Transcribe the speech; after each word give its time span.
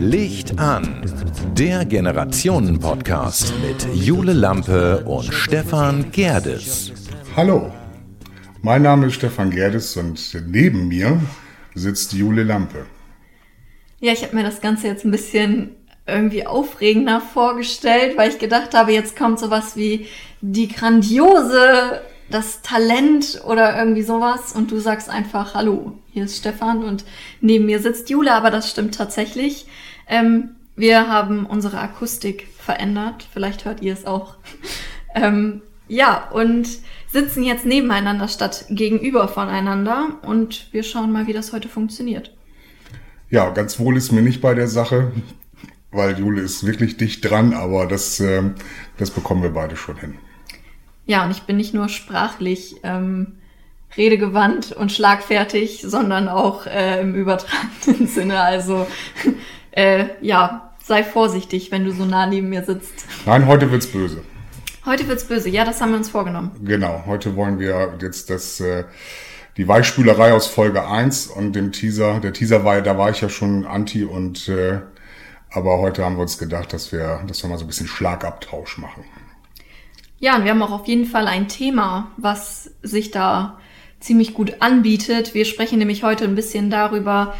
Licht 0.00 0.58
an. 0.58 1.06
Der 1.56 1.84
Generationen-Podcast 1.84 3.54
mit 3.62 3.94
Jule 3.94 4.32
Lampe 4.32 5.04
und 5.04 5.32
Stefan 5.32 6.10
Gerdes. 6.10 6.92
Hallo, 7.36 7.72
mein 8.62 8.82
Name 8.82 9.06
ist 9.06 9.14
Stefan 9.14 9.50
Gerdes 9.50 9.96
und 9.96 10.42
neben 10.48 10.88
mir 10.88 11.20
sitzt 11.76 12.14
Jule 12.14 12.42
Lampe. 12.42 12.84
Ja, 14.00 14.12
ich 14.12 14.24
habe 14.24 14.34
mir 14.34 14.42
das 14.42 14.60
Ganze 14.60 14.88
jetzt 14.88 15.04
ein 15.04 15.12
bisschen 15.12 15.76
irgendwie 16.06 16.46
aufregender 16.46 17.20
vorgestellt, 17.20 18.16
weil 18.16 18.30
ich 18.30 18.38
gedacht 18.38 18.74
habe, 18.74 18.92
jetzt 18.92 19.16
kommt 19.16 19.38
sowas 19.38 19.76
wie 19.76 20.06
die 20.40 20.68
grandiose, 20.68 22.02
das 22.30 22.62
Talent 22.62 23.42
oder 23.46 23.78
irgendwie 23.78 24.02
sowas 24.02 24.52
und 24.52 24.70
du 24.70 24.78
sagst 24.78 25.08
einfach, 25.08 25.54
hallo, 25.54 25.98
hier 26.10 26.24
ist 26.24 26.38
Stefan 26.38 26.82
und 26.82 27.04
neben 27.40 27.66
mir 27.66 27.78
sitzt 27.78 28.10
Jule, 28.10 28.32
aber 28.32 28.50
das 28.50 28.70
stimmt 28.70 28.94
tatsächlich. 28.94 29.66
Ähm, 30.08 30.56
wir 30.74 31.08
haben 31.08 31.46
unsere 31.46 31.78
Akustik 31.78 32.48
verändert, 32.58 33.26
vielleicht 33.32 33.64
hört 33.64 33.82
ihr 33.82 33.92
es 33.92 34.06
auch. 34.06 34.36
ähm, 35.14 35.62
ja, 35.88 36.30
und 36.32 36.66
sitzen 37.08 37.42
jetzt 37.42 37.66
nebeneinander 37.66 38.26
statt 38.28 38.64
gegenüber 38.70 39.28
voneinander 39.28 40.18
und 40.22 40.72
wir 40.72 40.82
schauen 40.82 41.12
mal, 41.12 41.26
wie 41.26 41.34
das 41.34 41.52
heute 41.52 41.68
funktioniert. 41.68 42.32
Ja, 43.28 43.50
ganz 43.50 43.78
wohl 43.78 43.96
ist 43.96 44.12
mir 44.12 44.22
nicht 44.22 44.40
bei 44.40 44.54
der 44.54 44.68
Sache, 44.68 45.12
weil 45.92 46.18
Jule 46.18 46.40
ist 46.40 46.66
wirklich 46.66 46.96
dicht 46.96 47.28
dran, 47.28 47.54
aber 47.54 47.86
das, 47.86 48.18
äh, 48.20 48.42
das 48.98 49.10
bekommen 49.10 49.42
wir 49.42 49.50
beide 49.50 49.76
schon 49.76 49.98
hin. 49.98 50.14
Ja, 51.06 51.24
und 51.24 51.30
ich 51.30 51.42
bin 51.42 51.56
nicht 51.56 51.74
nur 51.74 51.88
sprachlich 51.88 52.76
ähm, 52.82 53.38
redegewandt 53.96 54.72
und 54.72 54.90
schlagfertig, 54.90 55.82
sondern 55.86 56.28
auch 56.28 56.66
äh, 56.66 57.00
im 57.00 57.14
übertragenen 57.14 58.06
Sinne. 58.06 58.40
Also 58.40 58.86
äh, 59.72 60.06
ja, 60.20 60.72
sei 60.82 61.04
vorsichtig, 61.04 61.70
wenn 61.70 61.84
du 61.84 61.92
so 61.92 62.04
nah 62.04 62.26
neben 62.26 62.48
mir 62.48 62.64
sitzt. 62.64 63.06
Nein, 63.26 63.46
heute 63.46 63.70
wird's 63.70 63.86
böse. 63.86 64.22
Heute 64.84 65.06
wird's 65.06 65.24
böse, 65.24 65.48
ja, 65.48 65.64
das 65.64 65.80
haben 65.80 65.90
wir 65.90 65.98
uns 65.98 66.08
vorgenommen. 66.08 66.50
Genau, 66.64 67.04
heute 67.06 67.36
wollen 67.36 67.60
wir 67.60 67.98
jetzt 68.00 68.30
das, 68.30 68.58
äh, 68.58 68.84
die 69.56 69.68
Weichspülerei 69.68 70.32
aus 70.32 70.48
Folge 70.48 70.88
1 70.88 71.28
und 71.28 71.52
dem 71.52 71.70
Teaser. 71.70 72.18
Der 72.18 72.32
Teaser 72.32 72.64
war, 72.64 72.80
da 72.80 72.98
war 72.98 73.10
ich 73.10 73.20
ja 73.20 73.28
schon 73.28 73.64
anti 73.64 74.04
und 74.04 74.48
äh, 74.48 74.80
aber 75.54 75.78
heute 75.78 76.04
haben 76.04 76.16
wir 76.16 76.22
uns 76.22 76.38
gedacht, 76.38 76.72
dass 76.72 76.92
wir, 76.92 77.22
dass 77.26 77.42
wir 77.42 77.50
mal 77.50 77.58
so 77.58 77.64
ein 77.64 77.68
bisschen 77.68 77.86
Schlagabtausch 77.86 78.78
machen. 78.78 79.04
Ja, 80.18 80.36
und 80.36 80.44
wir 80.44 80.52
haben 80.52 80.62
auch 80.62 80.70
auf 80.70 80.86
jeden 80.86 81.06
Fall 81.06 81.26
ein 81.26 81.48
Thema, 81.48 82.12
was 82.16 82.70
sich 82.82 83.10
da 83.10 83.58
ziemlich 84.00 84.34
gut 84.34 84.60
anbietet. 84.60 85.34
Wir 85.34 85.44
sprechen 85.44 85.78
nämlich 85.78 86.04
heute 86.04 86.24
ein 86.24 86.34
bisschen 86.34 86.70
darüber, 86.70 87.34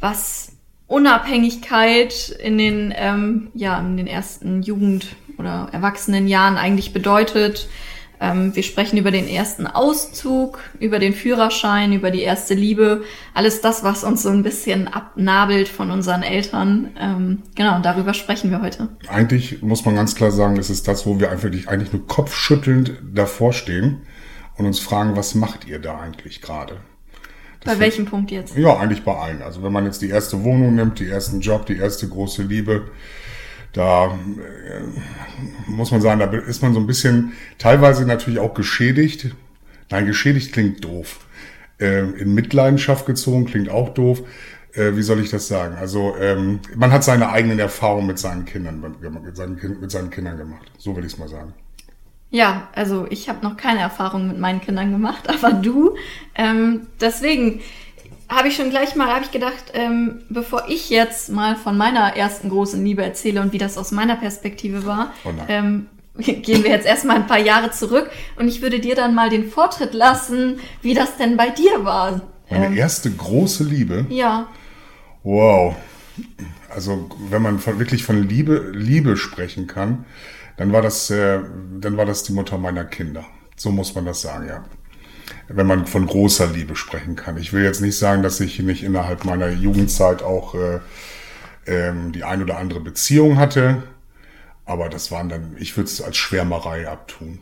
was 0.00 0.52
Unabhängigkeit 0.86 2.30
in 2.42 2.58
den, 2.58 2.92
ähm, 2.96 3.50
ja, 3.54 3.78
in 3.80 3.96
den 3.96 4.06
ersten 4.06 4.62
Jugend- 4.62 5.16
oder 5.38 5.68
Erwachsenenjahren 5.72 6.56
eigentlich 6.56 6.92
bedeutet, 6.92 7.68
ähm, 8.22 8.54
wir 8.54 8.62
sprechen 8.62 8.98
über 8.98 9.10
den 9.10 9.26
ersten 9.26 9.66
Auszug, 9.66 10.60
über 10.78 11.00
den 11.00 11.12
Führerschein, 11.12 11.92
über 11.92 12.12
die 12.12 12.22
erste 12.22 12.54
Liebe, 12.54 13.02
alles 13.34 13.60
das, 13.60 13.82
was 13.82 14.04
uns 14.04 14.22
so 14.22 14.28
ein 14.28 14.44
bisschen 14.44 14.86
abnabelt 14.86 15.66
von 15.66 15.90
unseren 15.90 16.22
Eltern. 16.22 16.90
Ähm, 17.00 17.42
genau, 17.56 17.80
darüber 17.80 18.14
sprechen 18.14 18.52
wir 18.52 18.62
heute. 18.62 18.90
Eigentlich 19.08 19.60
muss 19.60 19.84
man 19.84 19.96
ganz 19.96 20.14
klar 20.14 20.30
sagen, 20.30 20.56
es 20.56 20.70
ist 20.70 20.86
das, 20.86 21.04
wo 21.04 21.18
wir 21.18 21.32
einfach 21.32 21.48
eigentlich 21.66 21.92
nur 21.92 22.06
kopfschüttelnd 22.06 22.94
davor 23.12 23.52
stehen 23.52 24.02
und 24.56 24.66
uns 24.66 24.78
fragen, 24.78 25.16
was 25.16 25.34
macht 25.34 25.66
ihr 25.66 25.80
da 25.80 25.98
eigentlich 25.98 26.40
gerade? 26.40 26.76
bei 27.64 27.78
welchem 27.78 28.06
Punkt 28.06 28.30
jetzt? 28.30 28.56
Ja, 28.56 28.76
eigentlich 28.76 29.04
bei 29.04 29.14
allen. 29.14 29.40
Also 29.40 29.62
wenn 29.62 29.72
man 29.72 29.84
jetzt 29.84 30.02
die 30.02 30.08
erste 30.08 30.42
Wohnung 30.42 30.74
nimmt, 30.74 30.98
die 30.98 31.08
ersten 31.08 31.40
Job, 31.40 31.66
die 31.66 31.76
erste 31.76 32.08
große 32.08 32.42
Liebe, 32.42 32.88
da 33.72 34.06
äh, 34.06 35.70
muss 35.70 35.90
man 35.90 36.00
sagen, 36.00 36.20
da 36.20 36.26
ist 36.26 36.62
man 36.62 36.74
so 36.74 36.80
ein 36.80 36.86
bisschen 36.86 37.32
teilweise 37.58 38.06
natürlich 38.06 38.38
auch 38.38 38.54
geschädigt. 38.54 39.34
Nein, 39.90 40.06
geschädigt 40.06 40.52
klingt 40.52 40.84
doof. 40.84 41.20
Äh, 41.80 42.00
in 42.00 42.34
Mitleidenschaft 42.34 43.06
gezogen 43.06 43.46
klingt 43.46 43.70
auch 43.70 43.90
doof. 43.90 44.22
Äh, 44.74 44.96
wie 44.96 45.02
soll 45.02 45.20
ich 45.20 45.30
das 45.30 45.48
sagen? 45.48 45.76
Also 45.76 46.16
ähm, 46.18 46.60
man 46.74 46.92
hat 46.92 47.04
seine 47.04 47.30
eigenen 47.30 47.58
Erfahrungen 47.58 48.06
mit 48.06 48.18
seinen 48.18 48.44
Kindern, 48.44 48.80
mit 48.80 49.36
seinen, 49.36 49.80
mit 49.80 49.90
seinen 49.90 50.10
Kindern 50.10 50.38
gemacht. 50.38 50.70
So 50.78 50.96
will 50.96 51.04
ich 51.04 51.12
es 51.12 51.18
mal 51.18 51.28
sagen. 51.28 51.54
Ja, 52.30 52.68
also 52.74 53.06
ich 53.10 53.28
habe 53.28 53.46
noch 53.46 53.58
keine 53.58 53.80
Erfahrung 53.80 54.28
mit 54.28 54.38
meinen 54.38 54.62
Kindern 54.62 54.90
gemacht, 54.90 55.28
aber 55.28 55.52
du. 55.52 55.96
Ähm, 56.34 56.86
deswegen, 57.00 57.60
habe 58.34 58.48
ich 58.48 58.56
schon 58.56 58.70
gleich 58.70 58.96
mal, 58.96 59.08
habe 59.08 59.24
ich 59.24 59.30
gedacht, 59.30 59.72
ähm, 59.74 60.22
bevor 60.28 60.64
ich 60.68 60.90
jetzt 60.90 61.30
mal 61.30 61.56
von 61.56 61.76
meiner 61.76 62.16
ersten 62.16 62.48
großen 62.48 62.84
Liebe 62.84 63.02
erzähle 63.02 63.40
und 63.40 63.52
wie 63.52 63.58
das 63.58 63.78
aus 63.78 63.90
meiner 63.90 64.16
Perspektive 64.16 64.86
war, 64.86 65.12
oh 65.24 65.30
ähm, 65.48 65.86
gehen 66.18 66.62
wir 66.62 66.70
jetzt 66.70 66.86
erstmal 66.86 67.16
ein 67.16 67.26
paar 67.26 67.38
Jahre 67.38 67.70
zurück 67.70 68.10
und 68.36 68.48
ich 68.48 68.62
würde 68.62 68.80
dir 68.80 68.94
dann 68.94 69.14
mal 69.14 69.30
den 69.30 69.48
Vortritt 69.48 69.94
lassen, 69.94 70.60
wie 70.82 70.94
das 70.94 71.16
denn 71.16 71.36
bei 71.36 71.50
dir 71.50 71.84
war. 71.84 72.20
Meine 72.50 72.66
ähm, 72.66 72.76
erste 72.76 73.10
große 73.10 73.64
Liebe? 73.64 74.06
Ja. 74.08 74.48
Wow. 75.22 75.76
Also 76.68 77.08
wenn 77.30 77.42
man 77.42 77.58
von, 77.58 77.78
wirklich 77.78 78.04
von 78.04 78.22
Liebe, 78.28 78.72
Liebe 78.74 79.16
sprechen 79.16 79.66
kann, 79.66 80.04
dann 80.56 80.72
war 80.72 80.82
das, 80.82 81.10
äh, 81.10 81.40
dann 81.80 81.96
war 81.96 82.04
das 82.04 82.22
die 82.24 82.32
Mutter 82.32 82.58
meiner 82.58 82.84
Kinder. 82.84 83.24
So 83.56 83.70
muss 83.70 83.94
man 83.94 84.04
das 84.04 84.20
sagen, 84.20 84.46
ja 84.48 84.64
wenn 85.54 85.66
man 85.66 85.86
von 85.86 86.06
großer 86.06 86.46
Liebe 86.46 86.76
sprechen 86.76 87.16
kann. 87.16 87.36
Ich 87.36 87.52
will 87.52 87.62
jetzt 87.64 87.80
nicht 87.80 87.96
sagen, 87.96 88.22
dass 88.22 88.40
ich 88.40 88.58
nicht 88.58 88.82
innerhalb 88.82 89.24
meiner 89.24 89.48
Jugendzeit 89.50 90.22
auch 90.22 90.54
äh, 90.54 90.80
ähm, 91.66 92.12
die 92.12 92.24
ein 92.24 92.42
oder 92.42 92.58
andere 92.58 92.80
Beziehung 92.80 93.38
hatte, 93.38 93.82
aber 94.64 94.88
das 94.88 95.10
waren 95.10 95.28
dann, 95.28 95.56
ich 95.58 95.76
würde 95.76 95.88
es 95.88 96.00
als 96.00 96.16
Schwärmerei 96.16 96.88
abtun. 96.88 97.40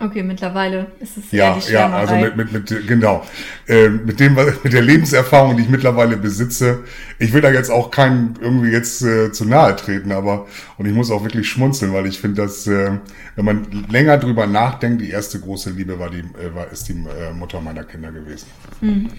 Okay, 0.00 0.24
mittlerweile 0.24 0.88
ist 0.98 1.16
es 1.16 1.30
ja, 1.30 1.56
ja, 1.70 1.88
also 1.88 2.16
mit, 2.16 2.36
mit, 2.36 2.52
mit 2.52 2.86
genau, 2.88 3.24
äh, 3.68 3.88
mit 3.88 4.18
dem, 4.18 4.34
mit 4.34 4.72
der 4.72 4.82
Lebenserfahrung, 4.82 5.56
die 5.56 5.62
ich 5.62 5.68
mittlerweile 5.68 6.16
besitze. 6.16 6.82
Ich 7.20 7.32
will 7.32 7.40
da 7.40 7.50
jetzt 7.50 7.70
auch 7.70 7.92
keinen 7.92 8.36
irgendwie 8.40 8.70
jetzt 8.70 9.02
äh, 9.02 9.30
zu 9.30 9.44
nahe 9.44 9.76
treten, 9.76 10.10
aber 10.10 10.46
und 10.78 10.86
ich 10.86 10.92
muss 10.92 11.12
auch 11.12 11.22
wirklich 11.22 11.48
schmunzeln, 11.48 11.92
weil 11.92 12.06
ich 12.06 12.20
finde, 12.20 12.42
dass 12.42 12.66
äh, 12.66 12.98
wenn 13.36 13.44
man 13.44 13.66
länger 13.88 14.18
drüber 14.18 14.46
nachdenkt, 14.46 15.00
die 15.00 15.10
erste 15.10 15.38
große 15.38 15.70
Liebe 15.70 15.98
war 15.98 16.10
die, 16.10 16.18
äh, 16.18 16.54
war 16.54 16.70
ist 16.72 16.88
die 16.88 16.92
äh, 16.92 17.32
Mutter 17.32 17.60
meiner 17.60 17.84
Kinder 17.84 18.10
gewesen. 18.10 18.46
Hm. 18.80 19.10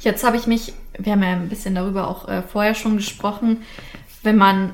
Jetzt 0.00 0.24
habe 0.24 0.36
ich 0.36 0.46
mich, 0.46 0.72
wir 0.98 1.12
haben 1.12 1.22
ja 1.22 1.32
ein 1.32 1.48
bisschen 1.48 1.74
darüber 1.74 2.08
auch 2.08 2.26
äh, 2.26 2.42
vorher 2.42 2.74
schon 2.74 2.96
gesprochen, 2.96 3.58
wenn 4.22 4.36
man 4.36 4.72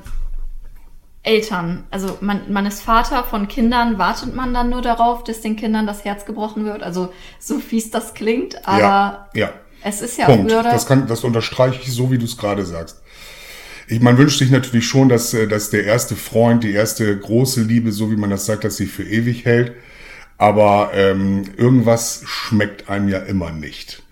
Eltern, 1.23 1.83
also 1.91 2.17
man, 2.21 2.51
man 2.51 2.65
ist 2.65 2.81
Vater 2.81 3.25
von 3.25 3.47
Kindern, 3.49 3.97
wartet 3.97 4.33
man 4.35 4.53
dann 4.53 4.69
nur 4.69 4.81
darauf, 4.81 5.23
dass 5.23 5.41
den 5.41 5.57
Kindern 5.57 5.85
das 5.85 6.05
Herz 6.05 6.25
gebrochen 6.25 6.63
wird? 6.63 6.81
Also 6.81 7.11
so 7.39 7.59
fies 7.59 7.91
das 7.91 8.13
klingt, 8.13 8.65
aber 8.65 9.27
ja, 9.33 9.41
ja. 9.41 9.53
es 9.83 10.01
ist 10.01 10.17
ja 10.17 10.25
Punkt. 10.25 10.49
Würde 10.49 10.69
das, 10.69 10.85
kann, 10.85 11.07
das 11.07 11.25
unterstreiche 11.25 11.81
ich 11.81 11.91
so, 11.91 12.09
wie 12.09 12.17
du 12.17 12.25
es 12.25 12.37
gerade 12.37 12.65
sagst. 12.65 13.01
Ich, 13.89 13.99
man 13.99 14.17
wünscht 14.17 14.39
sich 14.39 14.49
natürlich 14.49 14.87
schon, 14.87 15.09
dass, 15.09 15.33
äh, 15.33 15.47
dass 15.47 15.69
der 15.71 15.83
erste 15.83 16.15
Freund, 16.15 16.63
die 16.63 16.71
erste 16.71 17.17
große 17.17 17.63
Liebe, 17.63 17.91
so 17.91 18.11
wie 18.11 18.15
man 18.15 18.29
das 18.29 18.45
sagt, 18.45 18.63
dass 18.63 18.77
sie 18.77 18.85
für 18.85 19.03
ewig 19.03 19.43
hält. 19.43 19.73
Aber 20.37 20.91
ähm, 20.93 21.43
irgendwas 21.57 22.21
schmeckt 22.25 22.87
einem 22.87 23.09
ja 23.09 23.17
immer 23.19 23.51
nicht. 23.51 24.03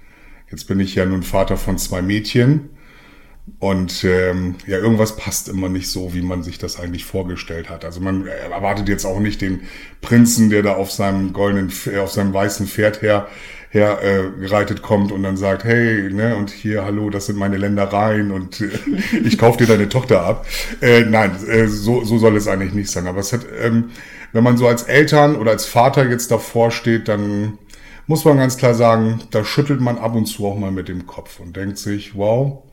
Jetzt 0.52 0.68
bin 0.68 0.82
ich 0.82 0.96
ja 0.96 1.06
nun 1.06 1.24
Vater 1.24 1.56
von 1.56 1.78
zwei 1.78 2.02
Mädchen 2.02 2.70
und 3.60 4.04
ähm, 4.04 4.56
ja, 4.68 4.78
irgendwas 4.78 5.16
passt 5.16 5.50
immer 5.50 5.70
nicht 5.70 5.90
so, 5.90 6.14
wie 6.14 6.22
man 6.22 6.44
sich 6.44 6.58
das 6.60 6.80
eigentlich 6.80 7.06
vorgestellt 7.06 7.70
hat. 7.70 7.86
Also 7.86 8.02
man 8.02 8.28
erwartet 8.28 8.88
jetzt 8.88 9.06
auch 9.06 9.20
nicht 9.20 9.42
den 9.42 9.62
Prinzen, 10.02 10.50
der 10.50 10.62
da 10.62 10.76
auf 10.76 10.92
seinem 10.92 11.34
goldenen, 11.34 11.72
äh, 11.92 11.98
auf 11.98 12.12
seinem 12.12 12.34
weißen 12.34 12.68
Pferd 12.68 13.02
her 13.02 13.28
her 13.70 14.00
äh, 14.02 14.40
gereitet 14.40 14.82
kommt 14.82 15.12
und 15.12 15.24
dann 15.24 15.38
sagt, 15.38 15.64
hey, 15.64 16.10
ne, 16.12 16.36
und 16.38 16.52
hier, 16.52 16.86
hallo, 16.86 17.10
das 17.10 17.26
sind 17.26 17.38
meine 17.38 17.58
Ländereien 17.58 18.32
und 18.32 18.62
äh, 18.62 18.70
ich 19.24 19.38
kauf 19.38 19.58
dir 19.58 19.68
deine 19.68 19.90
Tochter 19.90 20.22
ab. 20.22 20.46
Äh, 20.82 21.02
nein, 21.02 21.36
äh, 21.48 21.68
so, 21.68 22.04
so 22.04 22.18
soll 22.18 22.38
es 22.38 22.48
eigentlich 22.48 22.74
nicht 22.74 22.90
sein. 22.90 23.08
Aber 23.08 23.20
es 23.20 23.34
hat, 23.34 23.46
ähm, 23.62 23.92
wenn 24.32 24.44
man 24.44 24.58
so 24.58 24.68
als 24.68 24.84
Eltern 24.84 25.36
oder 25.36 25.52
als 25.52 25.66
Vater 25.66 26.08
jetzt 26.10 26.32
davor 26.32 26.72
steht, 26.72 27.08
dann 27.08 27.58
muss 28.08 28.24
man 28.24 28.38
ganz 28.38 28.58
klar 28.58 28.74
sagen, 28.74 29.20
da 29.32 29.44
schüttelt 29.44 29.82
man 29.82 29.98
ab 29.98 30.16
und 30.16 30.28
zu 30.28 30.46
auch 30.48 30.58
mal 30.58 30.72
mit 30.72 30.88
dem 30.88 31.06
Kopf 31.06 31.40
und 31.40 31.58
denkt 31.58 31.78
sich, 31.78 32.16
wow, 32.16 32.64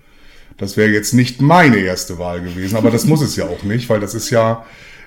das 0.57 0.77
wäre 0.77 0.91
jetzt 0.91 1.15
nicht 1.15 1.41
meine 1.41 1.79
erste 1.79 2.19
Wahl 2.19 2.41
gewesen, 2.41 2.77
aber 2.77 2.91
das 2.91 3.07
muss 3.07 3.23
es 3.23 3.37
ja 3.37 3.47
auch 3.47 3.63
nicht, 3.63 3.89
weil 3.89 4.01
das 4.01 4.15
ist 4.15 4.31
ja 4.31 4.65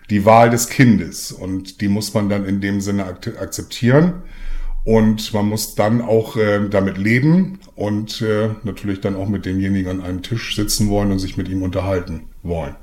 die 0.09 0.25
Wahl 0.25 0.49
des 0.49 0.69
Kindes 0.69 1.31
und 1.31 1.81
die 1.81 1.87
muss 1.87 2.13
man 2.13 2.29
dann 2.29 2.45
in 2.45 2.61
dem 2.61 2.81
Sinne 2.81 3.05
akzeptieren 3.05 4.21
und 4.83 5.33
man 5.33 5.47
muss 5.47 5.75
dann 5.75 6.01
auch 6.01 6.37
äh, 6.37 6.67
damit 6.69 6.97
leben 6.97 7.59
und 7.75 8.21
äh, 8.21 8.49
natürlich 8.63 9.01
dann 9.01 9.15
auch 9.15 9.27
mit 9.27 9.45
demjenigen 9.45 9.89
an 9.89 10.01
einem 10.01 10.21
Tisch 10.21 10.55
sitzen 10.55 10.89
wollen 10.89 11.11
und 11.11 11.19
sich 11.19 11.35
mit 11.35 11.49
ihm 11.49 11.61
unterhalten 11.61 12.29
wollen. 12.41 12.75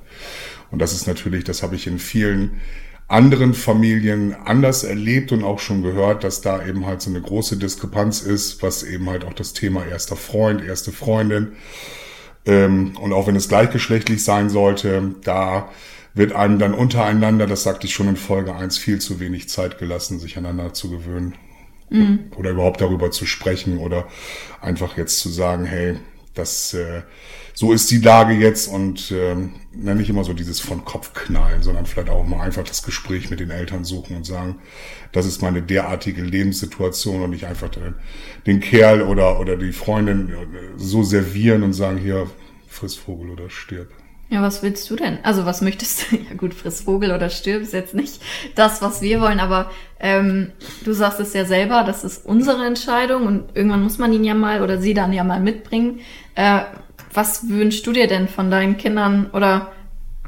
Und 0.70 0.80
das 0.80 0.92
ist 0.92 1.06
natürlich, 1.06 1.44
das 1.44 1.62
habe 1.62 1.76
ich 1.76 1.86
in 1.86 1.98
vielen 1.98 2.60
anderen 3.08 3.54
Familien 3.54 4.34
anders 4.34 4.84
erlebt 4.84 5.32
und 5.32 5.44
auch 5.44 5.60
schon 5.60 5.82
gehört, 5.82 6.24
dass 6.24 6.40
da 6.40 6.66
eben 6.66 6.84
halt 6.84 7.00
so 7.00 7.10
eine 7.10 7.20
große 7.20 7.56
Diskrepanz 7.56 8.22
ist, 8.22 8.62
was 8.62 8.82
eben 8.82 9.08
halt 9.08 9.24
auch 9.24 9.34
das 9.34 9.52
Thema 9.52 9.86
erster 9.86 10.16
Freund, 10.16 10.62
erste 10.62 10.92
Freundin 10.92 11.52
ähm, 12.46 12.96
und 13.00 13.12
auch 13.12 13.26
wenn 13.26 13.36
es 13.36 13.48
gleichgeschlechtlich 13.48 14.22
sein 14.24 14.50
sollte, 14.50 15.14
da 15.22 15.68
wird 16.14 16.32
einem 16.32 16.58
dann 16.58 16.74
untereinander, 16.74 17.46
das 17.46 17.64
sagte 17.64 17.86
ich 17.86 17.94
schon 17.94 18.08
in 18.08 18.16
Folge 18.16 18.54
1, 18.54 18.78
viel 18.78 19.00
zu 19.00 19.18
wenig 19.18 19.48
Zeit 19.48 19.78
gelassen, 19.78 20.20
sich 20.20 20.38
aneinander 20.38 20.72
zu 20.72 20.90
gewöhnen. 20.90 21.34
Mhm. 21.90 22.30
Oder 22.36 22.50
überhaupt 22.50 22.80
darüber 22.80 23.10
zu 23.10 23.26
sprechen 23.26 23.78
oder 23.78 24.06
einfach 24.60 24.96
jetzt 24.96 25.18
zu 25.18 25.28
sagen, 25.28 25.64
hey, 25.64 25.98
das 26.34 26.74
äh, 26.74 27.02
so 27.54 27.72
ist 27.72 27.90
die 27.90 27.98
Lage 27.98 28.34
jetzt 28.34 28.66
und 28.66 29.12
ähm, 29.12 29.54
nicht 29.72 30.10
immer 30.10 30.24
so 30.24 30.32
dieses 30.32 30.60
von 30.60 30.84
Kopf 30.84 31.14
knallen, 31.14 31.62
sondern 31.62 31.86
vielleicht 31.86 32.10
auch 32.10 32.24
mal 32.26 32.40
einfach 32.40 32.64
das 32.64 32.82
Gespräch 32.82 33.30
mit 33.30 33.40
den 33.40 33.50
Eltern 33.50 33.84
suchen 33.84 34.16
und 34.16 34.26
sagen, 34.26 34.58
das 35.12 35.26
ist 35.26 35.40
meine 35.40 35.62
derartige 35.62 36.22
Lebenssituation 36.22 37.22
und 37.22 37.30
nicht 37.30 37.46
einfach 37.46 37.68
den, 37.68 37.94
den 38.46 38.60
Kerl 38.60 39.02
oder 39.02 39.38
oder 39.38 39.56
die 39.56 39.72
Freundin 39.72 40.30
äh, 40.30 40.34
so 40.76 41.02
servieren 41.02 41.62
und 41.62 41.72
sagen 41.72 41.98
hier 41.98 42.28
friss 42.68 42.96
Vogel 42.96 43.30
oder 43.30 43.48
stirb. 43.50 43.88
Ja, 44.34 44.42
was 44.42 44.64
willst 44.64 44.90
du 44.90 44.96
denn? 44.96 45.18
Also 45.22 45.46
was 45.46 45.60
möchtest 45.60 46.10
du? 46.10 46.16
Ja 46.28 46.34
gut, 46.36 46.54
friss 46.54 46.80
Vogel 46.80 47.12
oder 47.12 47.30
stirb 47.30 47.62
ist 47.62 47.72
jetzt 47.72 47.94
nicht 47.94 48.20
das, 48.56 48.82
was 48.82 49.00
wir 49.00 49.20
wollen, 49.20 49.38
aber 49.38 49.70
ähm, 50.00 50.50
du 50.84 50.92
sagst 50.92 51.20
es 51.20 51.34
ja 51.34 51.44
selber, 51.44 51.84
das 51.86 52.02
ist 52.02 52.26
unsere 52.26 52.66
Entscheidung 52.66 53.28
und 53.28 53.44
irgendwann 53.54 53.84
muss 53.84 53.98
man 53.98 54.12
ihn 54.12 54.24
ja 54.24 54.34
mal 54.34 54.60
oder 54.62 54.78
sie 54.78 54.92
dann 54.92 55.12
ja 55.12 55.22
mal 55.22 55.38
mitbringen. 55.38 56.00
Äh, 56.34 56.62
was 57.12 57.48
wünschst 57.48 57.86
du 57.86 57.92
dir 57.92 58.08
denn 58.08 58.26
von 58.26 58.50
deinen 58.50 58.76
Kindern 58.76 59.30
oder 59.32 59.70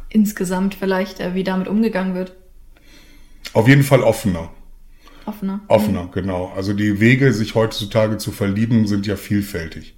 insgesamt 0.09 0.77
vielleicht, 0.77 1.19
äh, 1.19 1.35
wie 1.35 1.43
damit 1.43 1.67
umgegangen 1.67 2.15
wird? 2.15 2.37
Auf 3.55 3.67
jeden 3.67 3.83
Fall 3.83 4.03
offener. 4.03 4.51
Offener. 5.25 5.63
Offener, 5.67 6.05
mhm. 6.05 6.13
genau. 6.13 6.53
Also 6.55 6.75
die 6.75 7.01
Wege, 7.01 7.33
sich 7.33 7.57
heutzutage 7.57 8.19
zu 8.19 8.31
verlieben, 8.31 8.87
sind 8.87 9.05
ja 9.09 9.17
vielfältig. 9.17 9.96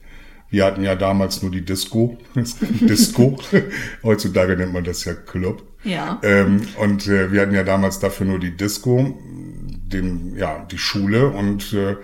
Wir 0.51 0.65
hatten 0.65 0.83
ja 0.83 0.95
damals 0.95 1.43
nur 1.43 1.51
die 1.51 1.65
Disco. 1.65 2.17
Disco. 2.35 3.39
Heutzutage 4.03 4.57
nennt 4.57 4.73
man 4.73 4.85
das 4.85 5.05
ja 5.05 5.15
Club. 5.15 5.63
Ja. 5.85 6.19
Ähm, 6.23 6.63
und 6.81 7.07
äh, 7.07 7.33
wir 7.33 7.43
hatten 7.43 7.55
ja 7.55 7.65
damals 7.65 7.99
dafür 7.99 8.27
nur 8.27 8.39
die 8.39 8.57
Disco, 8.57 9.15
den, 9.23 10.37
ja, 10.37 10.67
die 10.71 10.79
Schule 10.79 11.29
und 11.29 11.73
äh, 11.73 11.97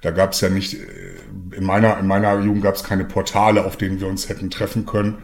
da 0.00 0.12
gab 0.12 0.32
es 0.32 0.40
ja 0.40 0.48
nicht, 0.48 0.74
äh, 0.74 1.56
in 1.56 1.64
meiner, 1.64 1.98
in 1.98 2.06
meiner 2.06 2.40
Jugend 2.40 2.62
gab 2.62 2.76
es 2.76 2.84
keine 2.84 3.04
Portale, 3.04 3.64
auf 3.64 3.76
denen 3.76 4.00
wir 4.00 4.08
uns 4.08 4.28
hätten 4.28 4.50
treffen 4.50 4.86
können 4.86 5.18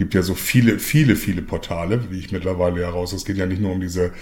gibt 0.00 0.14
ja 0.14 0.22
so 0.22 0.34
viele, 0.34 0.78
viele, 0.78 1.14
viele 1.14 1.42
Portale, 1.42 2.00
wie 2.08 2.18
ich 2.18 2.32
mittlerweile 2.32 2.80
heraus. 2.80 3.12
Es 3.12 3.26
geht 3.26 3.36
ja 3.36 3.44
nicht 3.44 3.60
nur 3.60 3.70
um 3.70 3.82
diese 3.82 4.12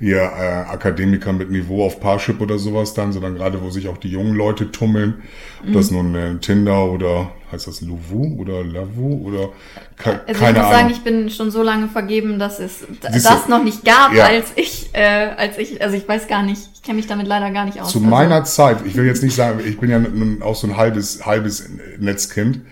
hier 0.00 0.16
äh, 0.16 0.68
Akademiker 0.68 1.32
mit 1.32 1.48
Niveau 1.48 1.86
auf 1.86 2.00
Parship 2.00 2.40
oder 2.40 2.58
sowas 2.58 2.92
dann, 2.92 3.12
sondern 3.12 3.36
gerade 3.36 3.62
wo 3.62 3.70
sich 3.70 3.86
auch 3.86 3.98
die 3.98 4.08
jungen 4.08 4.34
Leute 4.34 4.72
tummeln. 4.72 5.22
Ob 5.60 5.68
mhm. 5.68 5.72
das 5.74 5.92
nun 5.92 6.14
äh, 6.16 6.34
Tinder 6.38 6.90
oder 6.90 7.30
heißt 7.52 7.68
das 7.68 7.82
Luvu 7.82 8.36
oder 8.40 8.64
Lavu 8.64 9.28
oder 9.28 9.50
ke 9.96 10.20
also 10.26 10.40
keine 10.40 10.58
ich 10.58 10.64
muss 10.64 10.72
sagen, 10.72 10.90
ich 10.90 11.04
bin 11.04 11.30
schon 11.30 11.52
so 11.52 11.62
lange 11.62 11.86
vergeben, 11.86 12.40
dass 12.40 12.58
es 12.58 12.80
Siehst 12.80 13.24
das 13.24 13.44
du? 13.44 13.50
noch 13.50 13.62
nicht 13.62 13.84
gab, 13.84 14.12
ja. 14.12 14.24
als 14.24 14.46
ich, 14.56 14.90
äh, 14.92 15.30
als 15.36 15.56
ich, 15.56 15.80
also 15.80 15.96
ich 15.96 16.06
weiß 16.06 16.26
gar 16.26 16.42
nicht, 16.42 16.68
ich 16.74 16.82
kenne 16.82 16.96
mich 16.96 17.06
damit 17.06 17.28
leider 17.28 17.52
gar 17.52 17.64
nicht 17.64 17.80
aus. 17.80 17.92
Zu 17.92 17.98
also. 17.98 18.10
meiner 18.10 18.42
Zeit, 18.42 18.78
ich 18.84 18.96
will 18.96 19.06
jetzt 19.06 19.22
nicht 19.22 19.36
sagen, 19.36 19.60
ich 19.64 19.78
bin 19.78 19.88
ja 19.88 20.00
auch 20.44 20.56
so 20.56 20.66
ein 20.66 20.76
halbes, 20.76 21.24
halbes 21.24 21.70
Netzkind 22.00 22.62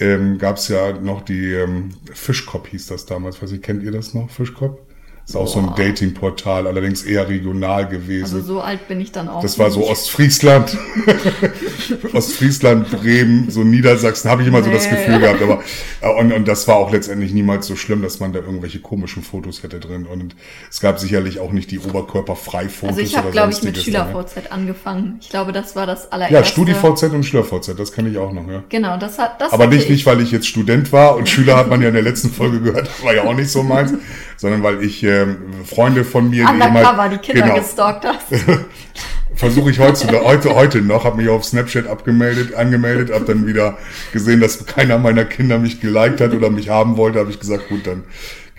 ähm, 0.00 0.38
gab 0.38 0.56
es 0.56 0.68
ja 0.68 0.92
noch 0.92 1.22
die 1.22 1.52
ähm, 1.52 1.90
Fischkopf 2.12 2.68
hieß 2.68 2.88
das 2.88 3.06
damals. 3.06 3.40
Weiß 3.42 3.52
ich, 3.52 3.62
kennt 3.62 3.82
ihr 3.82 3.92
das 3.92 4.14
noch, 4.14 4.30
Fischkopf? 4.30 4.78
Ist 5.30 5.36
auch 5.36 5.44
Boah. 5.44 5.48
so 5.48 5.58
ein 5.60 5.74
Dating-Portal, 5.76 6.66
allerdings 6.66 7.04
eher 7.04 7.28
regional 7.28 7.86
gewesen. 7.86 8.24
Also 8.24 8.40
so 8.40 8.60
alt 8.60 8.88
bin 8.88 9.00
ich 9.00 9.12
dann 9.12 9.28
auch. 9.28 9.40
Das 9.40 9.60
war 9.60 9.70
so 9.70 9.88
Ostfriesland. 9.88 10.76
Ostfriesland, 12.12 12.90
Bremen, 12.90 13.48
so 13.48 13.62
Niedersachsen, 13.62 14.28
habe 14.28 14.42
ich 14.42 14.48
immer 14.48 14.58
nee. 14.58 14.64
so 14.64 14.72
das 14.72 14.90
Gefühl 14.90 15.20
gehabt. 15.20 15.40
Aber 15.40 15.62
äh, 16.00 16.20
und, 16.20 16.32
und 16.32 16.48
das 16.48 16.66
war 16.66 16.78
auch 16.78 16.90
letztendlich 16.90 17.32
niemals 17.32 17.68
so 17.68 17.76
schlimm, 17.76 18.02
dass 18.02 18.18
man 18.18 18.32
da 18.32 18.40
irgendwelche 18.40 18.80
komischen 18.80 19.22
Fotos 19.22 19.62
hätte 19.62 19.78
drin. 19.78 20.04
Und 20.04 20.34
es 20.68 20.80
gab 20.80 20.98
sicherlich 20.98 21.38
auch 21.38 21.52
nicht 21.52 21.70
die 21.70 21.78
Oberkörperfrei-Fotos. 21.78 22.96
Also 22.96 23.00
ich 23.00 23.16
habe, 23.16 23.30
glaube 23.30 23.52
ich, 23.52 23.62
mit 23.62 23.78
SchülerVZ 23.78 24.50
angefangen. 24.50 25.18
Ich 25.20 25.28
glaube, 25.28 25.52
das 25.52 25.76
war 25.76 25.86
das 25.86 26.10
allererste. 26.10 26.34
Ja, 26.34 26.42
StudiVZ 26.42 27.04
und 27.04 27.22
SchülerVZ, 27.22 27.78
das 27.78 27.92
kenne 27.92 28.08
ich 28.08 28.18
auch 28.18 28.32
noch, 28.32 28.48
ja. 28.48 28.64
Genau, 28.68 28.96
das 28.96 29.16
hat 29.20 29.40
das 29.40 29.52
Aber 29.52 29.68
nicht, 29.68 29.84
ich. 29.84 29.90
nicht, 29.90 30.06
weil 30.06 30.20
ich 30.22 30.32
jetzt 30.32 30.48
Student 30.48 30.92
war 30.92 31.14
und 31.14 31.28
Schüler 31.28 31.56
hat 31.56 31.68
man 31.68 31.80
ja 31.80 31.86
in 31.86 31.94
der 31.94 32.02
letzten 32.02 32.30
Folge 32.30 32.60
gehört, 32.60 32.88
das 32.88 33.00
war 33.04 33.14
ja 33.14 33.22
auch 33.22 33.34
nicht 33.34 33.50
so 33.50 33.62
meins, 33.62 33.92
sondern 34.40 34.62
weil 34.62 34.82
ich 34.82 35.04
äh, 35.04 35.26
Freunde 35.66 36.02
von 36.02 36.30
mir, 36.30 36.48
Undercover, 36.48 37.10
die, 37.10 37.16
die 37.16 37.22
Kinder 37.22 37.42
genau, 37.42 37.56
gestalkt 37.56 38.06
hast. 38.06 38.24
Versuche 39.34 39.70
ich 39.70 39.78
heute, 39.78 40.24
heute, 40.24 40.54
heute 40.54 40.80
noch, 40.80 41.04
habe 41.04 41.18
mich 41.18 41.28
auf 41.28 41.44
Snapchat 41.44 41.86
abgemeldet, 41.86 42.54
angemeldet, 42.54 43.12
habe 43.12 43.26
dann 43.26 43.46
wieder 43.46 43.76
gesehen, 44.14 44.40
dass 44.40 44.64
keiner 44.64 44.98
meiner 44.98 45.26
Kinder 45.26 45.58
mich 45.58 45.82
geliked 45.82 46.22
hat 46.22 46.32
oder 46.32 46.48
mich 46.48 46.70
haben 46.70 46.96
wollte, 46.96 47.18
habe 47.18 47.30
ich 47.30 47.38
gesagt, 47.38 47.68
gut, 47.68 47.86
dann 47.86 48.04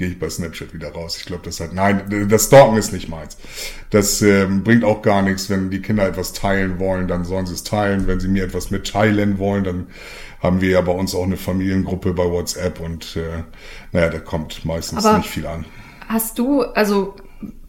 gehe 0.01 0.09
ich 0.09 0.17
bei 0.17 0.31
Snapchat 0.31 0.73
wieder 0.73 0.93
raus. 0.93 1.15
Ich 1.17 1.25
glaube, 1.25 1.43
das 1.45 1.59
hat, 1.59 1.73
nein, 1.73 2.27
das 2.27 2.47
Stalken 2.47 2.75
ist 2.75 2.91
nicht 2.91 3.07
meins. 3.07 3.37
Das 3.91 4.23
ähm, 4.23 4.63
bringt 4.63 4.83
auch 4.83 5.03
gar 5.03 5.21
nichts. 5.21 5.47
Wenn 5.47 5.69
die 5.69 5.79
Kinder 5.79 6.07
etwas 6.07 6.33
teilen 6.33 6.79
wollen, 6.79 7.07
dann 7.07 7.23
sollen 7.23 7.45
sie 7.45 7.53
es 7.53 7.63
teilen. 7.63 8.07
Wenn 8.07 8.19
sie 8.19 8.27
mir 8.27 8.43
etwas 8.43 8.71
mitteilen 8.71 9.37
wollen, 9.37 9.63
dann 9.63 9.87
haben 10.41 10.59
wir 10.59 10.71
ja 10.71 10.81
bei 10.81 10.91
uns 10.91 11.13
auch 11.13 11.23
eine 11.23 11.37
Familiengruppe 11.37 12.13
bei 12.13 12.23
WhatsApp 12.23 12.79
und 12.79 13.15
äh, 13.15 13.43
naja, 13.91 14.09
da 14.09 14.17
kommt 14.17 14.65
meistens 14.65 15.05
Aber 15.05 15.19
nicht 15.19 15.29
viel 15.29 15.45
an. 15.45 15.65
Hast 16.07 16.39
du, 16.39 16.63
also 16.63 17.13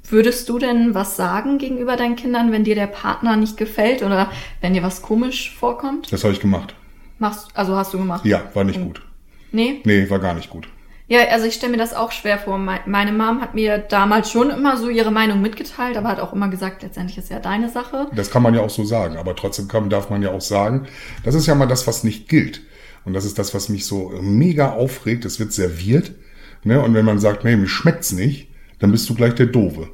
würdest 0.09 0.49
du 0.49 0.59
denn 0.59 0.95
was 0.95 1.17
sagen 1.17 1.59
gegenüber 1.59 1.97
deinen 1.97 2.17
Kindern, 2.17 2.51
wenn 2.51 2.65
dir 2.65 2.77
der 2.77 2.87
Partner 2.87 3.37
nicht 3.37 3.59
gefällt 3.59 4.03
oder 4.03 4.31
wenn 4.63 4.73
dir 4.73 4.83
was 4.83 5.03
komisch 5.03 5.55
vorkommt? 5.55 6.11
Das 6.11 6.25
habe 6.25 6.33
ich 6.33 6.41
gemacht. 6.41 6.75
Machst, 7.19 7.49
also 7.53 7.77
hast 7.77 7.93
du 7.93 7.99
gemacht? 7.99 8.25
Ja, 8.25 8.43
war 8.55 8.65
nicht 8.65 8.81
gut. 8.81 9.03
Nee? 9.51 9.83
Nee, 9.85 10.09
war 10.09 10.19
gar 10.19 10.33
nicht 10.33 10.49
gut. 10.49 10.67
Ja, 11.13 11.29
also 11.29 11.47
ich 11.47 11.55
stelle 11.55 11.73
mir 11.73 11.79
das 11.79 11.95
auch 11.95 12.13
schwer 12.13 12.39
vor. 12.39 12.59
Meine 12.59 13.13
Mom 13.13 13.41
hat 13.41 13.55
mir 13.55 13.79
damals 13.79 14.31
schon 14.31 14.51
immer 14.51 14.77
so 14.77 14.89
ihre 14.89 15.11
Meinung 15.11 15.43
mitgeteilt, 15.43 15.97
aber 15.97 16.09
hat 16.09 16.21
auch 16.21 16.33
immer 16.33 16.49
gesagt, 16.49 16.83
letztendlich 16.83 17.19
ist 17.19 17.31
ja 17.31 17.39
deine 17.39 17.69
Sache. 17.69 18.07
Das 18.15 18.31
kann 18.31 18.43
man 18.43 18.55
ja 18.55 18.61
auch 18.61 18.71
so 18.71 18.85
sagen, 18.85 19.17
aber 19.17 19.37
trotzdem 19.37 19.69
kann, 19.69 19.91
darf 19.91 20.11
man 20.11 20.23
ja 20.23 20.31
auch 20.31 20.41
sagen, 20.41 20.87
das 21.25 21.35
ist 21.35 21.47
ja 21.47 21.55
mal 21.55 21.67
das, 21.67 21.87
was 21.87 22.03
nicht 22.05 22.29
gilt. 22.29 22.63
Und 23.05 23.13
das 23.15 23.25
ist 23.25 23.39
das, 23.39 23.53
was 23.55 23.69
mich 23.69 23.85
so 23.85 24.13
mega 24.21 24.73
aufregt. 24.73 25.25
Es 25.25 25.41
wird 25.41 25.53
serviert 25.53 26.13
Ne? 26.65 26.81
Und 26.81 26.95
wenn 26.95 27.05
man 27.05 27.19
sagt, 27.19 27.45
nee, 27.45 27.57
mir 27.57 27.67
schmeckt's 27.67 28.13
nicht, 28.13 28.49
dann 28.79 28.93
bist 28.93 29.09
du 29.09 29.15
gleich 29.15 29.35
der 29.35 29.47
Dove. 29.47 29.89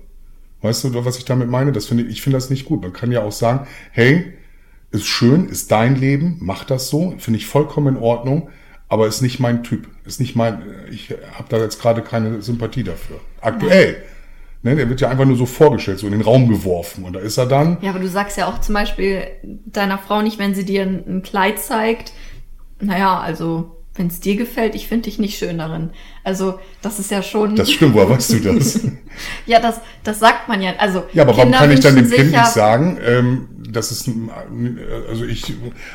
Weißt 0.62 0.84
du, 0.84 1.04
was 1.04 1.18
ich 1.18 1.24
damit 1.24 1.48
meine? 1.48 1.72
Das 1.72 1.86
finde 1.86 2.04
ich, 2.04 2.10
ich 2.10 2.22
finde 2.22 2.36
das 2.36 2.50
nicht 2.50 2.66
gut. 2.66 2.82
Man 2.82 2.92
kann 2.92 3.12
ja 3.12 3.22
auch 3.22 3.32
sagen, 3.32 3.66
hey, 3.92 4.34
ist 4.90 5.06
schön, 5.06 5.48
ist 5.48 5.70
dein 5.70 5.96
Leben, 5.96 6.38
mach 6.40 6.64
das 6.64 6.88
so, 6.88 7.14
finde 7.18 7.38
ich 7.38 7.46
vollkommen 7.46 7.96
in 7.96 8.02
Ordnung, 8.02 8.48
aber 8.88 9.06
ist 9.06 9.22
nicht 9.22 9.38
mein 9.40 9.62
Typ, 9.62 9.86
ist 10.04 10.20
nicht 10.20 10.36
mein, 10.36 10.62
ich 10.90 11.14
habe 11.32 11.48
da 11.48 11.58
jetzt 11.58 11.80
gerade 11.80 12.02
keine 12.02 12.42
Sympathie 12.42 12.84
dafür. 12.84 13.20
Aktuell. 13.40 14.02
Ne, 14.62 14.74
der 14.74 14.88
wird 14.88 15.00
ja 15.00 15.08
einfach 15.08 15.24
nur 15.24 15.36
so 15.36 15.46
vorgestellt, 15.46 16.00
so 16.00 16.06
in 16.06 16.12
den 16.12 16.22
Raum 16.22 16.48
geworfen 16.48 17.04
und 17.04 17.12
da 17.12 17.20
ist 17.20 17.38
er 17.38 17.46
dann. 17.46 17.78
Ja, 17.80 17.90
aber 17.90 18.00
du 18.00 18.08
sagst 18.08 18.36
ja 18.36 18.48
auch 18.48 18.58
zum 18.58 18.74
Beispiel 18.74 19.22
deiner 19.44 19.98
Frau 19.98 20.20
nicht, 20.20 20.40
wenn 20.40 20.54
sie 20.54 20.64
dir 20.64 20.82
ein 20.82 21.22
Kleid 21.22 21.60
zeigt, 21.60 22.12
naja, 22.80 23.20
also 23.20 23.77
wenn 23.98 24.06
es 24.06 24.20
dir 24.20 24.36
gefällt, 24.36 24.74
ich 24.74 24.88
finde 24.88 25.04
dich 25.04 25.18
nicht 25.18 25.38
schön 25.38 25.58
darin. 25.58 25.90
Also 26.24 26.58
das 26.82 26.98
ist 26.98 27.10
ja 27.10 27.22
schon. 27.22 27.56
Das 27.56 27.70
stimmt, 27.70 27.94
woher 27.94 28.08
weißt 28.08 28.32
du 28.32 28.40
das? 28.40 28.80
ja, 29.46 29.60
das, 29.60 29.80
das 30.04 30.20
sagt 30.20 30.48
man 30.48 30.62
ja. 30.62 30.72
Also 30.78 31.04
ja, 31.12 31.24
aber 31.24 31.36
warum 31.36 31.52
kann 31.52 31.70
ich 31.70 31.80
dann 31.80 31.96
dem 31.96 32.10
Kind 32.10 32.30
nicht 32.30 32.46
sagen, 32.46 32.98
ähm, 33.04 33.48
das 33.70 33.90
ist, 33.90 34.10
also 35.08 35.24
ich 35.24 35.52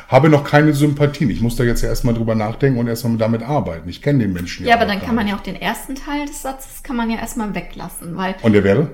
habe 0.07 0.29
noch 0.29 0.43
keine 0.43 0.73
Sympathien. 0.73 1.29
Ich 1.29 1.41
muss 1.41 1.55
da 1.55 1.63
jetzt 1.63 1.81
ja 1.81 1.89
erstmal 1.89 2.13
drüber 2.13 2.35
nachdenken 2.35 2.79
und 2.79 2.87
erstmal 2.87 3.17
damit 3.17 3.41
arbeiten. 3.41 3.89
Ich 3.89 4.01
kenne 4.01 4.19
den 4.19 4.33
Menschen 4.33 4.65
ja. 4.65 4.71
Ja, 4.71 4.75
aber 4.75 4.85
dann 4.85 5.01
kann 5.01 5.15
man 5.15 5.27
ja 5.27 5.35
auch 5.35 5.41
den 5.41 5.55
ersten 5.55 5.95
Teil 5.95 6.27
des 6.27 6.41
Satzes 6.41 6.83
kann 6.83 6.95
man 6.95 7.09
ja 7.09 7.17
erstmal 7.17 7.55
weglassen, 7.55 8.15
weil. 8.15 8.35
Und 8.41 8.53
der 8.53 8.63
wäre? 8.63 8.91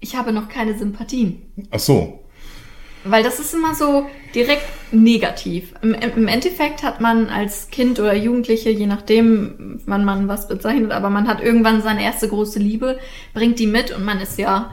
Ich 0.00 0.16
habe 0.16 0.32
noch 0.32 0.48
keine 0.48 0.76
Sympathien. 0.76 1.42
Ach 1.70 1.78
so. 1.78 2.24
Weil 3.04 3.22
das 3.22 3.40
ist 3.40 3.54
immer 3.54 3.74
so 3.74 4.08
direkt 4.34 4.68
negativ. 4.92 5.74
Im, 5.80 5.94
Im, 5.94 6.28
Endeffekt 6.28 6.82
hat 6.82 7.00
man 7.00 7.28
als 7.28 7.68
Kind 7.70 7.98
oder 7.98 8.14
Jugendliche, 8.14 8.70
je 8.70 8.86
nachdem, 8.86 9.80
wann 9.86 10.04
man 10.04 10.28
was 10.28 10.48
bezeichnet, 10.48 10.92
aber 10.92 11.08
man 11.08 11.26
hat 11.26 11.42
irgendwann 11.42 11.82
seine 11.82 12.04
erste 12.04 12.28
große 12.28 12.58
Liebe, 12.58 12.98
bringt 13.32 13.58
die 13.58 13.66
mit 13.66 13.90
und 13.90 14.04
man 14.04 14.20
ist 14.20 14.38
ja 14.38 14.70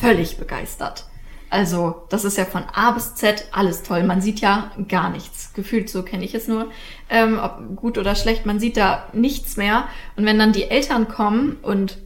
völlig 0.00 0.36
begeistert. 0.36 1.06
Also, 1.48 2.06
das 2.08 2.24
ist 2.24 2.38
ja 2.38 2.46
von 2.46 2.62
A 2.72 2.92
bis 2.92 3.14
Z 3.14 3.48
alles 3.52 3.82
toll. 3.82 4.04
Man 4.04 4.22
sieht 4.22 4.40
ja 4.40 4.70
gar 4.88 5.10
nichts. 5.10 5.52
Gefühlt 5.52 5.90
so 5.90 6.02
kenne 6.02 6.24
ich 6.24 6.34
es 6.34 6.48
nur. 6.48 6.70
Ähm, 7.10 7.38
ob 7.42 7.76
gut 7.76 7.98
oder 7.98 8.14
schlecht, 8.14 8.46
man 8.46 8.58
sieht 8.58 8.78
da 8.78 9.06
nichts 9.12 9.58
mehr. 9.58 9.84
Und 10.16 10.24
wenn 10.24 10.38
dann 10.38 10.52
die 10.52 10.70
Eltern 10.70 11.08
kommen 11.08 11.58
und 11.60 11.98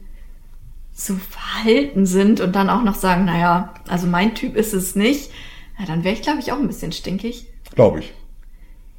so 0.91 1.15
verhalten 1.15 2.05
sind 2.05 2.41
und 2.41 2.55
dann 2.55 2.69
auch 2.69 2.83
noch 2.83 2.95
sagen, 2.95 3.23
naja, 3.23 3.73
also 3.87 4.05
mein 4.05 4.35
Typ 4.35 4.55
ist 4.57 4.73
es 4.73 4.95
nicht, 4.95 5.31
ja, 5.79 5.85
dann 5.85 6.03
wäre 6.03 6.13
ich, 6.13 6.21
glaube 6.21 6.39
ich, 6.39 6.51
auch 6.51 6.57
ein 6.57 6.67
bisschen 6.67 6.91
stinkig. 6.91 7.47
Glaube 7.75 7.99
ich. 7.99 8.13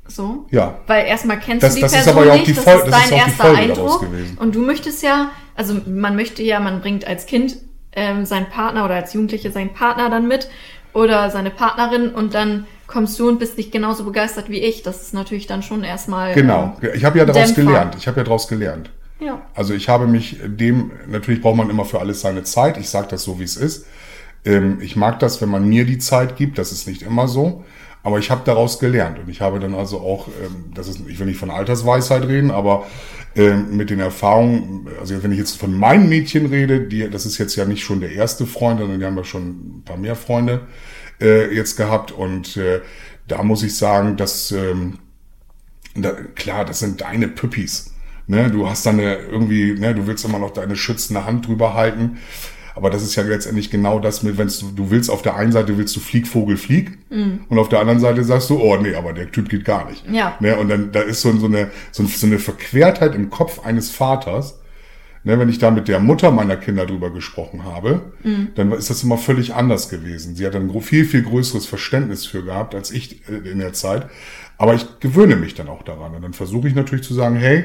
So? 0.07 0.47
Ja. 0.51 0.79
Weil 0.87 1.07
erstmal 1.07 1.39
kennst 1.39 1.63
das, 1.63 1.75
du 1.75 1.77
die 1.77 1.83
das 1.83 1.93
Person 1.93 2.23
ist 2.23 2.29
aber 2.29 2.37
nicht, 2.37 2.49
das 2.57 2.67
ist 2.67 2.93
dein 2.93 3.13
erster 3.19 3.55
Eindruck. 3.55 4.07
Und 4.39 4.55
du 4.55 4.61
möchtest 4.61 5.03
ja, 5.03 5.31
also 5.55 5.77
man 5.87 6.17
möchte 6.17 6.43
ja, 6.43 6.61
man 6.61 6.81
bringt 6.81 7.07
als 7.07 7.27
Kind 7.27 7.57
ähm, 7.93 8.25
sein 8.25 8.49
Partner 8.49 8.85
oder 8.85 8.95
als 8.95 9.13
Jugendliche 9.13 9.51
sein 9.51 9.75
Partner 9.75 10.09
dann 10.09 10.27
mit 10.27 10.49
oder 10.95 11.31
seine 11.31 11.51
Partnerin 11.51 12.11
und 12.11 12.33
dann 12.35 12.67
kommst 12.87 13.19
du 13.21 13.29
und 13.29 13.39
bist 13.39 13.59
nicht 13.59 13.71
genauso 13.71 14.05
begeistert 14.05 14.49
wie 14.49 14.61
ich. 14.61 14.83
Das 14.83 15.03
ist 15.03 15.13
natürlich 15.13 15.47
dann 15.47 15.63
schon 15.63 15.85
erstmal. 15.85 16.33
Genau. 16.33 16.77
Ähm, 16.81 16.91
Ich 16.95 17.05
habe 17.05 17.19
ja 17.19 17.27
daraus 17.27 17.53
Dämpfer. 17.53 17.63
gelernt. 17.65 17.95
Ich 17.99 18.07
habe 18.09 18.19
ja 18.19 18.25
daraus 18.25 18.49
gelernt. 18.49 18.91
ja. 19.21 19.43
Also 19.55 19.75
ich 19.75 19.91
habe 19.91 20.07
mich 20.07 20.39
dem, 20.43 20.91
natürlich 21.07 21.43
braucht 21.43 21.57
man 21.57 21.69
immer 21.69 21.85
für 21.85 22.01
alles 22.01 22.23
seine 22.23 22.45
Zeit. 22.45 22.79
Ich 22.79 22.89
sage 22.89 23.09
das 23.11 23.25
so, 23.25 23.39
wie 23.39 23.45
es 23.45 23.57
ist. 23.59 23.85
Ähm, 24.49 24.79
ich 24.81 24.97
mag 24.97 25.19
das, 25.21 25.41
wenn 25.43 25.51
man 25.51 25.69
mir 25.69 25.85
die 25.85 25.99
Zeit 25.99 26.37
gibt. 26.37 26.59
Das 26.59 26.73
ist 26.73 26.89
nicht 26.89 27.03
immer 27.03 27.29
so. 27.29 27.65
Aber 28.03 28.19
ich 28.19 28.31
habe 28.31 28.43
daraus 28.45 28.79
gelernt. 28.79 29.19
Und 29.19 29.29
ich 29.29 29.41
habe 29.41 29.61
dann 29.61 29.75
also 29.75 30.01
auch, 30.01 30.29
ähm, 30.29 30.73
das 30.75 30.89
ist, 30.89 31.01
ich 31.07 31.19
will 31.19 31.27
nicht 31.27 31.39
von 31.39 31.51
Altersweisheit 31.51 32.27
reden, 32.27 32.51
aber 32.51 32.87
ähm, 33.37 33.77
mit 33.77 33.91
den 33.91 34.01
Erfahrungen, 34.01 34.89
also 34.99 35.23
wenn 35.23 35.33
ich 35.33 35.39
jetzt 35.39 35.59
von 35.59 35.75
meinen 35.75 36.09
Mädchen 36.09 36.47
rede, 36.47 36.81
die, 36.81 37.11
das 37.11 37.27
ist 37.27 37.37
jetzt 37.37 37.57
ja 37.57 37.67
nicht 37.67 37.85
schon 37.85 38.01
der 38.01 38.13
erste 38.13 38.47
Freund, 38.47 38.81
sondern 38.81 38.99
die 38.99 39.05
haben 39.05 39.17
ja 39.17 39.25
schon 39.25 39.49
ein 39.49 39.83
paar 39.85 39.99
mehr 39.99 40.17
Freunde 40.17 40.63
äh, 41.21 41.55
jetzt 41.55 41.77
gehabt. 41.77 42.11
Und 42.11 42.57
äh, 42.57 42.81
da 43.27 43.43
muss 43.43 43.63
ich 43.63 43.77
sagen, 43.77 44.17
dass 44.17 44.55
da, 45.95 46.13
klar, 46.35 46.65
das 46.65 46.79
sind 46.79 47.03
deine 47.03 47.29
Püppis. 47.29 47.93
Ne? 48.27 48.51
Du 48.51 48.71
hast 48.71 48.87
dann 48.87 48.99
irgendwie, 48.99 49.75
ne, 49.75 49.95
du 49.95 50.07
willst 50.07 50.25
immer 50.25 50.39
noch 50.39 50.53
deine 50.53 50.77
schützende 50.77 51.27
Hand 51.27 51.47
drüber 51.47 51.75
halten. 51.75 52.19
Aber 52.79 52.91
das 52.91 53.03
ist 53.03 53.17
ja 53.17 53.25
letztendlich 53.25 53.73
genau 53.73 53.99
das 53.99 54.23
mit, 54.23 54.39
wenn 54.39 54.49
du, 54.77 54.91
willst 54.93 55.11
auf 55.11 55.23
der 55.23 55.35
einen 55.35 55.51
Seite 55.51 55.77
willst 55.79 55.97
du 55.97 56.01
Flieg, 56.01 56.29
Vogel, 56.29 56.57
Flieg. 56.57 56.97
Und 57.49 57.59
auf 57.59 57.69
der 57.69 57.81
anderen 57.81 57.99
Seite 57.99 58.23
sagst 58.23 58.51
du, 58.51 58.61
oh 58.61 58.77
nee, 58.77 58.95
aber 58.95 59.13
der 59.13 59.33
Typ 59.33 59.49
geht 59.49 59.65
gar 59.65 59.91
nicht. 59.91 60.09
Ja. 60.09 60.37
Ne? 60.39 60.57
Und 60.57 60.69
dann, 60.69 60.93
da 60.93 61.01
ist 61.01 61.23
so, 61.23 61.37
so, 61.37 61.47
eine, 61.47 61.73
so, 61.91 62.05
so 62.05 62.25
eine 62.25 62.39
Verquertheit 62.39 63.17
im 63.17 63.31
Kopf 63.31 63.67
eines 63.67 63.91
Vaters. 63.91 64.61
Ne, 65.25 65.37
wenn 65.41 65.49
ich 65.49 65.59
da 65.59 65.73
mit 65.73 65.89
der 65.89 65.99
Mutter 65.99 66.31
meiner 66.31 66.57
Kinder 66.57 66.87
drüber 66.87 67.11
gesprochen 67.11 67.65
habe, 67.65 68.13
dann 68.55 68.71
ist 68.71 68.91
das 68.91 69.03
immer 69.03 69.19
völlig 69.19 69.55
anders 69.55 69.89
gewesen. 69.89 70.37
Sie 70.37 70.47
hat 70.47 70.55
ein 70.55 70.71
viel, 70.81 71.05
viel 71.05 71.23
größeres 71.23 71.67
Verständnis 71.67 72.27
für 72.27 72.45
gehabt 72.45 72.77
als 72.77 72.93
ich 72.93 73.29
äh, 73.29 73.51
in 73.51 73.59
der 73.59 73.73
Zeit. 73.73 74.07
Aber 74.57 74.75
ich 74.75 75.01
gewöhne 75.01 75.35
mich 75.35 75.55
dann 75.55 75.69
auch 75.69 75.83
daran. 75.83 76.15
Und 76.15 76.23
dann 76.23 76.33
versuche 76.33 76.69
ich 76.69 76.77
natürlich 76.77 77.05
zu 77.05 77.15
sagen, 77.15 77.35
hey, 77.35 77.65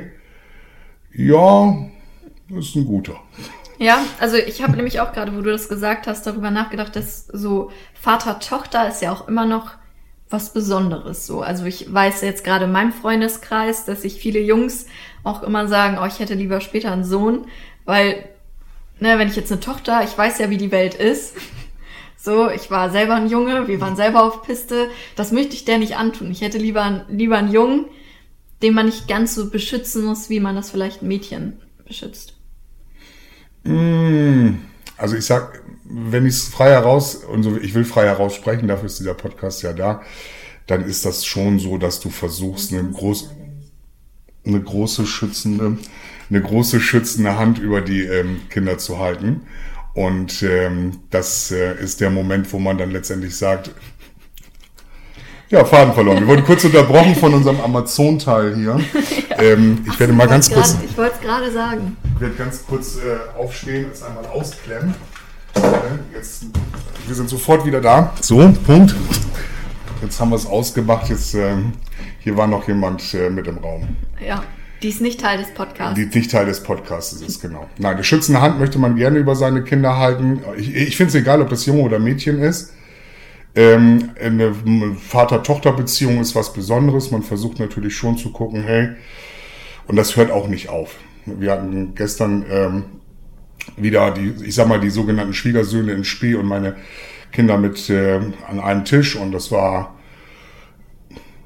ja, 1.14 1.78
das 2.50 2.66
ist 2.66 2.76
ein 2.76 2.86
guter. 2.86 3.20
Ja, 3.80 4.04
also 4.20 4.38
ich 4.38 4.62
habe 4.62 4.76
nämlich 4.76 5.00
auch 5.00 5.14
gerade, 5.14 5.36
wo 5.36 5.42
du 5.42 5.52
das 5.52 5.70
gesagt 5.70 6.08
hast, 6.08 6.26
darüber 6.28 6.52
nachgedacht, 6.52 6.96
dass 6.96 7.28
so 7.28 7.72
Vater-Tochter 7.94 8.88
ist 8.88 9.02
ja 9.02 9.12
auch 9.12 9.28
immer 9.28 9.46
noch 9.46 9.72
was 10.30 10.54
Besonderes 10.54 11.26
so. 11.28 11.42
Also 11.42 11.66
ich 11.66 11.92
weiß 11.94 12.22
jetzt 12.22 12.44
gerade 12.44 12.66
in 12.66 12.72
meinem 12.72 12.92
Freundeskreis, 12.92 13.86
dass 13.86 14.02
sich 14.02 14.16
viele 14.16 14.40
Jungs 14.40 14.88
auch 15.24 15.44
immer 15.44 15.68
sagen, 15.68 15.98
oh, 16.02 16.06
ich 16.06 16.20
hätte 16.20 16.34
lieber 16.34 16.60
später 16.60 16.92
einen 16.92 17.04
Sohn, 17.04 17.46
weil, 17.86 18.28
ne, 19.00 19.18
wenn 19.20 19.28
ich 19.28 19.36
jetzt 19.36 19.52
eine 19.52 19.62
Tochter, 19.62 20.04
ich 20.04 20.18
weiß 20.18 20.40
ja, 20.40 20.50
wie 20.50 20.58
die 20.58 20.72
Welt 20.72 20.96
ist. 20.96 21.36
So, 22.18 22.50
ich 22.50 22.72
war 22.72 22.90
selber 22.90 23.16
ein 23.16 23.28
Junge, 23.28 23.68
wir 23.68 23.82
waren 23.82 23.98
selber 23.98 24.24
auf 24.24 24.44
Piste. 24.44 24.90
Das 25.18 25.34
möchte 25.34 25.56
ich 25.56 25.66
der 25.66 25.78
nicht 25.78 25.98
antun. 25.98 26.32
Ich 26.32 26.40
hätte 26.40 26.58
lieber, 26.58 27.06
lieber 27.10 27.38
einen 27.38 27.52
Jungen, 27.52 27.86
den 28.62 28.74
man 28.74 28.86
nicht 28.86 29.10
ganz 29.10 29.36
so 29.36 29.50
beschützen 29.50 30.06
muss, 30.06 30.30
wie 30.30 30.40
man 30.40 30.56
das 30.56 30.72
vielleicht 30.72 31.02
ein 31.02 31.10
Mädchen 31.10 31.60
beschützt. 31.86 32.36
Mm, 33.64 34.60
Also 34.98 35.16
ich 35.16 35.26
sag, 35.26 35.62
wenn 35.86 36.26
ich 36.26 36.36
es 36.36 36.48
frei 36.48 36.70
heraus, 36.72 37.16
und 37.16 37.44
so, 37.44 37.58
ich 37.58 37.74
will 37.74 37.86
frei 37.86 38.06
heraus 38.06 38.36
sprechen, 38.36 38.68
dafür 38.68 38.86
ist 38.88 39.00
dieser 39.00 39.14
Podcast 39.16 39.64
ja 39.64 39.74
da, 39.74 40.02
dann 40.68 40.84
ist 40.86 41.06
das 41.06 41.26
schon 41.26 41.60
so, 41.60 41.78
dass 41.78 42.00
du 42.00 42.10
versuchst, 42.10 42.74
eine, 42.74 42.84
groß, 42.92 43.32
eine 44.46 44.62
große 44.62 45.06
schützende, 45.06 45.78
eine 46.30 46.42
große 46.42 46.80
schützende 46.80 47.38
Hand 47.38 47.60
über 47.60 47.82
die 47.82 48.04
ähm, 48.04 48.42
Kinder 48.50 48.78
zu 48.78 49.00
halten. 49.00 49.42
Und 49.94 50.42
ähm, 50.44 51.02
das 51.10 51.52
äh, 51.52 51.76
ist 51.82 52.02
der 52.02 52.10
Moment, 52.10 52.52
wo 52.54 52.60
man 52.60 52.78
dann 52.78 52.92
letztendlich 52.92 53.36
sagt, 53.38 53.72
ja, 55.54 55.64
Faden 55.66 55.94
verloren. 55.94 56.20
Wir 56.20 56.28
wurden 56.28 56.44
kurz 56.44 56.64
unterbrochen 56.66 57.16
von 57.16 57.34
unserem 57.34 57.60
Amazon-Teil 57.62 58.56
hier. 58.56 58.80
Ähm, 59.36 59.84
ich 59.92 60.00
werde 60.00 60.14
mal 60.14 60.28
ganz 60.28 60.48
wollt's 60.52 60.74
kurz 60.74 60.74
grad- 60.80 60.90
Ich 60.92 60.98
wollte 60.98 61.14
es 61.16 61.22
gerade 61.22 61.52
sagen. 61.52 61.98
ich 62.16 62.22
werde 62.22 62.36
ganz 62.36 62.64
kurz 62.68 62.98
äh, 62.98 63.38
aufstehen, 63.38 63.88
es 63.92 64.04
einmal 64.04 64.26
ausklemmen. 64.28 64.94
Äh, 65.56 65.60
Jetzt, 66.16 66.46
wir 67.08 67.16
sind 67.16 67.30
sofort 67.30 67.66
wieder 67.66 67.82
da. 67.82 68.14
So, 68.22 68.38
Punkt. 68.66 68.94
Jetzt 70.04 70.20
haben 70.20 70.30
wir 70.30 70.36
es 70.36 70.46
ausgemacht. 70.46 71.10
Jetzt, 71.10 71.34
ähm, 71.34 71.74
hier 72.20 72.38
war 72.38 72.46
noch 72.46 72.68
jemand 72.68 73.02
äh, 73.16 73.32
mit 73.32 73.48
im 73.48 73.58
Raum, 73.58 73.96
Ja, 74.26 74.44
die 74.84 74.90
ist 74.90 75.02
nicht 75.02 75.20
Teil 75.20 75.40
des 75.40 75.52
Podcasts. 75.54 75.96
die 75.96 76.06
nicht 76.06 76.30
Teil 76.32 76.46
des 76.46 76.62
Podcasts 76.62 77.14
ist, 77.20 77.42
genau. 77.42 77.66
Nein, 77.80 78.02
schützende 78.04 78.40
Hand 78.40 78.60
möchte 78.60 78.78
man 78.78 78.96
gerne 78.96 79.18
über 79.18 79.36
seine 79.36 79.64
Kinder 79.64 79.98
halten. 79.98 80.42
Ich, 80.58 80.74
ich 80.76 80.96
finde 80.96 81.10
es 81.10 81.16
egal, 81.16 81.42
ob 81.42 81.50
das 81.50 81.66
Junge 81.66 81.82
oder 81.82 81.98
Mädchen 81.98 82.40
ist. 82.40 82.73
Ähm, 83.56 84.12
eine 84.20 84.54
Vater-Tochter-Beziehung 84.96 86.20
ist 86.20 86.36
was 86.36 86.54
Besonderes. 86.54 87.12
Man 87.12 87.24
versucht 87.24 87.60
natürlich 87.60 87.96
schon 87.96 88.18
zu 88.18 88.32
gucken, 88.32 88.64
hey, 88.64 88.90
und 89.88 89.96
das 89.96 90.16
hört 90.16 90.32
auch 90.32 90.48
nicht 90.48 90.70
auf. 90.70 90.96
Wir 91.26 91.52
hatten 91.52 91.94
gestern 91.96 92.46
ähm, 92.50 92.84
wieder 93.78 94.12
die, 94.12 94.34
ich 94.44 94.56
sag 94.56 94.68
mal, 94.68 94.80
die 94.80 94.90
sogenannten 94.90 95.34
Schwiegersöhne 95.34 95.92
in 95.92 96.04
Spee 96.04 96.36
und 96.36 96.48
meine 96.48 96.76
Kinder 97.32 97.58
mit 97.58 97.90
äh, 97.90 98.20
an 98.48 98.60
einem 98.60 98.86
Tisch 98.86 99.16
und 99.16 99.32
das 99.32 99.52
war 99.52 99.96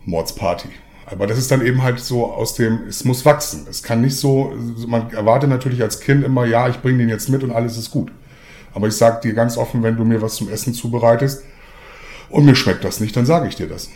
Mordsparty. 0.05 0.69
Aber 1.05 1.27
das 1.27 1.37
ist 1.37 1.51
dann 1.51 1.65
eben 1.65 1.83
halt 1.83 1.99
so 1.99 2.25
aus 2.25 2.55
dem, 2.55 2.87
es 2.87 3.05
muss 3.05 3.25
wachsen. 3.25 3.65
Es 3.69 3.81
kann 3.81 4.01
nicht 4.01 4.17
so, 4.17 4.53
man 4.87 5.11
erwartet 5.11 5.49
natürlich 5.49 5.81
als 5.81 5.99
Kind 5.99 6.23
immer, 6.23 6.45
ja, 6.45 6.67
ich 6.67 6.81
bringe 6.81 6.99
den 6.99 7.09
jetzt 7.09 7.29
mit 7.29 7.43
und 7.43 7.51
alles 7.51 7.77
ist 7.77 7.91
gut. 7.91 8.11
Aber 8.73 8.87
ich 8.87 8.95
sag 8.95 9.21
dir 9.21 9.33
ganz 9.33 9.57
offen, 9.57 9.83
wenn 9.83 9.95
du 9.95 10.03
mir 10.03 10.21
was 10.21 10.35
zum 10.35 10.49
Essen 10.49 10.73
zubereitest 10.73 11.43
und 12.29 12.45
mir 12.45 12.55
schmeckt 12.55 12.83
das 12.83 12.99
nicht, 12.99 13.15
dann 13.15 13.25
sage 13.25 13.47
ich 13.47 13.55
dir 13.55 13.67
das. 13.67 13.89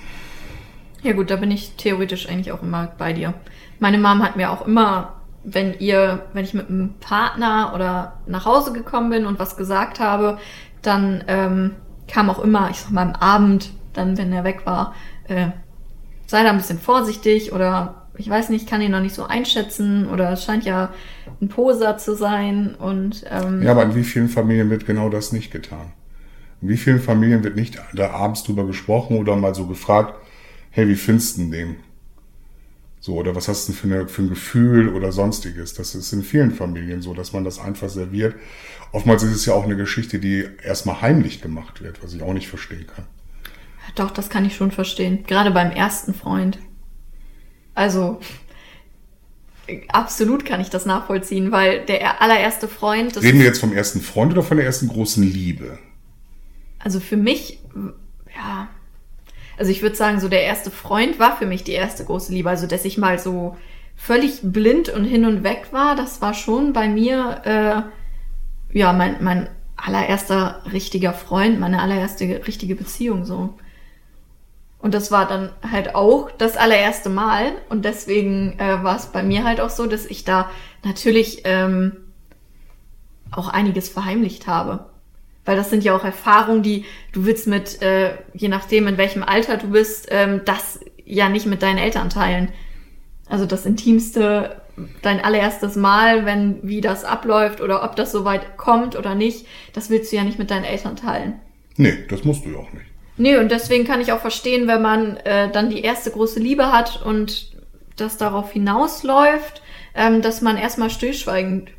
Ja 1.03 1.13
gut, 1.13 1.31
da 1.31 1.35
bin 1.35 1.51
ich 1.51 1.73
theoretisch 1.77 2.29
eigentlich 2.29 2.51
auch 2.51 2.61
immer 2.61 2.91
bei 2.97 3.13
dir. 3.13 3.33
Meine 3.79 3.97
Mom 3.97 4.21
hat 4.21 4.35
mir 4.35 4.51
auch 4.51 4.67
immer, 4.67 5.13
wenn 5.43 5.73
ihr, 5.79 6.25
wenn 6.33 6.45
ich 6.45 6.53
mit 6.53 6.69
einem 6.69 6.93
Partner 6.99 7.71
oder 7.73 8.19
nach 8.27 8.45
Hause 8.45 8.73
gekommen 8.73 9.09
bin 9.09 9.25
und 9.25 9.39
was 9.39 9.57
gesagt 9.57 9.99
habe, 9.99 10.37
dann 10.83 11.23
ähm, 11.27 11.71
kam 12.07 12.29
auch 12.29 12.39
immer, 12.39 12.69
ich 12.69 12.77
sag 12.81 12.91
mal 12.91 13.07
am 13.07 13.15
Abend, 13.15 13.71
dann 13.93 14.17
wenn 14.17 14.31
er 14.31 14.43
weg 14.43 14.61
war, 14.65 14.93
äh, 15.27 15.47
sei 16.27 16.43
da 16.43 16.49
ein 16.49 16.57
bisschen 16.57 16.79
vorsichtig 16.79 17.51
oder 17.51 18.07
ich 18.15 18.29
weiß 18.29 18.49
nicht, 18.49 18.69
kann 18.69 18.81
ihn 18.81 18.91
noch 18.91 19.01
nicht 19.01 19.15
so 19.15 19.25
einschätzen 19.25 20.07
oder 20.07 20.31
es 20.31 20.43
scheint 20.43 20.65
ja 20.65 20.93
ein 21.41 21.47
Poser 21.49 21.97
zu 21.97 22.15
sein 22.15 22.75
und 22.75 23.23
ähm, 23.29 23.63
Ja, 23.63 23.71
aber 23.71 23.83
in 23.83 23.95
wie 23.95 24.03
vielen 24.03 24.29
Familien 24.29 24.69
wird 24.69 24.85
genau 24.85 25.09
das 25.09 25.31
nicht 25.31 25.51
getan? 25.51 25.93
In 26.61 26.69
wie 26.69 26.77
vielen 26.77 26.99
Familien 26.99 27.43
wird 27.43 27.55
nicht 27.55 27.81
da 27.93 28.11
abends 28.11 28.43
drüber 28.43 28.65
gesprochen 28.65 29.17
oder 29.17 29.35
mal 29.35 29.55
so 29.55 29.65
gefragt, 29.65 30.15
hey, 30.69 30.87
wie 30.87 30.95
findest 30.95 31.37
du 31.37 31.49
den? 31.49 31.77
So, 32.99 33.15
oder 33.15 33.35
was 33.35 33.47
hast 33.47 33.67
du 33.67 33.73
für, 33.73 33.87
eine, 33.87 34.07
für 34.07 34.21
ein 34.21 34.29
Gefühl 34.29 34.89
oder 34.89 35.11
sonstiges? 35.11 35.73
Das 35.73 35.95
ist 35.95 36.13
in 36.13 36.21
vielen 36.21 36.51
Familien 36.51 37.01
so, 37.01 37.15
dass 37.15 37.33
man 37.33 37.43
das 37.43 37.57
einfach 37.57 37.89
serviert. 37.89 38.35
Oftmals 38.91 39.23
ist 39.23 39.33
es 39.33 39.45
ja 39.47 39.55
auch 39.55 39.63
eine 39.63 39.75
Geschichte, 39.75 40.19
die 40.19 40.47
erstmal 40.63 41.01
heimlich 41.01 41.41
gemacht 41.41 41.81
wird, 41.81 42.03
was 42.03 42.13
ich 42.13 42.21
auch 42.21 42.33
nicht 42.33 42.47
verstehen 42.47 42.85
kann. 42.85 43.05
Doch, 43.95 44.11
das 44.11 44.29
kann 44.29 44.45
ich 44.45 44.55
schon 44.55 44.69
verstehen. 44.69 45.23
Gerade 45.25 45.49
beim 45.49 45.71
ersten 45.71 46.13
Freund. 46.13 46.59
Also, 47.73 48.19
absolut 49.87 50.45
kann 50.45 50.61
ich 50.61 50.69
das 50.69 50.85
nachvollziehen, 50.85 51.51
weil 51.51 51.83
der 51.85 52.21
allererste 52.21 52.67
Freund, 52.67 53.19
Reden 53.19 53.39
wir 53.39 53.45
jetzt 53.45 53.59
vom 53.59 53.73
ersten 53.73 54.01
Freund 54.01 54.31
oder 54.33 54.43
von 54.43 54.57
der 54.57 54.65
ersten 54.67 54.87
großen 54.87 55.23
Liebe? 55.23 55.79
Also 56.83 56.99
für 56.99 57.17
mich, 57.17 57.59
ja, 58.35 58.67
also 59.57 59.71
ich 59.71 59.81
würde 59.81 59.95
sagen, 59.95 60.19
so 60.19 60.27
der 60.27 60.43
erste 60.43 60.71
Freund 60.71 61.19
war 61.19 61.37
für 61.37 61.45
mich 61.45 61.63
die 61.63 61.73
erste 61.73 62.03
große 62.03 62.33
Liebe. 62.33 62.49
Also, 62.49 62.67
dass 62.67 62.85
ich 62.85 62.97
mal 62.97 63.19
so 63.19 63.57
völlig 63.95 64.39
blind 64.41 64.89
und 64.89 65.05
hin 65.05 65.25
und 65.25 65.43
weg 65.43 65.67
war, 65.71 65.95
das 65.95 66.21
war 66.21 66.33
schon 66.33 66.73
bei 66.73 66.87
mir, 66.87 67.41
äh, 68.73 68.77
ja, 68.77 68.93
mein, 68.93 69.23
mein 69.23 69.49
allererster 69.75 70.63
richtiger 70.71 71.13
Freund, 71.13 71.59
meine 71.59 71.81
allererste 71.81 72.41
richtige 72.47 72.75
Beziehung 72.75 73.25
so. 73.25 73.53
Und 74.79 74.95
das 74.95 75.11
war 75.11 75.27
dann 75.27 75.51
halt 75.69 75.93
auch 75.93 76.31
das 76.31 76.57
allererste 76.57 77.09
Mal. 77.09 77.51
Und 77.69 77.85
deswegen 77.85 78.57
äh, 78.57 78.83
war 78.83 78.95
es 78.95 79.07
bei 79.07 79.21
mir 79.21 79.43
halt 79.43 79.61
auch 79.61 79.69
so, 79.69 79.85
dass 79.85 80.07
ich 80.07 80.23
da 80.23 80.49
natürlich 80.83 81.41
ähm, 81.43 81.97
auch 83.29 83.47
einiges 83.47 83.89
verheimlicht 83.89 84.47
habe. 84.47 84.89
Weil 85.45 85.55
das 85.55 85.69
sind 85.69 85.83
ja 85.83 85.95
auch 85.95 86.03
Erfahrungen, 86.03 86.61
die 86.61 86.85
du 87.13 87.25
willst 87.25 87.47
mit, 87.47 87.81
äh, 87.81 88.11
je 88.33 88.47
nachdem 88.47 88.87
in 88.87 88.97
welchem 88.97 89.23
Alter 89.23 89.57
du 89.57 89.71
bist, 89.71 90.07
ähm, 90.11 90.41
das 90.45 90.79
ja 91.03 91.29
nicht 91.29 91.45
mit 91.45 91.61
deinen 91.63 91.79
Eltern 91.79 92.09
teilen. 92.09 92.49
Also 93.27 93.45
das 93.45 93.65
Intimste, 93.65 94.61
dein 95.01 95.19
allererstes 95.19 95.75
Mal, 95.75 96.25
wenn 96.25 96.59
wie 96.63 96.81
das 96.81 97.03
abläuft 97.03 97.61
oder 97.61 97.83
ob 97.83 97.95
das 97.95 98.11
so 98.11 98.25
weit 98.25 98.57
kommt 98.57 98.95
oder 98.95 99.15
nicht, 99.15 99.47
das 99.73 99.89
willst 99.89 100.11
du 100.11 100.17
ja 100.17 100.23
nicht 100.23 100.39
mit 100.39 100.51
deinen 100.51 100.65
Eltern 100.65 100.95
teilen. 100.95 101.39
Nee, 101.77 101.93
das 102.09 102.23
musst 102.23 102.45
du 102.45 102.51
ja 102.51 102.57
auch 102.57 102.71
nicht. 102.73 102.85
Nee, 103.17 103.37
und 103.37 103.51
deswegen 103.51 103.85
kann 103.85 104.01
ich 104.01 104.11
auch 104.11 104.19
verstehen, 104.19 104.67
wenn 104.67 104.81
man 104.81 105.17
äh, 105.17 105.51
dann 105.51 105.69
die 105.69 105.81
erste 105.81 106.11
große 106.11 106.39
Liebe 106.39 106.71
hat 106.71 107.03
und 107.05 107.51
das 107.95 108.17
darauf 108.17 108.51
hinausläuft, 108.51 109.61
ähm, 109.95 110.21
dass 110.21 110.41
man 110.41 110.57
erstmal 110.57 110.89
stillschweigend 110.89 111.71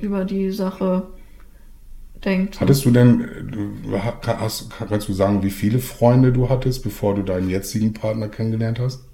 über 0.00 0.24
die 0.24 0.50
Sache 0.50 1.08
denkt. 2.24 2.60
Hattest 2.60 2.84
du 2.84 2.90
denn, 2.90 3.28
du 3.52 4.02
hast, 4.02 4.70
kannst 4.88 5.08
du 5.08 5.12
sagen, 5.12 5.42
wie 5.42 5.50
viele 5.50 5.78
Freunde 5.78 6.32
du 6.32 6.48
hattest, 6.48 6.82
bevor 6.82 7.14
du 7.14 7.22
deinen 7.22 7.48
jetzigen 7.48 7.92
Partner 7.94 8.28
kennengelernt 8.28 8.78
hast? 8.78 9.04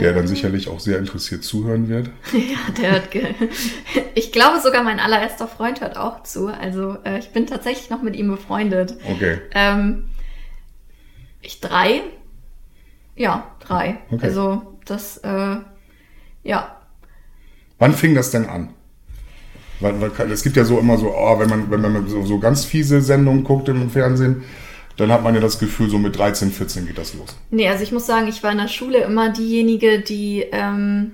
Der 0.00 0.12
dann 0.12 0.22
Ähm. 0.24 0.28
sicherlich 0.28 0.68
auch 0.68 0.80
sehr 0.80 0.98
interessiert 0.98 1.44
zuhören 1.44 1.88
wird. 1.88 2.10
Ja, 2.32 2.70
der 2.78 2.92
hört. 2.92 3.08
Ich 4.14 4.32
glaube 4.32 4.60
sogar, 4.60 4.82
mein 4.82 5.00
allererster 5.00 5.48
Freund 5.48 5.80
hört 5.80 5.96
auch 5.96 6.22
zu. 6.24 6.48
Also 6.48 6.98
äh, 7.04 7.18
ich 7.18 7.30
bin 7.30 7.46
tatsächlich 7.46 7.88
noch 7.88 8.02
mit 8.02 8.14
ihm 8.16 8.28
befreundet. 8.28 8.96
Okay. 9.10 9.38
Ähm, 9.54 10.04
ich 11.40 11.60
drei. 11.60 12.02
Ja, 13.16 13.50
drei. 13.60 13.98
Okay. 14.10 14.26
Also 14.26 14.78
das, 14.84 15.18
äh, 15.18 15.56
ja. 16.42 16.76
Wann 17.78 17.94
fing 17.94 18.14
das 18.14 18.30
denn 18.30 18.46
an? 18.46 18.74
Weil, 19.80 20.00
weil, 20.00 20.32
es 20.32 20.42
gibt 20.42 20.56
ja 20.56 20.64
so 20.64 20.78
immer 20.78 20.98
so, 20.98 21.14
oh, 21.14 21.38
wenn 21.38 21.48
man, 21.48 21.70
wenn 21.70 21.80
man 21.80 22.08
so, 22.08 22.24
so 22.24 22.38
ganz 22.38 22.64
fiese 22.64 23.00
Sendungen 23.00 23.44
guckt 23.44 23.68
im 23.68 23.90
Fernsehen, 23.90 24.42
dann 24.96 25.12
hat 25.12 25.22
man 25.22 25.34
ja 25.34 25.40
das 25.40 25.58
Gefühl, 25.60 25.88
so 25.88 25.98
mit 25.98 26.18
13, 26.18 26.50
14 26.50 26.86
geht 26.86 26.98
das 26.98 27.14
los. 27.14 27.36
Nee, 27.50 27.68
also 27.68 27.84
ich 27.84 27.92
muss 27.92 28.06
sagen, 28.06 28.26
ich 28.26 28.42
war 28.42 28.50
in 28.50 28.58
der 28.58 28.68
Schule 28.68 28.98
immer 28.98 29.30
diejenige, 29.30 30.00
die, 30.00 30.44
ähm, 30.50 31.12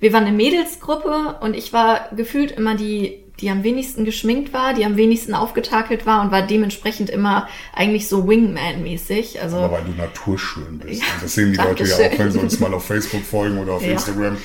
wir 0.00 0.12
waren 0.12 0.24
eine 0.24 0.36
Mädelsgruppe 0.36 1.36
und 1.40 1.54
ich 1.54 1.72
war 1.72 2.08
gefühlt 2.16 2.50
immer 2.50 2.74
die, 2.74 3.18
die 3.40 3.50
am 3.50 3.62
wenigsten 3.62 4.04
geschminkt 4.04 4.52
war, 4.52 4.74
die 4.74 4.84
am 4.84 4.96
wenigsten 4.96 5.34
aufgetakelt 5.34 6.04
war 6.04 6.22
und 6.22 6.32
war 6.32 6.46
dementsprechend 6.46 7.10
immer 7.10 7.48
eigentlich 7.74 8.08
so 8.08 8.24
Wingman-mäßig. 8.26 9.40
Also 9.40 9.58
Aber 9.58 9.76
weil 9.76 9.84
du 9.84 9.92
naturschön 9.92 10.78
bist. 10.78 11.00
Ja, 11.00 11.06
das 11.22 11.34
sehen 11.34 11.52
die 11.52 11.58
Leute 11.58 11.84
ja 11.84 11.94
auch, 11.94 12.18
wenn 12.18 12.32
sie 12.32 12.38
uns 12.38 12.58
mal 12.58 12.74
auf 12.74 12.84
Facebook 12.84 13.22
folgen 13.22 13.58
oder 13.58 13.74
auf 13.74 13.84
Ja. 13.84 13.92
Instagram. 13.92 14.36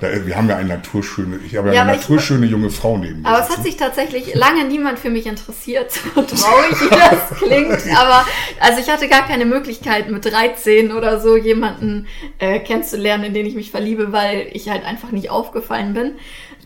Da, 0.00 0.08
wir 0.26 0.36
haben 0.36 0.48
ja 0.48 0.56
eine 0.56 0.68
naturschöne, 0.68 1.38
ich 1.46 1.56
habe 1.56 1.68
ja, 1.68 1.74
Ja, 1.74 1.80
eine 1.82 1.92
aber 1.92 2.00
ich- 2.00 2.08
naturschöne 2.08 2.44
junge 2.46 2.68
Frau 2.70 2.98
neben 2.98 3.22
mir. 3.22 3.28
Aber 3.28 3.40
es 3.42 3.48
hat 3.48 3.62
sich 3.64 3.76
tatsächlich 3.78 4.34
lange 4.34 4.64
niemand 4.64 4.98
für 4.98 5.08
mich 5.08 5.26
interessiert, 5.26 5.90
so 5.90 6.20
traurig 6.22 6.80
wie 6.82 6.88
das 6.90 7.38
klingt. 7.38 7.96
Aber 7.96 8.26
also 8.60 8.80
ich 8.80 8.90
hatte 8.90 9.08
gar 9.08 9.26
keine 9.26 9.46
Möglichkeit, 9.46 10.10
mit 10.10 10.24
13 10.24 10.92
oder 10.92 11.18
so 11.20 11.36
jemanden 11.36 12.06
äh, 12.38 12.58
kennenzulernen, 12.58 13.24
in 13.24 13.34
den 13.34 13.46
ich 13.46 13.54
mich 13.54 13.70
verliebe, 13.70 14.12
weil 14.12 14.48
ich 14.52 14.68
halt 14.68 14.84
einfach 14.84 15.12
nicht 15.12 15.30
aufgefallen 15.30 15.94
bin. 15.94 16.16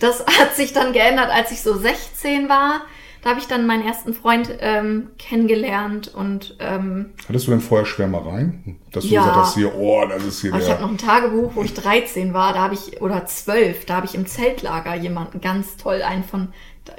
Das 0.01 0.25
hat 0.27 0.57
sich 0.57 0.73
dann 0.73 0.93
geändert, 0.93 1.31
als 1.31 1.53
ich 1.53 1.61
so 1.63 1.77
16 1.79 2.49
war. 2.49 2.83
Da 3.23 3.31
habe 3.31 3.41
ich 3.41 3.47
dann 3.47 3.67
meinen 3.67 3.87
ersten 3.87 4.15
Freund 4.15 4.51
ähm, 4.61 5.11
kennengelernt 5.19 6.09
und 6.15 6.57
ähm, 6.59 7.11
Hattest 7.29 7.47
du 7.47 7.51
denn 7.51 7.61
vorher 7.61 7.85
Schwärmereien? 7.87 8.79
Dass 8.93 9.05
du 9.05 9.11
Ja. 9.11 9.21
gesagt 9.21 9.37
hast, 9.37 9.55
hier, 9.55 9.75
oh, 9.75 10.05
das 10.07 10.25
ist 10.25 10.41
hier 10.41 10.53
aber 10.55 10.63
ich 10.63 10.69
habe 10.69 10.79
der. 10.79 10.87
noch 10.87 10.93
ein 10.93 10.99
Tagebuch, 10.99 11.55
wo 11.55 11.63
ich 11.63 11.75
13 11.75 12.33
war, 12.33 12.53
da 12.55 12.61
habe 12.61 12.75
ich, 12.75 13.01
oder 13.03 13.27
12, 13.27 13.85
da 13.85 13.97
habe 13.97 14.07
ich 14.07 14.15
im 14.15 14.27
Zeltlager 14.27 14.95
jemanden 14.95 15.41
ganz 15.41 15.77
toll, 15.77 16.01
einen 16.03 16.25
von, 16.25 16.49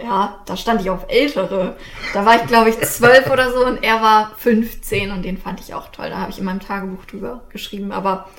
ja, 0.02 0.40
da 0.46 0.56
stand 0.58 0.82
ich 0.82 0.90
auf 0.92 1.06
Ältere. 1.10 1.76
Da 2.14 2.26
war 2.26 2.36
ich, 2.36 2.46
glaube 2.48 2.70
ich, 2.70 2.80
12 2.80 3.30
oder 3.32 3.52
so 3.52 3.66
und 3.66 3.84
er 3.84 4.02
war 4.02 4.32
15 4.38 5.12
und 5.12 5.24
den 5.24 5.38
fand 5.38 5.60
ich 5.60 5.74
auch 5.74 5.90
toll. 5.90 6.10
Da 6.10 6.18
habe 6.20 6.32
ich 6.32 6.38
in 6.40 6.46
meinem 6.46 6.60
Tagebuch 6.60 7.04
drüber 7.06 7.42
geschrieben, 7.50 7.92
aber 7.92 8.30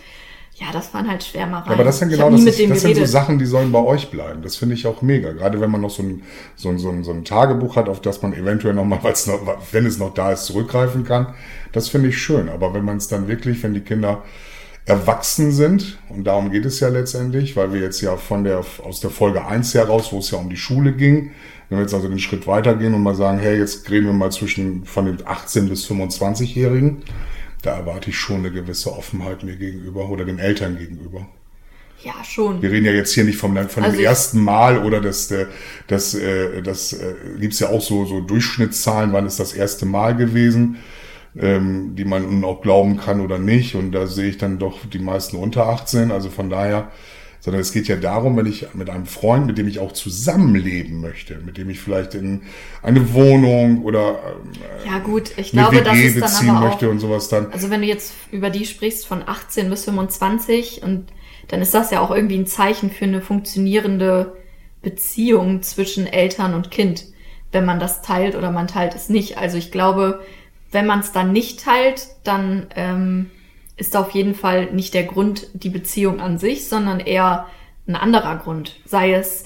ja, 0.63 0.73
das 0.73 0.95
waren 0.95 1.09
halt 1.09 1.25
Schwärmereien. 1.25 1.73
Aber 1.73 1.83
das 1.83 1.99
sind 1.99 2.11
genau 2.11 2.31
das, 2.31 2.43
ist, 2.43 2.71
das 2.71 2.81
sind 2.83 2.97
so. 2.97 3.05
Sachen, 3.05 3.39
die 3.39 3.47
sollen 3.47 3.73
bei 3.73 3.81
euch 3.81 4.11
bleiben. 4.11 4.43
Das 4.43 4.55
finde 4.55 4.77
ich 4.77 4.87
auch 4.87 5.03
mega. 5.03 5.33
Gerade 5.33 5.61
wenn 5.61 5.71
man 5.71 5.81
noch 5.81 5.91
so 5.91 6.05
ein, 6.05 6.23
so 6.55 6.69
ein, 6.69 6.79
so 6.79 6.89
ein, 6.89 7.03
so 7.03 7.11
ein 7.11 7.25
Tagebuch 7.25 7.75
hat, 7.75 7.89
auf 7.89 8.01
das 8.01 8.23
man 8.23 8.33
eventuell 8.33 8.75
nochmal, 8.75 9.01
noch, 9.03 9.59
wenn 9.73 9.87
es 9.87 9.99
noch 9.99 10.15
da 10.15 10.31
ist, 10.31 10.45
zurückgreifen 10.45 11.05
kann. 11.05 11.35
Das 11.73 11.89
finde 11.89 12.11
ich 12.11 12.19
schön. 12.23 12.49
Aber 12.49 12.75
wenn 12.75 12.85
man 12.85 12.99
es 12.99 13.09
dann 13.09 13.27
wirklich, 13.27 13.63
wenn 13.65 13.75
die 13.75 13.81
Kinder 13.81 14.23
erwachsen 14.85 15.51
sind, 15.51 15.99
und 16.09 16.25
darum 16.25 16.53
geht 16.53 16.65
es 16.65 16.79
ja 16.79 16.89
letztendlich, 16.89 17.57
weil 17.57 17.73
wir 17.73 17.81
jetzt 17.81 18.01
ja 18.01 18.17
von 18.17 18.45
der, 18.45 18.65
aus 18.85 19.01
der 19.01 19.11
Folge 19.11 19.45
1 19.45 19.75
heraus, 19.75 20.13
wo 20.13 20.19
es 20.19 20.31
ja 20.31 20.39
um 20.39 20.49
die 20.49 20.57
Schule 20.57 20.93
ging, 20.93 21.33
wenn 21.69 21.79
wir 21.79 21.83
jetzt 21.83 21.95
also 21.95 22.09
den 22.09 22.19
Schritt 22.19 22.47
weitergehen 22.47 22.95
und 22.95 23.03
mal 23.03 23.15
sagen, 23.15 23.39
hey, 23.39 23.59
jetzt 23.59 23.91
reden 23.91 24.07
wir 24.07 24.13
mal 24.13 24.31
zwischen 24.31 24.85
von 24.85 25.07
den 25.07 25.27
18 25.27 25.69
bis 25.69 25.89
25-Jährigen, 25.91 27.03
da 27.63 27.77
erwarte 27.77 28.11
ich 28.11 28.17
schon 28.19 28.39
eine 28.39 28.51
gewisse 28.51 28.93
Offenheit 28.93 29.43
mir 29.43 29.57
gegenüber 29.57 30.09
oder 30.09 30.25
den 30.25 30.39
Eltern 30.39 30.77
gegenüber. 30.79 31.27
Ja, 32.05 32.15
schon. 32.25 32.61
Wir 32.61 32.73
reden 32.73 32.85
ja 32.85 32.93
jetzt 32.93 33.13
hier 33.13 33.25
nicht 33.25 33.39
vom, 33.39 33.57
von 33.69 33.85
Also 33.85 33.97
dem 33.97 34.05
ersten 34.05 34.43
Mal 34.43 34.79
oder 34.85 35.01
das, 35.01 35.31
äh, 35.31 35.47
das, 35.87 36.15
äh, 36.15 36.61
das 36.63 36.93
äh, 36.93 37.15
gibt's 37.39 37.61
ja 37.61 37.69
auch 37.69 37.81
so, 37.81 38.05
so 38.05 38.21
Durchschnittszahlen, 38.21 39.13
wann 39.13 39.27
ist 39.27 39.39
das 39.39 39.53
erste 39.53 39.87
Mal 39.87 40.17
gewesen, 40.17 40.79
ähm, 41.39 41.95
die 41.95 42.05
man 42.05 42.23
nun 42.23 42.45
auch 42.45 42.61
glauben 42.61 42.97
kann 42.97 43.21
oder 43.21 43.39
nicht. 43.39 43.77
Und 43.77 43.93
da 43.93 44.09
sehe 44.09 44.31
ich 44.31 44.39
dann 44.39 44.59
doch 44.59 44.81
die 44.87 44.99
meisten 44.99 45.37
unter 45.37 45.69
18. 45.69 46.11
Also 46.11 46.29
von 46.29 46.51
daher, 46.51 46.91
sondern 47.43 47.61
es 47.61 47.73
geht 47.73 47.89
ja 47.89 47.97
darum, 47.97 48.37
wenn 48.37 48.47
ich 48.47 48.73
mit 48.73 48.89
einem 48.89 49.05
Freund, 49.05 49.47
mit 49.47 49.59
dem 49.59 49.67
ich 49.67 49.81
auch 49.81 49.91
zusammenleben 49.91 51.01
möchte, 51.01 51.39
mit 51.45 51.59
dem 51.59 51.71
ich 51.71 51.81
vielleicht 51.81 52.15
in 52.15 52.43
eine 52.83 53.13
Wohnung 53.15 53.83
oder 53.83 54.21
ähm, 54.45 54.53
Ja, 54.87 55.01
gut, 55.01 55.33
ich 55.37 55.53
eine 55.53 55.63
glaube, 55.63 55.83
das 55.83 55.99
WG 55.99 56.07
ist 56.07 56.15
dann 56.15 56.23
beziehen 56.23 56.51
aber 56.51 56.59
auch 56.59 56.71
möchte 56.71 56.89
und 56.89 57.01
sowas 57.01 57.29
dann. 57.29 57.51
Also 57.53 57.69
wenn 57.69 57.81
du 57.81 57.89
jetzt 57.89 58.15
über 58.31 58.49
die 58.49 58.65
sprichst 58.65 59.09
von 59.09 59.25
18 59.27 59.69
bis 59.71 59.87
25 59.87 60.85
und 60.85 61.07
dann 61.49 61.61
ist 61.61 61.75
das 61.75 61.91
ja 61.91 61.99
auch 61.99 62.13
irgendwie 62.13 62.39
ein 62.39 62.47
Zeichen 62.47 62.93
für 62.93 63.07
eine 63.07 63.21
funktionierende 63.21 64.37
Beziehung 64.81 65.63
zwischen 65.63 66.07
Eltern 66.07 66.55
und 66.55 66.71
Kind, 66.71 67.07
wenn 67.51 67.65
man 67.65 67.81
das 67.81 68.03
teilt 68.03 68.37
oder 68.37 68.53
man 68.53 68.69
teilt 68.69 68.95
es 68.95 69.09
nicht. 69.09 69.37
Also 69.37 69.59
ich 69.59 69.73
glaube, 69.73 70.21
wenn 70.71 70.87
man 70.87 71.01
es 71.01 71.11
dann 71.11 71.33
nicht 71.33 71.65
teilt, 71.65 72.07
dann 72.23 72.69
ähm, 72.77 73.31
ist 73.77 73.97
auf 73.97 74.11
jeden 74.11 74.35
Fall 74.35 74.67
nicht 74.73 74.95
der 74.95 75.05
Grund 75.05 75.47
die 75.55 75.71
Beziehung 75.71 76.21
an 76.21 76.39
sich, 76.39 76.69
sondern 76.69 77.01
eher 77.01 77.47
ein 77.87 77.97
anderer 77.97 78.37
Grund. 78.37 78.81
Sei 78.85 79.13
es, 79.13 79.45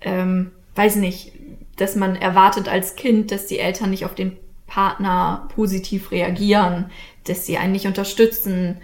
ähm, 0.00 0.52
weiß 0.74 0.96
nicht, 0.96 1.32
dass 1.76 1.96
man 1.96 2.16
erwartet 2.16 2.68
als 2.68 2.96
Kind, 2.96 3.30
dass 3.30 3.46
die 3.46 3.58
Eltern 3.58 3.90
nicht 3.90 4.04
auf 4.04 4.14
den 4.14 4.36
Partner 4.66 5.48
positiv 5.54 6.10
reagieren, 6.10 6.90
dass 7.24 7.46
sie 7.46 7.58
einen 7.58 7.72
nicht 7.72 7.86
unterstützen, 7.86 8.78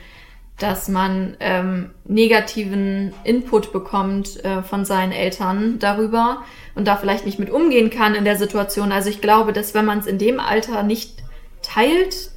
dass 0.59 0.89
man 0.89 1.37
ähm, 1.41 1.91
negativen 2.05 3.15
Input 3.25 3.73
bekommt 3.73 4.45
äh, 4.45 4.63
von 4.63 4.85
seinen 4.85 5.13
Eltern 5.13 5.79
darüber 5.79 6.45
und 6.75 6.87
da 6.87 6.97
vielleicht 6.97 7.25
nicht 7.25 7.39
mit 7.39 7.51
umgehen 7.51 7.89
kann 7.89 8.15
in 8.15 8.25
der 8.25 8.37
Situation. 8.37 8.93
Also 8.93 9.09
ich 9.09 9.23
glaube, 9.23 9.55
dass 9.55 9.73
wenn 9.73 9.87
man 9.87 10.01
es 10.01 10.07
in 10.07 10.19
dem 10.19 10.39
Alter 10.39 10.83
nicht 10.83 11.23
teilt, 11.63 12.31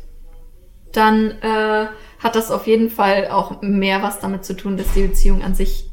dann 0.94 1.32
äh, 1.42 1.88
hat 2.24 2.36
das 2.36 2.50
auf 2.52 2.66
jeden 2.68 2.90
Fall 2.90 3.28
auch 3.28 3.62
mehr 3.62 4.02
was 4.02 4.20
damit 4.20 4.46
zu 4.46 4.56
tun, 4.56 4.78
dass 4.78 4.94
die 4.94 5.06
Beziehung 5.08 5.44
an 5.44 5.56
sich 5.56 5.90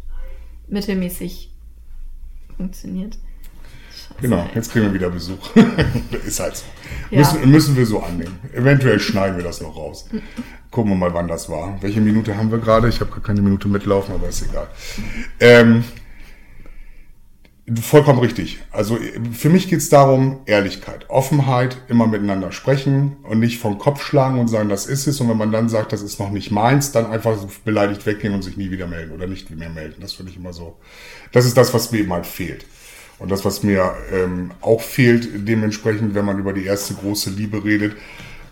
mittelmäßig 0.69 1.51
funktioniert. 2.57 3.19
Scheiße, 3.91 4.21
Genau, 4.21 4.37
ey. 4.39 4.49
jetzt 4.55 4.71
kriegen 4.71 4.87
wir 4.87 4.95
wieder 4.95 5.11
Besuch. 5.11 5.51
ist 6.27 6.41
halt 6.41 6.57
so. 6.57 6.65
Ja. 7.11 7.19
Müssen, 7.19 7.51
müssen 7.51 7.77
wir 7.77 7.87
so 7.87 8.01
annehmen. 8.01 8.39
Eventuell 8.55 9.01
schneiden 9.01 9.37
wir 9.37 9.45
das 9.45 9.61
noch 9.61 9.77
raus. 9.77 10.09
Gucken 10.71 10.93
wir 10.93 10.97
mal, 10.97 11.13
wann 11.13 11.27
das 11.27 11.49
war. 11.49 11.77
Welche 11.83 12.01
Minute 12.01 12.37
haben 12.37 12.51
wir 12.53 12.59
gerade? 12.59 12.89
Ich 12.89 13.01
habe 13.01 13.11
gar 13.11 13.21
keine 13.23 13.43
Minute 13.43 13.67
mitlaufen, 13.67 14.15
aber 14.15 14.29
ist 14.29 14.43
egal. 14.43 14.69
Ähm, 15.41 15.85
vollkommen 17.81 18.19
richtig. 18.21 18.59
Also 18.71 18.99
für 19.33 19.49
mich 19.49 19.69
geht 19.69 19.79
es 19.79 19.89
darum, 19.89 20.41
Ehrlichkeit, 20.47 21.09
Offenheit, 21.09 21.77
immer 21.89 22.07
miteinander 22.07 22.53
sprechen 22.53 23.19
und 23.23 23.39
nicht 23.39 23.59
vom 23.59 23.79
Kopf 23.79 24.03
schlagen 24.03 24.39
und 24.39 24.49
sagen, 24.49 24.69
das 24.69 24.87
ist 24.87 25.07
es. 25.07 25.21
Und 25.21 25.29
wenn 25.29 25.37
man 25.37 25.53
dann 25.53 25.69
sagt, 25.69 25.93
das 25.93 26.03
ist 26.03 26.19
noch 26.19 26.31
nicht 26.31 26.51
meins, 26.51 26.93
dann 26.93 27.07
einfach 27.07 27.37
beleidigt 27.65 28.07
weggehen 28.07 28.35
und 28.35 28.43
sich 28.43 28.57
nie 28.57 28.71
wieder 28.71 28.87
melden 28.87 29.13
oder 29.13 29.27
nicht 29.27 29.51
mehr 29.51 29.71
melden. 29.71 30.01
Das 30.01 30.15
finde 30.15 30.33
ich 30.33 30.39
immer 30.39 30.53
so. 30.53 30.79
Das 31.33 31.47
ist 31.47 31.57
das, 31.57 31.73
was 31.75 31.93
mir 31.93 31.99
eben 31.99 32.13
halt 32.13 32.27
fehlt. 32.27 32.65
Und 33.19 33.31
das, 33.31 33.45
was 33.45 33.63
mir 33.63 33.95
ähm, 34.13 34.51
auch 34.63 34.81
fehlt, 34.81 35.29
dementsprechend, 35.47 36.15
wenn 36.15 36.25
man 36.25 36.39
über 36.39 36.53
die 36.53 36.65
erste 36.65 36.95
große 36.95 37.31
Liebe 37.31 37.63
redet, 37.65 37.95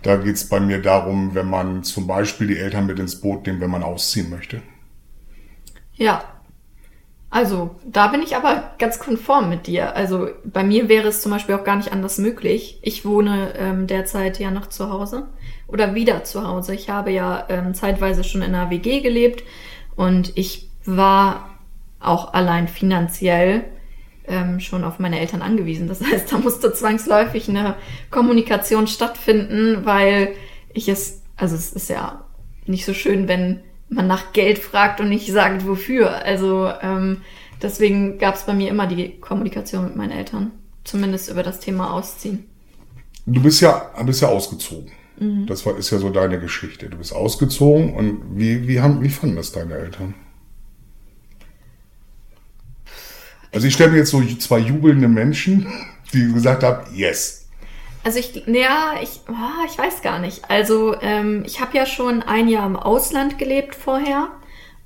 da 0.03 0.17
geht 0.17 0.37
es 0.37 0.49
bei 0.49 0.61
mir 0.61 0.81
darum, 0.81 1.35
wenn 1.35 1.49
man 1.49 1.83
zum 1.83 2.07
Beispiel 2.07 2.47
die 2.47 2.59
Eltern 2.59 2.87
mit 2.87 2.99
ins 2.99 3.21
Boot 3.21 3.47
nimmt, 3.47 3.61
wenn 3.61 3.71
man 3.71 3.83
ausziehen 3.83 4.31
möchte. 4.31 4.63
Ja. 5.95 6.38
Also, 7.31 7.77
da 7.85 8.07
bin 8.07 8.23
ich 8.23 8.37
aber 8.37 8.73
ganz 8.79 8.99
konform 8.99 9.51
mit 9.51 9.67
dir. 9.67 9.95
Also, 9.95 10.29
bei 10.45 10.65
mir 10.65 10.89
wäre 10.89 11.09
es 11.09 11.21
zum 11.21 11.31
Beispiel 11.31 11.55
auch 11.55 11.65
gar 11.65 11.77
nicht 11.77 11.93
anders 11.93 12.17
möglich. 12.19 12.79
Ich 12.83 13.05
wohne 13.05 13.55
ähm, 13.59 13.87
derzeit 13.87 14.39
ja 14.39 14.51
noch 14.51 14.69
zu 14.69 14.91
Hause 14.91 15.29
oder 15.67 15.95
wieder 15.95 16.25
zu 16.25 16.47
Hause. 16.47 16.75
Ich 16.75 16.89
habe 16.89 17.11
ja 17.11 17.45
ähm, 17.51 17.75
zeitweise 17.75 18.25
schon 18.25 18.41
in 18.41 18.55
einer 18.55 18.71
WG 18.71 19.01
gelebt 19.01 19.45
und 19.95 20.33
ich 20.37 20.71
war 20.87 21.51
auch 22.01 22.33
allein 22.33 22.67
finanziell 22.67 23.65
ähm, 24.27 24.61
schon 24.61 24.85
auf 24.85 24.99
meine 24.99 25.21
Eltern 25.21 25.43
angewiesen. 25.43 25.87
Das 25.87 26.01
heißt, 26.01 26.33
da 26.33 26.39
musste 26.39 26.73
zwangsläufig 26.73 27.49
eine 27.49 27.75
Kommunikation 28.11 28.87
stattfinden, 28.87 29.85
weil 29.85 30.35
ich 30.73 30.89
es, 30.89 31.23
also 31.37 31.55
es 31.57 31.73
ist 31.73 31.91
ja 31.91 32.25
nicht 32.67 32.85
so 32.85 32.95
schön, 32.95 33.29
wenn 33.29 33.61
man 33.89 34.07
nach 34.07 34.33
Geld 34.33 34.59
fragt 34.59 35.01
und 35.01 35.09
nicht 35.09 35.31
sagt, 35.31 35.67
wofür. 35.67 36.25
Also 36.25 36.71
ähm, 36.83 37.23
deswegen 37.63 38.19
gab 38.19 38.35
es 38.35 38.45
bei 38.45 38.55
mir 38.55 38.69
immer 38.69 38.87
die 38.87 39.19
Kommunikation 39.21 39.85
mit 39.85 39.97
meinen 39.97 40.13
Eltern. 40.13 40.53
Zumindest 40.85 41.31
über 41.31 41.43
das 41.43 41.61
Thema 41.61 41.93
Ausziehen. 41.93 42.45
Du 43.27 43.43
bist 43.43 43.61
ja, 43.61 43.91
bist 44.05 44.23
ja 44.23 44.29
ausgezogen. 44.29 44.91
Das 45.47 45.67
war, 45.67 45.77
ist 45.77 45.91
ja 45.91 45.99
so 45.99 46.11
deine 46.11 46.39
Geschichte. 46.39 46.89
Du 46.89 46.97
bist 46.97 47.13
ausgezogen 47.13 47.95
und 47.95 48.39
wie, 48.39 48.69
wie, 48.69 48.81
haben, 48.81 49.03
wie 49.03 49.09
fanden 49.09 49.35
das 49.35 49.51
deine 49.51 49.75
Eltern? 49.75 50.15
Also 53.53 53.67
ich 53.67 53.75
stelle 53.75 53.91
mir 53.91 53.99
jetzt 53.99 54.11
so 54.11 54.23
zwei 54.23 54.59
jubelnde 54.59 55.09
Menschen 55.09 55.67
die 56.13 56.33
gesagt 56.33 56.63
haben, 56.63 56.95
yes. 56.95 57.48
Also 58.05 58.19
ich, 58.19 58.35
ja, 58.47 58.95
ich, 59.03 59.21
oh, 59.29 59.67
ich 59.67 59.77
weiß 59.77 60.03
gar 60.03 60.19
nicht. 60.19 60.51
Also 60.51 60.95
ähm, 61.01 61.43
ich 61.47 61.61
habe 61.61 61.77
ja 61.77 61.85
schon 61.87 62.23
ein 62.23 62.49
Jahr 62.49 62.67
im 62.67 62.77
Ausland 62.77 63.39
gelebt 63.39 63.75
vorher 63.75 64.29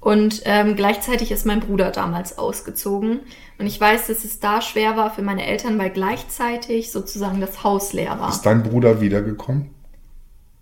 und 0.00 0.42
ähm, 0.44 0.74
gleichzeitig 0.74 1.30
ist 1.30 1.46
mein 1.46 1.60
Bruder 1.60 1.90
damals 1.90 2.38
ausgezogen 2.38 3.20
und 3.58 3.66
ich 3.66 3.80
weiß, 3.80 4.08
dass 4.08 4.24
es 4.24 4.40
da 4.40 4.60
schwer 4.60 4.96
war 4.96 5.10
für 5.14 5.22
meine 5.22 5.46
Eltern, 5.46 5.78
weil 5.78 5.90
gleichzeitig 5.90 6.90
sozusagen 6.90 7.40
das 7.40 7.62
Haus 7.62 7.92
leer 7.92 8.18
war. 8.18 8.30
Ist 8.30 8.42
dein 8.42 8.62
Bruder 8.64 9.00
wiedergekommen? 9.00 9.70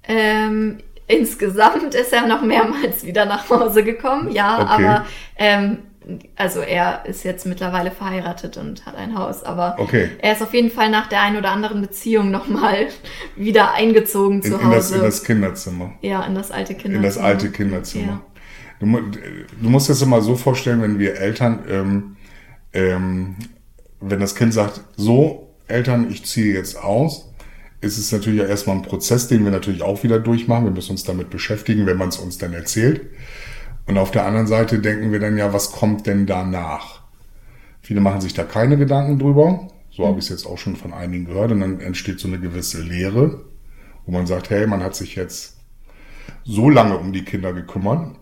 Ähm, 0.03 0.79
insgesamt 1.07 1.95
ist 1.95 2.13
er 2.13 2.27
noch 2.27 2.43
mehrmals 2.43 3.05
wieder 3.07 3.25
nach 3.25 3.49
Hause 3.49 3.85
gekommen, 3.85 4.31
ja, 4.33 4.59
Okay. 4.61 4.85
aber 4.87 5.07
ähm, 5.37 5.79
also 6.37 6.61
er 6.61 7.05
ist 7.07 7.25
jetzt 7.25 7.45
mittlerweile 7.47 7.91
verheiratet 7.91 8.57
und 8.57 8.87
hat 8.87 8.97
ein 8.97 9.17
Haus, 9.19 9.43
aber 9.43 9.77
Okay. 9.79 10.09
er 10.21 10.33
ist 10.33 10.43
auf 10.43 10.55
jeden 10.55 10.71
Fall 10.71 10.91
nach 10.91 11.09
der 11.09 11.21
einen 11.21 11.37
oder 11.37 11.51
anderen 11.51 11.83
Beziehung 11.83 12.31
nochmal 12.31 12.89
wieder 13.37 13.73
eingezogen 13.75 14.37
In, 14.43 14.43
zu 14.53 14.59
in, 14.59 14.71
das, 14.71 14.87
Hause. 14.87 14.95
in 14.97 15.03
das 15.03 15.23
Kinderzimmer. 15.25 15.93
ja, 16.01 16.25
in 16.25 16.35
das 16.35 16.51
alte 16.51 16.75
Kinderzimmer. 16.75 16.97
In 16.97 17.03
das 17.03 17.19
alte 17.19 17.51
Kinderzimmer. 17.51 18.07
Ja. 18.07 18.23
Du, 18.81 18.87
du 18.87 19.69
musst 19.69 19.89
dir 19.89 19.93
das 19.93 20.01
immer 20.03 20.23
so 20.23 20.37
vorstellen, 20.37 20.81
wenn 20.81 20.99
wir 20.99 21.17
Eltern, 21.17 21.65
ähm, 21.69 22.17
ähm, 22.73 23.37
wenn 24.01 24.21
das 24.21 24.35
Kind 24.35 24.55
sagt, 24.55 24.81
so, 24.97 25.51
Eltern, 25.69 26.11
ich 26.11 26.25
ziehe 26.25 26.55
jetzt 26.55 26.83
aus, 26.83 27.31
ist 27.83 27.99
es 27.99 28.11
natürlich 28.11 28.41
ja 28.41 28.47
erstmal 28.47 28.77
ein 28.77 28.83
Prozess, 28.83 29.29
den 29.29 29.45
wir 29.45 29.51
natürlich 29.51 29.83
auch 29.83 30.03
wieder 30.03 30.19
durchmachen. 30.19 30.65
Wir 30.65 30.71
müssen 30.71 30.93
uns 30.93 31.05
damit 31.05 31.29
beschäftigen, 31.31 31.85
wenn 31.87 31.99
man 31.99 32.09
es 32.09 32.17
uns 32.17 32.39
dann 32.39 32.55
erzählt. 32.55 33.03
Und 33.91 33.99
auf 33.99 34.13
der 34.13 34.25
anderen 34.25 34.47
Seite 34.47 34.79
denken 34.79 35.11
wir 35.11 35.19
dann 35.19 35.37
ja, 35.37 35.53
was 35.53 35.73
kommt 35.73 36.07
denn 36.07 36.25
danach? 36.25 37.01
Viele 37.83 38.01
machen 38.01 38.21
sich 38.21 38.33
da 38.35 38.45
keine 38.45 38.77
Gedanken 38.77 39.19
drüber. 39.19 39.67
So 39.91 40.07
habe 40.07 40.21
ich 40.21 40.27
es 40.27 40.29
jetzt 40.29 40.47
auch 40.47 40.59
schon 40.59 40.77
von 40.77 40.93
einigen 40.93 41.25
gehört. 41.25 41.51
Und 41.51 41.59
dann 41.59 41.81
entsteht 41.81 42.21
so 42.21 42.29
eine 42.29 42.39
gewisse 42.39 42.81
Leere, 42.83 43.41
wo 44.07 44.13
man 44.13 44.29
sagt, 44.29 44.49
hey, 44.51 44.69
man 44.69 44.85
hat 44.85 44.95
sich 44.95 45.17
jetzt 45.17 45.57
so 46.45 46.71
lange 46.71 46.99
um 46.99 47.13
die 47.13 47.25
Kinder 47.25 47.53
gekümmert. 47.53 48.15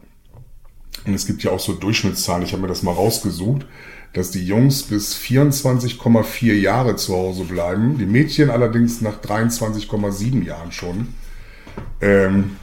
Und 1.05 1.13
es 1.13 1.27
gibt 1.27 1.43
ja 1.43 1.51
auch 1.51 1.61
so 1.61 1.75
Durchschnittszahlen, 1.75 2.45
ich 2.45 2.53
habe 2.53 2.63
mir 2.63 2.69
das 2.69 2.83
mal 2.83 2.95
rausgesucht, 2.95 3.67
dass 4.15 4.31
die 4.31 4.47
Jungs 4.47 4.85
bis 4.85 5.17
24,4 5.17 6.55
Jahre 6.55 6.97
zu 6.97 7.15
Hause 7.15 7.45
bleiben, 7.45 7.99
die 7.99 8.07
Mädchen 8.07 8.49
allerdings 8.49 9.03
nach 9.03 9.21
23,7 9.21 10.45
Jahren 10.45 10.73
schon. 10.73 11.09
Ähm, 12.01 12.57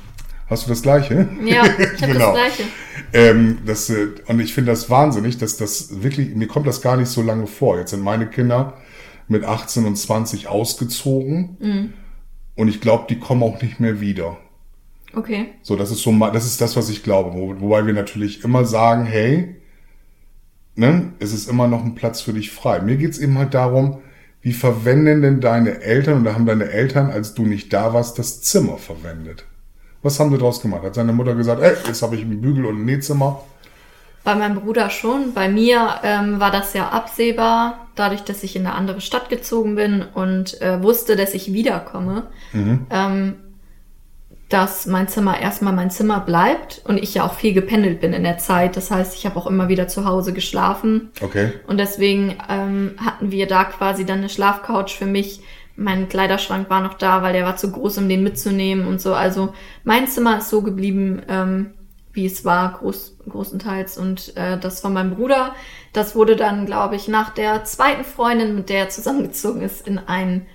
hast 0.47 0.65
du 0.65 0.69
das 0.69 0.81
gleiche? 0.81 1.27
Ja, 1.43 1.63
ich 1.95 2.01
habe 2.01 2.13
Genau. 2.13 2.33
das 2.33 2.33
Gleiche. 2.33 2.63
Ähm, 3.13 3.57
das, 3.65 3.89
äh, 3.89 4.07
und 4.27 4.39
ich 4.39 4.53
finde 4.53 4.71
das 4.71 4.89
wahnsinnig, 4.89 5.37
dass 5.37 5.57
das 5.57 6.01
wirklich, 6.03 6.35
mir 6.35 6.47
kommt 6.47 6.67
das 6.67 6.81
gar 6.81 6.97
nicht 6.97 7.09
so 7.09 7.21
lange 7.21 7.47
vor. 7.47 7.77
Jetzt 7.77 7.91
sind 7.91 8.01
meine 8.03 8.27
Kinder 8.27 8.73
mit 9.27 9.43
18 9.43 9.85
und 9.85 9.95
20 9.95 10.47
ausgezogen 10.47 11.93
und 12.55 12.67
ich 12.67 12.79
glaube, 12.79 13.05
die 13.09 13.17
kommen 13.19 13.41
auch 13.43 13.59
nicht 13.61 13.79
mehr 13.79 13.99
wieder. 13.99 14.37
Okay. 15.15 15.47
So, 15.63 15.75
das 15.75 15.91
ist 15.91 16.01
so, 16.03 16.11
das 16.31 16.45
ist 16.45 16.61
das, 16.61 16.75
was 16.75 16.89
ich 16.89 17.01
glaube. 17.01 17.33
Wo, 17.33 17.59
wobei 17.59 17.85
wir 17.87 17.93
natürlich 17.93 18.43
immer 18.43 18.65
sagen, 18.65 19.05
hey, 19.05 19.55
ne, 20.75 21.13
es 21.19 21.33
ist 21.33 21.49
immer 21.49 21.67
noch 21.67 21.83
ein 21.83 21.95
Platz 21.95 22.21
für 22.21 22.33
dich 22.33 22.51
frei. 22.51 22.81
Mir 22.81 22.97
geht's 22.97 23.17
eben 23.17 23.37
halt 23.37 23.53
darum, 23.53 23.99
wie 24.41 24.53
verwenden 24.53 25.21
denn 25.23 25.41
deine 25.41 25.81
Eltern 25.81 26.21
oder 26.21 26.35
haben 26.35 26.45
deine 26.45 26.69
Eltern, 26.69 27.09
als 27.09 27.33
du 27.33 27.45
nicht 27.45 27.73
da 27.73 27.93
warst, 27.93 28.19
das 28.19 28.41
Zimmer 28.41 28.77
verwendet? 28.77 29.45
Was 30.05 30.19
haben 30.19 30.29
sie 30.29 30.37
draus 30.37 30.61
gemacht? 30.61 30.83
Hat 30.83 30.93
seine 30.93 31.13
Mutter 31.13 31.33
gesagt, 31.33 31.63
ey, 31.63 31.73
jetzt 31.87 32.03
habe 32.03 32.15
ich 32.15 32.21
ein 32.21 32.39
Bügel- 32.39 32.67
und 32.67 32.81
ein 32.81 32.85
Nähzimmer? 32.85 33.41
Bei 34.23 34.35
meinem 34.35 34.59
Bruder 34.59 34.91
schon. 34.91 35.33
Bei 35.33 35.49
mir 35.49 35.95
ähm, 36.03 36.39
war 36.39 36.51
das 36.51 36.75
ja 36.75 36.89
absehbar, 36.89 37.87
dadurch, 37.95 38.21
dass 38.21 38.43
ich 38.43 38.55
in 38.55 38.67
eine 38.67 38.75
andere 38.75 39.01
Stadt 39.01 39.29
gezogen 39.29 39.73
bin 39.73 40.05
und 40.13 40.61
äh, 40.61 40.83
wusste, 40.83 41.15
dass 41.15 41.33
ich 41.33 41.53
wiederkomme, 41.53 42.27
ähm, 42.91 43.35
dass 44.49 44.85
mein 44.85 45.07
Zimmer 45.07 45.39
erstmal 45.39 45.73
mein 45.73 45.89
Zimmer 45.89 46.19
bleibt 46.19 46.83
und 46.85 47.01
ich 47.01 47.15
ja 47.15 47.25
auch 47.25 47.33
viel 47.33 47.53
gependelt 47.53 47.99
bin 47.99 48.13
in 48.13 48.21
der 48.21 48.37
Zeit. 48.37 48.77
Das 48.77 48.91
heißt, 48.91 49.15
ich 49.15 49.25
habe 49.25 49.37
auch 49.37 49.47
immer 49.47 49.69
wieder 49.69 49.87
zu 49.87 50.05
Hause 50.05 50.33
geschlafen. 50.33 51.09
Okay. 51.19 51.51
Und 51.65 51.79
deswegen 51.79 52.35
ähm, 52.47 52.91
hatten 53.03 53.31
wir 53.31 53.47
da 53.47 53.63
quasi 53.63 54.05
dann 54.05 54.19
eine 54.19 54.29
Schlafcouch 54.29 54.95
für 54.95 55.07
mich. 55.07 55.41
Mein 55.75 56.07
Kleiderschrank 56.07 56.69
war 56.69 56.81
noch 56.81 56.93
da, 56.93 57.21
weil 57.21 57.33
der 57.33 57.45
war 57.45 57.57
zu 57.57 57.71
groß, 57.71 57.97
um 57.97 58.07
den 58.07 58.23
mitzunehmen 58.23 58.87
und 58.87 59.01
so. 59.01 59.13
Also 59.13 59.53
mein 59.83 60.07
Zimmer 60.07 60.37
ist 60.37 60.49
so 60.49 60.61
geblieben, 60.61 61.21
ähm, 61.27 61.73
wie 62.13 62.25
es 62.25 62.45
war, 62.45 62.73
groß, 62.73 63.17
großenteils. 63.27 63.97
Und 63.97 64.35
äh, 64.37 64.57
das 64.57 64.79
von 64.79 64.93
meinem 64.93 65.15
Bruder, 65.15 65.53
das 65.91 66.15
wurde 66.15 66.35
dann, 66.35 66.65
glaube 66.65 66.95
ich, 66.95 67.07
nach 67.07 67.29
der 67.33 67.65
zweiten 67.65 68.05
Freundin, 68.05 68.55
mit 68.55 68.69
der 68.69 68.79
er 68.79 68.89
zusammengezogen 68.89 69.61
ist, 69.61 69.85
in 69.85 69.99
ein 69.99 70.45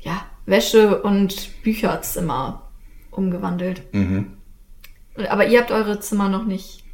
ja, 0.00 0.26
Wäsche- 0.44 1.02
und 1.02 1.62
Bücherzimmer 1.62 2.68
umgewandelt. 3.10 3.82
Aber 5.28 5.46
ihr 5.46 5.60
habt 5.60 5.70
eure 5.70 6.00
Zimmer 6.00 6.28
noch 6.28 6.44
nicht. 6.44 6.84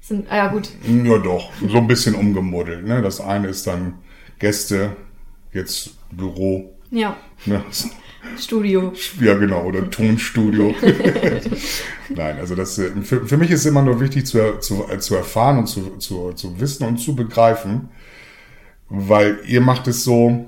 Sind, 0.00 0.30
ah 0.30 0.36
ja, 0.36 0.46
gut. 0.48 0.70
Ja, 0.86 1.18
doch. 1.18 1.50
So 1.68 1.78
ein 1.78 1.86
bisschen 1.86 2.14
umgemuddelt. 2.14 2.86
Ne? 2.86 3.02
Das 3.02 3.20
eine 3.20 3.48
ist 3.48 3.66
dann 3.66 3.94
Gäste, 4.38 4.96
jetzt 5.52 5.96
Büro. 6.10 6.75
Ja, 6.90 7.16
Ne? 7.46 7.62
Studio. 8.38 8.92
Ja, 9.20 9.34
genau, 9.34 9.64
oder 9.64 9.88
Tonstudio. 9.88 10.74
Nein, 12.08 12.38
also 12.38 12.54
das 12.54 12.78
äh, 12.78 12.90
für, 13.02 13.26
für 13.26 13.36
mich 13.36 13.50
ist 13.50 13.66
immer 13.66 13.82
nur 13.82 14.00
wichtig 14.00 14.26
zu, 14.26 14.58
zu, 14.58 14.84
äh, 14.88 14.98
zu 14.98 15.14
erfahren 15.14 15.58
und 15.58 15.66
zu, 15.66 15.96
zu, 15.98 16.32
zu 16.32 16.60
wissen 16.60 16.86
und 16.86 16.98
zu 16.98 17.14
begreifen, 17.14 17.88
weil 18.88 19.38
ihr 19.46 19.60
macht 19.60 19.86
es 19.86 20.02
so, 20.02 20.46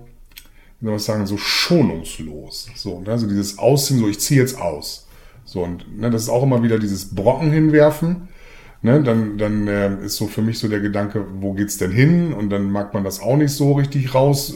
wie 0.81 0.85
soll 0.85 0.93
man 0.93 0.99
sagen, 0.99 1.27
so 1.27 1.39
schonungslos. 1.39 2.69
So, 2.75 3.01
ne? 3.01 3.13
also 3.13 3.29
dieses 3.29 3.59
Ausziehen, 3.59 4.01
so 4.01 4.09
ich 4.09 4.19
ziehe 4.19 4.41
jetzt 4.41 4.61
aus. 4.61 5.07
So, 5.45 5.63
und 5.63 5.99
ne, 5.99 6.11
das 6.11 6.23
ist 6.23 6.29
auch 6.29 6.43
immer 6.43 6.63
wieder 6.63 6.79
dieses 6.79 7.15
Brocken 7.15 7.53
hinwerfen. 7.53 8.29
Ne, 8.81 9.03
dann 9.03 9.39
dann 9.39 9.67
äh, 9.67 10.05
ist 10.05 10.15
so 10.17 10.29
für 10.29 10.41
mich 10.41 10.61
so 10.61 10.69
der 10.69 10.79
Gedanke, 10.79 11.25
wo 11.41 11.53
geht's 11.53 11.79
denn 11.79 11.91
hin? 11.91 12.33
Und 12.33 12.51
dann 12.51 12.71
mag 12.71 12.95
man 12.95 13.03
das 13.03 13.21
auch 13.21 13.37
nicht 13.37 13.51
so 13.51 13.73
richtig 13.73 14.15
raus. 14.15 14.55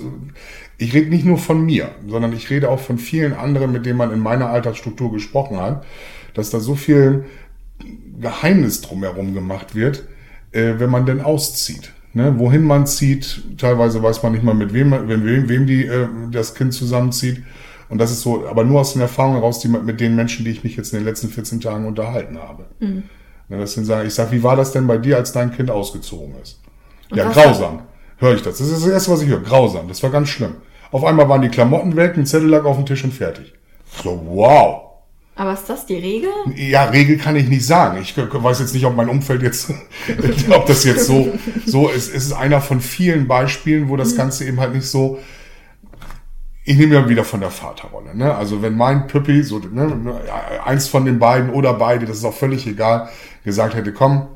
Ich 0.82 0.94
rede 0.94 1.10
nicht 1.10 1.24
nur 1.24 1.38
von 1.38 1.64
mir, 1.64 1.90
sondern 2.08 2.32
ich 2.32 2.50
rede 2.50 2.68
auch 2.68 2.80
von 2.80 2.98
vielen 2.98 3.34
anderen, 3.34 3.70
mit 3.70 3.86
denen 3.86 3.98
man 3.98 4.12
in 4.12 4.18
meiner 4.18 4.48
Altersstruktur 4.48 5.12
gesprochen 5.12 5.58
hat, 5.58 5.84
dass 6.34 6.50
da 6.50 6.58
so 6.58 6.74
viel 6.74 7.24
Geheimnis 8.20 8.80
drumherum 8.80 9.32
gemacht 9.32 9.76
wird, 9.76 10.04
äh, 10.50 10.74
wenn 10.78 10.90
man 10.90 11.06
denn 11.06 11.20
auszieht. 11.20 11.92
Ne, 12.14 12.38
wohin 12.38 12.64
man 12.64 12.86
zieht, 12.86 13.42
teilweise 13.56 14.02
weiß 14.02 14.22
man 14.22 14.32
nicht 14.32 14.44
mal, 14.44 14.54
mit 14.54 14.74
wem, 14.74 14.90
mit 14.90 15.24
wem, 15.24 15.48
wem 15.48 15.66
die, 15.66 15.86
äh, 15.86 16.08
das 16.30 16.54
Kind 16.54 16.74
zusammenzieht. 16.74 17.42
Und 17.88 17.98
das 17.98 18.10
ist 18.10 18.22
so, 18.22 18.46
aber 18.48 18.64
nur 18.64 18.80
aus 18.80 18.92
den 18.92 19.02
Erfahrungen 19.02 19.36
heraus, 19.36 19.60
die, 19.60 19.68
mit 19.68 20.00
den 20.00 20.16
Menschen, 20.16 20.44
die 20.44 20.50
ich 20.50 20.64
mich 20.64 20.76
jetzt 20.76 20.92
in 20.92 20.98
den 20.98 21.06
letzten 21.06 21.28
14 21.28 21.60
Tagen 21.60 21.86
unterhalten 21.86 22.38
habe. 22.38 22.66
Ne, 23.48 23.58
das 23.58 23.74
sind 23.74 23.88
ich 24.04 24.14
sag, 24.14 24.32
wie 24.32 24.42
war 24.42 24.56
das 24.56 24.72
denn 24.72 24.86
bei 24.86 24.98
dir, 24.98 25.16
als 25.16 25.32
dein 25.32 25.52
Kind 25.52 25.70
ausgezogen 25.70 26.34
ist? 26.42 26.60
ja, 27.14 27.26
was 27.26 27.34
grausam. 27.34 27.82
Höre 28.18 28.34
ich 28.34 28.42
das. 28.42 28.58
Das 28.58 28.68
ist 28.68 28.84
das 28.84 28.92
Erste, 28.92 29.12
was 29.12 29.22
ich 29.22 29.28
höre. 29.28 29.40
Grausam. 29.40 29.88
Das 29.88 30.02
war 30.02 30.10
ganz 30.10 30.28
schlimm. 30.28 30.54
Auf 30.92 31.04
einmal 31.04 31.28
waren 31.28 31.42
die 31.42 31.48
Klamotten 31.48 31.96
weg, 31.96 32.16
ein 32.16 32.26
Zettel 32.26 32.50
lag 32.50 32.64
auf 32.64 32.76
dem 32.76 32.86
Tisch 32.86 33.02
und 33.02 33.12
fertig. 33.12 33.52
So, 34.02 34.22
wow. 34.26 34.92
Aber 35.34 35.54
ist 35.54 35.68
das 35.68 35.86
die 35.86 35.96
Regel? 35.96 36.30
Ja, 36.54 36.84
Regel 36.84 37.16
kann 37.16 37.34
ich 37.36 37.48
nicht 37.48 37.66
sagen. 37.66 37.98
Ich 38.02 38.14
weiß 38.16 38.60
jetzt 38.60 38.74
nicht, 38.74 38.84
ob 38.84 38.94
mein 38.94 39.08
Umfeld 39.08 39.42
jetzt, 39.42 39.70
ob 40.50 40.66
das 40.66 40.84
jetzt 40.84 41.06
so, 41.06 41.32
so 41.64 41.88
ist. 41.88 42.14
Es 42.14 42.26
ist 42.26 42.32
einer 42.32 42.60
von 42.60 42.82
vielen 42.82 43.26
Beispielen, 43.26 43.88
wo 43.88 43.96
das 43.96 44.14
Ganze 44.14 44.44
eben 44.44 44.60
halt 44.60 44.74
nicht 44.74 44.86
so, 44.86 45.18
ich 46.64 46.76
nehme 46.76 46.94
ja 46.94 47.08
wieder 47.08 47.24
von 47.24 47.40
der 47.40 47.50
Vaterrolle, 47.50 48.14
ne? 48.14 48.34
Also 48.34 48.60
wenn 48.60 48.76
mein 48.76 49.06
Püppi, 49.06 49.42
so, 49.42 49.58
ne, 49.58 50.20
eins 50.64 50.86
von 50.86 51.06
den 51.06 51.18
beiden 51.18 51.50
oder 51.50 51.72
beide, 51.74 52.04
das 52.06 52.18
ist 52.18 52.24
auch 52.24 52.34
völlig 52.34 52.66
egal, 52.66 53.08
gesagt 53.44 53.74
hätte, 53.74 53.92
komm, 53.92 54.28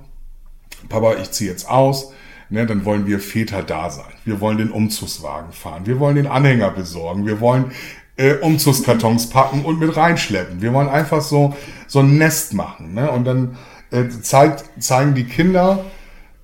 Papa, 0.89 1.15
ich 1.21 1.31
ziehe 1.31 1.51
jetzt 1.51 1.69
aus, 1.69 2.13
ne, 2.51 2.67
dann 2.67 2.85
wollen 2.85 3.07
wir 3.07 3.21
Väter 3.21 3.63
da 3.63 3.91
sein. 3.91 4.13
Wir 4.25 4.41
wollen 4.41 4.59
den 4.59 4.71
Umzugswagen 4.71 5.53
fahren. 5.53 5.87
Wir 5.87 5.99
wollen 5.99 6.17
den 6.17 6.27
Anhänger 6.27 6.71
besorgen. 6.71 7.27
Wir 7.27 7.41
wollen 7.41 7.73
äh, 8.17 8.35
Umzugskartons 8.35 9.31
packen 9.31 9.65
und 9.65 9.79
mit 9.79 9.97
reinschleppen. 9.97 10.63
Wir 10.63 10.73
wollen 10.73 10.89
einfach 10.89 11.21
so, 11.21 11.55
so 11.87 12.01
ein 12.01 12.19
Nest 12.19 12.55
machen. 12.55 12.95
Ne? 12.95 13.11
Und 13.11 13.25
dann 13.25 13.57
äh, 13.91 14.09
zeigt, 14.09 14.65
zeigen 14.79 15.15
die 15.15 15.25
Kinder, 15.25 15.85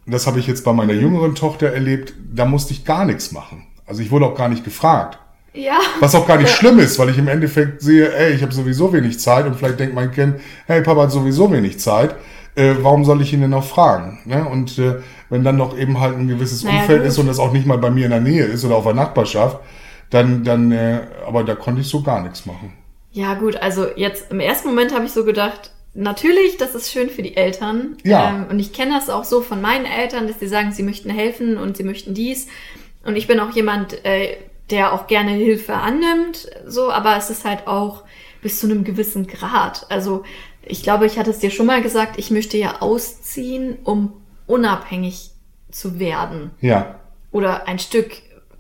das 0.07 0.27
habe 0.27 0.39
ich 0.39 0.47
jetzt 0.47 0.65
bei 0.65 0.73
meiner 0.73 0.93
jüngeren 0.93 1.35
Tochter 1.35 1.69
erlebt, 1.69 2.15
da 2.33 2.45
musste 2.45 2.73
ich 2.73 2.85
gar 2.85 3.05
nichts 3.05 3.33
machen. 3.33 3.67
Also 3.87 4.03
ich 4.03 4.11
wurde 4.11 4.27
auch 4.27 4.35
gar 4.35 4.49
nicht 4.49 4.65
gefragt. 4.65 5.19
Ja. 5.55 5.79
Was 6.01 6.15
auch 6.15 6.27
gar 6.27 6.39
nicht 6.39 6.51
schlimm 6.51 6.79
ist, 6.79 6.99
weil 6.99 7.11
ich 7.11 7.19
im 7.19 7.29
Endeffekt 7.29 7.83
sehe, 7.83 8.15
ey, 8.15 8.33
ich 8.33 8.43
habe 8.43 8.55
sowieso 8.55 8.93
wenig 8.93 9.21
Zeit 9.21 9.47
und 9.47 9.57
vielleicht 9.57 9.81
denkt 9.81 9.95
mein 9.95 10.11
Kind, 10.11 10.37
hey, 10.67 10.81
Papa 10.81 11.03
hat 11.03 11.13
sowieso 11.13 11.53
wenig 11.53 11.79
Zeit, 11.79 12.15
äh, 12.55 12.75
warum 12.81 13.05
soll 13.05 13.21
ich 13.21 13.33
ihn 13.33 13.43
denn 13.43 13.51
noch 13.51 13.65
fragen? 13.65 14.21
Ne? 14.25 14.45
Und 14.47 14.79
äh, 14.79 14.97
wenn 15.33 15.45
dann 15.45 15.57
noch 15.57 15.79
eben 15.79 15.99
halt 15.99 16.19
ein 16.19 16.29
gewisses 16.29 16.63
Naja, 16.63 16.81
Umfeld 16.81 17.01
gut. 17.01 17.09
ist 17.09 17.19
und 17.19 17.27
das 17.27 17.39
auch 17.39 17.53
nicht 17.53 17.67
mal 17.67 17.79
bei 17.79 17.91
mir 17.91 18.05
in 18.05 18.11
der 18.11 18.21
Nähe 18.21 18.45
ist 18.45 18.67
oder 18.67 18.77
auf 18.77 18.85
der 18.85 18.93
Nachbarschaft, 18.93 19.61
dann, 20.11 20.45
dann, 20.45 20.71
äh, 20.73 21.01
aber 21.27 21.43
da 21.43 21.55
konnte 21.55 21.81
ich 21.81 21.89
so 21.89 22.03
gar 22.03 22.23
nichts 22.23 22.45
machen. 22.45 22.75
Ja, 23.13 23.33
gut, 23.33 23.57
also 23.57 23.87
jetzt 23.97 24.31
im 24.31 24.41
ersten 24.41 24.69
Moment 24.69 24.95
habe 24.95 25.07
ich 25.07 25.13
so 25.13 25.25
gedacht, 25.25 25.73
natürlich, 25.95 26.59
das 26.59 26.75
ist 26.75 26.93
schön 26.93 27.09
für 27.09 27.23
die 27.23 27.35
Eltern. 27.35 27.97
Ja. 28.05 28.29
Ähm, 28.29 28.47
und 28.51 28.59
ich 28.59 28.75
kenne 28.75 28.93
das 28.93 29.09
auch 29.09 29.25
so 29.25 29.41
von 29.41 29.63
meinen 29.63 29.87
Eltern, 29.87 30.29
dass 30.29 30.39
sie 30.39 30.49
sagen, 30.49 30.71
sie 30.71 30.83
möchten 30.83 31.09
helfen 31.09 31.57
und 31.57 31.79
sie 31.79 31.85
möchten 31.85 32.13
dies. 32.13 32.49
Und 33.03 33.17
ich 33.17 33.27
bin 33.27 33.41
auch 33.41 33.53
jemand, 33.53 34.05
äh, 34.05 34.37
der 34.69 34.93
auch 34.93 35.07
gerne 35.07 35.31
Hilfe 35.31 35.73
annimmt, 35.73 36.47
so, 36.67 36.93
aber 36.93 37.17
es 37.17 37.31
ist 37.31 37.47
halt 37.47 37.67
auch 37.67 38.03
bis 38.43 38.61
zu 38.61 38.67
einem 38.67 38.85
gewissen 38.85 39.27
Grad. 39.27 39.87
Also 39.89 40.25
ich 40.63 40.83
glaube, 40.83 41.07
ich 41.07 41.19
hatte 41.19 41.31
es 41.31 41.39
dir 41.39 41.51
schon 41.51 41.67
mal 41.67 41.81
gesagt, 41.81 42.19
ich 42.19 42.31
möchte 42.31 42.59
ja 42.59 42.83
ausziehen, 42.83 43.79
um 43.85 44.13
unabhängig 44.53 45.31
zu 45.71 45.99
werden. 45.99 46.51
Ja. 46.61 46.97
Oder 47.31 47.67
ein 47.67 47.79
Stück 47.79 48.11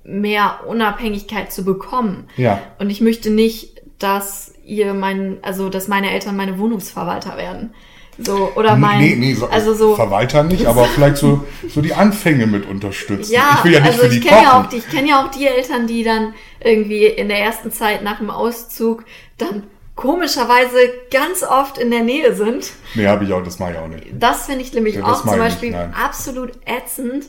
mehr 0.04 0.60
Unabhängigkeit 0.66 1.52
zu 1.52 1.64
bekommen. 1.64 2.28
Ja. 2.36 2.58
Und 2.78 2.90
ich 2.90 3.00
möchte 3.00 3.30
nicht, 3.30 3.82
dass 3.98 4.52
ihr 4.64 4.94
mein, 4.94 5.38
also 5.42 5.68
dass 5.68 5.86
meine 5.88 6.10
Eltern 6.10 6.36
meine 6.36 6.58
Wohnungsverwalter 6.58 7.36
werden. 7.36 7.74
So, 8.18 8.52
oder 8.56 8.76
mein, 8.76 9.00
nee, 9.00 9.16
nee, 9.16 9.34
so, 9.34 9.46
also 9.48 9.74
so. 9.74 9.94
Verwalter 9.94 10.42
nicht, 10.42 10.66
aber 10.66 10.84
vielleicht 10.84 11.16
so, 11.16 11.44
so 11.68 11.80
die 11.80 11.94
Anfänge 11.94 12.46
mit 12.46 12.66
unterstützen. 12.68 13.32
Ja, 13.32 13.56
ich 13.58 13.64
will 13.64 13.72
ja 13.72 13.80
nicht 13.80 13.92
also 13.92 14.02
für 14.04 14.08
die 14.10 14.18
ich 14.18 14.26
kenne 14.26 14.42
ja, 14.42 14.60
auch 14.60 14.66
die- 14.66 14.76
ich 14.76 14.88
kenn 14.88 15.06
ja 15.06 15.24
auch 15.24 15.30
die 15.30 15.46
Eltern, 15.46 15.86
die 15.86 16.02
dann 16.04 16.34
irgendwie 16.60 17.06
in 17.06 17.28
der 17.28 17.38
ersten 17.40 17.70
Zeit 17.72 18.02
nach 18.02 18.18
dem 18.18 18.30
Auszug 18.30 19.04
dann 19.38 19.64
komischerweise 20.02 20.76
ganz 21.10 21.42
oft 21.42 21.78
in 21.78 21.90
der 21.90 22.02
Nähe 22.02 22.34
sind. 22.34 22.70
nee, 22.94 23.06
habe 23.06 23.24
ich 23.24 23.32
auch, 23.32 23.42
das 23.42 23.58
mache 23.58 23.72
ich 23.72 23.78
auch 23.78 23.88
nicht. 23.88 24.06
Das 24.18 24.46
finde 24.46 24.62
ich 24.62 24.72
nämlich 24.74 24.96
Ja, 24.96 25.04
auch 25.04 25.22
zum 25.22 25.38
Beispiel 25.38 25.70
nicht, 25.70 25.80
absolut 25.98 26.52
ätzend. 26.66 27.26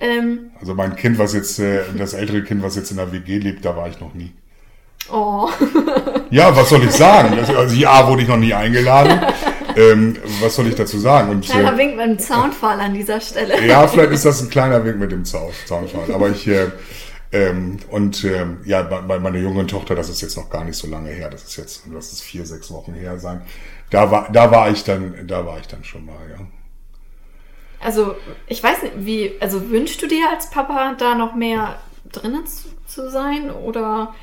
Ähm, 0.00 0.50
Also 0.60 0.74
mein 0.74 0.96
Kind, 0.96 1.18
was 1.18 1.32
jetzt, 1.32 1.58
äh, 1.60 1.80
das 1.96 2.12
ältere 2.12 2.42
Kind, 2.42 2.62
was 2.62 2.76
jetzt 2.76 2.90
in 2.90 2.96
der 2.98 3.12
WG 3.12 3.38
lebt, 3.38 3.64
da 3.64 3.76
war 3.76 3.88
ich 3.88 3.98
noch 4.00 4.12
nie. 4.12 4.32
oh, 5.10 5.48
Ja, 6.30 6.54
was 6.54 6.68
soll 6.68 6.82
ich 6.84 6.90
sagen? 6.90 7.38
Also 7.56 7.74
ja, 7.76 8.06
wurde 8.08 8.22
ich 8.22 8.28
noch 8.28 8.36
nie 8.36 8.52
eingeladen. 8.52 9.20
ähm, 9.76 10.16
was 10.40 10.56
soll 10.56 10.66
ich 10.66 10.74
dazu 10.74 10.98
sagen? 10.98 11.30
Und, 11.30 11.44
kleiner 11.48 11.74
äh, 11.74 11.78
Wink 11.78 11.96
mit 11.96 12.06
dem 12.06 12.18
Zaunfall 12.18 12.80
an 12.80 12.92
dieser 12.92 13.20
Stelle. 13.20 13.64
ja, 13.64 13.86
vielleicht 13.86 14.10
ist 14.10 14.24
das 14.24 14.42
ein 14.42 14.50
kleiner 14.50 14.84
Wink 14.84 14.98
mit 14.98 15.12
dem 15.12 15.24
Zaun, 15.24 15.52
Zaunfall. 15.66 16.12
Aber 16.12 16.28
ich, 16.30 16.46
äh, 16.48 16.66
ähm, 17.32 17.78
und 17.90 18.24
ähm, 18.24 18.58
ja, 18.64 18.82
bei, 18.82 19.18
meiner 19.18 19.38
jungen 19.38 19.66
Tochter, 19.66 19.94
das 19.94 20.08
ist 20.08 20.20
jetzt 20.20 20.36
noch 20.36 20.48
gar 20.48 20.64
nicht 20.64 20.76
so 20.76 20.86
lange 20.86 21.10
her. 21.10 21.28
Das 21.28 21.44
ist 21.44 21.56
jetzt, 21.56 21.82
das 21.92 22.12
ist 22.12 22.22
vier, 22.22 22.46
sechs 22.46 22.70
Wochen 22.70 22.94
her 22.94 23.18
sein. 23.18 23.42
Da 23.90 24.10
war, 24.10 24.30
da 24.32 24.50
war 24.50 24.70
ich 24.70 24.84
dann, 24.84 25.26
da 25.26 25.44
war 25.44 25.58
ich 25.58 25.66
dann 25.66 25.84
schon 25.84 26.06
mal, 26.06 26.14
ja. 26.30 26.44
Also, 27.80 28.14
ich 28.46 28.62
weiß 28.62 28.82
nicht, 28.82 28.94
wie, 28.98 29.32
also 29.40 29.70
wünschst 29.70 30.00
du 30.00 30.06
dir 30.06 30.30
als 30.30 30.50
Papa 30.50 30.94
da 30.98 31.14
noch 31.14 31.34
mehr 31.34 31.78
drinnen 32.10 32.46
zu, 32.46 32.68
zu 32.86 33.10
sein? 33.10 33.50
Oder 33.50 34.14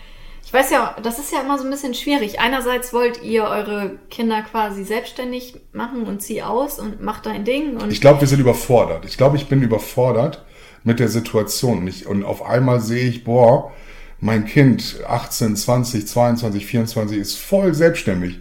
ich 0.43 0.51
weiß 0.51 0.71
ja, 0.71 0.95
das 1.01 1.19
ist 1.19 1.31
ja 1.31 1.41
immer 1.41 1.57
so 1.57 1.65
ein 1.65 1.69
bisschen 1.69 1.93
schwierig. 1.93 2.39
Einerseits 2.39 2.93
wollt 2.93 3.21
ihr 3.21 3.43
eure 3.43 3.97
Kinder 4.09 4.41
quasi 4.41 4.83
selbstständig 4.83 5.55
machen 5.71 6.03
und 6.03 6.21
zieh 6.21 6.41
aus 6.41 6.79
und 6.79 7.01
macht 7.01 7.25
dein 7.25 7.45
Ding 7.45 7.77
und 7.77 7.91
Ich 7.91 8.01
glaube, 8.01 8.21
wir 8.21 8.27
sind 8.27 8.39
überfordert. 8.39 9.05
Ich 9.05 9.17
glaube, 9.17 9.37
ich 9.37 9.47
bin 9.47 9.61
überfordert 9.61 10.43
mit 10.83 10.99
der 10.99 11.09
Situation. 11.09 11.79
Und, 11.79 11.87
ich, 11.87 12.07
und 12.07 12.23
auf 12.23 12.45
einmal 12.45 12.79
sehe 12.79 13.07
ich, 13.07 13.23
boah, 13.23 13.71
mein 14.19 14.45
Kind, 14.45 14.97
18, 15.07 15.55
20, 15.55 16.07
22, 16.07 16.65
24, 16.65 17.17
ist 17.17 17.37
voll 17.37 17.73
selbstständig. 17.73 18.39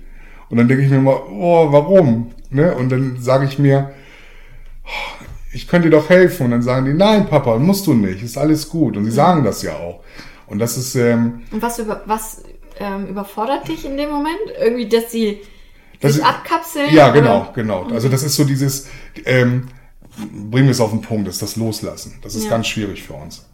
Und 0.48 0.58
dann 0.58 0.68
denke 0.68 0.84
ich 0.84 0.90
mir 0.90 0.96
immer, 0.96 1.30
oh, 1.30 1.72
warum? 1.72 2.32
Ne? 2.50 2.74
Und 2.74 2.90
dann 2.90 3.16
sage 3.20 3.46
ich 3.46 3.58
mir, 3.58 3.90
oh, 4.84 5.24
ich 5.52 5.66
könnte 5.66 5.88
dir 5.88 5.96
doch 5.96 6.08
helfen. 6.08 6.44
Und 6.44 6.50
dann 6.52 6.62
sagen 6.62 6.86
die, 6.86 6.92
nein, 6.94 7.26
Papa, 7.26 7.58
musst 7.58 7.86
du 7.86 7.94
nicht, 7.94 8.22
ist 8.22 8.38
alles 8.38 8.68
gut. 8.68 8.96
Und 8.96 9.04
sie 9.04 9.10
sagen 9.10 9.44
das 9.44 9.62
ja 9.62 9.74
auch. 9.74 10.00
Und 10.46 10.58
das 10.58 10.76
ist, 10.76 10.94
ähm, 10.94 11.42
Und 11.50 11.62
was, 11.62 11.78
über, 11.78 12.02
was 12.06 12.42
ähm, 12.78 13.06
überfordert 13.06 13.66
dich 13.68 13.84
in 13.84 13.96
dem 13.96 14.10
Moment? 14.10 14.38
Irgendwie, 14.60 14.88
dass 14.88 15.10
sie 15.10 15.40
Das 16.00 16.14
sich 16.14 16.24
abkapseln? 16.24 16.94
Ja, 16.94 17.10
oder? 17.10 17.20
genau, 17.20 17.52
genau. 17.54 17.86
Also 17.90 18.08
das 18.08 18.22
ist 18.22 18.36
so 18.36 18.44
dieses, 18.44 18.88
ähm, 19.24 19.68
bringen 20.50 20.66
wir 20.66 20.72
es 20.72 20.80
auf 20.80 20.90
den 20.90 21.02
Punkt, 21.02 21.28
ist 21.28 21.42
das 21.42 21.56
Loslassen. 21.56 22.14
Das 22.22 22.34
ist 22.34 22.44
Ja. 22.44 22.50
ganz 22.50 22.66
schwierig 22.66 23.02
für 23.02 23.14
uns. 23.14 23.46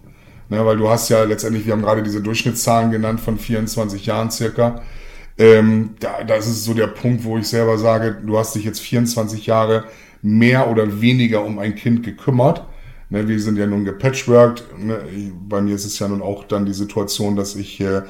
Ne, 0.50 0.64
weil 0.64 0.76
du 0.78 0.88
hast 0.88 1.08
ja 1.10 1.24
letztendlich, 1.24 1.66
wir 1.66 1.74
haben 1.74 1.82
gerade 1.82 2.02
diese 2.02 2.22
Durchschnittszahlen 2.22 2.90
genannt 2.90 3.20
von 3.20 3.38
24 3.38 4.06
Jahren 4.06 4.30
circa. 4.30 4.80
Ähm, 5.36 5.90
da, 6.00 6.24
das 6.24 6.46
ist 6.46 6.64
so 6.64 6.74
der 6.74 6.86
Punkt, 6.88 7.22
wo 7.24 7.36
ich 7.38 7.46
selber 7.46 7.76
sage, 7.78 8.16
du 8.24 8.38
hast 8.38 8.54
dich 8.54 8.64
jetzt 8.64 8.80
24 8.80 9.46
Jahre 9.46 9.84
mehr 10.22 10.68
oder 10.70 11.00
weniger 11.00 11.44
um 11.44 11.58
ein 11.58 11.74
Kind 11.74 12.02
gekümmert. 12.02 12.64
Ne, 13.10 13.28
wir 13.28 13.40
sind 13.40 13.56
ja 13.58 13.66
nun 13.66 13.84
gepatchworked. 13.84 14.64
Ne, 14.78 14.98
bei 15.48 15.60
mir 15.60 15.74
ist 15.74 15.84
es 15.84 15.98
ja 15.98 16.08
nun 16.08 16.22
auch 16.22 16.44
dann 16.44 16.64
die 16.66 16.72
Situation, 16.74 17.36
dass 17.36 17.54
ich 17.54 17.78
äh, 17.80 18.02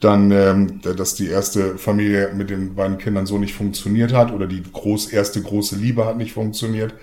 dann, 0.00 0.30
ähm, 0.30 0.80
dass 0.82 1.14
die 1.14 1.28
erste 1.28 1.76
Familie 1.78 2.32
mit 2.34 2.50
den 2.50 2.74
beiden 2.74 2.98
Kindern 2.98 3.26
so 3.26 3.38
nicht 3.38 3.54
funktioniert 3.54 4.12
hat 4.12 4.30
oder 4.32 4.46
die 4.46 4.62
groß, 4.62 5.08
erste 5.08 5.42
große 5.42 5.76
Liebe 5.76 6.04
hat 6.04 6.16
nicht 6.18 6.34
funktioniert. 6.34 6.94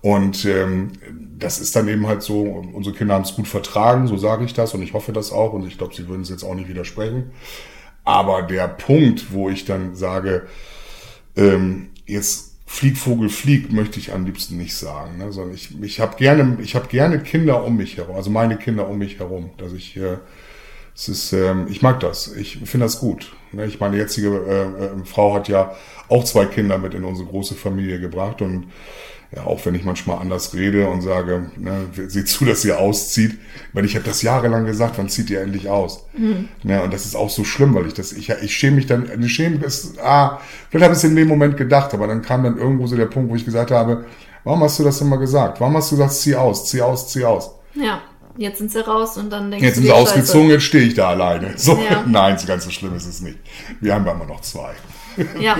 Und 0.00 0.44
ähm, 0.44 0.92
das 1.38 1.60
ist 1.60 1.74
dann 1.74 1.88
eben 1.88 2.06
halt 2.06 2.22
so, 2.22 2.42
unsere 2.42 2.94
Kinder 2.94 3.14
haben 3.14 3.24
es 3.24 3.34
gut 3.34 3.48
vertragen, 3.48 4.06
so 4.06 4.16
sage 4.16 4.44
ich 4.44 4.54
das 4.54 4.74
und 4.74 4.82
ich 4.82 4.92
hoffe 4.92 5.12
das 5.12 5.32
auch 5.32 5.52
und 5.52 5.66
ich 5.66 5.76
glaube, 5.76 5.94
sie 5.94 6.08
würden 6.08 6.22
es 6.22 6.28
jetzt 6.28 6.44
auch 6.44 6.54
nicht 6.54 6.68
widersprechen. 6.68 7.32
Aber 8.04 8.42
der 8.42 8.68
Punkt, 8.68 9.32
wo 9.32 9.50
ich 9.50 9.64
dann 9.64 9.94
sage, 9.94 10.46
ähm, 11.36 11.90
jetzt 12.06 12.56
flieg 12.66 12.96
Vogel 12.96 13.28
fliegt, 13.28 13.72
möchte 13.72 13.98
ich 13.98 14.12
am 14.12 14.24
liebsten 14.24 14.56
nicht 14.56 14.76
sagen. 14.76 15.18
Ne? 15.18 15.32
Sondern 15.32 15.54
ich, 15.54 15.80
ich 15.82 16.00
habe 16.00 16.16
gerne, 16.16 16.58
ich 16.62 16.74
habe 16.74 16.86
gerne 16.88 17.20
Kinder 17.20 17.64
um 17.64 17.76
mich 17.76 17.96
herum, 17.96 18.16
also 18.16 18.30
meine 18.30 18.56
Kinder 18.56 18.88
um 18.88 18.98
mich 18.98 19.18
herum, 19.18 19.50
dass 19.58 19.72
ich 19.72 19.96
äh, 19.96 20.18
es 20.98 21.08
ist, 21.08 21.32
ähm, 21.32 21.68
ich 21.70 21.80
mag 21.80 22.00
das. 22.00 22.34
Ich 22.34 22.58
finde 22.64 22.86
das 22.86 22.98
gut. 22.98 23.32
Ne? 23.52 23.66
Ich 23.66 23.78
meine 23.78 23.96
jetzige 23.96 24.28
äh, 24.28 24.84
äh, 24.84 25.04
Frau 25.04 25.32
hat 25.32 25.46
ja 25.46 25.76
auch 26.08 26.24
zwei 26.24 26.44
Kinder 26.44 26.76
mit 26.76 26.92
in 26.92 27.04
unsere 27.04 27.28
große 27.28 27.54
Familie 27.54 28.00
gebracht 28.00 28.42
und 28.42 28.66
ja, 29.34 29.44
auch 29.44 29.64
wenn 29.66 29.74
ich 29.74 29.84
manchmal 29.84 30.18
anders 30.18 30.54
rede 30.54 30.88
und 30.88 31.02
sage, 31.02 31.50
ne, 31.56 31.86
seht 32.06 32.28
zu, 32.28 32.44
dass 32.46 32.64
ihr 32.64 32.78
auszieht. 32.78 33.38
Weil 33.74 33.84
ich 33.84 33.94
habe 33.94 34.04
das 34.06 34.22
jahrelang 34.22 34.64
gesagt, 34.64 34.96
wann 34.96 35.08
zieht 35.10 35.28
ihr 35.28 35.42
endlich 35.42 35.68
aus? 35.68 36.06
Ne, 36.62 36.82
und 36.82 36.92
das 36.94 37.04
ist 37.04 37.14
auch 37.14 37.28
so 37.28 37.44
schlimm, 37.44 37.74
weil 37.74 37.86
ich 37.86 37.94
das, 37.94 38.12
ich, 38.12 38.30
ich 38.30 38.56
schäme 38.56 38.76
mich 38.76 38.86
dann, 38.86 39.10
ich 39.22 39.32
schäme 39.34 39.62
ist, 39.64 39.98
ah, 40.00 40.40
vielleicht 40.70 40.84
habe 40.84 40.94
ich 40.94 40.98
es 40.98 41.04
in 41.04 41.14
dem 41.14 41.28
Moment 41.28 41.56
gedacht, 41.58 41.92
aber 41.92 42.06
dann 42.06 42.22
kam 42.22 42.42
dann 42.42 42.56
irgendwo 42.56 42.86
so 42.86 42.96
der 42.96 43.06
Punkt, 43.06 43.30
wo 43.30 43.34
ich 43.36 43.44
gesagt 43.44 43.70
habe, 43.70 44.06
warum 44.44 44.62
hast 44.62 44.78
du 44.78 44.84
das 44.84 45.00
immer 45.02 45.18
gesagt? 45.18 45.60
Warum 45.60 45.76
hast 45.76 45.90
du 45.92 45.96
gesagt, 45.96 46.14
zieh 46.14 46.34
aus, 46.34 46.64
zieh 46.66 46.80
aus, 46.80 47.08
zieh 47.08 47.24
aus? 47.24 47.50
Ja, 47.74 48.00
jetzt 48.38 48.58
sind 48.58 48.72
sie 48.72 48.82
raus 48.84 49.18
und 49.18 49.28
dann 49.30 49.50
denkst 49.50 49.62
Jetzt 49.62 49.76
du 49.76 49.82
sind 49.82 49.90
dir, 49.90 49.94
sie 49.94 50.00
Scheiße. 50.00 50.12
ausgezogen, 50.20 50.48
jetzt 50.50 50.64
stehe 50.64 50.84
ich 50.84 50.94
da 50.94 51.10
alleine. 51.10 51.52
So, 51.56 51.74
Ja. 51.78 52.02
nein, 52.08 52.38
so 52.38 52.46
ganz 52.46 52.64
so 52.64 52.70
schlimm 52.70 52.94
ist 52.96 53.06
es 53.06 53.20
nicht. 53.20 53.38
Wir 53.82 53.94
haben 53.94 54.06
ja 54.06 54.12
immer 54.12 54.24
noch 54.26 54.40
zwei. 54.40 54.70
Ja, 55.40 55.56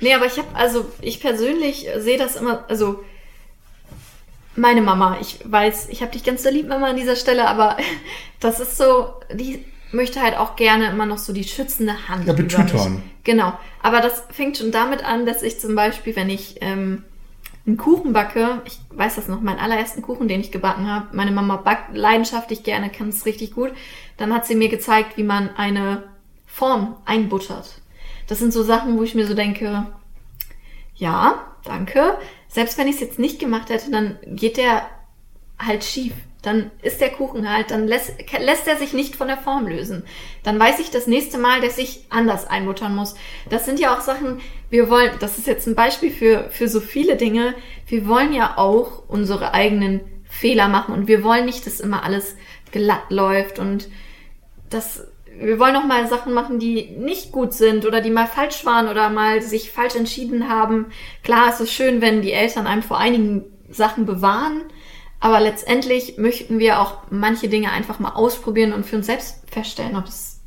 nee, 0.00 0.12
aber 0.14 0.24
ich 0.26 0.38
habe, 0.38 0.48
also 0.54 0.86
ich 1.02 1.20
persönlich 1.20 1.86
sehe 1.98 2.16
das 2.18 2.34
immer, 2.36 2.64
also 2.68 3.04
meine 4.56 4.82
Mama, 4.82 5.18
ich 5.20 5.38
weiß, 5.44 5.88
ich 5.90 6.02
habe 6.02 6.12
dich 6.12 6.24
ganz 6.24 6.42
so 6.42 6.50
lieb, 6.50 6.68
Mama, 6.68 6.88
an 6.88 6.96
dieser 6.96 7.16
Stelle, 7.16 7.46
aber 7.48 7.76
das 8.40 8.60
ist 8.60 8.76
so, 8.76 9.14
die 9.32 9.64
möchte 9.92 10.22
halt 10.22 10.36
auch 10.36 10.56
gerne 10.56 10.88
immer 10.90 11.06
noch 11.06 11.18
so 11.18 11.32
die 11.32 11.44
schützende 11.44 12.08
Hand. 12.08 12.26
Ja, 12.26 12.32
betütern. 12.32 13.02
Genau, 13.24 13.52
aber 13.82 14.00
das 14.00 14.24
fängt 14.30 14.58
schon 14.58 14.72
damit 14.72 15.04
an, 15.04 15.26
dass 15.26 15.42
ich 15.42 15.60
zum 15.60 15.74
Beispiel, 15.74 16.16
wenn 16.16 16.30
ich 16.30 16.56
ähm, 16.60 17.04
einen 17.66 17.76
Kuchen 17.76 18.12
backe, 18.12 18.62
ich 18.64 18.78
weiß 18.90 19.16
das 19.16 19.28
noch, 19.28 19.40
meinen 19.40 19.58
allerersten 19.58 20.02
Kuchen, 20.02 20.28
den 20.28 20.40
ich 20.40 20.50
gebacken 20.50 20.90
habe, 20.90 21.14
meine 21.14 21.30
Mama 21.30 21.56
backt 21.56 21.96
leidenschaftlich 21.96 22.64
gerne, 22.64 22.90
kann 22.90 23.10
es 23.10 23.26
richtig 23.26 23.52
gut, 23.52 23.72
dann 24.16 24.34
hat 24.34 24.46
sie 24.46 24.54
mir 24.54 24.68
gezeigt, 24.68 25.16
wie 25.16 25.22
man 25.22 25.50
eine 25.56 26.04
Form 26.46 26.96
einbuttert. 27.04 27.80
Das 28.26 28.38
sind 28.38 28.52
so 28.52 28.62
Sachen, 28.62 28.98
wo 28.98 29.02
ich 29.02 29.14
mir 29.14 29.26
so 29.26 29.34
denke, 29.34 29.86
ja, 30.96 31.46
danke. 31.64 32.16
Selbst 32.52 32.76
wenn 32.76 32.86
ich 32.86 32.96
es 32.96 33.00
jetzt 33.00 33.18
nicht 33.18 33.38
gemacht 33.38 33.70
hätte, 33.70 33.90
dann 33.90 34.18
geht 34.26 34.58
der 34.58 34.86
halt 35.58 35.84
schief. 35.84 36.12
Dann 36.42 36.70
ist 36.82 37.00
der 37.00 37.10
Kuchen 37.10 37.48
halt, 37.48 37.70
dann 37.70 37.86
lässt, 37.86 38.14
lässt 38.38 38.66
er 38.66 38.76
sich 38.76 38.92
nicht 38.92 39.14
von 39.14 39.28
der 39.28 39.38
Form 39.38 39.68
lösen. 39.68 40.04
Dann 40.42 40.58
weiß 40.58 40.80
ich 40.80 40.90
das 40.90 41.06
nächste 41.06 41.38
Mal, 41.38 41.60
dass 41.60 41.78
ich 41.78 42.04
anders 42.10 42.46
einbuttern 42.46 42.94
muss. 42.96 43.14
Das 43.48 43.64
sind 43.64 43.78
ja 43.78 43.96
auch 43.96 44.00
Sachen, 44.00 44.40
wir 44.68 44.90
wollen, 44.90 45.12
das 45.20 45.38
ist 45.38 45.46
jetzt 45.46 45.66
ein 45.66 45.76
Beispiel 45.76 46.10
für, 46.10 46.50
für 46.50 46.68
so 46.68 46.80
viele 46.80 47.16
Dinge. 47.16 47.54
Wir 47.86 48.06
wollen 48.06 48.32
ja 48.32 48.58
auch 48.58 49.04
unsere 49.08 49.54
eigenen 49.54 50.00
Fehler 50.24 50.68
machen 50.68 50.92
und 50.94 51.08
wir 51.08 51.22
wollen 51.22 51.46
nicht, 51.46 51.64
dass 51.64 51.80
immer 51.80 52.02
alles 52.02 52.36
glatt 52.72 53.10
läuft 53.10 53.58
und 53.58 53.88
das, 54.68 55.06
wir 55.38 55.58
wollen 55.58 55.76
auch 55.76 55.84
mal 55.84 56.06
Sachen 56.08 56.32
machen, 56.32 56.58
die 56.58 56.90
nicht 56.98 57.32
gut 57.32 57.52
sind 57.52 57.86
oder 57.86 58.00
die 58.00 58.10
mal 58.10 58.26
falsch 58.26 58.64
waren 58.64 58.88
oder 58.88 59.08
mal 59.10 59.42
sich 59.42 59.70
falsch 59.70 59.96
entschieden 59.96 60.48
haben. 60.48 60.86
Klar, 61.22 61.48
es 61.50 61.60
ist 61.60 61.72
schön, 61.72 62.00
wenn 62.00 62.22
die 62.22 62.32
Eltern 62.32 62.66
einem 62.66 62.82
vor 62.82 62.98
einigen 62.98 63.44
Sachen 63.70 64.06
bewahren, 64.06 64.62
aber 65.20 65.40
letztendlich 65.40 66.18
möchten 66.18 66.58
wir 66.58 66.80
auch 66.80 66.98
manche 67.10 67.48
Dinge 67.48 67.70
einfach 67.70 67.98
mal 67.98 68.12
ausprobieren 68.12 68.72
und 68.72 68.84
für 68.84 68.96
uns 68.96 69.06
selbst 69.06 69.42
feststellen, 69.50 69.96
ob 69.96 70.06
es 70.06 70.40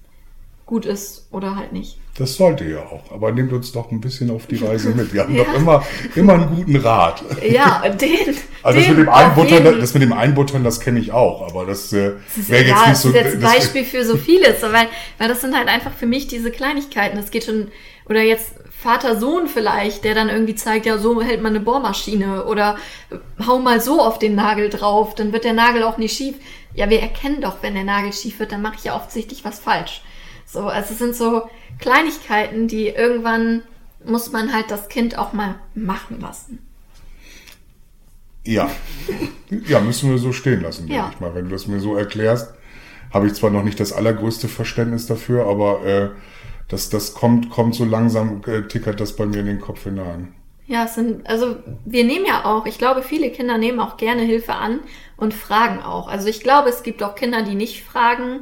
gut 0.65 0.86
ist 0.86 1.28
oder 1.32 1.56
halt 1.56 1.74
nicht. 1.74 2.00
Das 2.17 2.36
sollte 2.36 2.63
ja 2.63 2.80
auch. 2.80 3.12
Aber 3.12 3.32
nehmt 3.34 3.51
uns 3.51 3.73
doch 3.73 3.91
ein 3.91 3.99
bisschen 3.99 4.32
auf 4.32 4.47
die 4.47 4.56
Reise 4.56 4.91
mit. 4.91 5.13
Wir 5.13 5.23
haben 5.23 5.36
Ja. 5.36 5.43
doch 5.43 5.54
immer, 5.54 5.86
immer 6.15 6.34
einen 6.36 6.56
guten 6.56 6.78
Rat. 6.78 7.21
Ja, 7.45 7.84
den. 7.89 8.36
Also 8.63 8.80
das 8.80 8.88
den 8.88 8.95
mit 8.97 9.06
dem 9.08 9.10
Einbuttern, 9.10 9.80
das 9.82 9.93
mit 9.93 10.01
dem 10.04 10.13
Einbuttern, 10.13 10.63
das 10.63 10.80
kenne 10.80 10.99
ich 10.99 11.12
auch. 11.12 11.45
Aber 11.49 11.65
das 11.65 11.91
äh, 11.91 12.13
Das 12.28 12.38
ist, 12.38 12.49
wäre 12.49 12.62
jetzt 12.63 12.69
ja, 12.69 12.75
nicht 12.80 12.89
das 12.91 13.01
so. 13.01 13.10
ist 13.10 13.15
jetzt 13.15 13.34
ein 13.36 13.41
das- 13.41 13.54
Beispiel 13.56 13.84
für 13.84 14.06
so 14.06 14.15
vieles, 14.17 14.62
weil, 14.62 14.88
weil 15.17 15.28
das 15.28 15.41
sind 15.41 15.56
halt 15.58 15.67
einfach 15.67 15.91
für 15.91 16.06
mich 16.06 16.28
diese 16.28 16.51
Kleinigkeiten. 16.51 17.17
Das 17.17 17.32
geht 17.32 17.43
schon, 17.43 17.67
oder 18.08 18.21
jetzt 18.21 18.54
Vater-Sohn 18.82 19.47
vielleicht, 19.47 20.04
der 20.06 20.15
dann 20.15 20.30
irgendwie 20.30 20.56
zeigt, 20.56 20.86
ja, 20.86 20.97
so 20.97 21.21
hält 21.21 21.41
man 21.41 21.54
eine 21.56 21.60
Bohrmaschine 21.65 22.45
oder 22.45 22.78
hau 23.45 23.60
mal 23.60 23.82
so 23.82 23.99
auf 23.99 24.19
den 24.19 24.36
Nagel 24.36 24.69
drauf, 24.69 25.15
dann 25.15 25.34
wird 25.34 25.43
der 25.43 25.54
Nagel 25.54 25.84
auch 25.84 25.97
nicht 25.97 26.15
schief. 26.15 26.36
Ja, 26.75 26.89
wir 26.89 27.01
erkennen 27.01 27.41
doch, 27.41 27.58
wenn 27.62 27.73
der 27.73 27.84
Nagel 27.84 28.13
schief 28.13 28.39
wird, 28.39 28.51
dann 28.51 28.62
mache 28.62 28.75
ich 28.78 28.84
ja 28.86 28.95
offensichtlich 28.95 29.43
was 29.43 29.60
falsch. 29.60 30.01
So, 30.45 30.62
also 30.67 30.93
es 30.93 30.99
sind 30.99 31.15
so 31.15 31.49
Kleinigkeiten, 31.79 32.67
die 32.67 32.88
irgendwann 32.89 33.63
muss 34.05 34.31
man 34.31 34.53
halt 34.53 34.69
das 34.69 34.88
Kind 34.88 35.17
auch 35.17 35.34
mal 35.34 35.55
machen 35.73 36.19
lassen. 36.21 36.60
Ja. 38.45 38.69
Ja, 39.67 39.79
müssen 39.79 40.12
wir 40.12 40.17
so 40.19 40.31
stehen 40.31 40.62
lassen, 40.62 40.81
denke 40.88 40.95
Ja. 40.95 41.12
ich 41.13 41.19
mal. 41.19 41.34
Wenn 41.34 41.45
du 41.45 41.51
das 41.51 41.67
mir 41.67 41.79
so 41.79 41.95
erklärst, 41.95 42.53
habe 43.12 43.27
ich 43.27 43.34
zwar 43.34 43.49
noch 43.49 43.63
nicht 43.63 43.79
das 43.79 43.91
allergrößte 43.93 44.47
Verständnis 44.47 45.08
dafür, 45.08 45.47
aber 45.47 45.84
äh, 45.86 46.10
das, 46.67 46.89
das 46.89 47.13
kommt, 47.13 47.49
kommt 47.49 47.75
so 47.75 47.86
langsam, 47.86 48.41
äh, 48.45 48.63
tickert 48.63 48.99
das 48.99 49.15
bei 49.15 49.25
mir 49.25 49.39
in 49.39 49.45
den 49.47 49.60
Kopf 49.62 49.84
hinein. 49.84 50.34
Ja, 50.67 50.86
es 50.86 50.95
sind, 50.95 51.27
also 51.27 51.58
wir 51.86 52.03
nehmen 52.03 52.25
ja 52.25 52.45
auch, 52.45 52.65
ich 52.65 52.77
glaube, 52.79 53.03
viele 53.03 53.29
Kinder 53.31 53.58
nehmen 53.58 53.79
auch 53.79 53.97
gerne 53.97 54.23
Hilfe 54.23 54.53
an 54.53 54.79
und 55.15 55.34
fragen 55.34 55.79
auch. 55.81 56.08
Also 56.08 56.27
ich 56.27 56.41
glaube, 56.41 56.69
es 56.69 56.81
gibt 56.81 57.03
auch 57.03 57.15
Kinder, 57.15 57.43
die 57.43 57.53
nicht 57.55 57.84
fragen, 57.84 58.39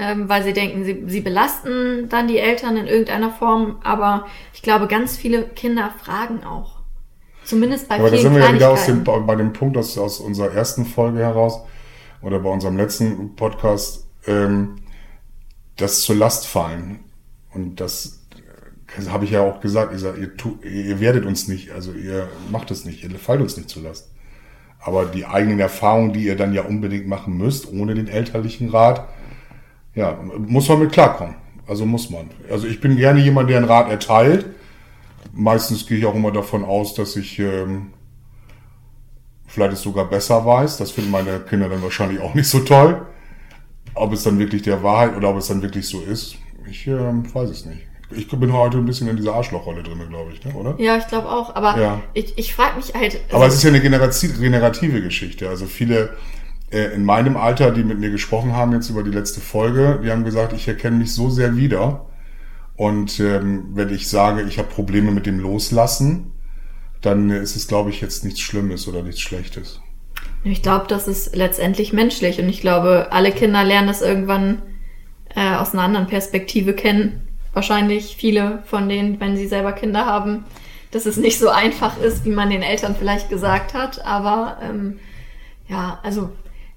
ähm, 0.00 0.28
weil 0.28 0.42
sie 0.42 0.54
denken, 0.54 0.84
sie, 0.84 1.04
sie 1.06 1.20
belasten 1.20 2.08
dann 2.08 2.26
die 2.26 2.38
Eltern 2.38 2.76
in 2.78 2.86
irgendeiner 2.86 3.30
Form. 3.30 3.76
Aber 3.84 4.26
ich 4.54 4.62
glaube, 4.62 4.86
ganz 4.86 5.16
viele 5.16 5.44
Kinder 5.44 5.92
fragen 6.02 6.42
auch. 6.42 6.80
Zumindest 7.44 7.88
bei 7.88 7.96
Aber 7.96 8.10
da 8.10 8.16
sind 8.16 8.34
wir 8.34 8.40
ja 8.40 8.54
wieder 8.54 8.70
aus 8.70 8.86
dem, 8.86 9.04
bei 9.04 9.34
dem 9.36 9.52
Punkt 9.52 9.76
aus, 9.76 9.98
aus 9.98 10.20
unserer 10.20 10.52
ersten 10.52 10.86
Folge 10.86 11.18
heraus 11.18 11.60
oder 12.22 12.38
bei 12.38 12.48
unserem 12.48 12.76
letzten 12.76 13.34
Podcast, 13.36 14.06
ähm, 14.26 14.76
das 15.76 16.02
zur 16.02 16.16
Last 16.16 16.46
fallen. 16.46 17.00
Und 17.52 17.80
das, 17.80 18.20
äh, 18.96 19.08
habe 19.08 19.24
ich 19.24 19.32
ja 19.32 19.42
auch 19.42 19.60
gesagt, 19.60 19.92
ich 19.94 20.00
sag, 20.00 20.16
ihr, 20.18 20.36
tu, 20.36 20.58
ihr 20.62 21.00
werdet 21.00 21.26
uns 21.26 21.48
nicht, 21.48 21.72
also 21.72 21.92
ihr 21.92 22.28
macht 22.50 22.70
es 22.70 22.84
nicht, 22.84 23.02
ihr 23.02 23.10
fallt 23.18 23.40
uns 23.40 23.56
nicht 23.56 23.68
zur 23.68 23.82
Last. 23.82 24.10
Aber 24.78 25.04
die 25.04 25.26
eigenen 25.26 25.60
Erfahrungen, 25.60 26.12
die 26.14 26.24
ihr 26.24 26.36
dann 26.36 26.54
ja 26.54 26.62
unbedingt 26.62 27.06
machen 27.06 27.36
müsst, 27.36 27.70
ohne 27.70 27.94
den 27.94 28.08
elterlichen 28.08 28.70
Rat, 28.70 29.08
ja, 29.94 30.18
muss 30.46 30.68
man 30.68 30.80
mit 30.80 30.92
klarkommen. 30.92 31.34
Also 31.66 31.86
muss 31.86 32.10
man. 32.10 32.30
Also 32.50 32.66
ich 32.66 32.80
bin 32.80 32.96
gerne 32.96 33.20
jemand, 33.20 33.48
der 33.50 33.58
einen 33.58 33.66
Rat 33.66 33.90
erteilt. 33.90 34.46
Meistens 35.32 35.86
gehe 35.86 35.98
ich 35.98 36.06
auch 36.06 36.14
immer 36.14 36.32
davon 36.32 36.64
aus, 36.64 36.94
dass 36.94 37.14
ich 37.16 37.38
ähm, 37.38 37.92
vielleicht 39.46 39.72
es 39.74 39.82
sogar 39.82 40.06
besser 40.08 40.44
weiß. 40.44 40.78
Das 40.78 40.90
finden 40.90 41.10
meine 41.10 41.40
Kinder 41.40 41.68
dann 41.68 41.82
wahrscheinlich 41.82 42.20
auch 42.20 42.34
nicht 42.34 42.48
so 42.48 42.60
toll. 42.60 43.06
Ob 43.94 44.12
es 44.12 44.22
dann 44.22 44.38
wirklich 44.38 44.62
der 44.62 44.82
Wahrheit 44.82 45.16
oder 45.16 45.30
ob 45.30 45.36
es 45.36 45.48
dann 45.48 45.62
wirklich 45.62 45.86
so 45.88 46.00
ist, 46.00 46.36
ich 46.68 46.86
ähm, 46.86 47.32
weiß 47.32 47.50
es 47.50 47.66
nicht. 47.66 47.82
Ich 48.12 48.28
bin 48.28 48.52
heute 48.52 48.78
ein 48.78 48.86
bisschen 48.86 49.06
in 49.08 49.16
dieser 49.16 49.34
Arschlochrolle 49.34 49.84
drin, 49.84 50.00
glaube 50.08 50.32
ich, 50.32 50.44
ne? 50.44 50.52
oder? 50.54 50.74
Ja, 50.78 50.96
ich 50.96 51.06
glaube 51.06 51.28
auch. 51.28 51.54
Aber 51.54 51.80
Ja. 51.80 52.00
ich, 52.12 52.36
ich 52.36 52.52
frage 52.54 52.76
mich 52.76 52.92
halt. 52.94 53.20
Aber 53.32 53.46
es 53.46 53.54
ist 53.54 53.62
ja 53.62 53.68
eine 53.70 53.78
generati- 53.78 54.36
generative 54.40 55.00
Geschichte. 55.00 55.48
Also 55.48 55.66
viele 55.66 56.16
äh, 56.70 56.94
in 56.94 57.04
meinem 57.04 57.36
Alter, 57.36 57.70
die 57.70 57.84
mit 57.84 57.98
mir 57.98 58.10
gesprochen 58.10 58.54
haben 58.54 58.72
jetzt 58.72 58.90
über 58.90 59.02
die 59.02 59.10
letzte 59.10 59.40
Folge, 59.40 60.00
die 60.04 60.10
haben 60.10 60.24
gesagt, 60.24 60.52
ich 60.52 60.68
erkenne 60.68 60.96
mich 60.96 61.12
so 61.14 61.30
sehr 61.30 61.56
wieder. 61.56 62.06
Und 62.76 63.20
ähm, 63.20 63.66
wenn 63.74 63.90
ich 63.90 64.08
sage, 64.08 64.42
ich 64.42 64.58
habe 64.58 64.68
Probleme 64.68 65.10
mit 65.10 65.26
dem 65.26 65.38
Loslassen, 65.38 66.32
dann 67.02 67.30
ist 67.30 67.56
es, 67.56 67.66
glaube 67.66 67.90
ich, 67.90 68.00
jetzt 68.00 68.24
nichts 68.24 68.40
Schlimmes 68.40 68.88
oder 68.88 69.02
nichts 69.02 69.20
Schlechtes. 69.20 69.80
Ich 70.44 70.62
glaube, 70.62 70.86
das 70.88 71.06
ist 71.06 71.36
letztendlich 71.36 71.92
menschlich 71.92 72.40
und 72.40 72.48
ich 72.48 72.60
glaube, 72.60 73.08
alle 73.10 73.32
Kinder 73.32 73.64
lernen 73.64 73.88
das 73.88 74.00
irgendwann 74.00 74.62
äh, 75.34 75.56
aus 75.56 75.72
einer 75.72 75.82
anderen 75.82 76.06
Perspektive 76.06 76.72
kennen. 76.72 77.28
Wahrscheinlich 77.52 78.16
viele 78.16 78.62
von 78.64 78.88
denen, 78.88 79.20
wenn 79.20 79.36
sie 79.36 79.46
selber 79.46 79.72
Kinder 79.72 80.06
haben, 80.06 80.44
dass 80.92 81.04
es 81.04 81.16
nicht 81.16 81.38
so 81.38 81.48
einfach 81.48 82.00
ist, 82.00 82.24
wie 82.24 82.30
man 82.30 82.48
den 82.48 82.62
Eltern 82.62 82.96
vielleicht 82.98 83.28
gesagt 83.28 83.74
hat. 83.74 84.04
Aber 84.04 84.58
ähm, 84.62 84.98
ja, 85.68 85.98
also 86.02 86.30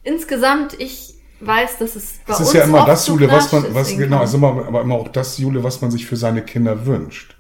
insgesamt, 0.04 0.80
ich 0.80 1.16
weiß, 1.40 1.78
dass 1.80 1.96
es 1.96 2.20
bei 2.26 2.34
Es 2.34 2.40
uns 2.40 2.50
ist 2.50 2.56
ja 2.56 2.64
immer 2.64 2.86
das, 2.86 3.08
Jule, 3.08 3.30
was 3.30 3.52
man, 3.52 3.74
was, 3.74 3.96
genau, 3.96 4.24
es 4.24 4.30
ist 4.30 4.36
immer, 4.36 4.66
aber 4.68 4.82
immer 4.82 4.96
auch 4.96 5.08
das, 5.10 5.38
Jule, 5.38 5.64
was 5.64 5.82
man 5.82 5.92
sich 5.92 6.06
für 6.06 6.16
seine 6.16 6.42
Kinder 6.42 6.86
wünscht. 6.86 7.36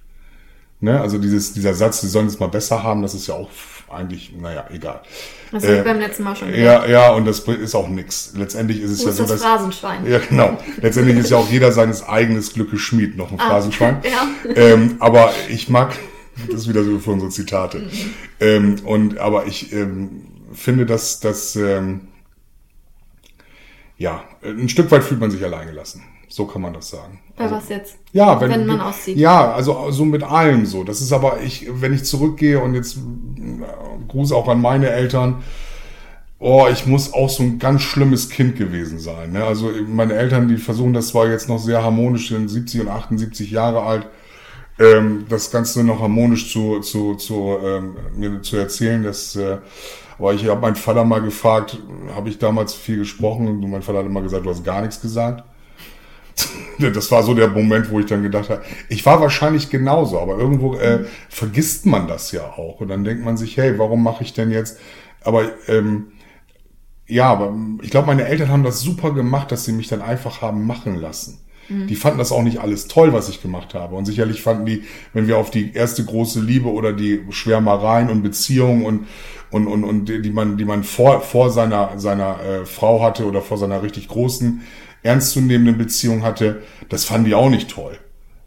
Ne? 0.79 0.99
Also 0.99 1.17
dieses, 1.17 1.53
dieser 1.53 1.73
Satz, 1.73 2.01
sie 2.01 2.09
sollen 2.09 2.27
es 2.27 2.39
mal 2.39 2.49
besser 2.49 2.83
haben, 2.83 3.01
das 3.01 3.13
ist 3.13 3.27
ja 3.27 3.35
auch 3.35 3.49
eigentlich, 3.89 4.33
naja, 4.39 4.65
egal. 4.71 5.01
Das 5.51 5.63
habe 5.63 5.75
äh, 5.75 5.77
ich 5.79 5.83
beim 5.83 5.99
letzten 5.99 6.23
Mal 6.23 6.35
schon 6.35 6.51
gesagt. 6.51 6.65
Ja, 6.65 6.85
ja, 6.87 7.11
und 7.11 7.25
das 7.25 7.39
ist 7.39 7.75
auch 7.75 7.87
nix. 7.87 8.33
Letztendlich 8.35 8.81
ist 8.81 8.91
es 8.91 8.99
Wo 8.99 9.03
ja 9.05 9.09
ist 9.11 9.17
so, 9.17 9.23
das 9.23 9.31
dass. 9.33 9.41
Phrasenschwein? 9.41 10.05
Ja, 10.05 10.19
genau. 10.19 10.57
Letztendlich 10.81 11.17
ist 11.17 11.29
ja 11.29 11.37
auch 11.37 11.49
jeder 11.49 11.71
seines 11.71 12.07
eigenes 12.07 12.53
Glückes 12.53 12.81
Schmied, 12.81 13.15
noch 13.17 13.31
ein 13.31 13.39
Ah, 13.39 13.49
Phrasenschwein. 13.49 14.01
ja. 14.03 14.55
Ähm, 14.55 14.95
aber 14.99 15.31
ich 15.49 15.69
mag, 15.69 15.95
das 16.47 16.61
ist 16.61 16.69
wieder 16.69 16.83
so 16.83 16.97
für 16.99 17.11
unsere 17.11 17.31
Zitate. 17.31 17.87
Ähm, 18.39 18.77
und, 18.83 19.19
aber 19.19 19.45
ich 19.45 19.71
ähm, 19.71 20.25
finde, 20.53 20.85
dass, 20.85 21.19
dass 21.19 21.55
ähm, 21.55 22.07
ja, 23.97 24.23
ein 24.43 24.69
Stück 24.69 24.91
weit 24.91 25.03
fühlt 25.03 25.19
man 25.19 25.31
sich 25.31 25.43
allein 25.43 25.67
gelassen. 25.67 26.03
So 26.33 26.45
kann 26.45 26.63
man 26.63 26.73
das 26.73 26.89
sagen. 26.89 27.19
Bei 27.35 27.51
was 27.51 27.69
jetzt? 27.69 27.97
Ja, 28.11 28.41
wenn, 28.41 28.49
Wenn 28.49 28.65
man 28.65 28.81
auszieht. 28.81 29.17
Ja, 29.17 29.53
also 29.53 29.91
so 29.91 30.03
mit 30.03 30.23
allem 30.23 30.65
so. 30.65 30.83
Das 30.83 30.99
ist 30.99 31.13
aber 31.13 31.41
ich, 31.41 31.67
wenn 31.69 31.93
ich 31.93 32.05
zurückgehe 32.05 32.59
und 32.59 32.73
jetzt 32.73 32.97
äh, 32.97 33.01
Gruß 34.07 34.31
auch 34.31 34.47
an 34.47 34.59
meine 34.59 34.89
Eltern. 34.89 35.43
Oh, 36.39 36.67
ich 36.71 36.87
muss 36.87 37.13
auch 37.13 37.29
so 37.29 37.43
ein 37.43 37.59
ganz 37.59 37.83
schlimmes 37.83 38.29
Kind 38.29 38.55
gewesen 38.55 38.97
sein. 38.97 39.31
Ne? 39.31 39.43
Also 39.43 39.69
meine 39.87 40.13
Eltern, 40.13 40.47
die 40.47 40.57
versuchen 40.57 40.93
das 40.93 41.09
zwar 41.09 41.29
jetzt 41.29 41.47
noch 41.47 41.59
sehr 41.59 41.83
harmonisch, 41.83 42.29
sind 42.29 42.49
70 42.49 42.81
und 42.81 42.87
78 42.87 43.51
Jahre 43.51 43.83
alt, 43.83 44.07
ähm, 44.79 45.25
das 45.29 45.51
Ganze 45.51 45.83
noch 45.83 46.01
harmonisch 46.01 46.51
zu, 46.51 46.79
zu, 46.79 47.13
zu, 47.13 47.57
ähm, 47.63 47.95
mir 48.15 48.41
zu 48.41 48.57
erzählen. 48.57 49.03
Das, 49.03 49.35
äh, 49.35 49.59
aber 50.19 50.33
ich 50.33 50.47
habe 50.47 50.61
meinen 50.61 50.75
Vater 50.75 51.03
mal 51.03 51.21
gefragt, 51.21 51.79
habe 52.15 52.29
ich 52.29 52.37
damals 52.37 52.73
viel 52.73 52.97
gesprochen 52.97 53.47
und 53.47 53.69
mein 53.69 53.81
Vater 53.81 53.99
hat 53.99 54.05
immer 54.05 54.21
gesagt, 54.21 54.45
du 54.45 54.49
hast 54.49 54.63
gar 54.63 54.81
nichts 54.81 55.01
gesagt. 55.01 55.43
Das 56.79 57.11
war 57.11 57.21
so 57.21 57.35
der 57.35 57.49
Moment, 57.49 57.91
wo 57.91 57.99
ich 57.99 58.07
dann 58.07 58.23
gedacht 58.23 58.49
habe, 58.49 58.63
ich 58.89 59.05
war 59.05 59.21
wahrscheinlich 59.21 59.69
genauso, 59.69 60.19
aber 60.19 60.39
irgendwo 60.39 60.73
äh, 60.73 61.05
vergisst 61.29 61.85
man 61.85 62.07
das 62.07 62.31
ja 62.31 62.45
auch. 62.45 62.81
Und 62.81 62.87
dann 62.87 63.03
denkt 63.03 63.23
man 63.23 63.37
sich, 63.37 63.55
hey, 63.57 63.77
warum 63.77 64.01
mache 64.01 64.23
ich 64.23 64.33
denn 64.33 64.49
jetzt? 64.49 64.79
Aber 65.23 65.51
ähm, 65.67 66.13
ja, 67.05 67.31
aber 67.31 67.55
ich 67.83 67.91
glaube, 67.91 68.07
meine 68.07 68.25
Eltern 68.25 68.49
haben 68.49 68.63
das 68.63 68.81
super 68.81 69.11
gemacht, 69.11 69.51
dass 69.51 69.65
sie 69.65 69.71
mich 69.71 69.87
dann 69.87 70.01
einfach 70.01 70.41
haben 70.41 70.65
machen 70.65 70.95
lassen. 70.95 71.43
Die 71.69 71.95
fanden 71.95 72.17
das 72.17 72.31
auch 72.31 72.43
nicht 72.43 72.59
alles 72.59 72.87
toll, 72.87 73.13
was 73.13 73.29
ich 73.29 73.41
gemacht 73.41 73.73
habe. 73.73 73.95
Und 73.95 74.05
sicherlich 74.05 74.41
fanden 74.41 74.65
die, 74.65 74.83
wenn 75.13 75.27
wir 75.27 75.37
auf 75.37 75.49
die 75.49 75.73
erste 75.73 76.03
große 76.03 76.41
Liebe 76.41 76.69
oder 76.69 76.91
die 76.91 77.21
Schwärmereien 77.29 78.09
und 78.09 78.21
Beziehungen 78.21 78.85
und, 78.85 79.07
und, 79.53 79.67
und, 79.67 79.83
und 79.83 80.05
die 80.07 80.31
man, 80.31 80.57
die 80.57 80.65
man 80.65 80.83
vor, 80.83 81.21
vor 81.21 81.51
seiner, 81.51 81.91
seiner 81.97 82.39
äh, 82.43 82.65
Frau 82.65 83.03
hatte 83.03 83.25
oder 83.25 83.41
vor 83.41 83.57
seiner 83.57 83.83
richtig 83.83 84.07
großen, 84.07 84.61
ernstzunehmenden 85.03 85.77
Beziehung 85.77 86.23
hatte, 86.23 86.63
das 86.89 87.05
fanden 87.05 87.25
die 87.27 87.35
auch 87.35 87.49
nicht 87.49 87.69
toll. 87.69 87.99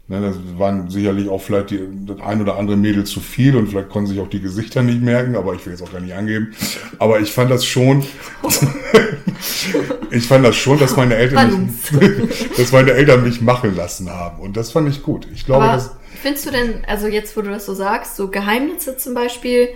Ne, 0.09 0.21
das 0.21 0.35
waren 0.57 0.89
sicherlich 0.89 1.29
auch 1.29 1.41
vielleicht 1.41 1.71
die, 1.71 1.81
das 2.05 2.19
ein 2.21 2.41
oder 2.41 2.57
andere 2.57 2.77
Mädel 2.77 3.05
zu 3.05 3.19
viel 3.19 3.55
und 3.55 3.67
vielleicht 3.67 3.89
konnten 3.89 4.09
sich 4.09 4.19
auch 4.19 4.29
die 4.29 4.41
Gesichter 4.41 4.81
nicht 4.81 5.01
merken, 5.01 5.35
aber 5.35 5.53
ich 5.53 5.65
will 5.65 5.73
jetzt 5.73 5.81
auch 5.81 5.91
gar 5.91 5.99
nicht 5.99 6.13
angeben. 6.13 6.53
Aber 6.97 7.19
ich 7.19 7.31
fand 7.31 7.51
das 7.51 7.65
schon, 7.65 8.05
ich 10.11 10.25
fand 10.27 10.45
das 10.45 10.55
schon, 10.55 10.79
dass 10.79 10.95
meine 10.95 11.15
Eltern 11.15 11.73
mich, 11.91 12.49
dass 12.57 12.71
meine 12.71 12.91
Eltern 12.91 13.23
mich 13.23 13.41
machen 13.41 13.75
lassen 13.75 14.09
haben. 14.09 14.39
Und 14.41 14.57
das 14.57 14.71
fand 14.71 14.89
ich 14.89 15.03
gut. 15.03 15.27
Ich 15.33 15.45
glaube, 15.45 15.65
Aber 15.65 15.73
das, 15.73 15.91
findest 16.21 16.45
du 16.45 16.51
denn, 16.51 16.85
also 16.87 17.07
jetzt, 17.07 17.35
wo 17.35 17.41
du 17.41 17.49
das 17.49 17.65
so 17.65 17.73
sagst, 17.73 18.15
so 18.15 18.29
Geheimnisse 18.29 18.97
zum 18.97 19.13
Beispiel 19.13 19.69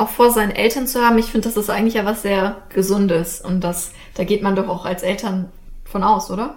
auch 0.00 0.08
vor 0.08 0.30
seinen 0.30 0.50
Eltern 0.50 0.86
zu 0.86 1.00
haben, 1.00 1.18
ich 1.18 1.26
finde, 1.26 1.48
das 1.48 1.56
ist 1.56 1.70
eigentlich 1.70 1.94
ja 1.94 2.04
was 2.04 2.22
sehr 2.22 2.62
Gesundes 2.74 3.40
und 3.40 3.60
das, 3.62 3.92
da 4.14 4.24
geht 4.24 4.42
man 4.42 4.56
doch 4.56 4.68
auch 4.68 4.86
als 4.86 5.02
Eltern 5.02 5.50
von 5.84 6.02
aus, 6.02 6.30
oder? 6.30 6.54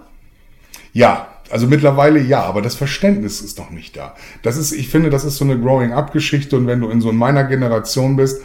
Ja, 0.92 1.28
also 1.50 1.66
mittlerweile 1.66 2.20
ja, 2.20 2.42
aber 2.42 2.62
das 2.62 2.74
Verständnis 2.74 3.40
ist 3.40 3.58
noch 3.58 3.70
nicht 3.70 3.96
da. 3.96 4.14
Das 4.42 4.56
ist, 4.56 4.72
ich 4.72 4.88
finde, 4.88 5.10
das 5.10 5.24
ist 5.24 5.36
so 5.36 5.44
eine 5.44 5.58
Growing-up-Geschichte 5.58 6.56
und 6.56 6.66
wenn 6.66 6.80
du 6.80 6.88
in 6.88 7.00
so 7.00 7.12
meiner 7.12 7.44
Generation 7.44 8.16
bist, 8.16 8.42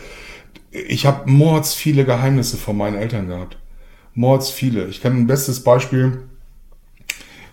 ich 0.71 1.05
habe 1.05 1.29
mords 1.29 1.73
viele 1.73 2.05
Geheimnisse 2.05 2.57
von 2.57 2.77
meinen 2.77 2.97
Eltern 2.97 3.27
gehabt. 3.27 3.57
Mords 4.13 4.49
viele. 4.49 4.85
Ich 4.87 5.01
kann 5.01 5.15
ein 5.15 5.27
bestes 5.27 5.63
Beispiel 5.63 6.28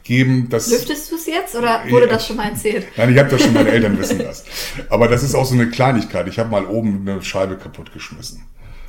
geben, 0.07 0.49
dass 0.49 0.71
Lüftest 0.71 1.11
du 1.11 1.17
es 1.17 1.27
jetzt 1.27 1.55
oder 1.55 1.83
wurde 1.89 2.07
das 2.07 2.27
schon 2.27 2.37
mal 2.37 2.49
erzählt? 2.49 2.87
Nein, 2.97 3.13
ich 3.13 3.19
habe 3.19 3.31
das 3.31 3.43
schon 3.43 3.53
meine 3.53 3.71
Eltern 3.71 3.99
wissen 3.99 4.19
lassen. 4.19 4.45
Aber 4.89 5.09
das 5.09 5.23
ist 5.23 5.35
auch 5.35 5.45
so 5.45 5.55
eine 5.55 5.69
Kleinigkeit. 5.69 6.29
Ich 6.29 6.39
habe 6.39 6.51
mal 6.51 6.65
oben 6.67 7.07
eine 7.07 7.23
Scheibe 7.23 7.57
kaputtgeschmissen. 7.57 8.43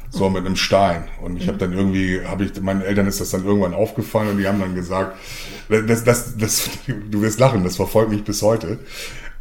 So 0.09 0.30
mit 0.30 0.45
einem 0.45 0.55
Stein. 0.55 1.09
Und 1.22 1.36
ich 1.36 1.47
habe 1.47 1.57
dann 1.57 1.74
irgendwie, 1.74 2.22
habe 2.26 2.45
ich, 2.45 2.61
meinen 2.61 2.82
Eltern 2.82 3.07
ist 3.07 3.20
das 3.20 3.32
dann 3.32 3.45
irgendwann 3.45 3.74
aufgefallen 3.74 4.30
und 4.30 4.38
die 4.38 4.47
haben 4.47 4.59
dann 4.59 4.74
gesagt, 4.74 5.18
das, 5.70 6.03
das, 6.05 6.38
das, 6.38 6.70
du 7.11 7.22
wirst 7.22 7.39
lachen, 7.39 7.63
das 7.63 7.76
verfolgt 7.76 8.11
mich 8.11 8.24
bis 8.24 8.41
heute. 8.41 8.80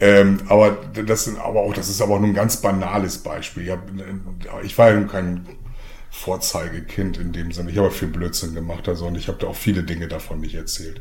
Ähm, 0.01 0.41
aber 0.49 0.77
das 1.07 1.25
sind 1.25 1.39
aber 1.39 1.61
auch, 1.61 1.73
das 1.73 1.89
ist 1.89 2.03
aber 2.03 2.15
auch 2.15 2.21
nur 2.21 2.29
ein 2.29 2.35
ganz 2.35 2.59
banales 2.59 3.19
Beispiel. 3.19 3.65
Ich, 3.65 3.71
hab, 3.71 3.81
ich 4.63 4.77
war 4.77 4.93
ja 4.93 5.01
kein 5.03 5.47
Vorzeigekind 6.11 7.19
in 7.19 7.33
dem 7.33 7.53
Sinne. 7.53 7.71
Ich 7.71 7.79
habe 7.79 7.91
viel 7.91 8.09
Blödsinn 8.09 8.55
gemacht, 8.55 8.89
also 8.89 9.07
und 9.07 9.17
ich 9.17 9.29
habe 9.29 9.39
da 9.39 9.47
auch 9.47 9.57
viele 9.57 9.85
Dinge 9.85 10.09
davon 10.09 10.41
nicht 10.41 10.55
erzählt. 10.55 11.01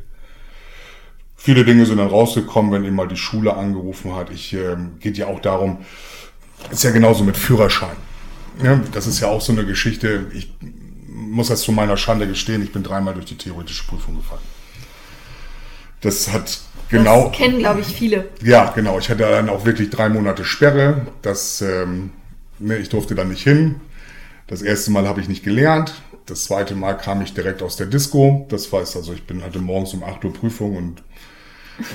Viele 1.46 1.64
Dinge 1.64 1.86
sind 1.86 2.00
dann 2.00 2.08
rausgekommen, 2.08 2.72
wenn 2.72 2.84
eben 2.86 2.96
mal 2.96 3.08
die 3.08 3.16
Schule 3.16 3.56
angerufen 3.56 4.16
hat. 4.16 4.32
Ich 4.32 4.54
ähm, 4.54 4.94
geht 5.00 5.16
ja 5.16 5.28
auch 5.28 5.40
darum, 5.40 5.78
ist 6.72 6.84
ja 6.84 6.90
genauso 6.90 7.24
mit 7.24 7.38
Führerschein. 7.38 7.96
Ja, 8.64 8.82
das 8.92 9.06
ist 9.06 9.20
ja 9.20 9.28
auch 9.28 9.42
so 9.42 9.52
eine 9.52 9.64
Geschichte. 9.64 10.26
Ich 10.34 10.52
muss 11.08 11.50
das 11.50 11.62
zu 11.62 11.72
meiner 11.72 11.98
Schande 11.98 12.28
gestehen, 12.28 12.64
ich 12.64 12.72
bin 12.72 12.82
dreimal 12.82 13.14
durch 13.14 13.28
die 13.28 13.38
theoretische 13.38 13.86
Prüfung 13.86 14.16
gefallen. 14.16 14.42
Das 16.02 16.34
hat 16.34 16.62
genau. 16.90 17.28
Das 17.28 17.38
kennen, 17.38 17.60
glaube 17.60 17.82
ich, 17.82 17.88
viele. 17.88 18.28
Ja, 18.42 18.72
genau. 18.72 18.98
Ich 18.98 19.10
hatte 19.10 19.24
dann 19.24 19.50
auch 19.50 19.66
wirklich 19.66 19.92
drei 19.92 20.10
Monate 20.10 20.46
Sperre. 20.46 21.06
Das, 21.22 21.62
ähm, 21.62 22.10
ne, 22.58 22.78
ich 22.78 22.90
durfte 22.90 23.14
dann 23.14 23.30
nicht 23.30 23.44
hin. 23.44 23.82
Das 24.48 24.64
erste 24.64 24.90
Mal 24.90 25.08
habe 25.08 25.22
ich 25.22 25.28
nicht 25.28 25.44
gelernt. 25.44 25.94
Das 26.26 26.46
zweite 26.46 26.74
Mal 26.74 26.96
kam 26.96 27.22
ich 27.22 27.36
direkt 27.36 27.62
aus 27.62 27.76
der 27.76 27.86
Disco. 27.86 28.48
Das 28.50 28.74
heißt 28.74 28.96
also, 28.96 29.14
ich 29.14 29.28
bin 29.28 29.44
hatte 29.44 29.60
morgens 29.60 29.94
um 29.94 30.04
8 30.04 30.26
Uhr 30.26 30.34
Prüfung 30.34 30.76
und 30.76 31.04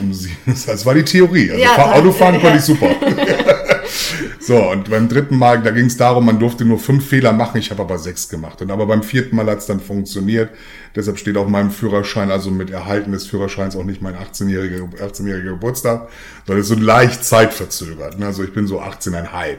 um 0.01 0.13
sie, 0.13 0.31
das 0.67 0.85
war 0.87 0.95
die 0.95 1.05
Theorie. 1.05 1.51
Also 1.51 1.63
Ja, 1.63 1.93
Autofahren 1.95 2.35
ja. 2.37 2.41
konnte 2.41 2.59
ich 2.59 2.65
super. 2.65 2.89
so, 4.41 4.57
und 4.71 4.91
beim 4.91 5.09
dritten 5.09 5.37
Mal, 5.37 5.63
da 5.63 5.71
ging 5.71 5.87
es 5.87 5.97
darum, 5.97 6.27
man 6.27 6.39
durfte 6.39 6.65
nur 6.65 6.79
fünf 6.79 7.07
Fehler 7.09 7.33
machen, 7.33 7.59
ich 7.59 7.71
habe 7.71 7.83
aber 7.83 7.99
sechs 7.99 8.29
gemacht. 8.29 8.61
Und 8.63 8.71
aber 8.71 8.87
beim 8.87 9.03
vierten 9.03 9.37
Mal 9.37 9.47
hat 9.47 9.59
es 9.59 9.67
dann 9.67 9.81
funktioniert. 9.81 10.51
Deshalb 10.95 11.19
steht 11.19 11.37
auf 11.37 11.49
meinem 11.49 11.71
Führerschein, 11.71 12.31
also 12.31 12.51
mit 12.51 12.71
Erhalten 12.71 13.13
des 13.13 13.27
Führerscheins, 13.27 13.77
auch 13.77 13.85
nicht 13.85 14.03
mein 14.03 14.15
18-jähriger 14.15 15.03
18 15.03 15.27
Geburtstag, 15.45 16.09
sondern 16.47 16.63
ist 16.63 16.69
so 16.69 16.75
leicht 16.75 17.25
zeitverzögert. 17.25 18.19
ne? 18.19 18.27
Also 18.27 18.43
ich 18.43 18.53
bin 18.53 18.67
so 18.67 18.81
18,5. 18.81 19.57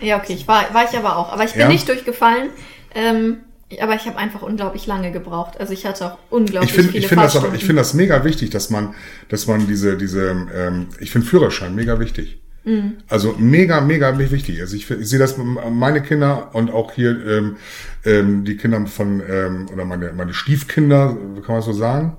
Ja, 0.00 0.18
okay, 0.18 0.34
ich 0.34 0.46
war, 0.46 0.74
war 0.74 0.84
ich 0.90 0.96
aber 0.96 1.16
auch. 1.16 1.32
Aber 1.32 1.44
ich 1.44 1.52
bin 1.52 1.62
Ja? 1.62 1.68
nicht 1.68 1.88
durchgefallen. 1.88 2.50
Ähm, 2.94 3.38
aber 3.80 3.94
ich 3.96 4.06
habe 4.06 4.16
einfach 4.16 4.42
unglaublich 4.42 4.86
lange 4.86 5.10
gebraucht. 5.10 5.58
Also 5.58 5.72
ich 5.72 5.84
hatte 5.86 6.06
auch 6.06 6.18
unglaublich 6.30 6.70
Ich 6.70 6.76
finde 6.76 6.92
viele 6.92 7.04
ich 7.04 7.08
finde 7.08 7.24
das 7.24 7.32
aber, 7.32 7.40
Fahrstunden. 7.42 7.58
ich 7.58 7.64
finde 7.64 7.80
das 7.80 7.94
mega 7.94 8.24
wichtig, 8.24 8.50
dass 8.50 8.70
man, 8.70 8.94
dass 9.28 9.46
man 9.46 9.66
diese, 9.66 9.96
diese, 9.96 10.30
ähm, 10.54 10.88
ich 11.00 11.10
finde 11.10 11.26
Führerschein 11.26 11.74
mega 11.74 11.98
wichtig. 11.98 12.40
Mhm. 12.64 12.98
Also 13.08 13.34
mega, 13.38 13.80
mega 13.80 14.18
wichtig. 14.18 14.60
Also 14.60 14.76
ich, 14.76 14.90
ich 14.90 15.08
sehe 15.08 15.18
das 15.18 15.36
meine 15.38 16.02
Kinder 16.02 16.50
und 16.52 16.70
auch 16.70 16.92
hier 16.92 17.24
ähm, 17.26 17.56
ähm, 18.04 18.44
die 18.44 18.56
Kinder 18.56 18.84
von 18.86 19.22
ähm, 19.28 19.66
oder 19.72 19.84
meine 19.84 20.12
meine 20.12 20.34
Stiefkinder, 20.34 21.16
kann 21.44 21.54
man 21.54 21.62
so 21.62 21.72
sagen? 21.72 22.16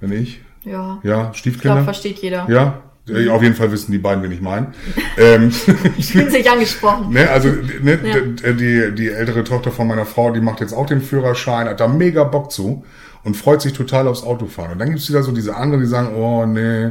Wenn 0.00 0.12
ich, 0.12 0.40
ja, 0.64 1.00
ja, 1.02 1.30
ich 1.32 1.38
Stiefkinder. 1.38 1.74
glaube, 1.76 1.84
versteht 1.84 2.18
jeder. 2.18 2.46
ja, 2.48 2.82
Äh, 3.08 3.28
auf 3.28 3.42
jeden 3.42 3.54
Fall 3.54 3.70
wissen 3.70 3.92
die 3.92 3.98
beiden, 3.98 4.22
wen 4.24 4.32
ich 4.32 4.40
meine. 4.40 4.72
ähm, 5.16 5.52
Ich 5.96 6.12
bin 6.12 6.30
sich 6.30 6.50
angesprochen. 6.50 7.12
Ne, 7.12 7.30
also 7.30 7.48
ne, 7.82 7.98
Ja. 8.02 8.52
die, 8.52 8.94
die 8.94 9.08
ältere 9.10 9.44
Tochter 9.44 9.70
von 9.70 9.86
meiner 9.86 10.06
Frau, 10.06 10.32
die 10.32 10.40
macht 10.40 10.60
jetzt 10.60 10.72
auch 10.72 10.86
den 10.86 11.00
Führerschein, 11.00 11.68
hat 11.68 11.80
da 11.80 11.88
mega 11.88 12.24
Bock 12.24 12.50
zu 12.50 12.84
und 13.22 13.36
freut 13.36 13.62
sich 13.62 13.72
total 13.72 14.08
aufs 14.08 14.22
Autofahren. 14.22 14.72
Und 14.72 14.78
dann 14.80 14.90
gibt's 14.90 15.08
wieder 15.08 15.22
so 15.22 15.32
diese 15.32 15.56
anderen, 15.56 15.82
die 15.82 15.88
sagen, 15.88 16.14
oh 16.16 16.46
nee, 16.46 16.90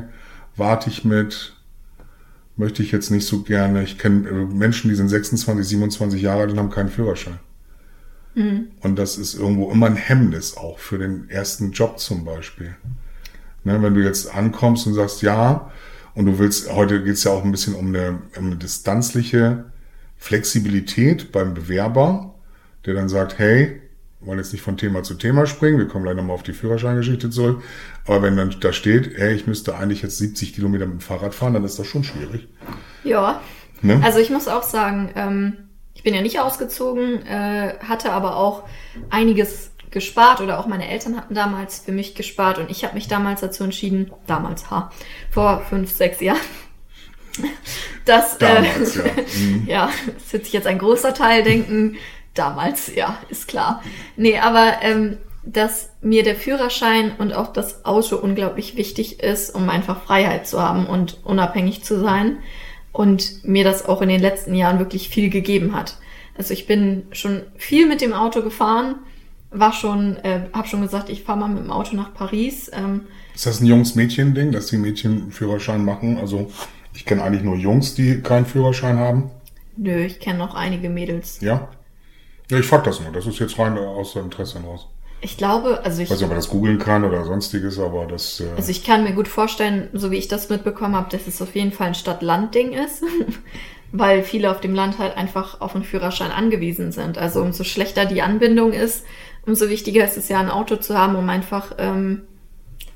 warte 0.55 0.89
ich 0.89 1.03
mit, 1.03 1.53
möchte 2.55 2.81
ich 2.81 2.91
jetzt 2.93 3.09
nicht 3.11 3.25
so 3.27 3.41
gerne. 3.43 3.83
Ich 3.83 3.97
kenne 3.97 4.29
Menschen, 4.31 4.89
die 4.89 4.95
sind 4.95 5.09
26, 5.09 5.67
27 5.67 6.21
Jahre 6.21 6.41
alt 6.41 6.51
und 6.51 6.59
haben 6.59 6.69
keinen 6.69 6.89
Führerschein. 6.89 7.39
Und 8.81 8.99
das 8.99 9.17
ist 9.17 9.33
irgendwo 9.35 9.71
immer 9.71 9.85
ein 9.85 9.95
Hemmnis 9.95 10.57
auch 10.57 10.77
für 10.79 10.97
den 10.97 11.29
ersten 11.29 11.71
Job 11.71 11.99
zum 11.99 12.25
Beispiel. 12.25 12.75
Ne, 13.63 13.81
wenn 13.81 13.93
du 13.93 14.01
jetzt 14.03 14.33
ankommst 14.35 14.85
und 14.87 14.93
sagst, 14.93 15.21
ja, 15.21 15.71
und 16.15 16.25
du 16.25 16.39
willst, 16.39 16.71
heute 16.71 17.03
geht's 17.03 17.23
ja 17.23 17.31
auch 17.31 17.43
ein 17.43 17.51
bisschen 17.51 17.75
um 17.75 17.87
eine, 17.87 18.19
um 18.37 18.45
eine 18.47 18.55
distanzliche 18.55 19.65
Flexibilität 20.17 21.31
beim 21.31 21.53
Bewerber, 21.53 22.33
der 22.85 22.93
dann 22.93 23.09
sagt, 23.09 23.37
hey, 23.37 23.81
wir 24.19 24.27
wollen 24.27 24.39
jetzt 24.39 24.53
nicht 24.53 24.61
von 24.61 24.77
Thema 24.77 25.03
zu 25.03 25.15
Thema 25.15 25.45
springen, 25.45 25.77
wir 25.77 25.87
kommen 25.87 26.05
gleich 26.05 26.15
nochmal 26.15 26.33
auf 26.33 26.43
die 26.43 26.53
Führerscheingeschichte 26.53 27.29
zurück, 27.29 27.61
aber 28.05 28.23
wenn 28.23 28.37
dann 28.37 28.55
da 28.59 28.73
steht, 28.73 29.17
hey, 29.17 29.35
ich 29.35 29.45
müsste 29.45 29.75
eigentlich 29.75 30.01
jetzt 30.01 30.17
70 30.17 30.55
Kilometer 30.55 30.85
mit 30.85 30.95
dem 30.95 31.01
Fahrrad 31.01 31.35
fahren, 31.35 31.53
dann 31.53 31.63
ist 31.63 31.77
das 31.77 31.85
schon 31.85 32.03
schwierig. 32.03 32.47
Ja. 33.03 33.41
Ne? 33.81 34.01
Also 34.03 34.19
ich 34.19 34.29
muss 34.29 34.47
auch 34.47 34.63
sagen, 34.63 35.11
ähm, 35.15 35.53
ich 35.93 36.03
bin 36.03 36.13
ja 36.13 36.21
nicht 36.21 36.39
ausgezogen, 36.39 37.25
äh, 37.25 37.75
hatte 37.79 38.11
aber 38.13 38.37
auch 38.37 38.63
einiges 39.09 39.71
gespart 39.95 40.41
oder 40.41 40.59
auch 40.59 40.67
meine 40.67 40.89
Eltern 40.89 41.15
hatten 41.15 41.33
damals 41.33 41.79
für 41.79 41.93
mich 41.93 42.15
gespart 42.15 42.59
und 42.59 42.69
ich 42.69 42.83
habe 42.83 42.95
mich 42.95 43.07
damals 43.07 43.39
dazu 43.39 43.63
entschieden, 43.63 44.11
damals, 44.27 44.69
ha, 44.69 44.91
vor 45.31 45.61
fünf, 45.69 45.89
sechs 45.89 46.19
Jahren, 46.19 46.37
dass, 48.05 48.37
Damals, 48.37 48.97
äh, 48.97 49.07
ja. 49.07 49.13
Mhm. 49.39 49.63
ja, 49.67 49.89
das 50.19 50.33
wird 50.33 50.43
sich 50.43 50.53
jetzt 50.53 50.67
ein 50.67 50.79
großer 50.79 51.13
Teil 51.13 51.43
denken, 51.43 51.95
damals, 52.33 52.93
ja, 52.93 53.17
ist 53.29 53.47
klar. 53.47 53.81
Nee, 54.17 54.37
aber 54.37 54.73
ähm, 54.81 55.17
dass 55.45 55.91
mir 56.01 56.23
der 56.23 56.35
Führerschein 56.35 57.13
und 57.17 57.33
auch 57.33 57.53
das 57.53 57.85
Auto 57.85 58.17
unglaublich 58.17 58.75
wichtig 58.75 59.21
ist, 59.21 59.55
um 59.55 59.69
einfach 59.69 60.03
Freiheit 60.03 60.45
zu 60.45 60.61
haben 60.61 60.87
und 60.87 61.19
unabhängig 61.23 61.83
zu 61.85 61.99
sein. 62.01 62.39
Und 62.91 63.45
mir 63.45 63.63
das 63.63 63.85
auch 63.85 64.01
in 64.01 64.09
den 64.09 64.21
letzten 64.21 64.55
Jahren 64.55 64.79
wirklich 64.79 65.09
viel 65.09 65.29
gegeben 65.29 65.75
hat. 65.75 65.97
Also 66.37 66.53
ich 66.53 66.67
bin 66.67 67.07
schon 67.11 67.43
viel 67.55 67.87
mit 67.87 68.01
dem 68.01 68.13
Auto 68.13 68.41
gefahren, 68.41 68.95
war 69.51 69.71
schon, 69.73 70.17
äh, 70.17 70.41
habe 70.53 70.67
schon 70.67 70.81
gesagt, 70.81 71.09
ich 71.09 71.23
fahre 71.23 71.39
mal 71.39 71.49
mit 71.49 71.63
dem 71.63 71.71
Auto 71.71 71.95
nach 71.95 72.13
Paris. 72.13 72.69
Ähm, 72.73 73.01
Ist 73.33 73.45
das 73.45 73.61
ein 73.61 73.65
Jungs-Mädchen-Ding, 73.65 74.51
dass 74.51 74.67
die 74.67 74.77
Mädchen 74.77 75.21
einen 75.23 75.31
Führerschein 75.31 75.83
machen? 75.85 76.17
Also 76.17 76.51
ich 76.93 77.05
kenne 77.05 77.23
eigentlich 77.23 77.43
nur 77.43 77.55
Jungs, 77.55 77.95
die 77.95 78.21
keinen 78.21 78.45
Führerschein 78.45 78.97
haben. 78.97 79.31
nö, 79.77 80.05
ich 80.05 80.19
kenne 80.19 80.39
noch 80.39 80.55
einige 80.55 80.89
Mädels. 80.89 81.39
Ja? 81.41 81.69
Ja, 82.49 82.59
ich 82.59 82.65
frag 82.65 82.83
das 82.83 82.99
nur. 83.01 83.11
Das 83.11 83.25
ist 83.25 83.39
jetzt 83.39 83.57
rein 83.57 83.77
aus 83.77 84.15
Interesse 84.15 84.61
heraus. 84.61 84.87
Ich 85.21 85.37
glaube, 85.37 85.81
also 85.83 86.01
ich, 86.01 86.05
Ich 86.05 86.11
weiß 86.11 86.17
nicht, 86.19 86.23
ob 86.25 86.29
man 86.29 86.37
das 86.37 86.49
googeln 86.49 86.77
kann 86.77 87.03
oder 87.03 87.23
sonstiges, 87.25 87.79
aber 87.79 88.05
das... 88.05 88.41
Äh, 88.41 88.47
also 88.55 88.69
ich 88.69 88.83
kann 88.83 89.03
mir 89.03 89.13
gut 89.13 89.27
vorstellen, 89.27 89.89
so 89.93 90.11
wie 90.11 90.17
ich 90.17 90.27
das 90.27 90.49
mitbekommen 90.49 90.95
habe, 90.95 91.09
dass 91.09 91.25
es 91.27 91.41
auf 91.41 91.55
jeden 91.55 91.71
Fall 91.71 91.87
ein 91.87 91.95
Stadt-Land-Ding 91.95 92.73
ist. 92.73 93.03
Weil 93.91 94.23
viele 94.23 94.51
auf 94.51 94.59
dem 94.59 94.75
Land 94.75 94.99
halt 94.99 95.15
einfach 95.15 95.61
auf 95.61 95.73
einen 95.73 95.85
Führerschein 95.85 96.31
angewiesen 96.31 96.91
sind. 96.91 97.17
Also 97.17 97.41
umso 97.41 97.63
schlechter 97.63 98.05
die 98.05 98.21
Anbindung 98.21 98.73
ist, 98.73 99.05
umso 99.45 99.69
wichtiger 99.69 100.05
ist 100.05 100.17
es 100.17 100.29
ja, 100.29 100.39
ein 100.39 100.49
Auto 100.49 100.75
zu 100.77 100.97
haben, 100.97 101.15
um 101.15 101.29
einfach 101.29 101.73
ähm, 101.77 102.23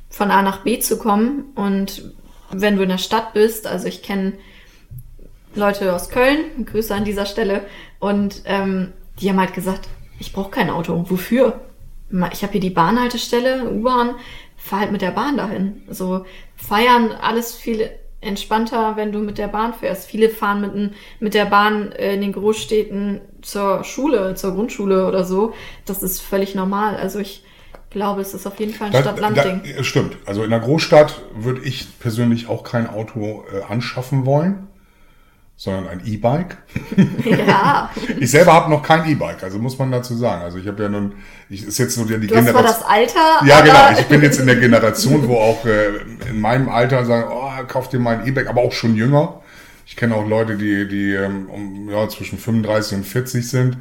von 0.09 0.31
A 0.31 0.41
nach 0.41 0.63
B 0.63 0.79
zu 0.79 0.97
kommen. 0.97 1.51
Und 1.55 2.13
wenn 2.51 2.75
du 2.75 2.83
in 2.83 2.89
der 2.89 2.97
Stadt 2.97 3.33
bist, 3.33 3.67
also 3.67 3.87
ich 3.87 4.01
kenne 4.01 4.33
Leute 5.55 5.93
aus 5.93 6.09
Köln, 6.09 6.65
Grüße 6.65 6.93
an 6.93 7.05
dieser 7.05 7.25
Stelle, 7.25 7.65
und 7.99 8.41
ähm, 8.45 8.93
die 9.19 9.29
haben 9.29 9.39
halt 9.39 9.53
gesagt, 9.53 9.87
ich 10.19 10.33
brauche 10.33 10.51
kein 10.51 10.69
Auto. 10.69 11.05
Wofür? 11.09 11.61
Ich 12.31 12.41
habe 12.41 12.53
hier 12.53 12.61
die 12.61 12.69
Bahnhaltestelle, 12.69 13.69
U-Bahn, 13.69 14.15
fahr 14.57 14.79
halt 14.79 14.91
mit 14.91 15.01
der 15.01 15.11
Bahn 15.11 15.37
dahin. 15.37 15.83
So 15.89 16.25
feiern 16.55 17.11
alles 17.11 17.55
viel 17.55 17.91
entspannter, 18.22 18.95
wenn 18.95 19.11
du 19.11 19.20
mit 19.20 19.38
der 19.38 19.47
Bahn 19.47 19.74
fährst. 19.74 20.09
Viele 20.09 20.30
fahren 20.30 20.61
mit, 20.61 20.74
n- 20.76 20.93
mit 21.20 21.34
der 21.34 21.45
Bahn 21.45 21.91
äh, 21.93 22.13
in 22.15 22.22
den 22.22 22.34
Großstädten 22.34 23.22
zur 23.41 23.84
Schule, 23.84 24.36
zur 24.36 24.53
Grundschule 24.55 25.07
oder 25.07 25.24
so. 25.24 25.53
Das 25.86 26.03
ist 26.03 26.20
völlig 26.22 26.53
normal. 26.55 26.97
Also 26.97 27.20
ich 27.20 27.43
glaube, 27.89 28.22
es 28.22 28.34
ist 28.34 28.45
auf 28.45 28.59
jeden 28.59 28.74
Fall 28.74 28.88
ein 28.93 29.01
Stadt-Land-Ding. 29.01 29.84
Stimmt. 29.84 30.17
Also 30.26 30.43
in 30.43 30.49
der 30.49 30.59
Großstadt 30.59 31.22
würde 31.34 31.61
ich 31.63 31.99
persönlich 31.99 32.47
auch 32.49 32.63
kein 32.63 32.88
Auto 32.89 33.45
äh, 33.53 33.63
anschaffen 33.72 34.26
wollen, 34.26 34.67
sondern 35.55 35.88
ein 35.88 36.01
E-Bike. 36.05 36.57
Ja, 37.26 37.89
Ich 38.20 38.32
selber 38.32 38.53
habe 38.53 38.70
noch 38.70 38.82
kein 38.84 39.09
E-Bike, 39.09 39.43
also 39.43 39.57
muss 39.59 39.78
man 39.80 39.91
dazu 39.91 40.15
sagen. 40.15 40.41
Also 40.43 40.57
ich 40.57 40.67
habe 40.67 40.84
ja 40.84 40.89
nun, 40.89 41.13
ich 41.49 41.63
ist 41.65 41.78
jetzt 41.80 41.95
so 41.95 42.05
die, 42.05 42.17
die 42.20 42.28
du 42.28 42.36
hast 42.36 42.47
zwar 42.49 42.63
das 42.63 42.82
Alter, 42.84 43.45
Ja, 43.45 43.61
genau. 43.61 43.99
Ich 43.99 44.05
bin 44.05 44.22
jetzt 44.22 44.39
in 44.39 44.45
der 44.47 44.55
Generation, 44.57 45.28
wo 45.28 45.36
auch 45.38 45.65
äh, 45.65 45.97
in 46.30 46.39
meinem 46.39 46.70
Alter 46.70 47.05
sagen, 47.05 47.30
oh, 47.32 47.59
kauf 47.70 47.89
dir 47.89 47.99
mal 47.99 48.20
ein 48.20 48.28
E-Bike, 48.28 48.47
aber 48.47 48.61
auch 48.61 48.74
schon 48.74 48.95
jünger. 48.95 49.41
Ich 49.86 49.95
kenne 49.95 50.15
auch 50.15 50.28
Leute, 50.28 50.57
die, 50.57 50.88
die 50.88 51.13
ähm, 51.13 51.49
um, 51.49 51.89
ja, 51.89 52.07
zwischen 52.09 52.38
35 52.38 52.97
und 52.99 53.03
40 53.05 53.47
sind 53.49 53.78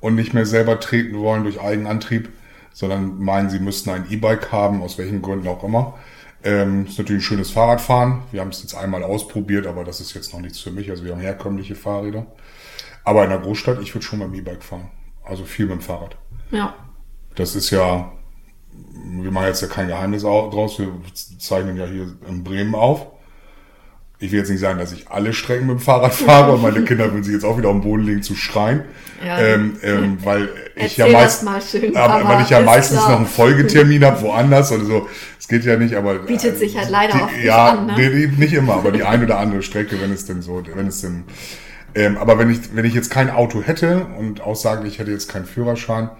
und 0.00 0.14
nicht 0.14 0.34
mehr 0.34 0.46
selber 0.46 0.80
treten 0.80 1.18
wollen 1.18 1.44
durch 1.44 1.60
Eigenantrieb, 1.60 2.30
sondern 2.72 3.18
meinen, 3.22 3.50
sie 3.50 3.58
müssten 3.60 3.90
ein 3.90 4.06
E-Bike 4.10 4.50
haben, 4.50 4.82
aus 4.82 4.98
welchen 4.98 5.22
Gründen 5.22 5.46
auch 5.48 5.62
immer. 5.62 5.98
Ähm, 6.44 6.86
ist 6.86 6.98
natürlich 6.98 7.20
ein 7.22 7.24
schönes 7.26 7.50
Fahrradfahren. 7.52 8.22
Wir 8.32 8.40
haben 8.40 8.48
es 8.48 8.62
jetzt 8.62 8.74
einmal 8.74 9.04
ausprobiert, 9.04 9.66
aber 9.68 9.84
das 9.84 10.00
ist 10.00 10.14
jetzt 10.14 10.32
noch 10.32 10.40
nichts 10.40 10.58
für 10.58 10.72
mich. 10.72 10.90
Also 10.90 11.04
wir 11.04 11.12
haben 11.12 11.20
herkömmliche 11.20 11.76
Fahrräder. 11.76 12.26
Aber 13.04 13.22
in 13.22 13.30
der 13.30 13.38
Großstadt, 13.38 13.80
ich 13.80 13.94
würde 13.94 14.04
schon 14.04 14.18
mit 14.18 14.28
dem 14.28 14.34
E-Bike 14.34 14.62
fahren. 14.64 14.90
Also 15.24 15.44
viel 15.44 15.66
mit 15.66 15.76
dem 15.76 15.80
Fahrrad. 15.82 16.16
ja. 16.50 16.74
Das 17.36 17.54
ist 17.54 17.70
ja, 17.70 18.12
wir 19.06 19.30
machen 19.30 19.46
jetzt 19.46 19.62
ja 19.62 19.68
kein 19.68 19.88
Geheimnis 19.88 20.22
au- 20.24 20.50
draus, 20.50 20.78
wir 20.78 20.88
zeichnen 21.38 21.76
ja 21.78 21.86
hier 21.86 22.14
in 22.28 22.44
Bremen 22.44 22.74
auf. 22.74 23.06
Ich 24.22 24.30
will 24.30 24.38
jetzt 24.38 24.50
nicht 24.50 24.60
sagen, 24.60 24.78
dass 24.78 24.92
ich 24.92 25.08
alle 25.08 25.32
Strecken 25.32 25.66
mit 25.66 25.78
dem 25.78 25.80
Fahrrad 25.80 26.14
fahre 26.14 26.52
und 26.52 26.62
meine 26.62 26.84
Kinder 26.84 27.10
würden 27.10 27.24
sich 27.24 27.34
jetzt 27.34 27.44
auch 27.44 27.58
wieder 27.58 27.70
am 27.70 27.80
Boden 27.80 28.04
legen 28.04 28.22
zu 28.22 28.36
schreien. 28.36 28.84
Ja. 29.24 29.38
ähm, 29.38 29.76
ähm, 29.82 30.18
weil 30.22 30.48
ich 30.76 30.96
ja 30.96 31.06
meist, 31.08 31.44
schön, 31.70 31.96
aber, 31.96 32.28
weil 32.28 32.42
ich 32.42 32.50
ja 32.50 32.60
ist 32.60 32.66
meistens 32.66 32.98
noch 32.98 33.16
einen 33.16 33.26
Folgetermin 33.26 34.04
habe 34.04 34.20
woanders 34.22 34.70
oder 34.72 34.84
so. 34.84 35.08
Es 35.38 35.48
geht 35.48 35.64
ja 35.64 35.76
nicht, 35.76 35.94
aber 35.94 36.20
Bietet 36.20 36.58
sich 36.58 36.76
halt 36.76 36.90
leider 36.90 37.14
die, 37.14 37.22
oft 37.22 37.32
nicht 37.32 37.44
ja, 37.44 37.66
an, 37.70 37.86
ne? 37.86 38.32
nicht 38.36 38.52
immer, 38.52 38.74
aber 38.74 38.92
die 38.92 39.02
eine 39.02 39.24
oder 39.24 39.38
andere 39.38 39.62
Strecke, 39.62 40.00
wenn 40.00 40.12
es 40.12 40.24
denn 40.24 40.40
so, 40.40 40.62
wenn 40.74 40.86
es 40.86 41.00
denn 41.00 41.24
ähm, 41.94 42.16
aber 42.16 42.38
wenn 42.38 42.50
ich, 42.50 42.74
wenn 42.74 42.84
ich 42.84 42.94
jetzt 42.94 43.10
kein 43.10 43.28
Auto 43.28 43.62
hätte 43.62 44.06
und 44.18 44.40
auch 44.40 44.56
sage, 44.56 44.86
ich 44.86 44.98
hätte 44.98 45.10
jetzt 45.10 45.28
keinen 45.28 45.44
Führerschein, 45.44 46.10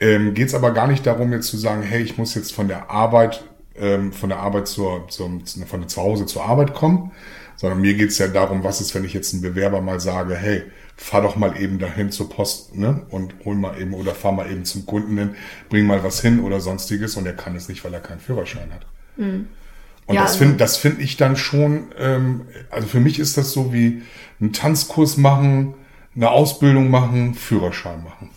ähm, 0.00 0.34
geht 0.34 0.48
es 0.48 0.54
aber 0.54 0.72
gar 0.72 0.86
nicht 0.86 1.06
darum, 1.06 1.32
jetzt 1.32 1.48
zu 1.48 1.56
sagen, 1.56 1.82
hey, 1.82 2.02
ich 2.02 2.18
muss 2.18 2.34
jetzt 2.34 2.54
von 2.54 2.68
der 2.68 2.90
Arbeit 2.90 3.44
ähm, 3.82 4.12
von 4.12 4.30
der 4.30 4.38
Arbeit 4.38 4.68
zur, 4.68 5.08
zur, 5.08 5.28
von 5.66 5.80
der 5.80 5.88
zu 5.88 6.00
Hause 6.00 6.24
zur 6.24 6.44
Arbeit 6.44 6.72
kommen, 6.72 7.10
sondern 7.56 7.80
mir 7.80 7.94
geht's 7.94 8.18
ja 8.18 8.28
darum, 8.28 8.64
was 8.64 8.80
ist, 8.80 8.94
wenn 8.94 9.04
ich 9.04 9.12
jetzt 9.12 9.34
einen 9.34 9.42
Bewerber 9.42 9.80
mal 9.82 10.00
sage, 10.00 10.36
hey, 10.36 10.62
fahr 10.96 11.22
doch 11.22 11.36
mal 11.36 11.60
eben 11.60 11.78
dahin 11.78 12.10
zur 12.12 12.30
Post 12.30 12.76
ne? 12.76 13.02
und 13.10 13.34
hol 13.44 13.56
mal 13.56 13.78
eben 13.80 13.92
oder 13.94 14.14
fahr 14.14 14.32
mal 14.32 14.50
eben 14.50 14.64
zum 14.64 14.86
Kunden 14.86 15.18
hin, 15.18 15.34
bring 15.68 15.86
mal 15.86 16.04
was 16.04 16.20
hin 16.20 16.40
oder 16.40 16.60
sonstiges 16.60 17.16
und 17.16 17.26
er 17.26 17.32
kann 17.34 17.56
es 17.56 17.68
nicht, 17.68 17.84
weil 17.84 17.92
er 17.92 18.00
keinen 18.00 18.20
Führerschein 18.20 18.70
hat. 18.72 18.86
Und 19.16 20.14
Ja, 20.14 20.22
das 20.22 20.32
also- 20.32 20.38
finde 20.38 20.56
das 20.56 20.76
find 20.76 21.00
ich 21.00 21.16
dann 21.16 21.36
schon, 21.36 21.92
ähm, 21.98 22.42
also 22.70 22.86
für 22.86 23.00
mich 23.00 23.18
ist 23.18 23.36
das 23.36 23.52
so 23.52 23.72
wie 23.72 24.02
einen 24.40 24.52
Tanzkurs 24.52 25.16
machen, 25.16 25.74
eine 26.14 26.30
Ausbildung 26.30 26.90
machen, 26.90 27.34
Führerschein 27.34 28.04
machen. 28.04 28.28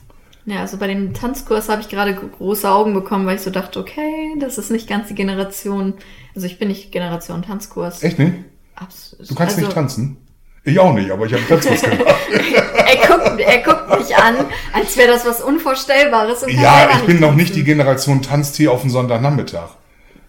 Ja, 0.46 0.60
also 0.62 0.78
bei 0.78 0.88
dem 0.88 1.14
Tanzkurs 1.14 1.70
habe 1.70 1.82
ich 1.82 1.90
gerade 1.90 2.14
gro- 2.14 2.28
große 2.28 2.70
Augen 2.70 2.94
bekommen, 2.94 3.26
weil 3.26 3.36
ich 3.38 3.42
so 3.42 3.50
dachte, 3.50 3.80
okay, 3.80 4.36
das 4.40 4.58
ist 4.60 4.70
nicht 4.70 4.88
ganz 4.88 5.08
die 5.08 5.16
Generation. 5.16 5.96
Also 6.36 6.46
ich 6.46 6.60
bin 6.60 6.68
nicht 6.68 6.92
Generation 6.92 7.42
Tanzkurs. 7.42 8.04
Echt 8.04 8.20
nicht? 8.20 8.34
Absolut. 8.76 9.30
Du 9.30 9.36
kannst 9.36 9.56
also, 9.56 9.66
nicht 9.68 9.74
tanzen? 9.74 10.18
Ich 10.64 10.80
auch 10.80 10.94
nicht, 10.94 11.10
aber 11.12 11.26
ich 11.26 11.34
habe 11.34 11.44
Tanzkurs 11.48 11.82
gemacht. 11.84 12.06
Er 12.88 13.08
guckt, 13.08 13.40
er 13.40 13.58
guckt 13.64 14.00
mich 14.00 14.16
an, 14.16 14.36
als 14.74 14.96
wäre 14.98 15.08
das 15.12 15.26
was 15.26 15.42
Unvorstellbares. 15.42 16.46
Ja, 16.48 16.90
ich 16.96 17.06
bin 17.06 17.20
noch 17.20 17.34
nicht 17.34 17.56
die 17.56 17.64
Generation 17.64 18.22
Tanztier 18.22 18.72
auf 18.72 18.82
den 18.82 18.92
Sonntagnachmittag. 18.92 19.70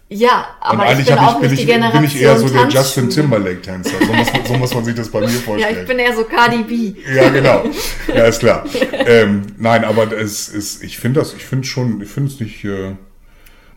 Ja, 0.09 0.55
aber 0.61 0.97
ich 0.97 1.05
bin 1.05 1.17
auch 1.17 1.39
bin 1.41 1.49
nicht 1.51 1.59
ich, 1.59 1.65
die 1.65 1.71
bin 1.73 1.81
Generation 1.81 2.03
ich 2.05 2.21
eher 2.21 2.37
so 2.39 2.47
der 2.47 2.67
Justin. 2.69 3.09
Timberlake-Tänzer. 3.09 3.89
So 4.05 4.13
muss, 4.13 4.31
man- 4.33 4.45
so 4.45 4.53
muss 4.53 4.73
man 4.73 4.85
sich 4.85 4.95
das 4.95 5.09
bei 5.09 5.19
mir 5.19 5.27
Ja, 5.31 5.39
vorstellen. 5.39 5.77
ich 5.81 5.87
bin 5.87 5.99
eher 5.99 6.15
so 6.15 6.23
Cardi 6.23 6.63
B. 6.63 6.93
Ja, 7.13 7.29
genau. 7.29 7.63
Ja, 8.07 8.23
ist 8.25 8.39
klar. 8.39 8.63
ähm, 8.91 9.47
nein, 9.57 9.83
aber 9.83 10.09
es 10.13 10.47
ist, 10.47 10.81
ich 10.81 10.97
finde 10.97 11.19
das, 11.19 11.33
ich 11.33 11.43
finde 11.43 11.67
schon, 11.67 12.01
ich 12.01 12.09
finde 12.09 12.31
es 12.31 12.39
nicht, 12.39 12.63
äh, 12.63 12.95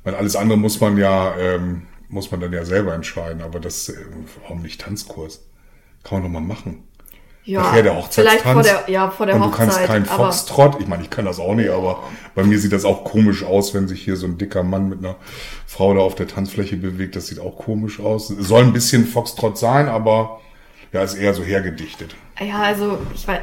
weil 0.05 0.15
alles 0.15 0.37
andere 0.37 0.57
muss 0.57 0.81
man 0.81 0.97
ja, 0.99 1.35
ähm, 1.37 1.83
muss 2.09 2.31
man 2.31 2.41
dann 2.41 2.53
ja 2.53 2.65
selber 2.65 2.95
entscheiden, 2.95 3.43
aber 3.43 3.59
das, 3.59 3.89
äh, 3.89 3.95
warum 4.43 4.63
nicht 4.63 4.81
Tanzkurs? 4.81 5.43
Kann 6.05 6.23
man 6.23 6.33
doch 6.33 6.41
mal 6.41 6.47
machen. 6.47 6.85
Ja, 7.45 7.63
Nachher 7.63 7.83
der 7.83 7.93
vielleicht 7.93 8.45
Hochzeitstanz. 8.45 8.53
vor 8.53 8.63
der, 8.63 8.93
ja, 8.93 9.11
vor 9.11 9.27
der 9.27 9.37
und 9.37 9.43
Hochzeit. 9.43 9.69
du 9.69 9.73
kannst 9.73 9.85
keinen 9.85 10.05
Foxtrot. 10.05 10.81
Ich 10.81 10.87
meine, 10.87 11.03
ich 11.03 11.11
kann 11.11 11.25
das 11.25 11.41
auch 11.41 11.55
nicht, 11.55 11.71
aber 11.71 12.03
bei 12.35 12.45
mir 12.45 12.59
sieht 12.59 12.73
das 12.73 12.85
auch 12.85 13.03
komisch 13.03 13.45
aus, 13.45 13.73
wenn 13.73 13.89
sich 13.89 14.03
hier 14.03 14.17
so 14.17 14.27
ein 14.27 14.37
dicker 14.37 14.63
Mann 14.63 14.89
mit 14.89 14.99
einer 14.99 15.17
Frau 15.67 15.95
da 15.95 16.01
auf 16.01 16.15
der 16.15 16.29
Tanzfläche 16.29 16.77
bewegt. 16.77 17.17
Das 17.17 17.29
sieht 17.29 17.41
auch 17.41 17.57
komisch 17.57 17.99
aus. 17.99 18.29
Es 18.31 18.47
soll 18.47 18.63
ein 18.63 18.73
bisschen 18.75 19.07
Foxtrot 19.07 19.57
sein, 19.57 19.89
aber 19.89 20.41
ja, 20.93 21.03
ist 21.03 21.15
eher 21.15 21.33
so 21.33 21.43
hergedichtet. 21.43 22.15
Ja, 22.39 22.61
also 22.63 22.99
ich 23.15 23.27
weiß, 23.27 23.41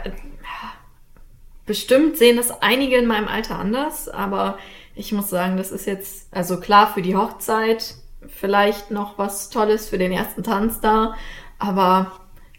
bestimmt 1.66 2.18
sehen 2.18 2.38
das 2.38 2.62
einige 2.62 2.98
in 2.98 3.06
meinem 3.06 3.28
Alter 3.28 3.60
anders, 3.60 4.10
aber 4.10 4.58
ich 4.96 5.12
muss 5.12 5.30
sagen, 5.30 5.58
das 5.58 5.72
ist 5.72 5.86
jetzt, 5.86 6.34
also 6.34 6.60
klar 6.60 6.92
für 6.94 7.04
die 7.04 7.16
Hochzeit 7.16 7.96
vielleicht 8.28 8.90
noch 8.90 9.18
was 9.18 9.50
Tolles 9.50 9.88
für 9.88 10.00
den 10.00 10.12
ersten 10.12 10.44
Tanz 10.44 10.80
da, 10.82 11.16
aber 11.60 12.12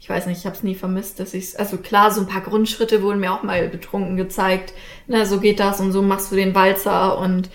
ich 0.08 0.14
weiß 0.14 0.24
nicht, 0.24 0.38
ich 0.38 0.46
habe 0.46 0.56
es 0.56 0.62
nie 0.62 0.74
vermisst, 0.74 1.20
dass 1.20 1.34
ich 1.34 1.58
also 1.60 1.76
klar, 1.76 2.10
so 2.10 2.22
ein 2.22 2.26
paar 2.26 2.40
Grundschritte 2.40 3.02
wurden 3.02 3.20
mir 3.20 3.30
auch 3.30 3.42
mal 3.42 3.68
betrunken 3.68 4.16
gezeigt, 4.16 4.72
ne, 5.06 5.26
so 5.26 5.38
geht 5.38 5.60
das 5.60 5.80
und 5.80 5.92
so 5.92 6.00
machst 6.00 6.32
du 6.32 6.36
den 6.36 6.54
Walzer 6.54 7.18
und 7.18 7.50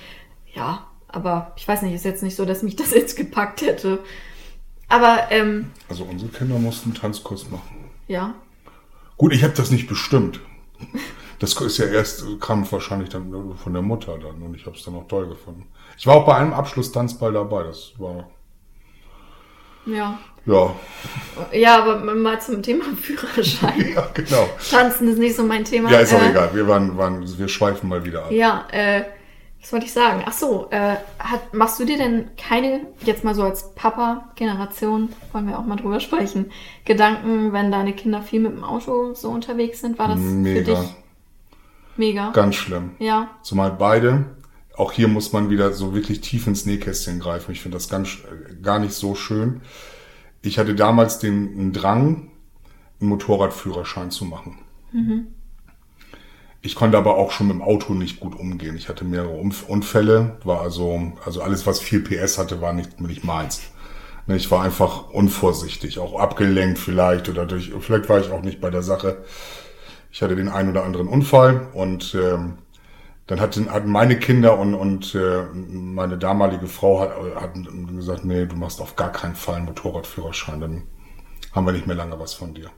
ja, 0.53 0.85
aber 1.07 1.53
ich 1.55 1.67
weiß 1.67 1.81
nicht, 1.81 1.95
ist 1.95 2.05
jetzt 2.05 2.21
nicht 2.21 2.35
so, 2.35 2.45
dass 2.45 2.61
mich 2.61 2.75
das 2.75 2.91
jetzt 2.93 3.17
gepackt 3.17 3.63
hätte. 3.63 4.03
Aber 4.87 5.31
ähm, 5.31 5.71
Also 5.89 6.03
unsere 6.03 6.29
Kinder 6.29 6.59
mussten 6.59 6.91
einen 6.91 6.99
Tanzkurs 6.99 7.49
machen. 7.49 7.89
ja, 8.07 8.35
Gut, 9.17 9.33
ich 9.33 9.43
habe 9.43 9.53
das 9.55 9.71
nicht 9.71 9.87
bestimmt. 9.87 10.39
Das 11.39 11.59
ist 11.59 11.77
ja 11.79 11.85
erst, 11.87 12.23
kam 12.39 12.71
wahrscheinlich 12.71 13.09
dann 13.09 13.57
von 13.57 13.73
der 13.73 13.81
Mutter 13.81 14.19
dann 14.19 14.43
und 14.43 14.53
ich 14.53 14.67
habe 14.67 14.75
es 14.75 14.83
dann 14.83 14.93
auch 14.93 15.07
toll 15.07 15.27
gefunden. 15.27 15.65
Ich 15.97 16.05
war 16.05 16.17
auch 16.17 16.25
bei 16.27 16.35
einem 16.35 16.53
Abschlusstanzball 16.53 17.33
dabei. 17.33 17.63
Das 17.63 17.93
war, 17.97 18.29
ja. 19.87 20.19
Ja, 20.45 20.75
Ja, 21.51 21.83
aber 21.83 22.13
mal 22.15 22.39
zum 22.41 22.61
Thema 22.61 22.83
Führerschein. 23.01 23.93
ja, 23.95 24.07
genau. 24.13 24.49
Tanzen 24.69 25.07
ist 25.07 25.19
nicht 25.19 25.35
so 25.35 25.43
mein 25.43 25.63
Thema. 25.65 25.91
Ja, 25.91 25.99
ist 25.99 26.13
auch 26.13 26.21
Äh, 26.21 26.29
egal. 26.31 26.49
Wir 26.53 26.67
waren, 26.67 26.97
waren, 26.97 27.37
wir 27.37 27.47
schweifen 27.47 27.89
mal 27.89 28.03
wieder 28.05 28.25
ab. 28.25 28.31
Ja, 28.31 28.65
äh, 28.71 29.03
was 29.61 29.71
wollte 29.71 29.85
ich 29.85 29.93
sagen? 29.93 30.23
Ach 30.25 30.33
so, 30.33 30.67
äh, 30.71 30.95
hat, 31.19 31.53
machst 31.53 31.79
du 31.79 31.85
dir 31.85 31.97
denn 31.97 32.31
keine, 32.37 32.81
jetzt 33.05 33.23
mal 33.23 33.33
so 33.33 33.43
als 33.43 33.73
Papa-Generation, 33.75 35.09
wollen 35.31 35.47
wir 35.47 35.57
auch 35.57 35.65
mal 35.65 35.77
drüber 35.77 36.01
sprechen, 36.01 36.51
Gedanken, 36.83 37.53
wenn 37.53 37.71
deine 37.71 37.93
Kinder 37.93 38.21
viel 38.21 38.41
mit 38.41 38.51
dem 38.51 38.65
Auto 38.65 39.13
so 39.13 39.29
unterwegs 39.29 39.79
sind? 39.79 39.97
War 39.97 40.09
das 40.09 40.17
für 40.19 40.23
Mega. 40.25 40.73
dich 40.81 40.89
mega? 41.95 42.31
Ganz 42.31 42.55
schlimm. 42.55 42.91
Ja, 42.99 43.29
Zumal 43.41 43.71
beide, 43.71 44.25
auch 44.75 44.91
hier 44.91 45.07
muss 45.07 45.31
man 45.31 45.49
wieder 45.49 45.71
so 45.71 45.93
wirklich 45.95 46.19
tief 46.19 46.45
ins 46.47 46.65
Nähkästchen 46.65 47.19
greifen. 47.19 47.51
Ich 47.53 47.61
finde 47.61 47.77
das 47.77 47.87
ganz, 47.87 48.09
äh, 48.09 48.55
gar 48.61 48.79
nicht 48.79 48.93
so 48.93 49.15
schön. 49.15 49.61
Ich 50.43 50.59
hatte 50.59 50.75
damals 50.75 51.19
den, 51.19 51.71
Drang, 51.71 52.29
einen 52.99 53.09
Motorradführerschein 53.09 54.11
zu 54.11 54.25
machen. 54.25 54.59
Ich 56.61 56.75
konnte 56.75 56.97
aber 56.97 57.17
auch 57.17 57.31
schon 57.31 57.47
mit 57.47 57.55
dem 57.55 57.61
Auto 57.61 57.93
nicht 57.93 58.19
gut 58.19 58.35
umgehen. 58.37 58.75
Ich 58.77 58.89
hatte 58.89 59.05
mehrere 59.05 59.35
Unfälle, 59.67 60.37
war 60.43 60.61
also, 60.61 61.13
also 61.25 61.41
alles, 61.41 61.65
was 61.65 61.79
viel 61.79 62.01
PS 62.01 62.37
hatte, 62.37 62.61
war 62.61 62.73
nicht, 62.73 63.01
nicht 63.01 63.23
meins. 63.23 63.61
Ne, 64.27 64.35
Ich 64.35 64.51
war 64.51 64.63
einfach 64.63 65.09
unvorsichtig, 65.09 65.99
auch 65.99 66.19
abgelenkt 66.19 66.77
vielleicht 66.77 67.29
oder 67.29 67.45
durch, 67.45 67.71
vielleicht 67.79 68.09
war 68.09 68.19
ich 68.19 68.31
auch 68.31 68.41
nicht 68.41 68.61
bei 68.61 68.69
der 68.69 68.83
Sache. 68.83 69.23
Ich 70.11 70.21
hatte 70.21 70.35
den 70.35 70.49
einen 70.49 70.69
oder 70.69 70.83
anderen 70.83 71.07
Unfall 71.07 71.67
und 71.73 72.15
ähm, 72.15 72.57
dann 73.27 73.39
hatten, 73.39 73.71
hatten 73.71 73.89
meine 73.89 74.19
Kinder 74.19 74.59
und, 74.59 74.73
und 74.73 75.15
äh, 75.15 75.43
meine 75.53 76.17
damalige 76.17 76.67
Frau 76.67 76.99
hat, 76.99 77.11
hatten 77.35 77.95
gesagt, 77.95 78.25
nee, 78.25 78.45
du 78.45 78.55
machst 78.55 78.81
auf 78.81 78.95
gar 78.95 79.11
keinen 79.11 79.35
Fall 79.35 79.55
einen 79.55 79.65
Motorradführerschein, 79.65 80.59
dann 80.59 80.83
haben 81.53 81.65
wir 81.65 81.73
nicht 81.73 81.87
mehr 81.87 81.95
lange 81.95 82.19
was 82.19 82.33
von 82.33 82.53
dir. 82.53 82.69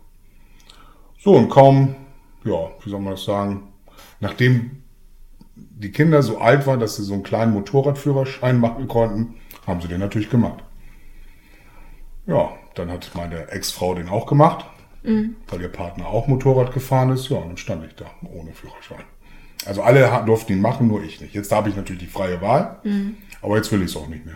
So, 1.17 1.33
und 1.33 1.49
kaum, 1.49 1.95
ja, 2.43 2.69
wie 2.83 2.89
soll 2.89 2.99
man 2.99 3.13
das 3.13 3.23
sagen, 3.23 3.73
nachdem 4.19 4.83
die 5.55 5.91
Kinder 5.91 6.21
so 6.21 6.37
alt 6.37 6.67
waren, 6.67 6.79
dass 6.79 6.97
sie 6.97 7.03
so 7.03 7.13
einen 7.13 7.23
kleinen 7.23 7.53
Motorradführerschein 7.53 8.59
machen 8.59 8.87
konnten, 8.87 9.35
haben 9.65 9.81
sie 9.81 9.87
den 9.87 9.99
natürlich 9.99 10.29
gemacht. 10.29 10.63
Ja, 12.27 12.51
dann 12.75 12.91
hat 12.91 13.11
meine 13.15 13.49
Ex-Frau 13.49 13.95
den 13.95 14.09
auch 14.09 14.25
gemacht, 14.25 14.65
weil 15.47 15.61
ihr 15.61 15.71
Partner 15.71 16.07
auch 16.07 16.27
Motorrad 16.27 16.73
gefahren 16.73 17.11
ist. 17.11 17.29
Ja, 17.29 17.37
und 17.37 17.47
dann 17.47 17.57
stand 17.57 17.85
ich 17.85 17.95
da 17.95 18.05
ohne 18.23 18.51
Führerschein. 18.53 19.03
Also 19.65 19.81
alle 19.81 20.23
durften 20.25 20.53
ihn 20.53 20.61
machen, 20.61 20.87
nur 20.87 21.03
ich 21.03 21.21
nicht. 21.21 21.33
Jetzt 21.33 21.51
habe 21.51 21.69
ich 21.69 21.75
natürlich 21.75 22.03
die 22.03 22.07
freie 22.09 22.41
Wahl, 22.41 22.79
aber 23.41 23.57
jetzt 23.57 23.71
will 23.71 23.81
ich 23.81 23.89
es 23.91 23.97
auch 23.97 24.07
nicht 24.07 24.25
mehr. 24.25 24.35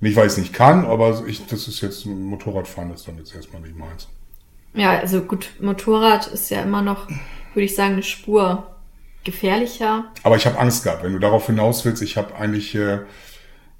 Nicht, 0.00 0.16
weil 0.16 0.26
ich 0.26 0.32
es 0.32 0.38
nicht 0.38 0.52
kann, 0.54 0.86
aber 0.86 1.24
ich, 1.26 1.46
das 1.46 1.68
ist 1.68 1.80
jetzt, 1.82 2.06
Motorradfahren 2.06 2.92
ist 2.92 3.06
dann 3.06 3.18
jetzt 3.18 3.34
erstmal 3.34 3.60
nicht 3.62 3.76
meins. 3.76 4.08
ja, 4.74 4.98
also 4.98 5.20
gut, 5.22 5.50
Motorrad 5.60 6.26
ist 6.28 6.50
ja 6.50 6.62
immer 6.62 6.80
noch, 6.82 7.08
würde 7.54 7.64
ich 7.64 7.74
sagen, 7.74 7.94
eine 7.94 8.02
Spur 8.02 8.66
gefährlicher. 9.24 10.06
Aber 10.22 10.36
ich 10.36 10.46
habe 10.46 10.58
Angst 10.58 10.84
gehabt. 10.84 11.02
Wenn 11.02 11.12
du 11.12 11.18
darauf 11.18 11.46
hinaus 11.46 11.84
willst, 11.84 12.02
ich 12.02 12.16
habe 12.16 12.34
eigentlich 12.34 12.74
äh, 12.74 13.00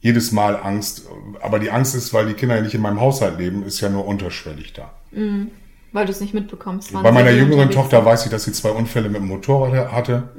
jedes 0.01 0.33
Mal 0.33 0.57
Angst. 0.57 1.07
Aber 1.41 1.59
die 1.59 1.71
Angst 1.71 1.95
ist, 1.95 2.13
weil 2.13 2.27
die 2.27 2.35
Kinder 2.35 2.57
ja 2.57 2.63
nicht 2.63 2.75
in 2.75 2.83
meinem 2.83 3.01
Haushalt 3.01 3.39
leben, 3.39 3.63
ist 3.65 3.81
ja 3.81 3.89
nur 3.89 4.07
unterschwellig 4.07 4.75
da. 4.75 4.93
Weil 5.93 6.07
du 6.07 6.13
es 6.13 6.21
nicht 6.21 6.35
mitbekommst. 6.35 6.93
wann 6.93 7.03
Bei 7.03 7.13
meiner 7.13 7.31
jüngeren 7.31 7.71
Tochter 7.71 8.05
weiß 8.05 8.25
ich, 8.25 8.31
dass 8.31 8.45
sie 8.45 8.53
zwei 8.53 8.71
Unfälle 8.71 9.09
mit 9.09 9.21
dem 9.21 9.29
Motorrad 9.29 9.93
hatte. 9.93 10.31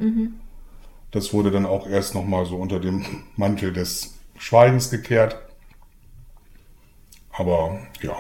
Das 1.12 1.34
wurde 1.34 1.52
dann 1.52 1.66
auch 1.66 1.88
erst 1.88 2.16
nochmal 2.16 2.46
so 2.46 2.56
unter 2.56 2.80
dem 2.80 3.06
Mantel 3.36 3.74
des 3.74 4.16
Schweigens 4.38 4.90
gekehrt. 4.90 5.36
Aber 7.34 7.80
ja, 8.02 8.16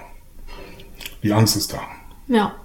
die 1.24 1.34
Angst 1.34 1.56
ist 1.56 1.74
da. 1.74 1.80
Ja. 2.28 2.56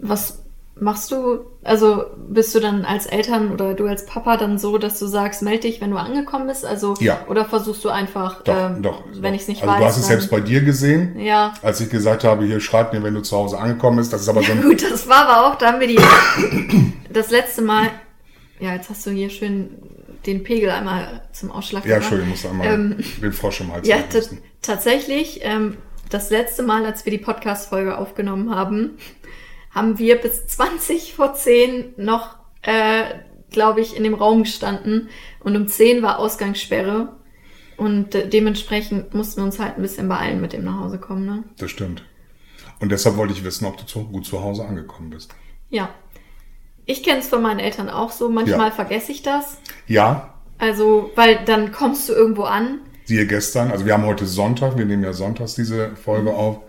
Was 0.00 0.42
machst 0.80 1.10
du? 1.10 1.40
Also 1.64 2.04
bist 2.28 2.54
du 2.54 2.60
dann 2.60 2.84
als 2.84 3.06
Eltern 3.06 3.52
oder 3.52 3.74
du 3.74 3.86
als 3.86 4.06
Papa 4.06 4.36
dann 4.36 4.58
so, 4.58 4.78
dass 4.78 4.98
du 4.98 5.06
sagst, 5.06 5.42
melde 5.42 5.60
dich, 5.62 5.80
wenn 5.80 5.90
du 5.90 5.96
angekommen 5.96 6.46
bist? 6.46 6.64
Also 6.64 6.94
Ja. 7.00 7.20
oder 7.28 7.44
versuchst 7.44 7.84
du 7.84 7.88
einfach, 7.88 8.42
Doch, 8.42 8.54
ähm, 8.56 8.82
doch. 8.82 9.02
wenn 9.20 9.34
ich 9.34 9.42
es 9.42 9.48
nicht 9.48 9.62
also 9.62 9.72
weiß. 9.74 9.80
du 9.80 9.84
hast 9.86 9.96
es 9.98 10.06
selbst 10.06 10.30
bei 10.30 10.40
dir 10.40 10.60
gesehen, 10.62 11.18
Ja. 11.18 11.52
als 11.62 11.80
ich 11.80 11.90
gesagt 11.90 12.24
habe, 12.24 12.44
hier 12.44 12.60
schreib 12.60 12.92
mir, 12.92 13.02
wenn 13.02 13.14
du 13.14 13.22
zu 13.22 13.36
Hause 13.36 13.58
angekommen 13.58 13.96
bist. 13.98 14.12
Das 14.12 14.20
ist 14.22 14.28
aber 14.28 14.42
so 14.42 14.52
ein 14.52 14.62
Gut, 14.62 14.82
das 14.82 15.08
war 15.08 15.28
aber 15.28 15.46
auch, 15.48 15.54
da 15.56 15.72
haben 15.72 15.80
wir 15.80 15.88
die 15.88 15.98
das 17.12 17.30
letzte 17.30 17.62
Mal. 17.62 17.88
Ja, 18.60 18.74
jetzt 18.74 18.90
hast 18.90 19.06
du 19.06 19.10
hier 19.10 19.30
schön 19.30 19.70
den 20.26 20.42
Pegel 20.42 20.70
einmal 20.70 21.22
zum 21.32 21.50
Ausschlag 21.52 21.84
Ja, 21.86 21.98
gebracht. 21.98 22.12
Entschuldigung, 22.12 22.34
ich 22.34 22.42
muss 22.42 22.50
einmal 22.50 22.66
Ähm, 22.66 22.96
den 23.22 23.32
Frosch 23.32 23.60
im 23.60 23.72
Hals 23.72 23.86
Ja, 23.86 23.96
tatsächlich, 24.62 25.40
ähm, 25.42 25.76
das 26.10 26.30
letzte 26.30 26.62
Mal, 26.62 26.84
als 26.86 27.04
wir 27.04 27.10
die 27.12 27.18
Podcast-Folge 27.18 27.96
aufgenommen 27.98 28.54
haben, 28.54 28.96
haben 29.70 29.98
wir 29.98 30.16
bis 30.16 30.46
20 30.46 31.14
vor 31.14 31.34
10 31.34 31.94
noch, 31.96 32.36
äh, 32.62 33.02
glaube 33.50 33.80
ich, 33.80 33.96
in 33.96 34.04
dem 34.04 34.14
Raum 34.14 34.42
gestanden 34.42 35.08
und 35.40 35.56
um 35.56 35.68
10 35.68 36.02
war 36.02 36.18
Ausgangssperre 36.18 37.16
und 37.76 38.14
äh, 38.14 38.28
dementsprechend 38.28 39.14
mussten 39.14 39.40
wir 39.40 39.44
uns 39.44 39.58
halt 39.58 39.76
ein 39.76 39.82
bisschen 39.82 40.08
beeilen 40.08 40.40
mit 40.40 40.52
dem 40.52 40.64
nach 40.64 40.80
Hause 40.80 40.98
kommen, 40.98 41.24
ne? 41.26 41.44
Das 41.58 41.70
stimmt. 41.70 42.02
Und 42.80 42.90
deshalb 42.92 43.16
wollte 43.16 43.32
ich 43.32 43.44
wissen, 43.44 43.64
ob 43.66 43.76
du 43.76 43.84
zu, 43.86 44.04
gut 44.04 44.24
zu 44.26 44.42
Hause 44.42 44.64
angekommen 44.64 45.10
bist. 45.10 45.34
Ja. 45.70 45.88
Ich 46.86 47.02
kenne 47.02 47.18
es 47.18 47.28
von 47.28 47.42
meinen 47.42 47.60
Eltern 47.60 47.90
auch 47.90 48.10
so, 48.10 48.28
manchmal 48.30 48.68
Ja. 48.68 48.74
vergesse 48.74 49.12
ich 49.12 49.22
das. 49.22 49.58
Ja, 49.86 50.34
Also, 50.58 51.10
weil 51.14 51.44
dann 51.44 51.70
kommst 51.72 52.08
du 52.08 52.12
irgendwo 52.14 52.42
an 52.44 52.80
Siehe 53.04 53.26
gestern, 53.26 53.70
also 53.70 53.86
wir 53.86 53.94
haben 53.94 54.04
heute 54.04 54.26
Sonntag, 54.26 54.76
wir 54.76 54.84
nehmen 54.84 55.02
ja 55.02 55.14
sonntags 55.14 55.54
diese 55.54 55.96
Folge 55.96 56.34
auf. 56.34 56.60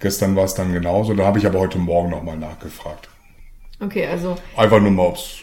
Gestern 0.00 0.36
war 0.36 0.44
es 0.44 0.54
dann 0.54 0.72
genauso, 0.72 1.14
da 1.14 1.24
habe 1.24 1.38
ich 1.38 1.46
aber 1.46 1.58
heute 1.58 1.78
Morgen 1.78 2.10
nochmal 2.10 2.36
nachgefragt. 2.36 3.08
Okay, 3.80 4.06
also, 4.06 4.36
Einfach 4.56 4.80
nur 4.80 4.90
mal, 4.90 5.06
ob's, 5.06 5.40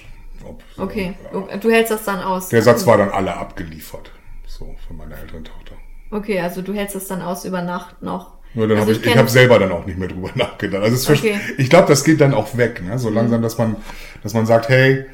ob 0.47 0.61
okay. 0.77 1.13
Ja. 1.33 1.57
Du 1.57 1.69
hältst 1.69 1.91
das 1.91 2.03
dann 2.03 2.21
aus. 2.21 2.49
Der 2.49 2.61
Satz 2.61 2.85
war 2.85 2.97
dann 2.97 3.09
alle 3.09 3.35
abgeliefert. 3.35 4.11
So, 4.45 4.75
von 4.87 4.97
meiner 4.97 5.17
älteren 5.17 5.43
Tochter. 5.43 5.75
Okay, 6.11 6.39
also 6.39 6.61
du 6.61 6.73
hältst 6.73 6.95
das 6.95 7.07
dann 7.07 7.21
aus 7.21 7.43
über 7.45 7.61
Nacht 7.61 8.01
noch. 8.01 8.35
Nur 8.53 8.67
dann 8.69 8.77
also 8.77 8.91
hab 8.93 8.97
ich, 9.01 9.05
ich 9.05 9.17
habe 9.17 9.29
selber 9.29 9.59
dann 9.59 9.71
auch 9.71 9.85
nicht 9.85 9.97
mehr 9.97 10.07
drüber 10.07 10.29
nachgedacht. 10.35 10.83
Also 10.83 11.11
Okay. 11.11 11.39
ich 11.57 11.69
glaube, 11.69 11.87
das 11.87 12.03
geht 12.05 12.21
dann 12.21 12.33
auch 12.33 12.55
weg, 12.55 12.81
ne? 12.81 12.97
So 12.97 13.09
langsam, 13.09 13.41
dass 13.41 13.57
man, 13.57 13.75
dass 14.23 14.33
man 14.33 14.45
sagt, 14.45 14.69
hey, 14.69 15.05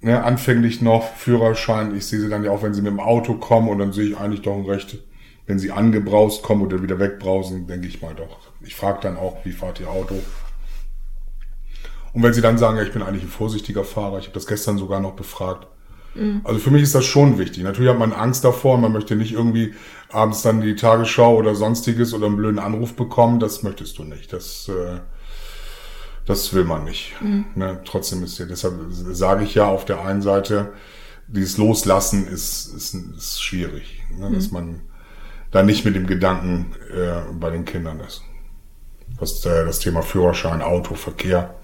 ne, 0.00 0.24
anfänglich 0.24 0.80
noch 0.80 1.14
Führerschein. 1.14 1.96
Ich 1.96 2.06
sehe 2.06 2.18
sie 2.20 2.28
dann 2.28 2.42
ja 2.42 2.50
auch, 2.50 2.62
wenn 2.64 2.74
sie 2.74 2.82
mit 2.82 2.90
dem 2.90 3.00
Auto 3.00 3.34
kommen 3.34 3.68
und 3.68 3.78
dann 3.78 3.92
sehe 3.92 4.06
ich 4.10 4.16
eigentlich 4.18 4.42
doch 4.42 4.56
ein 4.56 4.64
Recht, 4.64 4.98
wenn 5.46 5.60
sie 5.60 5.70
angebraust 5.70 6.42
kommen 6.42 6.62
oder 6.62 6.82
wieder 6.82 6.98
wegbrausen, 6.98 7.68
denke 7.68 7.86
ich 7.86 8.02
mal 8.02 8.14
doch. 8.14 8.49
Ich 8.62 8.74
frage 8.76 9.00
dann 9.02 9.16
auch, 9.16 9.44
wie 9.44 9.52
fahrt 9.52 9.80
ihr 9.80 9.88
Auto? 9.88 10.22
Und 12.12 12.22
wenn 12.22 12.32
sie 12.32 12.40
dann 12.40 12.58
sagen, 12.58 12.76
ja, 12.76 12.82
ich 12.82 12.92
bin 12.92 13.02
eigentlich 13.02 13.22
ein 13.22 13.28
vorsichtiger 13.28 13.84
Fahrer, 13.84 14.18
ich 14.18 14.24
habe 14.24 14.34
das 14.34 14.46
gestern 14.46 14.78
sogar 14.78 15.00
noch 15.00 15.12
befragt. 15.12 15.66
Also 16.42 16.58
für 16.58 16.70
mich 16.70 16.82
ist 16.82 16.94
das 16.94 17.04
schon 17.04 17.38
wichtig. 17.38 17.62
Natürlich 17.62 17.90
hat 17.90 17.98
man 17.98 18.12
Angst 18.12 18.42
davor, 18.44 18.78
man 18.78 18.92
möchte 18.92 19.14
nicht 19.14 19.32
irgendwie 19.32 19.74
abends 20.10 20.42
dann 20.42 20.60
die 20.60 20.74
Tagesschau 20.74 21.36
oder 21.36 21.54
sonstiges 21.54 22.12
oder 22.14 22.26
einen 22.26 22.36
blöden 22.36 22.58
Anruf 22.58 22.94
bekommen. 22.94 23.38
Das 23.38 23.62
möchtest 23.62 23.98
du 23.98 24.04
nicht. 24.04 24.32
Das, 24.32 24.68
äh, 24.68 24.98
das 26.26 26.52
will 26.52 26.64
man 26.64 26.84
nicht. 26.84 27.14
Ne? 27.54 27.80
Trotzdem 27.84 28.24
ist 28.24 28.38
ja, 28.38 28.46
deshalb 28.46 28.74
sage 28.88 29.44
ich 29.44 29.54
ja 29.54 29.68
auf 29.68 29.84
der 29.84 30.04
einen 30.04 30.22
Seite, 30.22 30.72
dieses 31.28 31.58
Loslassen 31.58 32.26
ist, 32.26 32.74
ist, 32.74 32.94
ist 32.94 33.40
schwierig. 33.40 34.02
Ne? 34.18 34.32
Dass 34.32 34.50
man 34.50 34.80
da 35.52 35.62
nicht 35.62 35.84
mit 35.84 35.94
dem 35.94 36.08
Gedanken 36.08 36.72
äh, 36.92 37.32
bei 37.32 37.50
den 37.50 37.64
Kindern 37.64 38.00
ist. 38.00 38.24
Was 39.20 39.44
äh, 39.44 39.64
das 39.64 39.78
Thema 39.78 40.02
Führerschein, 40.02 40.62
Auto, 40.62 40.94
Verkehr. 40.94 41.54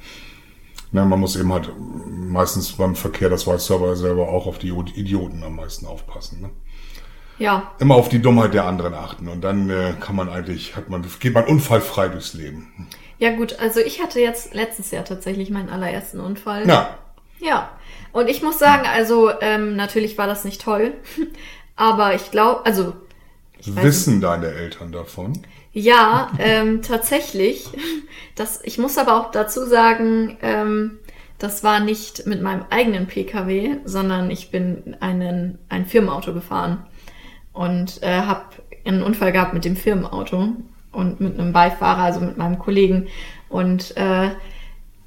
Ne, 0.93 1.05
man 1.05 1.19
muss 1.19 1.37
eben 1.37 1.53
halt 1.53 1.71
meistens 1.77 2.73
beim 2.73 2.95
Verkehr, 2.95 3.29
das 3.29 3.47
weißt 3.47 3.71
du 3.71 3.75
aber 3.75 3.97
selber 3.97 4.29
auch, 4.29 4.47
auf 4.47 4.59
die 4.59 4.69
Idioten 4.69 5.43
am 5.43 5.57
meisten 5.57 5.87
aufpassen. 5.87 6.43
Ne? 6.43 6.51
Ja, 7.39 7.73
Immer 7.81 7.97
auf 7.97 8.09
die 8.09 8.23
Dummheit 8.23 8.55
der 8.55 8.65
anderen 8.65 8.95
achten 8.95 9.29
und 9.29 9.43
dann 9.43 9.69
äh, 9.69 9.95
kann 10.01 10.17
man 10.17 10.29
eigentlich, 10.31 10.77
hat 10.77 10.89
man, 10.89 11.05
geht 11.21 11.35
man 11.35 11.45
unfallfrei 11.45 12.09
durchs 12.09 12.35
Leben. 12.35 12.89
ja 13.19 13.35
gut, 13.35 13.59
also 13.59 13.81
ich 13.81 14.01
hatte 14.01 14.21
jetzt 14.21 14.55
letztes 14.55 14.91
Jahr 14.91 15.05
tatsächlich 15.05 15.51
meinen 15.51 15.69
allerersten 15.69 16.21
Unfall. 16.21 16.63
Na, 16.67 16.97
Ja, 17.41 17.71
und 18.13 18.29
ich 18.29 18.43
muss 18.43 18.59
sagen, 18.59 18.87
also 18.87 19.31
ähm, 19.41 19.77
natürlich 19.77 20.17
war 20.17 20.27
das 20.27 20.45
nicht 20.45 20.63
toll, 20.63 20.95
aber 21.77 22.15
ich 22.15 22.31
glaube, 22.31 22.65
also 22.65 22.95
ich 23.59 23.75
weiß 23.75 23.85
wissen 23.85 24.21
deine 24.21 24.47
Eltern 24.47 24.93
davon? 24.93 25.43
Ja, 25.77 26.31
ähm, 26.39 26.81
tatsächlich. 26.83 27.69
Das, 28.35 28.61
ich 28.65 28.77
muss 28.77 28.99
aber 28.99 29.19
auch 29.19 29.31
dazu 29.31 29.65
sagen, 29.65 30.37
ähm, 30.43 30.99
das 31.39 31.65
war 31.65 31.81
nicht 31.81 32.27
mit 32.27 32.43
meinem 32.43 32.67
eigenen 32.69 33.07
Pkw, 33.07 33.79
sondern 33.87 34.31
ich 34.31 34.51
bin 34.51 34.95
einen, 35.01 35.57
ein 35.71 35.87
Firmenauto 35.87 36.35
gefahren 36.35 36.85
und 37.55 38.03
äh, 38.03 38.21
habe 38.21 38.43
einen 38.85 39.03
Unfall 39.03 39.33
gehabt 39.33 39.55
mit 39.55 39.65
dem 39.65 39.75
Firmenauto 39.75 40.49
und 40.93 41.19
mit 41.19 41.41
einem 41.41 41.55
Beifahrer, 41.55 42.03
also 42.03 42.21
mit 42.21 42.37
meinem 42.37 42.59
Kollegen. 42.59 43.09
Und 43.49 43.97
äh, 43.97 44.29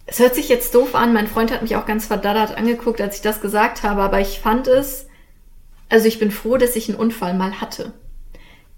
es 0.08 0.18
hört 0.18 0.34
sich 0.34 0.50
jetzt 0.50 0.74
doof 0.74 0.96
an, 0.96 1.14
mein 1.14 1.28
Freund 1.28 1.52
hat 1.52 1.62
mich 1.62 1.76
auch 1.76 1.86
ganz 1.86 2.08
verdaddert 2.08 2.58
angeguckt, 2.58 3.00
als 3.00 3.18
ich 3.18 3.22
das 3.22 3.42
gesagt 3.42 3.84
habe, 3.84 4.02
aber 4.02 4.22
ich 4.22 4.40
fand 4.40 4.68
es, 4.68 5.06
also 5.88 6.08
ich 6.08 6.18
bin 6.18 6.32
froh, 6.32 6.58
dass 6.58 6.76
ich 6.76 6.90
einen 6.90 6.98
Unfall 6.98 7.36
mal 7.36 7.62
hatte. 7.62 7.94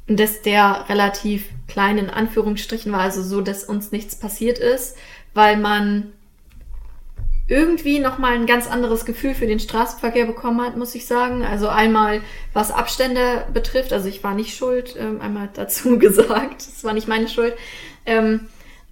Dass 0.08 0.42
der 0.42 0.86
relativ 0.90 1.48
klein 1.68 1.98
in 1.98 2.10
Anführungsstrichen 2.10 2.92
war, 2.92 3.02
also 3.02 3.24
so, 3.24 3.42
dass 3.42 3.64
uns 3.64 3.92
nichts 3.92 4.16
passiert 4.16 4.58
ist, 4.60 4.98
weil 5.34 5.58
man 5.58 6.12
irgendwie 7.52 8.00
nochmal 8.00 8.34
ein 8.34 8.46
ganz 8.46 8.66
anderes 8.68 9.04
Gefühl 9.04 9.34
für 9.34 9.46
den 9.46 9.60
Straßenverkehr 9.60 10.26
bekommen 10.26 10.62
hat, 10.62 10.78
muss 10.78 10.96
ich 10.96 11.06
sagen. 11.06 11.44
Also 11.44 11.68
einmal, 11.68 12.22
was 12.54 12.72
Abstände 12.72 13.46
betrifft, 13.54 13.92
also 13.92 14.08
ich 14.08 14.24
war 14.24 14.34
nicht 14.34 14.56
schuld, 14.56 14.96
ähm, 14.98 15.20
einmal 15.20 15.50
dazu 15.54 16.00
gesagt, 16.00 16.62
es 16.62 16.84
war 16.86 16.94
nicht 16.94 17.10
meine 17.10 17.28
Schuld. 17.28 17.54
Ähm, 18.06 18.48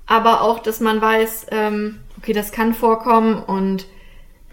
aber 0.06 0.42
auch, 0.42 0.60
dass 0.60 0.82
man 0.82 1.00
weiß, 1.00 1.48
ähm, 1.52 2.00
okay, 2.18 2.34
das 2.34 2.52
kann 2.52 2.74
vorkommen 2.74 3.42
und 3.42 3.86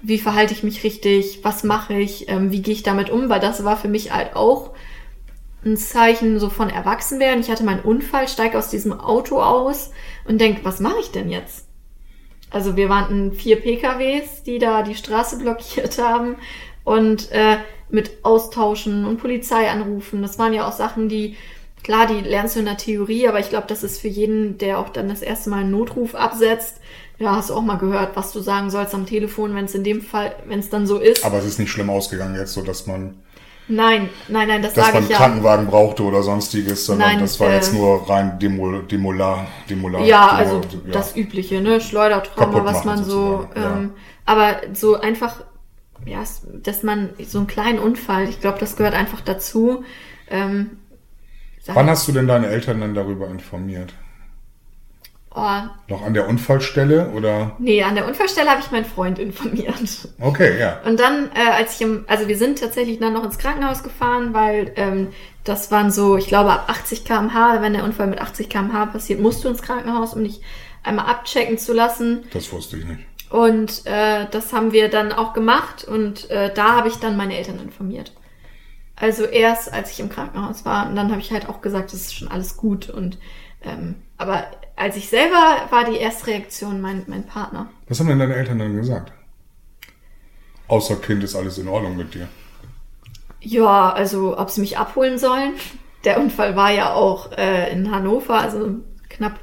wie 0.02 0.18
verhalte 0.18 0.54
ich 0.54 0.62
mich 0.62 0.84
richtig, 0.84 1.40
was 1.42 1.64
mache 1.64 1.94
ich, 1.94 2.28
wie 2.28 2.62
gehe 2.62 2.74
ich 2.74 2.84
damit 2.84 3.10
um, 3.10 3.28
weil 3.28 3.40
das 3.40 3.64
war 3.64 3.76
für 3.76 3.88
mich 3.88 4.12
halt 4.12 4.36
auch 4.36 4.70
ein 5.66 5.76
Zeichen 5.76 6.38
so 6.38 6.48
von 6.48 6.70
Erwachsenwerden. 6.70 7.40
Ich 7.40 7.50
hatte 7.50 7.64
meinen 7.64 7.82
Unfall, 7.82 8.28
steige 8.28 8.58
aus 8.58 8.70
diesem 8.70 8.92
Auto 8.92 9.40
aus 9.40 9.90
und 10.24 10.40
denke, 10.40 10.64
was 10.64 10.80
mache 10.80 11.00
ich 11.00 11.10
denn 11.10 11.28
jetzt? 11.28 11.66
Also 12.50 12.76
wir 12.76 12.88
waren 12.88 13.32
vier 13.32 13.56
PKWs, 13.60 14.44
die 14.44 14.58
da 14.58 14.82
die 14.82 14.94
Straße 14.94 15.38
blockiert 15.40 15.98
haben 15.98 16.36
und 16.84 17.30
äh, 17.32 17.58
mit 17.90 18.24
Austauschen 18.24 19.04
und 19.04 19.18
Polizei 19.18 19.68
anrufen. 19.68 20.22
Das 20.22 20.38
waren 20.38 20.52
ja 20.52 20.66
auch 20.68 20.72
Sachen, 20.72 21.08
die, 21.08 21.36
klar, 21.82 22.06
die 22.06 22.20
lernst 22.20 22.56
du 22.56 22.60
in 22.60 22.66
der 22.66 22.76
Theorie, 22.76 23.28
aber 23.28 23.40
ich 23.40 23.48
glaube, 23.48 23.66
das 23.68 23.82
ist 23.82 24.00
für 24.00 24.08
jeden, 24.08 24.58
der 24.58 24.78
auch 24.78 24.88
dann 24.88 25.08
das 25.08 25.22
erste 25.22 25.50
Mal 25.50 25.60
einen 25.60 25.70
Notruf 25.70 26.14
absetzt, 26.14 26.80
ja, 27.18 27.34
hast 27.34 27.50
du 27.50 27.54
auch 27.54 27.62
mal 27.62 27.78
gehört, 27.78 28.14
was 28.14 28.32
du 28.32 28.40
sagen 28.40 28.70
sollst 28.70 28.94
am 28.94 29.06
Telefon, 29.06 29.54
wenn 29.54 29.64
es 29.64 29.74
in 29.74 29.84
dem 29.84 30.02
Fall, 30.02 30.36
wenn 30.46 30.58
es 30.58 30.68
dann 30.68 30.86
so 30.86 30.98
ist. 30.98 31.24
Aber 31.24 31.38
es 31.38 31.46
ist 31.46 31.58
nicht 31.58 31.70
schlimm 31.70 31.88
ausgegangen 31.88 32.34
jetzt, 32.36 32.52
so 32.52 32.62
dass 32.62 32.86
man, 32.86 33.14
nein, 33.68 34.08
nein, 34.28 34.48
nein, 34.48 34.62
das 34.62 34.74
dass 34.74 34.86
sage 34.86 34.94
man 34.96 35.04
ich 35.04 35.10
einen 35.10 35.20
ja. 35.20 35.26
Krankenwagen 35.26 35.66
brauchte 35.66 36.02
oder 36.02 36.22
sonstiges, 36.22 36.86
sondern 36.86 37.08
Nein, 37.10 37.20
das 37.20 37.38
war 37.40 37.50
äh, 37.50 37.54
jetzt 37.54 37.72
nur 37.72 38.08
rein 38.08 38.38
Demol, 38.38 38.84
Demolar, 38.84 39.46
Demolar. 39.68 40.02
Ja, 40.04 40.28
Demo- 40.28 40.38
also 40.38 40.60
ja. 40.86 40.92
das 40.92 41.16
Übliche, 41.16 41.60
ne? 41.60 41.80
Schleudertrauma, 41.80 42.64
was 42.64 42.84
man 42.84 43.04
so. 43.04 43.48
ja. 43.54 43.76
Ähm, 43.76 43.92
aber 44.24 44.56
so 44.72 44.98
einfach, 45.00 45.44
ja, 46.04 46.22
dass 46.62 46.82
man 46.82 47.10
so 47.24 47.38
einen 47.38 47.46
kleinen 47.46 47.78
Unfall, 47.78 48.28
ich 48.28 48.40
glaube, 48.40 48.58
das 48.58 48.76
gehört 48.76 48.94
einfach 48.94 49.20
dazu. 49.20 49.84
Ähm, 50.28 50.78
Wann 51.66 51.88
hast 51.90 52.06
du 52.06 52.12
denn 52.12 52.28
deine 52.28 52.46
Eltern 52.46 52.80
dann 52.80 52.94
darüber 52.94 53.28
informiert? 53.28 53.92
Oh, 55.36 55.92
Noch 55.92 56.02
an 56.02 56.14
der 56.14 56.28
Unfallstelle 56.28 57.10
oder? 57.10 57.54
nee, 57.58 57.82
an 57.82 57.94
der 57.94 58.06
Unfallstelle 58.06 58.50
habe 58.50 58.60
ich 58.60 58.70
meinen 58.70 58.84
Freund 58.84 59.18
informiert. 59.18 60.08
Okay, 60.20 60.58
ja. 60.58 60.80
Und 60.84 60.98
dann, 60.98 61.30
äh, 61.34 61.50
als 61.56 61.74
ich 61.76 61.82
im, 61.82 62.04
also 62.08 62.26
wir 62.26 62.36
sind 62.36 62.58
tatsächlich 62.58 62.98
dann 62.98 63.12
noch 63.12 63.24
ins 63.24 63.38
Krankenhaus 63.38 63.82
gefahren, 63.82 64.34
weil 64.34 64.72
ähm, 64.76 65.08
das 65.44 65.70
waren 65.70 65.90
so, 65.90 66.16
ich 66.16 66.26
glaube, 66.26 66.50
ab 66.50 66.64
80 66.68 67.04
km/h, 67.04 67.62
wenn 67.62 67.74
der 67.74 67.84
Unfall 67.84 68.08
mit 68.08 68.20
80 68.20 68.48
km/h 68.48 68.86
passiert, 68.86 69.20
musst 69.20 69.44
du 69.44 69.48
ins 69.48 69.62
Krankenhaus, 69.62 70.14
um 70.14 70.24
dich 70.24 70.40
einmal 70.82 71.06
abchecken 71.06 71.58
zu 71.58 71.72
lassen. 71.72 72.24
Das 72.32 72.52
wusste 72.52 72.78
ich 72.78 72.84
nicht. 72.84 73.00
Und 73.30 73.86
äh, 73.86 74.26
das 74.30 74.52
haben 74.52 74.72
wir 74.72 74.88
dann 74.88 75.12
auch 75.12 75.32
gemacht 75.32 75.84
und 75.84 76.30
äh, 76.30 76.52
da 76.54 76.76
habe 76.76 76.88
ich 76.88 76.96
dann 76.96 77.16
meine 77.16 77.36
Eltern 77.36 77.58
informiert. 77.58 78.12
Also 78.94 79.24
erst 79.24 79.72
als 79.72 79.90
ich 79.92 80.00
im 80.00 80.08
Krankenhaus 80.08 80.64
war 80.64 80.88
und 80.88 80.96
dann 80.96 81.10
habe 81.10 81.20
ich 81.20 81.32
halt 81.32 81.48
auch 81.48 81.60
gesagt, 81.60 81.92
das 81.92 82.00
ist 82.02 82.14
schon 82.14 82.28
alles 82.28 82.56
gut 82.56 82.88
und 82.88 83.18
ähm, 83.62 83.96
aber 84.18 84.44
als 84.76 84.96
ich 84.96 85.08
selber 85.08 85.66
war 85.70 85.84
die 85.84 85.96
erste 85.96 86.28
Reaktion 86.28 86.80
mein, 86.80 87.04
mein 87.06 87.24
Partner. 87.24 87.70
Was 87.88 88.00
haben 88.00 88.08
denn 88.08 88.18
deine 88.18 88.34
Eltern 88.34 88.58
dann 88.58 88.76
gesagt? 88.76 89.12
Außer 90.68 90.96
Kind 90.96 91.22
ist 91.22 91.36
alles 91.36 91.58
in 91.58 91.68
Ordnung 91.68 91.96
mit 91.96 92.14
dir. 92.14 92.28
Ja, 93.40 93.92
also 93.92 94.38
ob 94.38 94.50
sie 94.50 94.60
mich 94.60 94.78
abholen 94.78 95.18
sollen. 95.18 95.54
Der 96.04 96.20
Unfall 96.20 96.56
war 96.56 96.70
ja 96.70 96.92
auch 96.92 97.32
äh, 97.32 97.72
in 97.72 97.90
Hannover, 97.90 98.40
also 98.40 98.76
knapp 99.08 99.38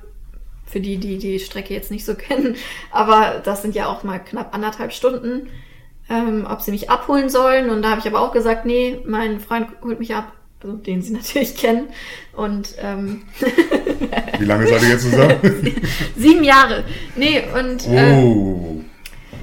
für 0.66 0.80
die, 0.80 0.98
die 0.98 1.18
die 1.18 1.40
Strecke 1.40 1.74
jetzt 1.74 1.92
nicht 1.92 2.06
so 2.06 2.16
kennen. 2.16 2.56
Aber 2.92 3.42
das 3.44 3.62
sind 3.62 3.76
ja 3.76 3.88
auch 3.88 4.04
mal 4.04 4.20
knapp 4.20 4.54
anderthalb 4.54 4.92
Stunden. 4.92 5.50
Ähm, 6.10 6.46
ob 6.50 6.62
sie 6.62 6.72
mich 6.72 6.90
abholen 6.90 7.30
sollen. 7.30 7.70
Und 7.70 7.82
da 7.82 7.92
habe 7.92 8.02
ich 8.02 8.08
aber 8.08 8.20
auch 8.20 8.34
gesagt, 8.34 8.66
nee, 8.66 9.00
mein 9.06 9.40
Freund 9.40 9.70
holt 9.82 10.00
mich 10.00 10.14
ab. 10.14 10.34
Also 10.64 10.78
den 10.78 11.02
sie 11.02 11.14
natürlich 11.14 11.56
kennen. 11.56 11.90
Und 12.36 12.76
ähm, 12.80 13.24
Wie 14.40 14.46
lange 14.46 14.68
seid 14.68 14.82
ihr 14.84 14.90
jetzt 14.90 15.04
zusammen? 15.04 15.36
sieben 16.16 16.44
Jahre. 16.44 16.84
Nee, 17.16 17.44
und 17.60 17.88
äh, 17.88 18.14
oh. 18.14 18.82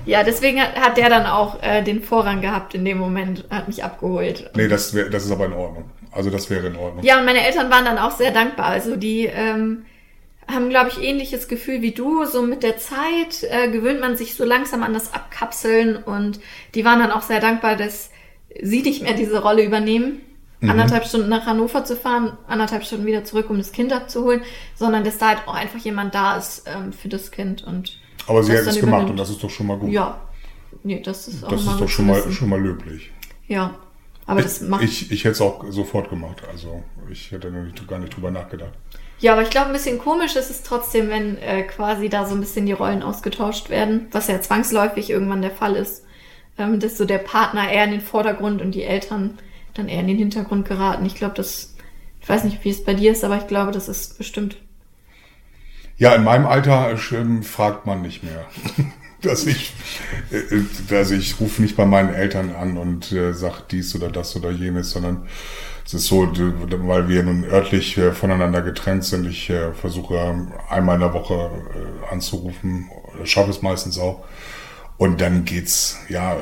ja, 0.07 0.25
deswegen 0.25 0.61
hat, 0.61 0.77
hat 0.77 0.97
der 0.97 1.11
dann 1.11 1.27
auch 1.27 1.63
äh, 1.63 1.83
den 1.83 2.03
Vorrang 2.03 2.41
gehabt 2.41 2.75
in 2.75 2.85
dem 2.85 2.99
Moment, 2.99 3.45
hat 3.51 3.69
mich 3.69 3.85
abgeholt. 3.85 4.51
Nee, 4.57 4.69
das, 4.69 4.95
wär, 4.95 5.11
das 5.11 5.25
ist 5.25 5.31
aber 5.31 5.47
in 5.47 5.53
Ordnung. 5.53 5.85
Also 6.11 6.31
das 6.31 6.51
wäre 6.51 6.67
in 6.67 6.77
Ordnung. 6.77 7.05
Ja, 7.05 7.19
und 7.19 7.25
meine 7.25 7.47
Eltern 7.47 7.71
waren 7.71 7.85
dann 7.85 7.99
auch 7.99 8.11
sehr 8.11 8.33
dankbar. 8.33 8.67
Also 8.67 8.97
die 8.97 9.27
ähm, 9.27 9.85
haben, 10.49 10.69
glaube 10.71 10.91
ich, 10.91 11.01
ähnliches 11.03 11.47
Gefühl 11.47 11.83
wie 11.83 11.93
du. 11.93 12.25
So 12.25 12.43
mit 12.43 12.65
der 12.65 12.79
Zeit 12.79 13.45
äh, 13.49 13.71
gewöhnt 13.71 14.01
man 14.01 14.17
sich 14.17 14.35
so 14.35 14.45
langsam 14.45 14.83
an 14.83 14.95
das 14.95 15.15
Abkapseln 15.15 15.97
und 15.97 16.41
die 16.75 16.85
waren 16.85 16.99
dann 16.99 17.13
auch 17.13 17.23
sehr 17.23 17.41
dankbar, 17.41 17.77
dass 17.77 18.11
sie 18.61 18.83
nicht 18.83 19.03
mehr 19.03 19.15
diese 19.15 19.43
Rolle 19.43 19.63
übernehmen. 19.63 20.23
Anderthalb 20.63 21.07
Stunden 21.07 21.29
nach 21.29 21.47
Hannover 21.47 21.85
zu 21.85 21.97
fahren, 21.97 22.37
anderthalb 22.47 22.85
Stunden 22.85 23.07
wieder 23.07 23.25
zurück, 23.25 23.49
um 23.49 23.57
das 23.57 23.73
Kind 23.73 23.93
abzuholen, 23.93 24.43
sondern 24.75 25.05
dass 25.05 25.19
da 25.19 25.29
halt 25.29 25.43
auch 25.47 25.55
einfach 25.55 25.79
jemand 25.79 26.15
da 26.15 26.37
ist 26.37 26.65
ähm, 26.67 26.93
für 26.93 27.09
das 27.09 27.31
Kind 27.31 27.65
und 27.65 27.99
Aber 28.27 28.43
sie 28.43 28.53
hat 28.53 28.67
es 28.67 28.79
gemacht 28.79 29.09
und 29.09 29.17
das 29.17 29.31
ist 29.31 29.43
doch 29.43 29.51
schon 29.51 29.67
mal 29.67 29.79
gut. 29.79 29.91
ja, 29.91 30.21
nee, 30.83 31.01
das 31.01 31.29
ist 31.29 31.45
auch 31.45 31.49
das 31.49 31.63
ist 31.63 31.81
doch 31.81 31.89
schon 31.89 32.07
mal, 32.07 32.31
schon 32.31 32.49
mal 32.49 32.61
löblich. 32.61 33.11
Ja, 33.49 33.75
Aber 34.27 34.43
das 34.43 34.61
macht. 34.61 34.85
Ich, 34.85 35.11
ich 35.11 35.25
hätte 35.25 35.33
es 35.33 35.41
auch 35.41 35.65
sofort 35.71 36.11
gemacht. 36.11 36.43
Also 36.53 36.83
ich 37.11 37.31
hätte 37.33 37.51
nicht, 37.51 37.89
gar 37.89 37.99
nicht 37.99 38.15
drüber 38.15 38.31
nachgedacht. 38.31 38.73
Ja, 39.19 39.33
aber 39.33 39.43
ich 39.43 39.51
glaube, 39.51 39.67
ein 39.69 39.73
bisschen 39.73 39.99
komisch 39.99 40.37
ist 40.37 40.51
es 40.51 40.63
trotzdem, 40.63 41.09
wenn 41.09 41.37
äh, 41.39 41.63
quasi 41.63 42.09
da 42.09 42.27
so 42.27 42.35
ein 42.35 42.41
bisschen 42.41 42.65
die 42.67 42.73
Rollen 42.73 43.03
ausgetauscht 43.03 43.69
werden, 43.69 44.09
was 44.13 44.29
ja 44.29 44.41
zwangsläufig 44.41 45.11
irgendwann 45.11 45.43
der 45.43 45.51
Fall 45.51 45.75
ist. 45.77 46.05
Ähm, 46.59 46.81
dass 46.81 46.97
so 46.97 47.05
der 47.05 47.19
Partner 47.19 47.71
eher 47.71 47.85
in 47.85 47.91
den 47.91 48.01
Vordergrund 48.01 48.63
und 48.63 48.73
die 48.73 48.83
Eltern 48.83 49.39
dann 49.75 49.89
eher 49.89 50.01
in 50.01 50.09
den 50.09 50.19
Hintergrund 50.19 50.67
geraten. 50.67 51.07
Ich 51.07 51.15
glaube, 51.15 51.35
das, 51.35 51.75
ich 52.21 52.29
weiß 52.29 52.45
nicht, 52.45 52.65
wie 52.65 52.71
es 52.71 52.85
bei 52.85 52.95
dir 52.95 53.13
ist, 53.13 53.25
aber 53.25 53.37
ich 53.37 53.47
glaube, 53.47 53.73
das 53.73 53.89
ist 53.89 54.19
bestimmt. 54.19 54.57
Ja, 55.97 56.15
in 56.15 56.25
meinem 56.25 56.47
Alter 56.47 56.93
äh, 56.93 57.43
fragt 57.43 57.87
man 57.87 58.03
nicht 58.03 58.23
mehr. 58.23 58.47
dass 59.23 59.47
ich, 59.47 59.75
äh, 60.31 60.95
also 60.95 61.15
ich 61.15 61.41
rufe 61.41 61.63
nicht 61.63 61.77
bei 61.77 61.85
meinen 61.85 62.15
Eltern 62.15 62.55
an 62.55 62.77
und 62.77 63.13
äh, 63.13 63.33
sag 63.35 63.69
dies 63.69 63.95
oder 63.95 64.11
das 64.11 64.37
oder 64.37 64.51
jenes, 64.51 64.91
sondern 64.91 65.27
es 65.85 65.95
ist 65.95 66.07
so, 66.07 66.31
weil 66.33 67.09
wir 67.09 67.23
nun 67.23 67.45
örtlich 67.45 67.99
äh, 67.99 68.13
voneinander 68.13 68.63
getrennt 68.63 69.05
sind. 69.05 69.27
Ich 69.27 69.51
äh, 69.51 69.73
versuche 69.73 70.49
einmal 70.69 70.97
in 70.97 71.01
der 71.01 71.13
Woche 71.13 71.51
äh, 71.75 72.13
anzurufen, 72.13 72.89
schaffe 73.25 73.51
es 73.51 73.63
meistens 73.63 73.99
auch. 73.99 74.25
Und 74.99 75.21
dann 75.21 75.45
geht's, 75.45 75.99
ja, 76.09 76.37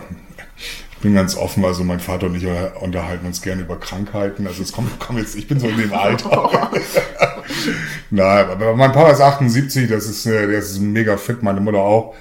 bin 1.01 1.15
ganz 1.15 1.37
offen, 1.37 1.65
also 1.65 1.85
mein 1.85 2.01
Vater 2.01 2.27
und 2.27 2.35
ich 2.35 2.47
unterhalten 2.81 3.27
uns 3.27 3.43
gerne 3.43 3.63
über 3.63 3.79
Krankheiten. 3.79 4.47
Also 4.47 4.63
es 4.63 4.73
kommt, 4.73 4.99
kommt 4.99 5.19
jetzt, 5.19 5.37
ich 5.37 5.47
bin 5.47 5.61
so 5.61 5.69
in 5.69 5.77
dem 5.77 5.93
Alter. 5.93 6.71
Nein, 8.11 8.47
aber 8.49 8.75
mein 8.75 8.93
Papa 8.93 9.11
ist 9.11 9.21
78, 9.21 9.89
das 9.89 10.07
ist, 10.07 10.27
der 10.27 10.49
ist 10.49 10.79
mega 10.81 11.17
fit, 11.17 11.43
meine 11.43 11.61
Mutter 11.61 11.79
auch. 11.79 12.15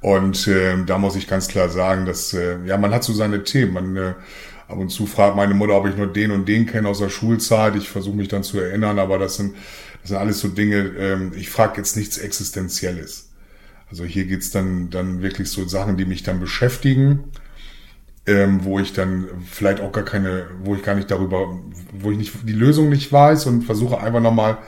Und 0.00 0.46
äh, 0.46 0.76
da 0.84 0.98
muss 0.98 1.16
ich 1.16 1.26
ganz 1.26 1.48
klar 1.48 1.68
sagen, 1.68 2.06
dass 2.06 2.32
äh, 2.32 2.58
ja 2.64 2.76
man 2.76 2.92
hat 2.92 3.04
so 3.04 3.12
seine 3.12 3.42
Themen. 3.44 3.72
Man 3.72 3.96
äh, 3.96 4.14
ab 4.68 4.78
und 4.78 4.90
zu 4.90 5.06
fragt 5.06 5.36
meine 5.36 5.54
Mutter, 5.54 5.74
ob 5.74 5.86
ich 5.86 5.96
nur 5.96 6.06
den 6.06 6.30
und 6.30 6.46
den 6.46 6.66
kenne 6.66 6.88
aus 6.88 6.98
der 6.98 7.08
Schulzeit. 7.08 7.74
Ich 7.76 7.88
versuche 7.88 8.16
mich 8.16 8.28
dann 8.28 8.42
zu 8.42 8.60
erinnern, 8.60 8.98
aber 8.98 9.18
das 9.18 9.36
sind 9.36 9.54
das 10.02 10.10
sind 10.10 10.18
alles 10.18 10.38
so 10.38 10.48
Dinge. 10.48 10.92
Ähm, 10.98 11.32
ich 11.36 11.50
frage 11.50 11.78
jetzt 11.78 11.96
nichts 11.96 12.18
Existenzielles. 12.18 13.30
Also 13.90 14.04
hier 14.04 14.26
geht's 14.26 14.50
dann 14.50 14.90
dann 14.90 15.22
wirklich 15.22 15.50
so 15.50 15.66
Sachen, 15.66 15.96
die 15.96 16.04
mich 16.04 16.22
dann 16.22 16.40
beschäftigen, 16.40 17.24
ähm, 18.28 18.64
wo 18.64 18.78
ich 18.78 18.92
dann 18.92 19.26
vielleicht 19.44 19.80
auch 19.80 19.90
gar 19.90 20.04
keine, 20.04 20.46
wo 20.62 20.76
ich 20.76 20.82
gar 20.84 20.94
nicht 20.94 21.10
darüber, 21.10 21.58
wo 21.92 22.12
ich 22.12 22.18
nicht 22.18 22.32
die 22.44 22.52
Lösung 22.52 22.88
nicht 22.88 23.12
weiß 23.12 23.46
und 23.46 23.62
versuche 23.62 23.98
einfach 23.98 24.20
nochmal 24.20 24.58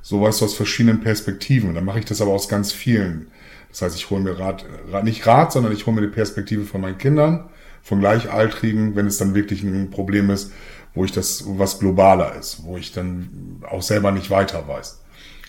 so 0.00 0.22
weißt 0.22 0.40
du 0.40 0.46
aus 0.46 0.54
verschiedenen 0.54 1.00
Perspektiven. 1.00 1.74
Dann 1.74 1.84
mache 1.84 1.98
ich 1.98 2.06
das 2.06 2.22
aber 2.22 2.30
aus 2.30 2.48
ganz 2.48 2.72
vielen 2.72 3.26
das 3.70 3.82
heißt, 3.82 3.96
ich 3.96 4.10
hole 4.10 4.20
mir 4.20 4.38
Rat, 4.38 4.64
Rat, 4.90 5.04
nicht 5.04 5.26
Rat, 5.26 5.52
sondern 5.52 5.72
ich 5.72 5.86
hole 5.86 5.94
mir 5.94 6.02
die 6.02 6.12
Perspektive 6.12 6.64
von 6.64 6.80
meinen 6.80 6.98
Kindern, 6.98 7.48
von 7.82 8.00
Gleichaltrigen, 8.00 8.96
wenn 8.96 9.06
es 9.06 9.18
dann 9.18 9.34
wirklich 9.34 9.62
ein 9.62 9.90
Problem 9.90 10.30
ist, 10.30 10.52
wo 10.94 11.04
ich 11.04 11.12
das, 11.12 11.44
was 11.46 11.78
globaler 11.78 12.34
ist, 12.34 12.64
wo 12.64 12.76
ich 12.76 12.92
dann 12.92 13.62
auch 13.70 13.82
selber 13.82 14.10
nicht 14.10 14.30
weiter 14.30 14.66
weiß. 14.66 15.00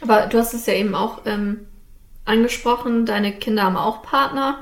Aber 0.02 0.28
du 0.28 0.38
hast 0.38 0.54
es 0.54 0.66
ja 0.68 0.74
eben 0.74 0.96
auch 0.96 1.22
ähm, 1.26 1.62
angesprochen, 2.26 3.06
deine 3.06 3.34
Kinder 3.34 3.64
haben 3.64 3.78
auch 3.78 4.04
Partner. 4.04 4.60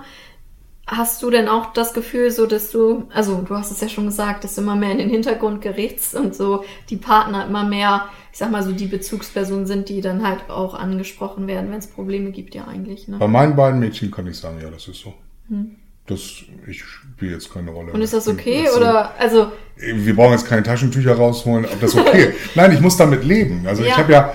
Hast 0.92 1.22
du 1.22 1.30
denn 1.30 1.48
auch 1.48 1.72
das 1.74 1.94
Gefühl, 1.94 2.32
so 2.32 2.48
dass 2.48 2.72
du, 2.72 3.04
also 3.14 3.44
du 3.48 3.56
hast 3.56 3.70
es 3.70 3.80
ja 3.80 3.88
schon 3.88 4.08
gesagt, 4.08 4.44
dass 4.44 4.56
du 4.56 4.62
immer 4.62 4.76
mehr 4.76 4.92
in 4.92 4.98
den 4.98 5.10
Hintergrund 5.12 5.62
gerätst 5.62 6.16
und 6.16 6.34
so 6.34 6.64
die 6.90 6.98
Partner 6.98 7.46
immer 7.46 7.64
mehr, 7.64 8.06
ich 8.32 8.40
sag 8.40 8.50
mal 8.50 8.64
so 8.64 8.72
die 8.72 8.88
Bezugspersonen 8.88 9.68
sind, 9.68 9.90
die 9.90 10.02
dann 10.02 10.28
halt 10.28 10.50
auch 10.50 10.74
angesprochen 10.74 11.46
werden, 11.46 11.70
wenn 11.70 11.78
es 11.78 11.86
Probleme 11.86 12.32
gibt, 12.32 12.56
ja 12.56 12.68
eigentlich. 12.68 13.08
Ne? 13.08 13.18
Bei 13.20 13.28
meinen 13.28 13.56
beiden 13.56 13.80
Mädchen 13.80 14.10
kann 14.10 14.26
ich 14.26 14.38
sagen, 14.38 14.60
ja, 14.64 14.72
das 14.72 14.88
ist 14.88 15.02
so. 15.02 15.14
Hm. 15.50 15.76
Das, 16.08 16.22
ich 16.66 16.84
spiele 16.84 17.34
jetzt 17.34 17.54
keine 17.54 17.70
Rolle. 17.70 17.92
Und 17.92 18.02
ist 18.02 18.14
das 18.14 18.28
okay? 18.28 18.64
Das 18.66 18.76
oder, 18.76 19.14
also. 19.20 19.52
Wir 19.76 20.16
brauchen 20.16 20.32
jetzt 20.32 20.48
keine 20.48 20.64
Taschentücher 20.64 21.14
rausholen, 21.14 21.66
ob 21.66 21.80
das 21.80 21.96
okay 21.96 22.34
Nein, 22.56 22.72
ich 22.74 22.82
muss 22.82 22.98
damit 22.98 23.24
leben. 23.24 23.68
Also 23.68 23.84
ja. 23.84 23.90
ich 23.90 23.98
habe 23.98 24.12
ja, 24.12 24.34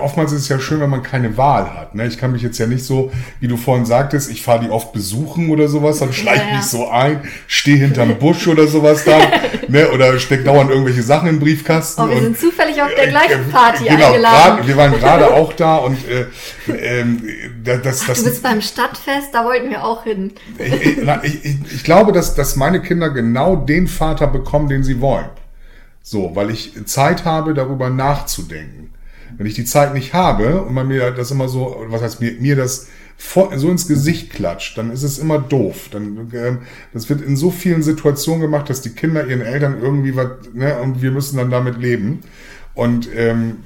oftmals 0.00 0.32
ist 0.32 0.42
es 0.42 0.48
ja 0.48 0.58
schön, 0.58 0.80
wenn 0.80 0.90
man 0.90 1.02
keine 1.02 1.36
Wahl 1.36 1.74
hat. 1.74 1.94
Ne? 1.94 2.06
Ich 2.06 2.18
kann 2.18 2.32
mich 2.32 2.42
jetzt 2.42 2.58
ja 2.58 2.66
nicht 2.66 2.84
so, 2.84 3.12
wie 3.40 3.48
du 3.48 3.56
vorhin 3.56 3.86
sagtest, 3.86 4.30
ich 4.30 4.42
fahre 4.42 4.60
die 4.64 4.70
oft 4.70 4.92
besuchen 4.92 5.50
oder 5.50 5.68
sowas, 5.68 5.98
dann 5.98 6.12
schleiche 6.14 6.42
ich 6.42 6.50
ja, 6.50 6.56
mich 6.56 6.66
so 6.66 6.88
ein, 6.88 7.20
stehe 7.46 7.76
hinterm 7.76 8.18
Busch 8.18 8.46
oder 8.48 8.66
sowas 8.66 9.04
dann, 9.04 9.22
ne? 9.68 9.90
oder 9.90 10.18
steck 10.18 10.44
dauernd 10.44 10.70
irgendwelche 10.70 11.02
Sachen 11.02 11.28
im 11.28 11.40
Briefkasten. 11.40 12.02
Oh, 12.02 12.08
wir 12.08 12.16
und, 12.16 12.22
sind 12.22 12.38
zufällig 12.38 12.80
auf 12.82 12.94
der 12.94 13.08
gleichen 13.08 13.50
Party 13.50 13.84
genau, 13.84 14.06
eingeladen. 14.06 14.56
Grad, 14.56 14.66
wir 14.66 14.76
waren 14.76 14.92
gerade 14.92 15.30
auch 15.34 15.52
da 15.52 15.76
und 15.76 15.96
äh, 16.08 16.26
ähm, 16.72 17.22
das, 17.64 18.02
Ach, 18.02 18.08
das, 18.08 18.18
Du 18.18 18.24
bist 18.24 18.42
beim 18.42 18.60
Stadtfest, 18.60 19.28
da 19.32 19.44
wollten 19.44 19.70
wir 19.70 19.84
auch 19.84 20.04
hin. 20.04 20.32
ich, 20.58 20.98
ich, 21.44 21.56
ich 21.72 21.84
glaube, 21.84 22.12
dass, 22.12 22.34
dass 22.34 22.56
meine 22.56 22.82
Kinder 22.82 23.10
genau 23.10 23.56
den 23.56 23.86
Vater 23.86 24.26
bekommen, 24.26 24.68
den 24.68 24.82
sie 24.82 25.00
wollen. 25.00 25.26
So, 26.02 26.34
weil 26.34 26.50
ich 26.50 26.72
Zeit 26.86 27.24
habe, 27.24 27.54
darüber 27.54 27.90
nachzudenken. 27.90 28.92
Wenn 29.40 29.46
ich 29.46 29.54
die 29.54 29.64
Zeit 29.64 29.94
nicht 29.94 30.12
habe 30.12 30.60
und 30.60 30.74
man 30.74 30.86
mir 30.86 31.12
das 31.12 31.30
immer 31.30 31.48
so, 31.48 31.86
was 31.88 32.02
heißt 32.02 32.20
mir, 32.20 32.32
mir 32.40 32.56
das 32.56 32.88
so 33.16 33.70
ins 33.70 33.88
Gesicht 33.88 34.34
klatscht, 34.34 34.76
dann 34.76 34.90
ist 34.90 35.02
es 35.02 35.18
immer 35.18 35.38
doof. 35.38 35.88
Dann, 35.90 36.30
äh, 36.30 36.58
das 36.92 37.08
wird 37.08 37.22
in 37.22 37.38
so 37.38 37.50
vielen 37.50 37.82
Situationen 37.82 38.42
gemacht, 38.42 38.68
dass 38.68 38.82
die 38.82 38.90
Kinder 38.90 39.26
ihren 39.26 39.40
Eltern 39.40 39.78
irgendwie 39.80 40.14
was, 40.14 40.28
ne, 40.52 40.78
und 40.80 41.00
wir 41.00 41.10
müssen 41.10 41.38
dann 41.38 41.50
damit 41.50 41.78
leben. 41.78 42.18
Und 42.74 43.08
ähm, 43.16 43.56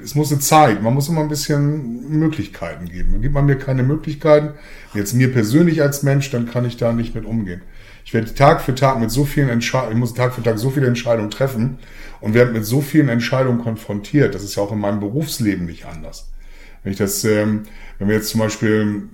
es 0.00 0.14
muss 0.14 0.30
eine 0.30 0.40
Zeit, 0.40 0.80
man 0.84 0.94
muss 0.94 1.08
immer 1.08 1.22
ein 1.22 1.28
bisschen 1.28 2.16
Möglichkeiten 2.16 2.84
geben. 2.88 3.20
Gibt 3.20 3.34
man 3.34 3.46
mir 3.46 3.56
keine 3.56 3.82
Möglichkeiten, 3.82 4.50
jetzt 4.94 5.14
mir 5.14 5.32
persönlich 5.32 5.82
als 5.82 6.04
Mensch, 6.04 6.30
dann 6.30 6.48
kann 6.48 6.64
ich 6.64 6.76
da 6.76 6.92
nicht 6.92 7.16
mit 7.16 7.24
umgehen. 7.24 7.62
Ich 8.04 8.12
werde 8.12 8.34
Tag 8.34 8.60
für 8.60 8.74
Tag 8.74 9.00
mit 9.00 9.10
so 9.10 9.24
vielen 9.24 9.48
Entscheidungen, 9.48 9.92
ich 9.92 9.98
muss 9.98 10.14
Tag 10.14 10.34
für 10.34 10.42
Tag 10.42 10.58
so 10.58 10.70
viele 10.70 10.86
Entscheidungen 10.86 11.30
treffen 11.30 11.78
und 12.20 12.34
werde 12.34 12.52
mit 12.52 12.66
so 12.66 12.80
vielen 12.80 13.08
Entscheidungen 13.08 13.58
konfrontiert. 13.58 14.34
Das 14.34 14.44
ist 14.44 14.56
ja 14.56 14.62
auch 14.62 14.72
in 14.72 14.78
meinem 14.78 15.00
Berufsleben 15.00 15.64
nicht 15.64 15.86
anders. 15.86 16.30
Wenn 16.82 16.92
ich 16.92 16.98
das, 16.98 17.24
ähm, 17.24 17.62
wenn 17.98 18.08
wir 18.08 18.16
jetzt 18.16 18.28
zum 18.28 18.40
Beispiel 18.40 19.04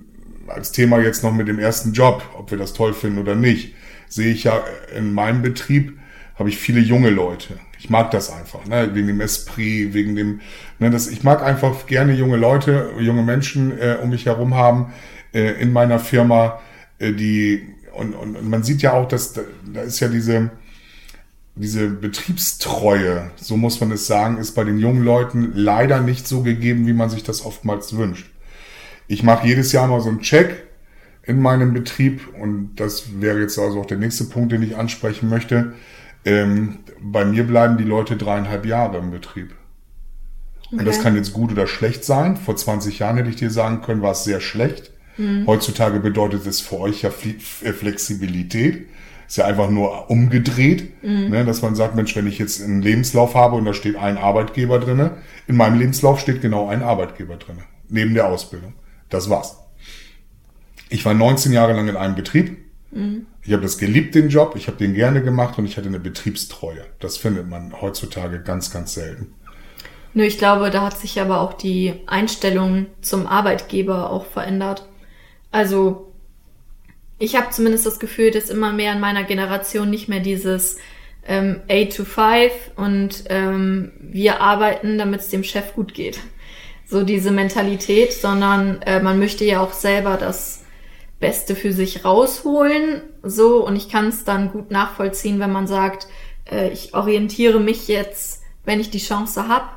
als 0.47 0.71
Thema 0.73 0.99
jetzt 0.99 1.23
noch 1.23 1.33
mit 1.33 1.47
dem 1.47 1.57
ersten 1.57 1.93
Job, 1.93 2.23
ob 2.37 2.51
wir 2.51 2.57
das 2.57 2.73
toll 2.73 2.93
finden 2.93 3.19
oder 3.19 3.35
nicht, 3.35 3.73
sehe 4.09 4.31
ich 4.33 4.43
ja 4.43 4.61
in 4.95 5.13
meinem 5.13 5.41
Betrieb, 5.41 5.97
habe 6.35 6.49
ich 6.49 6.57
viele 6.57 6.81
junge 6.81 7.09
Leute. 7.09 7.59
Ich 7.79 7.89
mag 7.89 8.11
das 8.11 8.31
einfach, 8.31 8.65
ne? 8.65 8.89
wegen 8.93 9.07
dem 9.07 9.21
Esprit, 9.21 9.93
wegen 9.93 10.15
dem, 10.15 10.41
ne, 10.79 10.89
das, 10.89 11.07
ich 11.07 11.23
mag 11.23 11.43
einfach 11.43 11.85
gerne 11.85 12.13
junge 12.13 12.35
Leute, 12.35 12.91
junge 12.99 13.23
Menschen 13.23 13.77
äh, 13.79 13.97
um 14.01 14.09
mich 14.09 14.25
herum 14.25 14.55
haben 14.55 14.93
äh, 15.33 15.61
in 15.61 15.71
meiner 15.71 15.99
Firma, 15.99 16.59
äh, 16.99 17.13
die 17.13 17.67
und, 17.93 18.13
und, 18.13 18.35
und 18.35 18.49
man 18.49 18.63
sieht 18.63 18.81
ja 18.81 18.93
auch, 18.93 19.07
dass 19.07 19.33
da, 19.33 19.81
ist 19.81 19.99
ja 19.99 20.07
diese, 20.07 20.51
diese 21.55 21.89
Betriebstreue, 21.89 23.31
so 23.35 23.57
muss 23.57 23.79
man 23.79 23.91
es 23.91 24.07
sagen, 24.07 24.37
ist 24.37 24.55
bei 24.55 24.63
den 24.63 24.79
jungen 24.79 25.03
Leuten 25.03 25.51
leider 25.53 26.01
nicht 26.01 26.27
so 26.27 26.43
gegeben, 26.43 26.87
wie 26.87 26.93
man 26.93 27.09
sich 27.09 27.23
das 27.23 27.45
oftmals 27.45 27.95
wünscht. 27.95 28.31
Ich 29.07 29.23
mache 29.23 29.47
jedes 29.47 29.71
Jahr 29.71 29.87
mal 29.87 30.01
so 30.01 30.09
einen 30.09 30.21
Check 30.21 30.63
in 31.23 31.41
meinem 31.41 31.73
Betrieb 31.73 32.21
und 32.39 32.75
das 32.75 33.21
wäre 33.21 33.39
jetzt 33.39 33.59
also 33.59 33.81
auch 33.81 33.85
der 33.85 33.97
nächste 33.97 34.23
Punkt, 34.25 34.51
den 34.51 34.63
ich 34.63 34.77
ansprechen 34.77 35.29
möchte. 35.29 35.73
Ähm, 36.23 36.79
bei 37.01 37.25
mir 37.25 37.45
bleiben 37.45 37.77
die 37.77 37.83
Leute 37.83 38.15
dreieinhalb 38.15 38.65
Jahre 38.65 38.97
im 38.97 39.11
Betrieb. 39.11 39.53
Okay. 40.67 40.79
Und 40.79 40.85
das 40.85 41.01
kann 41.01 41.15
jetzt 41.15 41.33
gut 41.33 41.51
oder 41.51 41.67
schlecht 41.67 42.05
sein. 42.05 42.37
Vor 42.37 42.55
20 42.55 42.99
Jahren 42.99 43.17
hätte 43.17 43.29
ich 43.29 43.35
dir 43.35 43.51
sagen 43.51 43.81
können, 43.81 44.01
war 44.01 44.11
es 44.11 44.23
sehr 44.23 44.39
schlecht. 44.39 44.91
Mhm. 45.21 45.45
Heutzutage 45.45 45.99
bedeutet 45.99 46.47
es 46.47 46.61
für 46.61 46.79
euch 46.79 47.03
ja 47.03 47.09
äh, 47.09 47.73
Flexibilität. 47.73 48.87
Ist 49.27 49.37
ja 49.37 49.45
einfach 49.45 49.69
nur 49.69 50.09
umgedreht, 50.09 51.03
mhm. 51.03 51.29
ne, 51.29 51.45
dass 51.45 51.61
man 51.61 51.75
sagt, 51.75 51.95
Mensch, 51.95 52.15
wenn 52.15 52.27
ich 52.27 52.37
jetzt 52.37 52.61
einen 52.61 52.81
Lebenslauf 52.81 53.35
habe 53.35 53.55
und 53.55 53.63
da 53.63 53.73
steht 53.73 53.95
ein 53.95 54.17
Arbeitgeber 54.17 54.79
drinne, 54.79 55.17
in 55.47 55.55
meinem 55.55 55.79
Lebenslauf 55.79 56.19
steht 56.19 56.41
genau 56.41 56.67
ein 56.67 56.81
Arbeitgeber 56.81 57.37
drinne, 57.37 57.61
neben 57.87 58.13
der 58.13 58.27
Ausbildung. 58.27 58.73
Das 59.09 59.29
war's. 59.29 59.57
Ich 60.89 61.05
war 61.05 61.13
19 61.13 61.53
Jahre 61.53 61.73
lang 61.73 61.87
in 61.87 61.95
einem 61.95 62.15
Betrieb. 62.15 62.57
Mhm. 62.91 63.27
Ich 63.43 63.53
habe 63.53 63.61
das 63.61 63.77
geliebt, 63.77 64.15
den 64.15 64.29
Job. 64.29 64.55
Ich 64.57 64.67
habe 64.67 64.77
den 64.77 64.93
gerne 64.93 65.23
gemacht 65.23 65.57
und 65.57 65.65
ich 65.65 65.77
hatte 65.77 65.87
eine 65.87 65.99
Betriebstreue. 65.99 66.85
Das 66.99 67.17
findet 67.17 67.47
man 67.47 67.79
heutzutage 67.79 68.41
ganz, 68.41 68.71
ganz 68.71 68.95
selten. 68.95 69.33
Nö, 70.13 70.23
ich 70.23 70.37
glaube, 70.37 70.71
da 70.71 70.81
hat 70.81 70.97
sich 70.97 71.21
aber 71.21 71.39
auch 71.39 71.53
die 71.53 71.93
Einstellung 72.07 72.87
zum 73.01 73.27
Arbeitgeber 73.27 74.09
auch 74.09 74.25
verändert. 74.25 74.89
Also 75.51 76.11
ich 77.19 77.35
habe 77.35 77.51
zumindest 77.51 77.85
das 77.85 77.99
Gefühl, 77.99 78.31
dass 78.31 78.49
immer 78.49 78.73
mehr 78.73 78.93
in 78.93 78.99
meiner 78.99 79.23
Generation 79.23 79.89
nicht 79.89 80.07
mehr 80.09 80.21
dieses 80.21 80.77
ähm, 81.27 81.61
8 81.69 81.95
to 81.95 82.03
5 82.03 82.51
und 82.77 83.25
ähm, 83.29 83.91
wir 83.99 84.41
arbeiten, 84.41 84.97
damit 84.97 85.21
es 85.21 85.29
dem 85.29 85.43
Chef 85.43 85.75
gut 85.75 85.93
geht. 85.93 86.19
So 86.87 87.03
diese 87.03 87.31
Mentalität, 87.31 88.11
sondern 88.11 88.81
äh, 88.81 89.01
man 89.01 89.19
möchte 89.19 89.45
ja 89.45 89.61
auch 89.61 89.73
selber 89.73 90.17
das 90.17 90.63
Beste 91.19 91.55
für 91.55 91.71
sich 91.71 92.03
rausholen. 92.03 93.03
So, 93.21 93.65
und 93.65 93.75
ich 93.75 93.87
kann 93.87 94.07
es 94.07 94.23
dann 94.25 94.51
gut 94.51 94.71
nachvollziehen, 94.71 95.39
wenn 95.39 95.51
man 95.51 95.67
sagt, 95.67 96.07
äh, 96.49 96.69
ich 96.69 96.93
orientiere 96.93 97.59
mich 97.59 97.87
jetzt, 97.87 98.41
wenn 98.65 98.79
ich 98.79 98.89
die 98.89 98.99
Chance 98.99 99.47
habe, 99.47 99.67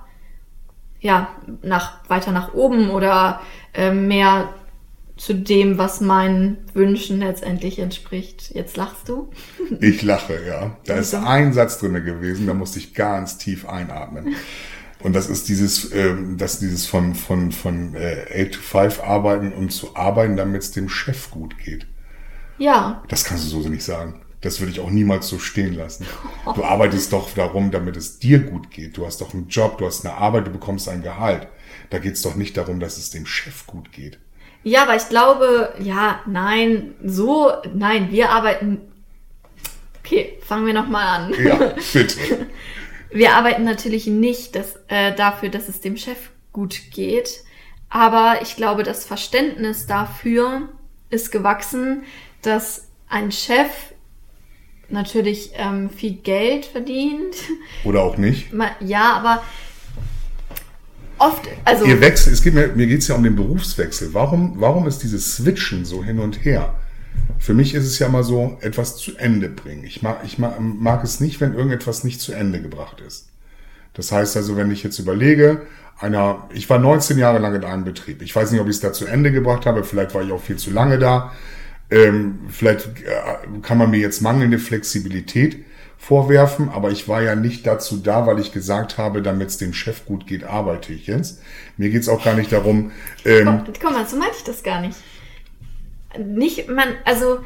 ja, 1.01 1.29
nach, 1.63 1.99
weiter 2.09 2.33
nach 2.33 2.55
oben 2.55 2.89
oder 2.89 3.43
äh, 3.75 3.93
mehr 3.93 4.49
zu 5.17 5.35
dem, 5.35 5.79
was 5.79 6.01
meinen 6.01 6.59
Wünschen 6.75 7.21
letztendlich 7.21 7.79
entspricht. 7.79 8.51
Jetzt 8.55 8.77
lachst 8.77 9.09
du? 9.09 9.31
Ich 9.81 10.03
lache, 10.03 10.45
ja. 10.47 10.79
Da 10.87 10.97
ist 10.97 11.13
Wieso? 11.13 11.25
ein 11.25 11.53
Satz 11.53 11.79
drinne 11.79 12.03
gewesen, 12.03 12.47
da 12.47 12.55
musste 12.55 12.79
ich 12.79 12.95
ganz 12.95 13.39
tief 13.39 13.67
einatmen. 13.67 14.29
Und 14.99 15.13
das 15.15 15.29
ist 15.29 15.49
dieses, 15.49 15.93
ähm, 15.93 16.37
das 16.39 16.59
dieses 16.61 16.87
von, 16.87 17.15
von, 17.15 17.53
von 17.53 17.95
äh, 17.95 18.47
8 18.47 18.55
to 18.55 18.61
5 18.61 19.01
arbeiten 19.03 19.53
und 19.53 19.71
zu 19.71 19.95
arbeiten, 19.97 20.37
damit 20.37 20.63
es 20.63 20.73
dem 20.73 20.89
Chef 20.89 21.31
gut 21.31 21.59
geht. 21.59 21.87
Ja, 22.57 23.03
Das 23.09 23.25
kannst 23.25 23.45
du 23.45 23.49
so 23.63 23.69
nicht 23.69 23.85
sagen. 23.85 24.23
Das 24.41 24.61
würde 24.61 24.73
ich 24.73 24.81
auch 24.81 24.91
niemals 24.91 25.29
so 25.29 25.39
stehen 25.39 25.75
lassen. 25.75 26.07
Du 26.55 26.65
arbeitest 26.65 27.13
doch 27.13 27.31
darum, 27.35 27.71
damit 27.71 27.97
es 27.97 28.19
dir 28.19 28.41
gut 28.41 28.71
geht. 28.71 28.97
Du 28.97 29.07
hast 29.07 29.21
doch 29.23 29.33
einen 29.33 29.49
Job, 29.49 29.79
du 29.79 29.87
hast 29.87 30.05
eine 30.05 30.15
Arbeit, 30.17 30.47
du 30.47 30.51
bekommst 30.51 30.89
ein 30.89 31.03
Gehalt. 31.03 31.49
Da 31.91 31.99
geht 31.99 32.15
es 32.15 32.23
doch 32.23 32.35
nicht 32.37 32.57
darum, 32.57 32.79
dass 32.79 32.99
es 32.99 33.11
dem 33.11 33.25
Chef 33.27 33.67
gut 33.67 33.91
geht. 33.93 34.19
Ja, 34.65 34.83
aber 34.83 34.97
ich 34.97 35.09
glaube, 35.09 35.75
ja, 35.79 36.21
nein, 36.27 36.95
so, 37.05 37.53
nein, 37.75 38.11
wir 38.11 38.31
arbeiten. 38.31 38.81
Okay, 40.01 40.39
fangen 40.45 40.67
wir 40.67 40.75
nochmal 40.75 41.07
an. 41.07 41.35
Ja, 41.43 41.75
bitte. 41.93 42.47
Wir 43.11 43.35
arbeiten 43.35 43.63
natürlich 43.63 44.09
nicht 44.09 44.57
das, 44.57 44.75
äh, 44.89 45.15
dafür, 45.15 45.49
dass 45.49 45.69
es 45.69 45.81
dem 45.81 45.97
Chef 45.97 46.31
gut 46.53 46.91
geht, 46.91 47.45
aber 47.89 48.41
ich 48.43 48.57
glaube, 48.57 48.83
das 48.83 49.05
Verständnis 49.05 49.87
dafür 49.87 50.69
ist 51.11 51.31
gewachsen, 51.31 52.03
dass 52.43 52.89
ein 53.09 53.31
Chef 53.31 53.71
natürlich 54.89 55.53
ähm, 55.55 55.91
viel 55.91 56.15
Geld 56.15 56.67
verdient. 56.67 57.37
Oder 57.85 58.03
auch 58.03 58.17
nicht. 58.17 58.49
Ja, 58.81 59.13
aber 59.13 59.45
oft, 61.27 61.49
also 61.65 61.85
Ihr 61.85 62.01
Wechsel, 62.01 62.33
es 62.33 62.43
geht 62.43 62.55
mir, 62.55 62.69
mir 62.75 62.87
geht 62.87 63.01
es 63.01 63.09
ja 63.09 63.15
um 63.15 63.23
den 63.23 63.37
Berufswechsel. 63.37 64.15
Warum, 64.15 64.61
warum 64.61 64.87
ist 64.87 65.03
dieses 65.03 65.37
Switchen 65.37 65.85
so 65.85 66.05
hin 66.05 66.19
und 66.19 66.45
her? 66.45 66.75
Für 67.39 67.55
mich 67.55 67.75
ist 67.75 67.85
es 67.85 67.99
ja 67.99 68.09
mal 68.09 68.25
so, 68.25 68.59
etwas 68.61 68.97
zu 68.97 69.17
Ende 69.17 69.49
bringen. 69.49 69.85
Ich 69.85 70.03
mag, 70.03 70.21
ich 70.25 70.39
mag, 70.39 70.57
mag 70.61 71.05
es 71.05 71.21
nicht, 71.21 71.41
wenn 71.41 71.55
irgendetwas 71.55 72.05
nicht 72.05 72.21
zu 72.21 72.33
Ende 72.33 72.61
gebracht 72.61 73.03
ist. 73.07 73.29
Das 73.95 74.11
heißt 74.13 74.37
also, 74.37 74.57
wenn 74.57 74.71
ich 74.71 74.83
jetzt 74.83 74.99
überlege, 74.99 75.63
einer, 75.99 76.49
ich 76.53 76.69
war 76.69 76.79
19 76.79 77.19
Jahre 77.19 77.39
lang 77.39 77.55
in 77.55 77.65
einem 77.65 77.85
Betrieb. 77.85 78.23
Ich 78.23 78.35
weiß 78.35 78.51
nicht, 78.51 78.61
ob 78.61 78.67
ich 78.67 78.77
es 78.77 78.81
da 78.81 78.93
zu 78.93 79.07
Ende 79.07 79.31
gebracht 79.31 79.67
habe. 79.67 79.85
Vielleicht 79.85 80.15
war 80.15 80.23
ich 80.23 80.33
auch 80.33 80.43
viel 80.43 80.57
zu 80.57 80.71
lange 80.71 80.99
da. 80.99 81.33
Ähm, 81.91 82.41
vielleicht 82.49 82.87
äh, 82.87 83.61
kann 83.63 83.79
man 83.79 83.91
mir 83.91 84.01
jetzt 84.01 84.21
mangelnde 84.21 84.59
Flexibilität 84.59 85.65
vorwerfen, 86.05 86.69
aber 86.69 86.91
ich 86.91 87.09
war 87.09 87.23
ja 87.23 87.35
nicht 87.35 87.67
dazu 87.67 87.97
da, 87.97 88.27
weil 88.27 88.39
ich 88.39 88.53
gesagt 88.53 88.99
habe, 88.99 89.23
damit 89.23 89.49
es 89.49 89.57
dem 89.57 89.73
Chef 89.73 90.05
gut 90.05 90.27
geht, 90.27 90.45
arbeite 90.45 90.93
ich 90.93 91.07
jetzt. 91.07 91.41
Mir 91.79 91.89
geht's 91.89 92.11
auch 92.11 92.23
gar 92.23 92.35
nicht 92.35 92.53
darum, 92.53 92.93
ähm, 93.25 93.63
Guck, 93.65 93.81
guck 93.81 93.93
mal, 93.93 94.07
so 94.07 94.17
meinte 94.17 94.37
ich 94.37 94.45
das 94.45 94.63
gar 94.63 94.83
nicht. 94.83 94.99
Nicht, 96.19 96.69
man, 96.69 96.89
also, 97.05 97.39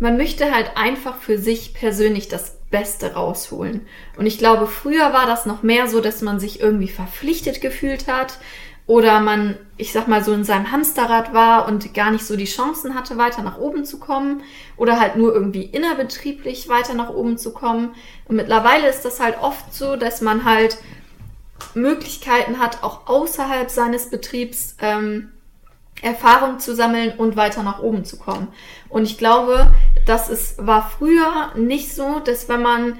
man 0.00 0.16
möchte 0.16 0.52
halt 0.52 0.72
einfach 0.76 1.16
für 1.18 1.38
sich 1.38 1.74
persönlich 1.74 2.26
das 2.26 2.56
Beste 2.70 3.14
rausholen. 3.14 3.82
Und 4.16 4.26
ich 4.26 4.36
glaube, 4.36 4.66
früher 4.66 5.12
war 5.12 5.26
das 5.26 5.46
noch 5.46 5.62
mehr 5.62 5.86
so, 5.86 6.00
dass 6.00 6.22
man 6.22 6.40
sich 6.40 6.60
irgendwie 6.60 6.88
verpflichtet 6.88 7.60
gefühlt 7.60 8.08
hat 8.08 8.38
oder 8.92 9.20
man, 9.20 9.56
ich 9.78 9.90
sag 9.90 10.06
mal, 10.06 10.22
so 10.22 10.34
in 10.34 10.44
seinem 10.44 10.70
Hamsterrad 10.70 11.32
war 11.32 11.66
und 11.66 11.94
gar 11.94 12.10
nicht 12.10 12.26
so 12.26 12.36
die 12.36 12.44
Chancen 12.44 12.94
hatte, 12.94 13.16
weiter 13.16 13.40
nach 13.40 13.56
oben 13.56 13.86
zu 13.86 13.98
kommen 13.98 14.42
oder 14.76 15.00
halt 15.00 15.16
nur 15.16 15.34
irgendwie 15.34 15.62
innerbetrieblich 15.62 16.68
weiter 16.68 16.92
nach 16.92 17.08
oben 17.08 17.38
zu 17.38 17.54
kommen. 17.54 17.94
Und 18.28 18.36
mittlerweile 18.36 18.86
ist 18.90 19.06
das 19.06 19.18
halt 19.18 19.38
oft 19.40 19.74
so, 19.74 19.96
dass 19.96 20.20
man 20.20 20.44
halt 20.44 20.76
Möglichkeiten 21.72 22.58
hat, 22.58 22.82
auch 22.82 23.06
außerhalb 23.06 23.70
seines 23.70 24.10
Betriebs 24.10 24.76
ähm, 24.78 25.32
Erfahrung 26.02 26.58
zu 26.58 26.74
sammeln 26.74 27.14
und 27.16 27.34
weiter 27.34 27.62
nach 27.62 27.78
oben 27.78 28.04
zu 28.04 28.18
kommen. 28.18 28.48
Und 28.90 29.04
ich 29.04 29.16
glaube, 29.16 29.72
das 30.04 30.28
ist, 30.28 30.66
war 30.66 30.90
früher 30.98 31.50
nicht 31.56 31.94
so, 31.94 32.18
dass 32.18 32.50
wenn 32.50 32.60
man, 32.60 32.98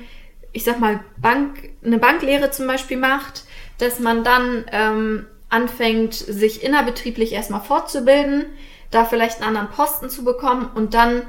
ich 0.53 0.65
sag 0.65 0.81
mal, 0.81 1.01
Bank, 1.19 1.69
eine 1.85 1.99
Banklehre 1.99 2.51
zum 2.51 2.67
Beispiel 2.67 2.97
macht, 2.97 3.45
dass 3.77 4.01
man 4.01 4.25
dann 4.25 4.65
ähm, 4.73 5.27
anfängt, 5.53 6.15
sich 6.15 6.63
innerbetrieblich 6.63 7.33
erstmal 7.33 7.61
fortzubilden, 7.61 8.47
da 8.91 9.05
vielleicht 9.05 9.41
einen 9.41 9.57
anderen 9.57 9.75
Posten 9.75 10.11
zu 10.11 10.25
bekommen 10.25 10.71
und 10.75 10.95
dann 10.95 11.23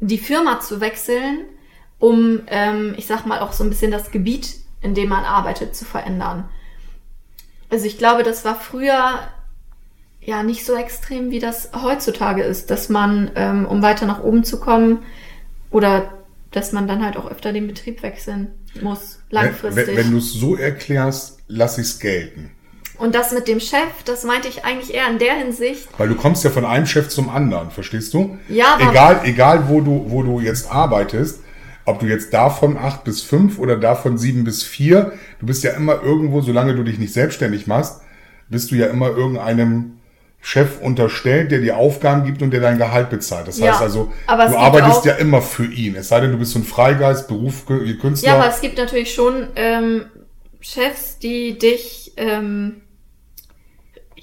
die 0.00 0.18
Firma 0.18 0.60
zu 0.60 0.80
wechseln, 0.80 1.44
um, 1.98 2.42
ähm, 2.48 2.94
ich 2.96 3.06
sag 3.06 3.26
mal, 3.26 3.40
auch 3.40 3.52
so 3.52 3.64
ein 3.64 3.70
bisschen 3.70 3.90
das 3.90 4.10
Gebiet, 4.10 4.56
in 4.82 4.94
dem 4.94 5.08
man 5.08 5.24
arbeitet, 5.24 5.74
zu 5.74 5.84
verändern. 5.84 6.48
Also 7.70 7.86
ich 7.86 7.98
glaube, 7.98 8.22
das 8.22 8.44
war 8.44 8.54
früher 8.54 9.20
ja 10.20 10.42
nicht 10.42 10.64
so 10.64 10.74
extrem, 10.74 11.30
wie 11.30 11.38
das 11.38 11.70
heutzutage 11.72 12.42
ist, 12.42 12.70
dass 12.70 12.88
man, 12.88 13.30
ähm, 13.36 13.66
um 13.66 13.82
weiter 13.82 14.06
nach 14.06 14.22
oben 14.22 14.44
zu 14.44 14.60
kommen, 14.60 15.04
oder 15.70 16.12
dass 16.50 16.72
man 16.72 16.86
dann 16.86 17.04
halt 17.04 17.16
auch 17.16 17.30
öfter 17.30 17.52
den 17.52 17.66
Betrieb 17.66 18.02
wechseln 18.02 18.48
muss, 18.80 19.20
langfristig. 19.30 19.88
wenn, 19.88 19.96
wenn 19.96 20.10
du 20.12 20.18
es 20.18 20.32
so 20.32 20.56
erklärst, 20.56 21.40
lass 21.48 21.78
ich 21.78 21.86
es 21.86 21.98
gelten. 21.98 22.50
Und 22.98 23.14
das 23.14 23.32
mit 23.32 23.46
dem 23.48 23.60
Chef, 23.60 23.88
das 24.04 24.24
meinte 24.24 24.48
ich 24.48 24.64
eigentlich 24.64 24.94
eher 24.94 25.08
in 25.10 25.18
der 25.18 25.34
Hinsicht, 25.34 25.86
Weil 25.98 26.08
du 26.08 26.14
kommst 26.14 26.44
ja 26.44 26.50
von 26.50 26.64
einem 26.64 26.86
Chef 26.86 27.08
zum 27.08 27.28
anderen, 27.28 27.70
verstehst 27.70 28.14
du? 28.14 28.38
Ja, 28.48 28.74
aber- 28.78 28.90
egal, 28.90 29.20
egal 29.24 29.68
wo 29.68 29.80
du, 29.80 30.04
wo 30.08 30.22
du 30.22 30.40
jetzt 30.40 30.70
arbeitest, 30.70 31.40
ob 31.84 32.00
du 32.00 32.06
jetzt 32.06 32.32
davon 32.32 32.76
acht 32.78 33.04
bis 33.04 33.22
fünf 33.22 33.58
oder 33.58 33.76
davon 33.76 34.18
sieben 34.18 34.44
bis 34.44 34.62
vier, 34.62 35.12
du 35.40 35.46
bist 35.46 35.62
ja 35.62 35.72
immer 35.72 36.02
irgendwo, 36.02 36.40
solange 36.40 36.74
du 36.74 36.82
dich 36.82 36.98
nicht 36.98 37.12
selbstständig 37.12 37.66
machst, 37.66 38.00
bist 38.48 38.70
du 38.70 38.74
ja 38.76 38.86
immer 38.86 39.08
irgendeinem 39.08 39.92
Chef 40.40 40.80
unterstellt, 40.80 41.50
der 41.50 41.60
dir 41.60 41.76
Aufgaben 41.76 42.24
gibt 42.24 42.40
und 42.40 42.50
der 42.52 42.60
dein 42.60 42.78
Gehalt 42.78 43.10
bezahlt. 43.10 43.48
Das 43.48 43.58
Ja, 43.58 43.72
heißt 43.72 43.82
also, 43.82 44.12
du 44.28 44.56
arbeitest 44.56 45.04
ja 45.04 45.14
immer 45.14 45.42
für 45.42 45.64
ihn. 45.66 45.96
Es 45.96 46.08
sei 46.08 46.20
denn, 46.20 46.30
du 46.32 46.38
bist 46.38 46.52
so 46.52 46.60
ein 46.60 46.64
Freigeist, 46.64 47.26
Beruf, 47.28 47.66
Künstler. 47.66 48.28
ja, 48.28 48.34
aber 48.36 48.48
es 48.48 48.60
gibt 48.60 48.78
natürlich 48.78 49.12
schon 49.12 49.48
ähm, 49.56 50.06
Chefs, 50.60 51.18
die 51.18 51.58
dich 51.58 52.12
ähm, 52.16 52.82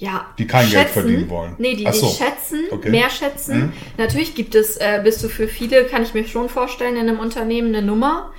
ja, 0.04 0.26
Die 0.38 0.46
kein 0.46 0.68
Geld 0.70 0.88
verdienen 0.88 1.28
wollen. 1.30 1.54
Nee, 1.58 1.74
die 1.76 1.84
so. 1.92 2.06
dich 2.06 2.16
schätzen, 2.18 2.60
Okay. 2.70 2.90
mehr 2.90 3.10
schätzen. 3.10 3.58
Mhm. 3.58 3.72
Natürlich 3.98 4.34
gibt 4.34 4.54
es, 4.54 4.76
äh, 4.76 5.00
bist 5.02 5.22
du 5.24 5.28
für 5.28 5.48
viele, 5.48 5.84
kann 5.84 6.02
ich 6.02 6.14
mir 6.14 6.24
schon 6.26 6.48
vorstellen, 6.48 6.96
in 6.96 7.08
einem 7.08 7.18
Unternehmen 7.20 7.68
eine 7.74 7.84
Nummer, 7.84 8.32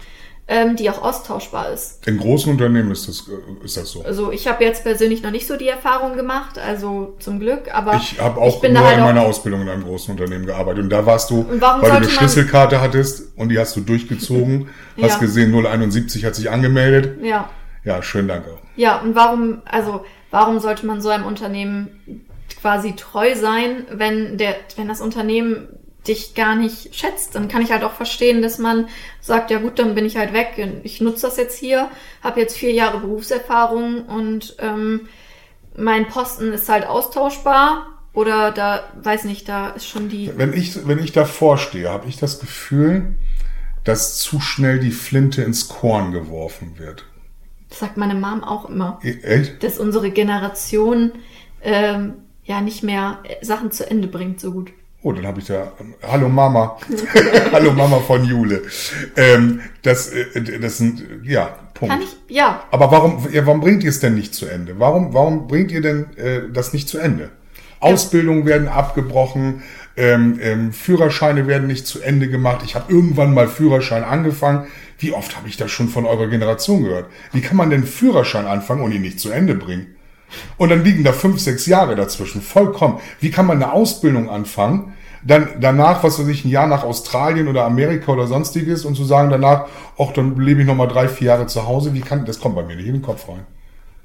ähm, 0.47 0.75
die 0.75 0.87
auch 0.91 1.01
austauschbar 1.01 1.71
ist. 1.71 2.07
In 2.07 2.19
großen 2.19 2.51
Unternehmen 2.51 2.91
ist 2.91 3.07
das, 3.07 3.27
äh, 3.27 3.65
ist 3.65 3.77
das 3.77 3.89
so. 3.89 4.03
Also 4.03 4.31
ich 4.31 4.47
habe 4.47 4.63
jetzt 4.63 4.83
persönlich 4.83 5.23
noch 5.23 5.31
nicht 5.31 5.47
so 5.47 5.57
die 5.57 5.67
Erfahrung 5.67 6.15
gemacht, 6.15 6.59
also 6.59 7.15
zum 7.19 7.39
Glück, 7.39 7.73
aber 7.73 7.95
Ich 7.95 8.19
habe 8.21 8.39
auch 8.39 8.61
bin 8.61 8.75
da 8.75 8.81
nur 8.81 8.87
halt 8.89 8.97
in 8.99 9.03
auch- 9.03 9.07
meiner 9.07 9.21
Ausbildung 9.23 9.61
in 9.63 9.69
einem 9.69 9.83
großen 9.83 10.11
Unternehmen 10.11 10.45
gearbeitet. 10.45 10.83
Und 10.83 10.91
da 10.91 11.03
warst 11.03 11.31
du, 11.31 11.47
weil 11.49 11.59
du 11.59 11.95
eine 11.97 12.07
Schlüsselkarte 12.09 12.79
hattest 12.79 13.35
und 13.37 13.49
die 13.49 13.57
hast 13.57 13.75
du 13.75 13.81
durchgezogen, 13.81 14.69
hast 15.01 15.13
Ja. 15.13 15.17
gesehen, 15.17 15.51
071 15.51 16.23
hat 16.25 16.35
sich 16.35 16.51
angemeldet. 16.51 17.23
ja. 17.23 17.49
Ja, 17.83 18.01
schön, 18.01 18.27
danke. 18.27 18.49
Ja, 18.77 18.97
und 19.01 19.13
warum, 19.13 19.61
also 19.65 20.03
warum 20.35 20.59
sollte 20.59 20.85
man 20.85 20.99
so 20.99 21.07
einem 21.07 21.25
Unternehmen 21.25 22.27
quasi 22.59 22.93
treu 22.93 23.35
sein, 23.35 23.85
wenn 23.89 24.37
der, 24.37 24.57
wenn 24.75 24.89
das 24.89 24.99
Unternehmen 24.99 25.69
dich 26.05 26.35
gar 26.35 26.57
nicht 26.57 26.93
schätzt? 26.93 27.35
Dann 27.35 27.47
kann 27.47 27.61
ich 27.61 27.71
halt 27.71 27.85
auch 27.85 27.93
verstehen, 27.93 28.41
dass 28.41 28.57
man 28.57 28.89
sagt, 29.21 29.49
ja 29.49 29.59
gut, 29.59 29.79
dann 29.79 29.95
bin 29.95 30.05
ich 30.05 30.17
halt 30.17 30.33
weg. 30.33 30.81
Ich 30.83 30.99
nutze 30.99 31.21
das 31.21 31.37
jetzt 31.37 31.57
hier, 31.57 31.89
habe 32.21 32.41
jetzt 32.41 32.57
vier 32.57 32.73
Jahre 32.73 32.99
Berufserfahrung 32.99 34.07
und 34.07 34.57
ähm, 34.59 35.07
mein 35.77 36.09
Posten 36.09 36.51
ist 36.51 36.67
halt 36.67 36.85
austauschbar. 36.85 37.87
Oder 38.11 38.51
da, 38.51 38.83
weiß 39.01 39.23
nicht, 39.23 39.47
da 39.47 39.69
ist 39.69 39.87
schon 39.87 40.09
die. 40.09 40.31
Wenn 40.35 40.51
ich, 40.51 40.85
wenn 40.85 40.99
ich 40.99 41.13
davor 41.13 41.57
stehe, 41.57 41.89
habe 41.89 42.09
ich 42.09 42.17
das 42.17 42.39
Gefühl, 42.41 43.15
dass 43.85 44.17
zu 44.17 44.41
schnell 44.41 44.79
die 44.79 44.91
Flinte 44.91 45.43
ins 45.43 45.69
Korn 45.69 46.11
geworfen 46.11 46.77
wird. 46.77 47.05
Das 47.75 47.81
sagt 47.81 47.97
meine 47.97 48.15
Mom 48.15 48.41
auch 48.41 48.69
immer. 48.69 49.01
E- 49.03 49.19
Echt? 49.21 49.61
Dass 49.61 49.79
unsere 49.79 50.09
Generation 50.09 51.11
ähm, 51.61 52.13
ja 52.45 52.61
nicht 52.61 52.83
mehr 52.83 53.19
Sachen 53.41 53.69
zu 53.69 53.89
Ende 53.89 54.07
bringt 54.07 54.39
so 54.39 54.53
gut. 54.53 54.71
Oh, 55.01 55.11
dann 55.11 55.27
habe 55.27 55.41
ich 55.41 55.47
da. 55.47 55.73
Hallo 56.07 56.29
Mama. 56.29 56.77
Hallo 57.51 57.73
Mama 57.73 57.99
von 57.99 58.23
Jule. 58.23 58.61
Ähm, 59.17 59.59
das, 59.81 60.07
äh, 60.07 60.59
das 60.61 60.77
sind, 60.77 61.03
ja, 61.25 61.53
Punkt. 61.73 61.93
Kann 61.93 62.01
ich, 62.01 62.15
ja, 62.33 62.63
Aber 62.71 62.91
warum, 62.91 63.27
ja, 63.29 63.45
warum 63.45 63.59
bringt 63.59 63.83
ihr 63.83 63.89
es 63.89 63.99
denn 63.99 64.15
nicht 64.15 64.33
zu 64.33 64.45
Ende? 64.45 64.79
Warum, 64.79 65.13
warum 65.13 65.49
bringt 65.49 65.69
ihr 65.73 65.81
denn 65.81 66.15
äh, 66.15 66.43
das 66.53 66.71
nicht 66.71 66.87
zu 66.87 66.97
Ende? 66.97 67.29
Ausbildungen 67.81 68.45
werden 68.45 68.69
abgebrochen, 68.69 69.63
ähm, 69.97 70.39
ähm, 70.41 70.71
Führerscheine 70.71 71.45
werden 71.45 71.67
nicht 71.67 71.85
zu 71.87 72.01
Ende 72.01 72.29
gemacht. 72.29 72.61
Ich 72.63 72.73
habe 72.75 72.91
irgendwann 72.91 73.33
mal 73.33 73.49
Führerschein 73.49 74.05
angefangen. 74.05 74.65
Wie 74.97 75.11
oft 75.11 75.35
habe 75.35 75.47
ich 75.47 75.57
das 75.57 75.71
schon 75.71 75.89
von 75.89 76.05
eurer 76.05 76.27
Generation 76.27 76.83
gehört? 76.83 77.07
Wie 77.33 77.41
kann 77.41 77.57
man 77.57 77.69
denn 77.69 77.83
Führerschein 77.83 78.47
anfangen 78.47 78.81
und 78.81 78.91
ihn 78.91 79.01
nicht 79.01 79.19
zu 79.19 79.29
Ende 79.29 79.55
bringen? 79.55 79.95
Und 80.57 80.69
dann 80.69 80.83
liegen 80.83 81.03
da 81.03 81.13
fünf, 81.13 81.39
sechs 81.39 81.65
Jahre 81.65 81.95
dazwischen. 81.95 82.41
Vollkommen. 82.41 82.99
Wie 83.19 83.31
kann 83.31 83.45
man 83.45 83.61
eine 83.61 83.73
Ausbildung 83.73 84.29
anfangen? 84.29 84.93
Dann 85.23 85.55
danach, 85.59 86.03
was 86.03 86.19
weiß 86.19 86.27
ich, 86.27 86.45
ein 86.45 86.49
Jahr 86.49 86.67
nach 86.67 86.83
Australien 86.83 87.47
oder 87.47 87.65
Amerika 87.65 88.11
oder 88.11 88.27
sonstiges 88.27 88.85
und 88.85 88.95
zu 88.95 89.03
sagen 89.03 89.29
danach, 89.29 89.67
ach, 89.97 90.11
dann 90.13 90.39
lebe 90.39 90.61
ich 90.61 90.67
noch 90.67 90.75
mal 90.75 90.87
drei, 90.87 91.07
vier 91.07 91.27
Jahre 91.27 91.47
zu 91.47 91.67
Hause. 91.67 91.93
Wie 91.93 92.01
kann, 92.01 92.25
das 92.25 92.39
kommt 92.39 92.55
bei 92.55 92.63
mir 92.63 92.75
nicht 92.75 92.87
in 92.87 92.93
den 92.93 93.01
Kopf 93.01 93.27
rein. 93.27 93.45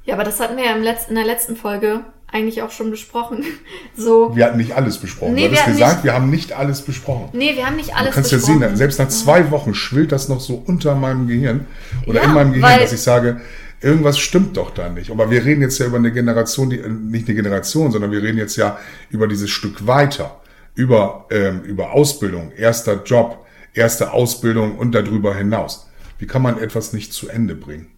Ja, 0.05 0.15
aber 0.15 0.25
das 0.25 0.41
hatten 0.41 0.57
wir 0.57 0.65
ja 0.65 0.75
im 0.75 0.83
letzten, 0.83 1.11
in 1.11 1.17
der 1.17 1.27
letzten 1.27 1.57
Folge 1.57 2.01
eigentlich 2.33 2.63
auch 2.63 2.71
schon 2.71 2.91
besprochen. 2.91 3.45
So. 3.97 4.35
Wir 4.35 4.47
hatten 4.47 4.57
nicht 4.59 4.75
alles 4.77 4.99
besprochen. 4.99 5.35
Nee, 5.35 5.49
du 5.49 5.53
wir 5.53 5.61
hast 5.61 5.67
gesagt, 5.73 5.93
nicht- 5.97 6.05
wir 6.05 6.15
haben 6.15 6.31
nicht 6.31 6.53
alles 6.53 6.81
besprochen. 6.83 7.29
Nee, 7.33 7.55
wir 7.57 7.67
haben 7.67 7.77
nicht 7.77 7.95
alles 7.95 8.11
Du 8.11 8.15
kannst 8.15 8.31
besprochen. 8.31 8.61
ja 8.63 8.69
sehen, 8.69 8.77
selbst 8.77 8.99
nach 8.99 9.09
zwei 9.09 9.51
Wochen 9.51 9.75
schwillt 9.75 10.13
das 10.13 10.29
noch 10.29 10.41
so 10.41 10.63
unter 10.67 10.95
meinem 10.95 11.27
Gehirn 11.27 11.67
oder 12.07 12.21
Ja, 12.23 12.29
in 12.29 12.33
meinem 12.35 12.53
Gehirn, 12.53 12.81
dass 12.81 12.93
ich 12.93 13.01
sage, 13.03 13.41
irgendwas 13.83 14.19
stimmt 14.19 14.57
doch 14.57 14.71
da 14.71 14.89
nicht. 14.89 15.11
Aber 15.11 15.31
wir 15.31 15.45
reden 15.45 15.61
jetzt 15.61 15.79
ja 15.79 15.87
über 15.87 15.97
eine 15.99 16.13
Generation, 16.13 16.71
die, 16.71 16.79
äh, 16.79 16.89
nicht 16.89 17.27
eine 17.29 17.35
Generation, 17.37 17.91
sondern 17.93 18.11
wir 18.11 18.23
reden 18.23 18.39
jetzt 18.39 18.57
ja 18.57 18.79
über 19.11 19.27
dieses 19.27 19.51
Stück 19.51 19.87
weiter, 19.87 20.41
über, 20.75 21.27
ähm, 21.31 21.63
über 21.63 21.93
Ausbildung, 21.93 22.53
erster 22.53 23.03
Job, 23.05 23.45
erste 23.75 24.13
Ausbildung 24.13 24.79
und 24.79 24.93
darüber 24.95 25.35
hinaus. 25.35 25.89
Wie 26.19 26.27
kann 26.27 26.43
man 26.43 26.59
etwas 26.59 26.93
nicht 26.93 27.13
zu 27.13 27.29
Ende 27.29 27.55
bringen? 27.55 27.89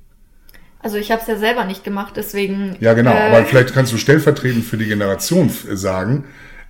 Also 0.82 0.96
ich 0.96 1.10
habe 1.12 1.22
es 1.22 1.28
ja 1.28 1.36
selber 1.36 1.64
nicht 1.64 1.84
gemacht, 1.84 2.14
deswegen. 2.16 2.76
Ja, 2.80 2.92
genau. 2.94 3.12
äh, 3.12 3.14
aber 3.34 3.44
vielleicht 3.46 3.72
kannst 3.72 3.92
du 3.92 3.96
stellvertretend 3.98 4.64
für 4.64 4.76
die 4.76 4.86
Generation 4.86 5.50
sagen. 5.72 6.24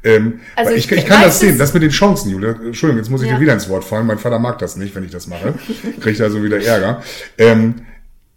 Ähm, 0.05 0.41
Also 0.57 0.73
ich 0.73 0.91
ich, 0.91 0.99
ich 0.99 1.07
kann 1.07 1.23
das 1.23 1.41
sehen, 1.41 1.59
das 1.59 1.73
mit 1.75 1.83
den 1.83 1.91
Chancen, 1.91 2.31
Julia. 2.31 2.51
Entschuldigung, 2.51 2.99
jetzt 2.99 3.09
muss 3.11 3.23
ich 3.23 3.29
Ja. 3.29 3.35
dir 3.37 3.41
wieder 3.41 3.53
ins 3.55 3.69
Wort 3.69 3.85
fallen. 3.85 4.07
Mein 4.07 4.19
Vater 4.19 4.39
mag 4.39 4.59
das 4.59 4.77
nicht, 4.77 4.95
wenn 4.95 5.05
ich 5.05 5.11
das 5.13 5.27
mache. 5.29 5.55
Kriegt 6.01 6.21
also 6.21 6.43
wieder 6.43 6.61
Ärger. 6.63 7.03
Ähm, 7.39 7.87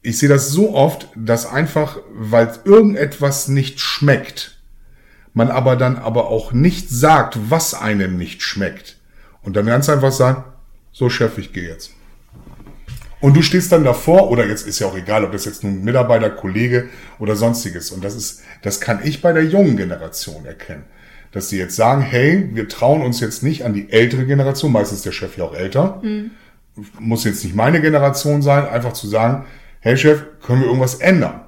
ich 0.02 0.20
sehe 0.20 0.30
das 0.30 0.50
so 0.50 0.74
oft, 0.76 1.08
dass 1.16 1.46
einfach, 1.52 1.98
weil 2.14 2.52
irgendetwas 2.64 3.48
nicht 3.48 3.80
schmeckt, 3.80 4.56
man 5.34 5.50
aber 5.50 5.76
dann 5.76 5.98
aber 5.98 6.30
auch 6.30 6.54
nicht 6.54 6.90
sagt, 6.90 7.38
was 7.50 7.74
einem 7.74 8.16
nicht 8.16 8.44
schmeckt. 8.44 8.98
Und 9.42 9.56
dann 9.56 9.66
ganz 9.66 9.90
einfach 9.90 10.12
sagen, 10.12 10.44
so 10.92 11.10
Chef, 11.10 11.38
ich 11.40 11.52
gehe 11.52 11.68
jetzt. 11.68 11.92
Und 13.22 13.36
du 13.36 13.42
stehst 13.42 13.72
dann 13.72 13.84
davor, 13.84 14.30
oder 14.30 14.46
jetzt 14.46 14.68
ist 14.68 14.80
ja 14.80 14.88
auch 14.88 14.98
egal, 14.98 15.24
ob 15.24 15.32
das 15.32 15.46
jetzt 15.46 15.64
nun 15.64 15.84
Mitarbeiter, 15.84 16.30
Kollege 16.30 16.90
oder 17.18 17.36
sonstiges. 17.36 17.92
Und 17.92 18.04
das 18.04 18.16
ist, 18.16 18.42
das 18.62 18.82
kann 18.82 19.00
ich 19.04 19.22
bei 19.22 19.34
der 19.34 19.46
jungen 19.46 19.78
Generation 19.78 20.46
erkennen. 20.46 20.84
Dass 21.32 21.50
sie 21.50 21.58
jetzt 21.58 21.76
sagen, 21.76 22.02
hey, 22.02 22.50
wir 22.54 22.68
trauen 22.68 23.02
uns 23.02 23.20
jetzt 23.20 23.44
nicht 23.44 23.66
an 23.66 23.74
die 23.74 23.92
ältere 23.92 24.26
Generation, 24.26 24.72
meistens 24.72 25.00
ist 25.00 25.06
der 25.06 25.12
Chef 25.12 25.38
ja 25.38 25.46
auch 25.46 25.56
älter, 25.56 26.02
muss 27.00 27.24
jetzt 27.24 27.44
nicht 27.44 27.56
meine 27.56 27.82
Generation 27.82 28.42
sein, 28.42 28.68
einfach 28.68 28.94
zu 28.94 29.08
sagen, 29.08 29.46
hey 29.80 29.98
Chef, 29.98 30.24
können 30.42 30.62
wir 30.62 30.68
irgendwas 30.68 30.96
ändern? 30.96 31.42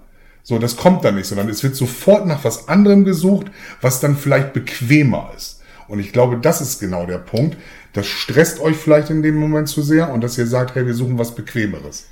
So, 0.43 0.59
das 0.59 0.77
kommt 0.77 1.03
dann 1.03 1.15
nicht, 1.15 1.27
sondern 1.27 1.49
es 1.49 1.63
wird 1.63 1.75
sofort 1.75 2.25
nach 2.25 2.43
was 2.45 2.69
anderem 2.69 3.03
gesucht, 3.03 3.47
was 3.81 3.99
dann 3.99 4.15
vielleicht 4.15 4.53
bequemer 4.53 5.31
ist. 5.35 5.56
Und 5.87 5.99
ich 5.99 6.11
glaube, 6.11 6.37
das 6.37 6.61
ist 6.61 6.79
genau 6.79 7.05
der 7.05 7.17
Punkt. 7.17 7.57
Das 7.93 8.05
stresst 8.07 8.59
euch 8.59 8.75
vielleicht 8.75 9.09
in 9.09 9.23
dem 9.23 9.35
Moment 9.35 9.69
zu 9.69 9.81
sehr 9.81 10.11
und 10.11 10.21
dass 10.21 10.37
ihr 10.37 10.47
sagt, 10.47 10.75
hey, 10.75 10.85
wir 10.85 10.93
suchen 10.93 11.17
was 11.17 11.33
Bequemeres. 11.33 12.07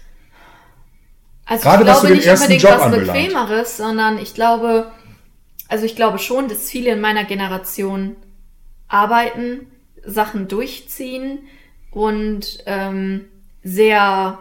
Also 1.45 1.63
Gerade 1.63 1.83
ich 1.83 1.89
glaube 1.91 2.15
nicht 2.15 2.29
unbedingt 2.29 2.61
Job 2.61 2.71
was 2.71 2.81
anbelangt. 2.81 3.13
Bequemeres, 3.13 3.77
sondern 3.77 4.17
ich 4.17 4.33
glaube, 4.33 4.91
also 5.67 5.85
ich 5.85 5.95
glaube 5.95 6.19
schon, 6.19 6.47
dass 6.47 6.69
viele 6.69 6.91
in 6.91 7.01
meiner 7.01 7.25
Generation 7.25 8.15
arbeiten, 8.87 9.67
Sachen 10.03 10.47
durchziehen 10.47 11.39
und 11.91 12.59
ähm, 12.65 13.25
sehr 13.63 14.39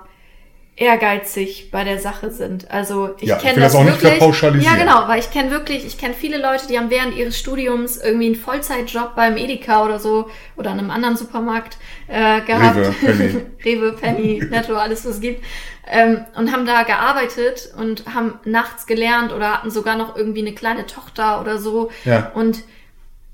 ehrgeizig 0.76 1.70
bei 1.70 1.84
der 1.84 1.98
Sache 2.00 2.30
sind. 2.30 2.70
Also 2.70 3.10
ich 3.20 3.28
Ja, 3.28 3.36
kenne 3.36 3.56
will 3.56 3.62
das 3.62 3.74
auch 3.74 3.84
nicht 3.84 3.94
wirklich. 4.02 4.18
verpauschalisieren. 4.18 4.76
Ja, 4.78 4.84
genau, 4.84 5.08
weil 5.08 5.20
ich 5.20 5.30
kenne 5.30 5.50
wirklich, 5.50 5.84
ich 5.86 5.98
kenne 5.98 6.14
viele 6.14 6.38
Leute, 6.38 6.66
die 6.66 6.78
haben 6.78 6.90
während 6.90 7.16
ihres 7.16 7.38
Studiums 7.38 7.96
irgendwie 7.96 8.26
einen 8.26 8.34
Vollzeitjob 8.34 9.14
beim 9.14 9.36
Edeka 9.36 9.84
oder 9.84 9.98
so 10.00 10.28
oder 10.56 10.72
in 10.72 10.78
einem 10.80 10.90
anderen 10.90 11.16
Supermarkt 11.16 11.76
äh, 12.08 12.40
gehabt. 12.40 12.76
Rewe, 12.76 12.92
Penny. 13.00 13.36
Rewe, 13.64 13.92
Penny, 13.92 14.42
Netto, 14.50 14.74
alles 14.74 15.04
was 15.04 15.14
es 15.16 15.20
gibt. 15.20 15.44
Ähm, 15.86 16.24
und 16.34 16.50
haben 16.50 16.66
da 16.66 16.82
gearbeitet 16.82 17.72
und 17.78 18.04
haben 18.14 18.34
nachts 18.44 18.86
gelernt 18.86 19.32
oder 19.32 19.52
hatten 19.52 19.70
sogar 19.70 19.96
noch 19.96 20.16
irgendwie 20.16 20.40
eine 20.40 20.54
kleine 20.54 20.86
Tochter 20.86 21.40
oder 21.40 21.58
so. 21.58 21.90
Ja. 22.04 22.32
Und 22.34 22.60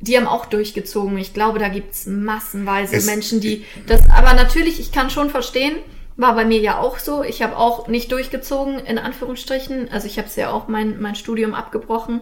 die 0.01 0.17
haben 0.17 0.27
auch 0.27 0.47
durchgezogen. 0.47 1.17
Ich 1.19 1.33
glaube, 1.33 1.59
da 1.59 1.69
gibt's 1.69 2.07
massenweise 2.07 2.97
Es- 2.97 3.07
Menschen, 3.07 3.41
die 3.41 3.65
das. 3.87 4.03
Aber 4.15 4.35
natürlich, 4.35 4.81
ich 4.81 4.93
kann 4.93 5.11
schon 5.11 5.31
verstehen, 5.31 5.77
war 6.17 6.35
bei 6.35 6.45
mir 6.45 6.61
ja 6.61 6.79
auch 6.79 6.99
so. 6.99 7.23
Ich 7.23 7.43
habe 7.43 7.57
auch 7.57 7.89
nicht 7.89 8.13
durchgezogen, 8.13 8.79
in 8.79 8.99
Anführungsstrichen. 8.99 9.91
Also 9.91 10.07
ich 10.07 10.19
habe 10.19 10.29
ja 10.37 10.51
auch 10.51 10.69
mein, 10.69 11.01
mein 11.01 11.15
Studium 11.15 11.55
abgebrochen, 11.55 12.21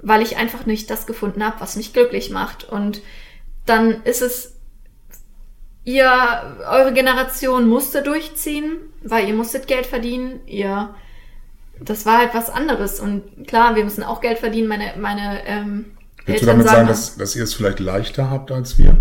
weil 0.00 0.22
ich 0.22 0.36
einfach 0.36 0.66
nicht 0.66 0.90
das 0.90 1.06
gefunden 1.06 1.44
habe, 1.44 1.60
was 1.60 1.76
mich 1.76 1.92
glücklich 1.92 2.30
macht. 2.30 2.64
Und 2.64 3.02
dann 3.66 4.02
ist 4.04 4.22
es, 4.22 4.56
ihr, 5.84 6.10
eure 6.70 6.92
Generation 6.92 7.68
musste 7.68 8.02
durchziehen, 8.02 8.78
weil 9.02 9.28
ihr 9.28 9.34
musstet 9.34 9.66
Geld 9.66 9.86
verdienen, 9.86 10.40
ihr, 10.46 10.94
das 11.80 12.06
war 12.06 12.18
halt 12.18 12.34
was 12.34 12.50
anderes. 12.50 13.00
Und 13.00 13.46
klar, 13.46 13.74
wir 13.74 13.84
müssen 13.84 14.02
auch 14.02 14.20
Geld 14.20 14.38
verdienen. 14.38 14.68
Meine, 14.68 14.94
meine 14.98 15.46
ähm, 15.46 15.96
Willst 16.24 16.42
du 16.42 16.46
damit 16.46 16.66
sagen, 16.66 16.76
sagen, 16.76 16.88
dass, 16.88 17.16
dass 17.16 17.34
ihr 17.34 17.44
es 17.44 17.54
vielleicht 17.54 17.80
leichter 17.80 18.30
habt 18.30 18.52
als 18.52 18.78
wir? 18.78 18.96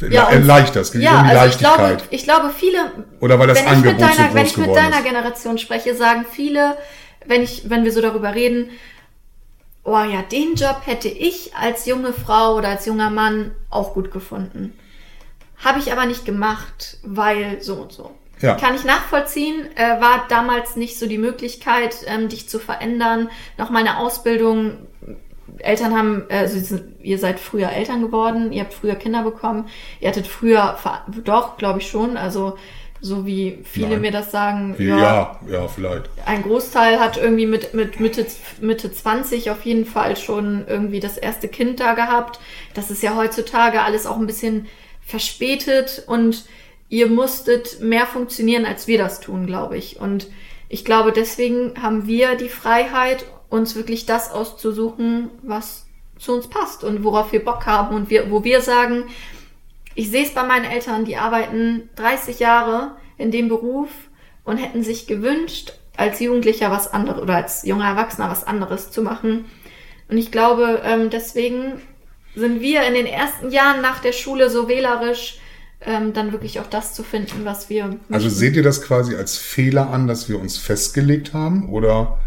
Ja, 0.00 0.30
äh, 0.30 0.36
und- 0.36 0.46
leichter, 0.46 0.80
es 0.80 0.92
geht 0.92 1.02
ja, 1.02 1.20
um 1.20 1.28
die 1.28 1.34
also 1.34 1.46
ich 1.48 1.58
glaube, 1.58 1.82
Leichtigkeit. 1.82 2.08
ich 2.14 2.24
glaube, 2.24 2.50
viele, 2.56 2.78
Oder 3.20 3.38
weil 3.38 3.48
das 3.48 3.58
wenn 3.58 3.64
ich 3.64 3.70
mit 3.70 3.76
Angebot 3.76 4.00
so 4.00 4.06
deiner, 4.06 4.28
groß 4.28 4.34
wenn 4.34 4.46
ich 4.46 4.56
mit 4.58 4.76
deiner 4.76 4.98
ist. 4.98 5.04
Generation 5.04 5.58
spreche, 5.58 5.94
sagen 5.94 6.26
viele, 6.30 6.76
wenn 7.24 7.42
ich, 7.42 7.70
wenn 7.70 7.84
wir 7.84 7.92
so 7.92 8.00
darüber 8.00 8.34
reden, 8.34 8.70
oh 9.84 10.02
ja, 10.02 10.22
den 10.22 10.54
Job 10.54 10.82
hätte 10.84 11.08
ich 11.08 11.54
als 11.56 11.86
junge 11.86 12.12
Frau 12.12 12.56
oder 12.56 12.68
als 12.68 12.86
junger 12.86 13.10
Mann 13.10 13.52
auch 13.70 13.94
gut 13.94 14.10
gefunden. 14.10 14.76
Habe 15.64 15.78
ich 15.78 15.90
aber 15.92 16.04
nicht 16.06 16.24
gemacht, 16.26 16.98
weil 17.02 17.62
so 17.62 17.76
und 17.76 17.92
so. 17.92 18.10
Ja. 18.40 18.54
Kann 18.56 18.74
ich 18.74 18.84
nachvollziehen, 18.84 19.66
äh, 19.76 19.98
war 20.00 20.26
damals 20.28 20.76
nicht 20.76 20.98
so 20.98 21.06
die 21.06 21.16
Möglichkeit, 21.16 21.96
ähm, 22.06 22.28
dich 22.28 22.48
zu 22.50 22.58
verändern. 22.58 23.30
Noch 23.56 23.70
meine 23.70 23.96
Ausbildung, 23.96 24.86
Eltern 25.58 25.96
haben, 25.96 26.28
äh, 26.28 26.46
sind, 26.48 26.82
ihr 27.02 27.18
seid 27.18 27.40
früher 27.40 27.70
Eltern 27.70 28.02
geworden, 28.02 28.52
ihr 28.52 28.62
habt 28.62 28.74
früher 28.74 28.94
Kinder 28.94 29.22
bekommen, 29.22 29.66
ihr 30.00 30.08
hattet 30.08 30.26
früher, 30.26 30.78
doch, 31.24 31.56
glaube 31.56 31.80
ich 31.80 31.88
schon, 31.88 32.16
also 32.16 32.56
so 33.00 33.26
wie 33.26 33.58
viele 33.64 33.90
Nein. 33.90 34.00
mir 34.00 34.10
das 34.10 34.30
sagen, 34.30 34.74
Wie, 34.78 34.86
ja, 34.86 35.38
ja, 35.48 35.68
vielleicht. 35.68 36.08
ein 36.24 36.42
Großteil 36.42 36.98
hat 36.98 37.16
irgendwie 37.16 37.46
mit, 37.46 37.74
mit 37.74 38.00
Mitte, 38.00 38.26
Mitte 38.60 38.92
20 38.92 39.50
auf 39.50 39.64
jeden 39.64 39.84
Fall 39.84 40.16
schon 40.16 40.66
irgendwie 40.66 41.00
das 41.00 41.18
erste 41.18 41.48
Kind 41.48 41.80
da 41.80 41.94
gehabt. 41.94 42.40
Das 42.74 42.90
ist 42.90 43.02
ja 43.02 43.14
heutzutage 43.14 43.82
alles 43.82 44.06
auch 44.06 44.16
ein 44.16 44.26
bisschen 44.26 44.66
verspätet 45.04 46.04
und 46.06 46.46
ihr 46.88 47.08
musstet 47.08 47.80
mehr 47.80 48.06
funktionieren, 48.06 48.64
als 48.64 48.86
wir 48.86 48.98
das 48.98 49.20
tun, 49.20 49.46
glaube 49.46 49.76
ich. 49.76 50.00
Und 50.00 50.28
ich 50.68 50.84
glaube, 50.84 51.12
deswegen 51.12 51.80
haben 51.80 52.06
wir 52.06 52.34
die 52.34 52.48
Freiheit, 52.48 53.24
uns 53.48 53.74
wirklich 53.74 54.06
das 54.06 54.30
auszusuchen, 54.30 55.30
was 55.42 55.86
zu 56.18 56.34
uns 56.34 56.48
passt 56.48 56.84
und 56.84 57.04
worauf 57.04 57.32
wir 57.32 57.44
Bock 57.44 57.66
haben 57.66 57.94
und 57.94 58.10
wir, 58.10 58.30
wo 58.30 58.44
wir 58.44 58.60
sagen, 58.60 59.04
ich 59.94 60.10
sehe 60.10 60.24
es 60.24 60.34
bei 60.34 60.44
meinen 60.44 60.64
Eltern, 60.64 61.04
die 61.04 61.16
arbeiten 61.16 61.88
30 61.96 62.38
Jahre 62.38 62.92
in 63.18 63.30
dem 63.30 63.48
Beruf 63.48 63.88
und 64.44 64.58
hätten 64.58 64.82
sich 64.82 65.06
gewünscht, 65.06 65.72
als 65.96 66.20
Jugendlicher 66.20 66.70
was 66.70 66.92
anderes 66.92 67.22
oder 67.22 67.36
als 67.36 67.64
junger 67.64 67.86
Erwachsener 67.86 68.30
was 68.30 68.44
anderes 68.44 68.90
zu 68.90 69.02
machen. 69.02 69.46
Und 70.08 70.18
ich 70.18 70.30
glaube, 70.30 70.82
ähm, 70.84 71.10
deswegen 71.10 71.80
sind 72.34 72.60
wir 72.60 72.86
in 72.86 72.94
den 72.94 73.06
ersten 73.06 73.50
Jahren 73.50 73.80
nach 73.80 74.00
der 74.00 74.12
Schule 74.12 74.50
so 74.50 74.68
wählerisch, 74.68 75.40
ähm, 75.80 76.12
dann 76.12 76.32
wirklich 76.32 76.60
auch 76.60 76.66
das 76.66 76.94
zu 76.94 77.02
finden, 77.02 77.44
was 77.44 77.70
wir. 77.70 77.84
Also 77.84 77.98
möchten. 78.08 78.30
seht 78.30 78.56
ihr 78.56 78.62
das 78.62 78.82
quasi 78.82 79.16
als 79.16 79.36
Fehler 79.38 79.90
an, 79.90 80.06
dass 80.06 80.28
wir 80.28 80.38
uns 80.38 80.58
festgelegt 80.58 81.32
haben? 81.32 81.70
Oder 81.70 82.18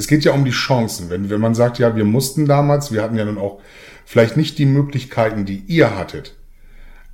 es 0.00 0.08
geht 0.08 0.24
ja 0.24 0.32
um 0.32 0.44
die 0.44 0.50
Chancen. 0.50 1.10
Wenn, 1.10 1.30
wenn 1.30 1.40
man 1.40 1.54
sagt, 1.54 1.78
ja, 1.78 1.94
wir 1.94 2.04
mussten 2.04 2.46
damals, 2.46 2.90
wir 2.92 3.02
hatten 3.02 3.16
ja 3.16 3.24
nun 3.24 3.38
auch 3.38 3.60
vielleicht 4.04 4.36
nicht 4.36 4.58
die 4.58 4.66
Möglichkeiten, 4.66 5.44
die 5.44 5.62
ihr 5.66 5.96
hattet. 5.96 6.36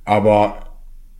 Aber 0.05 0.67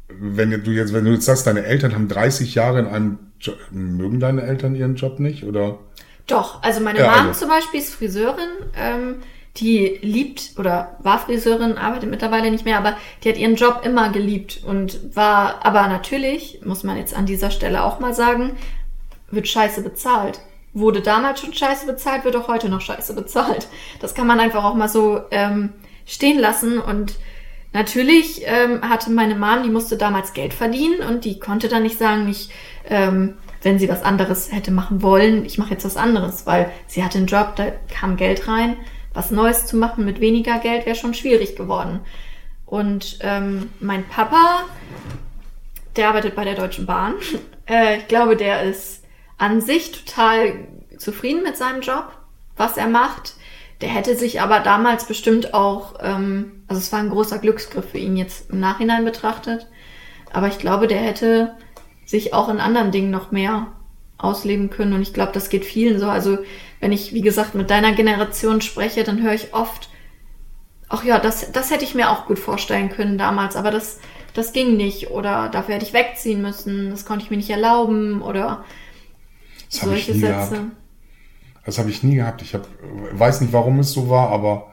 wenn 0.07 0.49
du 0.63 0.71
jetzt, 0.71 0.93
wenn 0.93 1.05
du 1.05 1.11
jetzt 1.11 1.25
sagst, 1.25 1.45
deine 1.45 1.65
Eltern 1.65 1.93
haben 1.93 2.07
30 2.07 2.55
Jahre 2.55 2.79
in 2.79 2.87
einem 2.87 3.19
Job, 3.39 3.57
mögen 3.71 4.19
deine 4.19 4.43
Eltern 4.43 4.75
ihren 4.75 4.95
Job 4.95 5.19
nicht? 5.19 5.43
Oder? 5.43 5.77
Doch, 6.25 6.63
also 6.63 6.79
meine 6.81 6.99
Ja, 6.99 7.11
Mom 7.17 7.27
also. 7.27 7.41
zum 7.41 7.49
Beispiel 7.49 7.81
ist 7.81 7.93
Friseurin, 7.93 8.49
ähm, 8.77 9.15
die 9.57 9.99
liebt 10.01 10.53
oder 10.57 10.95
war 10.99 11.19
Friseurin, 11.19 11.77
arbeitet 11.77 12.09
mittlerweile 12.09 12.49
nicht 12.49 12.65
mehr, 12.65 12.77
aber 12.77 12.95
die 13.23 13.29
hat 13.29 13.37
ihren 13.37 13.55
Job 13.55 13.81
immer 13.83 14.11
geliebt 14.11 14.61
und 14.65 15.15
war, 15.15 15.65
aber 15.65 15.87
natürlich, 15.87 16.61
muss 16.63 16.83
man 16.83 16.97
jetzt 16.97 17.15
an 17.15 17.25
dieser 17.25 17.51
Stelle 17.51 17.83
auch 17.83 17.99
mal 17.99 18.13
sagen, 18.13 18.51
wird 19.31 19.47
scheiße 19.47 19.81
bezahlt. 19.81 20.39
Wurde 20.73 21.01
damals 21.01 21.41
schon 21.41 21.53
scheiße 21.53 21.85
bezahlt, 21.85 22.23
wird 22.23 22.35
auch 22.35 22.47
heute 22.47 22.69
noch 22.69 22.81
scheiße 22.81 23.13
bezahlt. 23.13 23.67
Das 23.99 24.13
kann 24.13 24.27
man 24.27 24.39
einfach 24.39 24.63
auch 24.63 24.75
mal 24.75 24.89
so 24.89 25.21
ähm, 25.31 25.73
stehen 26.05 26.39
lassen 26.39 26.79
und 26.79 27.17
Natürlich 27.73 28.41
ähm, 28.45 28.81
hatte 28.81 29.11
meine 29.11 29.35
Mom, 29.35 29.61
die 29.61 29.69
musste 29.69 29.97
damals 29.97 30.33
Geld 30.33 30.53
verdienen 30.53 31.01
und 31.07 31.25
die 31.25 31.39
konnte 31.39 31.67
dann 31.67 31.83
nicht 31.83 31.99
sagen, 31.99 32.27
ich, 32.27 32.49
ähm, 32.89 33.35
wenn 33.61 33.77
sie 33.77 33.89
was 33.89 34.03
anderes 34.03 34.51
hätte 34.51 34.71
machen 34.71 35.01
wollen, 35.01 35.45
ich 35.45 35.57
mache 35.57 35.71
jetzt 35.71 35.85
was 35.85 35.97
anderes, 35.97 36.45
weil 36.47 36.71
sie 36.87 37.03
hatte 37.03 37.17
einen 37.17 37.27
Job, 37.27 37.55
da 37.55 37.71
kam 37.93 38.17
Geld 38.17 38.47
rein. 38.47 38.77
Was 39.13 39.31
Neues 39.31 39.65
zu 39.65 39.77
machen 39.77 40.05
mit 40.05 40.21
weniger 40.21 40.59
Geld 40.59 40.85
wäre 40.85 40.95
schon 40.95 41.13
schwierig 41.13 41.55
geworden. 41.55 41.99
Und 42.65 43.19
ähm, 43.21 43.71
mein 43.79 44.07
Papa, 44.07 44.65
der 45.95 46.09
arbeitet 46.09 46.35
bei 46.35 46.45
der 46.45 46.55
Deutschen 46.55 46.85
Bahn. 46.85 47.13
Äh, 47.69 47.97
ich 47.97 48.07
glaube, 48.07 48.37
der 48.37 48.63
ist 48.63 49.03
an 49.37 49.61
sich 49.61 49.91
total 49.91 50.67
zufrieden 50.97 51.43
mit 51.43 51.57
seinem 51.57 51.81
Job, 51.81 52.11
was 52.55 52.77
er 52.77 52.87
macht. 52.87 53.35
Der 53.81 53.89
hätte 53.89 54.15
sich 54.15 54.41
aber 54.41 54.59
damals 54.59 55.05
bestimmt 55.05 55.53
auch, 55.53 55.95
ähm, 56.01 56.63
also 56.67 56.79
es 56.79 56.91
war 56.91 56.99
ein 56.99 57.09
großer 57.09 57.37
Glücksgriff 57.37 57.91
für 57.91 57.99
ihn 57.99 58.17
jetzt 58.17 58.49
im 58.49 58.59
Nachhinein 58.59 59.05
betrachtet. 59.05 59.67
Aber 60.33 60.47
ich 60.47 60.57
glaube, 60.57 60.87
der 60.87 60.99
hätte 60.99 61.55
sich 62.05 62.33
auch 62.33 62.49
in 62.49 62.59
anderen 62.59 62.91
Dingen 62.91 63.11
noch 63.11 63.31
mehr 63.31 63.67
ausleben 64.17 64.69
können. 64.69 64.93
Und 64.93 65.01
ich 65.01 65.13
glaube, 65.13 65.31
das 65.31 65.49
geht 65.49 65.65
vielen 65.65 65.99
so. 65.99 66.07
Also 66.07 66.39
wenn 66.79 66.91
ich, 66.91 67.13
wie 67.13 67.21
gesagt, 67.21 67.55
mit 67.55 67.69
deiner 67.69 67.93
Generation 67.93 68.61
spreche, 68.61 69.03
dann 69.03 69.21
höre 69.21 69.33
ich 69.33 69.53
oft, 69.53 69.89
ach 70.89 71.03
ja, 71.03 71.19
das, 71.19 71.51
das 71.51 71.69
hätte 71.69 71.83
ich 71.83 71.95
mir 71.95 72.09
auch 72.09 72.25
gut 72.25 72.39
vorstellen 72.39 72.89
können 72.89 73.17
damals, 73.17 73.55
aber 73.55 73.71
das, 73.71 73.99
das 74.33 74.53
ging 74.53 74.77
nicht. 74.77 75.11
Oder 75.11 75.49
dafür 75.49 75.75
hätte 75.75 75.85
ich 75.85 75.93
wegziehen 75.93 76.41
müssen, 76.41 76.89
das 76.89 77.05
konnte 77.05 77.25
ich 77.25 77.31
mir 77.31 77.37
nicht 77.37 77.49
erlauben. 77.49 78.21
Oder 78.21 78.65
das 79.69 79.81
solche 79.81 80.13
Sätze. 80.13 80.51
Gehabt. 80.51 80.71
Das 81.65 81.79
habe 81.79 81.89
ich 81.89 82.03
nie 82.03 82.15
gehabt. 82.15 82.41
Ich 82.41 82.53
hab, 82.53 82.67
weiß 83.11 83.41
nicht, 83.41 83.51
warum 83.51 83.79
es 83.79 83.91
so 83.91 84.09
war, 84.09 84.29
aber 84.29 84.71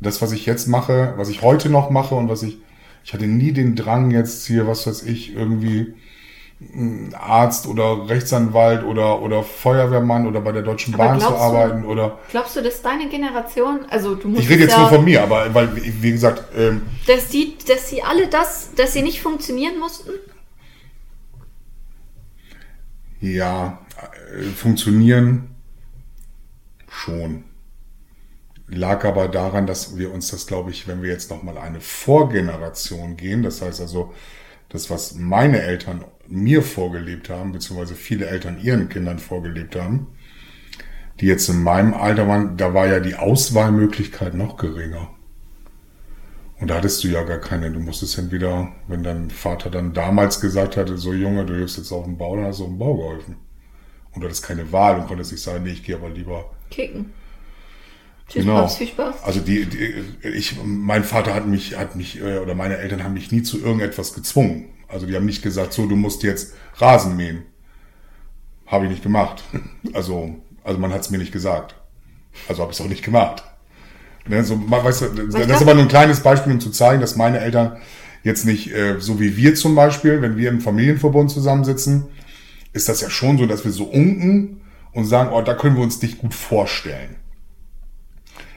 das, 0.00 0.20
was 0.22 0.32
ich 0.32 0.44
jetzt 0.46 0.66
mache, 0.66 1.14
was 1.16 1.28
ich 1.28 1.42
heute 1.42 1.70
noch 1.70 1.90
mache 1.90 2.14
und 2.14 2.28
was 2.28 2.42
ich, 2.42 2.58
ich 3.04 3.14
hatte 3.14 3.26
nie 3.26 3.52
den 3.52 3.76
Drang 3.76 4.10
jetzt 4.10 4.46
hier, 4.46 4.66
was 4.66 4.86
weiß 4.86 5.04
ich, 5.04 5.34
irgendwie 5.34 5.94
Arzt 7.12 7.66
oder 7.66 8.08
Rechtsanwalt 8.08 8.82
oder, 8.82 9.20
oder 9.20 9.42
Feuerwehrmann 9.42 10.26
oder 10.26 10.40
bei 10.40 10.52
der 10.52 10.62
Deutschen 10.62 10.94
aber 10.94 11.04
Bahn 11.04 11.20
zu 11.20 11.28
arbeiten 11.28 11.82
du, 11.82 11.88
oder. 11.88 12.18
Glaubst 12.30 12.56
du, 12.56 12.62
dass 12.62 12.80
deine 12.80 13.08
Generation, 13.08 13.80
also 13.90 14.14
du 14.14 14.28
musst. 14.28 14.42
Ich 14.42 14.48
rede 14.48 14.62
jetzt 14.62 14.72
ja, 14.72 14.80
nur 14.80 14.88
von 14.88 15.04
mir, 15.04 15.22
aber 15.22 15.54
weil, 15.54 15.68
wie 15.76 16.10
gesagt. 16.10 16.44
Ähm, 16.56 16.82
dass 17.06 17.28
die, 17.28 17.56
dass 17.68 17.90
sie 17.90 18.02
alle 18.02 18.28
das, 18.28 18.70
dass 18.74 18.94
sie 18.94 19.02
nicht 19.02 19.20
funktionieren 19.20 19.78
mussten? 19.78 20.10
Ja, 23.20 23.85
funktionieren 24.54 25.54
schon. 26.88 27.44
Lag 28.68 29.04
aber 29.04 29.28
daran, 29.28 29.66
dass 29.66 29.96
wir 29.96 30.12
uns 30.12 30.28
das, 30.30 30.46
glaube 30.46 30.70
ich, 30.70 30.88
wenn 30.88 31.02
wir 31.02 31.10
jetzt 31.10 31.30
nochmal 31.30 31.56
eine 31.56 31.80
Vorgeneration 31.80 33.16
gehen, 33.16 33.42
das 33.42 33.62
heißt 33.62 33.80
also, 33.80 34.12
das, 34.68 34.90
was 34.90 35.14
meine 35.14 35.62
Eltern 35.62 36.04
mir 36.26 36.62
vorgelebt 36.62 37.30
haben, 37.30 37.52
beziehungsweise 37.52 37.94
viele 37.94 38.26
Eltern 38.26 38.58
ihren 38.60 38.88
Kindern 38.88 39.20
vorgelebt 39.20 39.76
haben, 39.76 40.08
die 41.20 41.26
jetzt 41.26 41.48
in 41.48 41.62
meinem 41.62 41.94
Alter 41.94 42.26
waren, 42.26 42.56
da 42.56 42.74
war 42.74 42.88
ja 42.88 42.98
die 42.98 43.14
Auswahlmöglichkeit 43.14 44.34
noch 44.34 44.56
geringer. 44.56 45.10
Und 46.58 46.68
da 46.68 46.76
hattest 46.76 47.04
du 47.04 47.08
ja 47.08 47.22
gar 47.22 47.38
keine. 47.38 47.70
Du 47.70 47.80
musstest 47.80 48.18
entweder, 48.18 48.72
wenn 48.88 49.02
dein 49.02 49.30
Vater 49.30 49.70
dann 49.70 49.92
damals 49.92 50.40
gesagt 50.40 50.76
hatte, 50.76 50.96
so 50.96 51.12
Junge, 51.12 51.44
du 51.44 51.54
hilfst 51.54 51.76
jetzt 51.76 51.92
auf 51.92 52.04
dem 52.04 52.16
Bau, 52.16 52.34
dann 52.34 52.46
hast 52.46 52.60
du 52.60 52.64
auf 52.64 52.70
dem 52.70 52.78
Bau 52.78 52.96
geholfen. 52.96 53.36
Und 54.16 54.22
du 54.22 54.28
hattest 54.28 54.42
keine 54.42 54.72
Wahl 54.72 54.98
und 54.98 55.06
konntest 55.08 55.30
nicht 55.30 55.42
sagen, 55.42 55.62
nee, 55.62 55.72
ich 55.72 55.84
gehe 55.84 55.94
aber 55.94 56.08
lieber 56.08 56.50
kicken. 56.70 57.12
Viel 58.28 58.42
genau. 58.42 58.60
Spaß, 58.60 58.76
viel 58.78 58.86
Spaß. 58.88 59.22
Also 59.22 59.40
die, 59.40 59.66
die, 59.66 59.94
ich, 60.26 60.56
mein 60.64 61.04
Vater 61.04 61.34
hat 61.34 61.46
mich, 61.46 61.76
hat 61.76 61.96
mich, 61.96 62.18
äh, 62.18 62.38
oder 62.38 62.54
meine 62.54 62.78
Eltern 62.78 63.04
haben 63.04 63.12
mich 63.12 63.30
nie 63.30 63.42
zu 63.42 63.60
irgendetwas 63.60 64.14
gezwungen. 64.14 64.70
Also 64.88 65.04
die 65.04 65.14
haben 65.14 65.26
nicht 65.26 65.42
gesagt, 65.42 65.74
so, 65.74 65.86
du 65.86 65.96
musst 65.96 66.22
jetzt 66.22 66.54
Rasen 66.76 67.14
mähen. 67.14 67.42
Habe 68.66 68.86
ich 68.86 68.90
nicht 68.90 69.02
gemacht. 69.02 69.44
Also, 69.92 70.34
also 70.64 70.78
man 70.80 70.92
hat 70.92 71.02
es 71.02 71.10
mir 71.10 71.18
nicht 71.18 71.30
gesagt. 71.30 71.74
Also 72.48 72.62
habe 72.62 72.72
ich 72.72 72.78
es 72.78 72.84
auch 72.84 72.88
nicht 72.88 73.04
gemacht. 73.04 73.44
Ne, 74.26 74.42
so, 74.42 74.58
weißt 74.58 75.02
du, 75.02 75.08
das 75.26 75.46
ist 75.46 75.62
aber 75.62 75.74
nur 75.74 75.84
ein 75.84 75.88
kleines 75.88 76.20
Beispiel, 76.20 76.52
um 76.52 76.60
zu 76.60 76.70
zeigen, 76.70 77.02
dass 77.02 77.16
meine 77.16 77.38
Eltern 77.38 77.76
jetzt 78.24 78.46
nicht, 78.46 78.72
äh, 78.72 78.96
so 78.98 79.20
wie 79.20 79.36
wir 79.36 79.54
zum 79.54 79.74
Beispiel, 79.74 80.22
wenn 80.22 80.38
wir 80.38 80.48
im 80.48 80.62
Familienverbund 80.62 81.30
zusammensitzen, 81.30 82.06
ist 82.76 82.88
das 82.88 83.00
ja 83.00 83.10
schon 83.10 83.38
so, 83.38 83.46
dass 83.46 83.64
wir 83.64 83.72
so 83.72 83.84
unken 83.84 84.60
und 84.92 85.06
sagen, 85.06 85.30
oh, 85.32 85.42
da 85.42 85.54
können 85.54 85.76
wir 85.76 85.82
uns 85.82 85.98
dich 85.98 86.18
gut 86.18 86.34
vorstellen. 86.34 87.16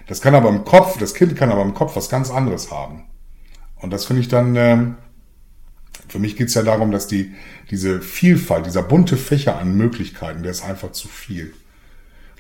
Das 0.08 0.22
kann 0.22 0.36
aber 0.36 0.50
im 0.50 0.66
Kopf, 0.66 0.98
das 0.98 1.14
Kind 1.14 1.36
kann 1.36 1.52
aber 1.52 1.62
im 1.62 1.74
Kopf 1.74 1.96
was 1.96 2.10
ganz 2.10 2.30
anderes 2.30 2.70
haben. 2.72 3.06
Und 3.78 3.92
das 3.92 4.06
finde 4.06 4.22
ich 4.22 4.28
dann, 4.28 4.56
ähm, 4.56 4.96
für 6.10 6.20
mich 6.20 6.36
geht 6.36 6.50
es 6.50 6.54
ja 6.56 6.64
darum, 6.64 6.92
dass 6.92 7.08
die, 7.08 7.34
diese 7.72 8.02
Vielfalt, 8.02 8.66
dieser 8.66 8.84
bunte 8.84 9.16
Fächer 9.16 9.58
an 9.58 9.78
Möglichkeiten, 9.78 10.44
der 10.44 10.52
ist 10.52 10.66
einfach 10.66 10.92
zu 10.92 11.08
viel. 11.08 11.54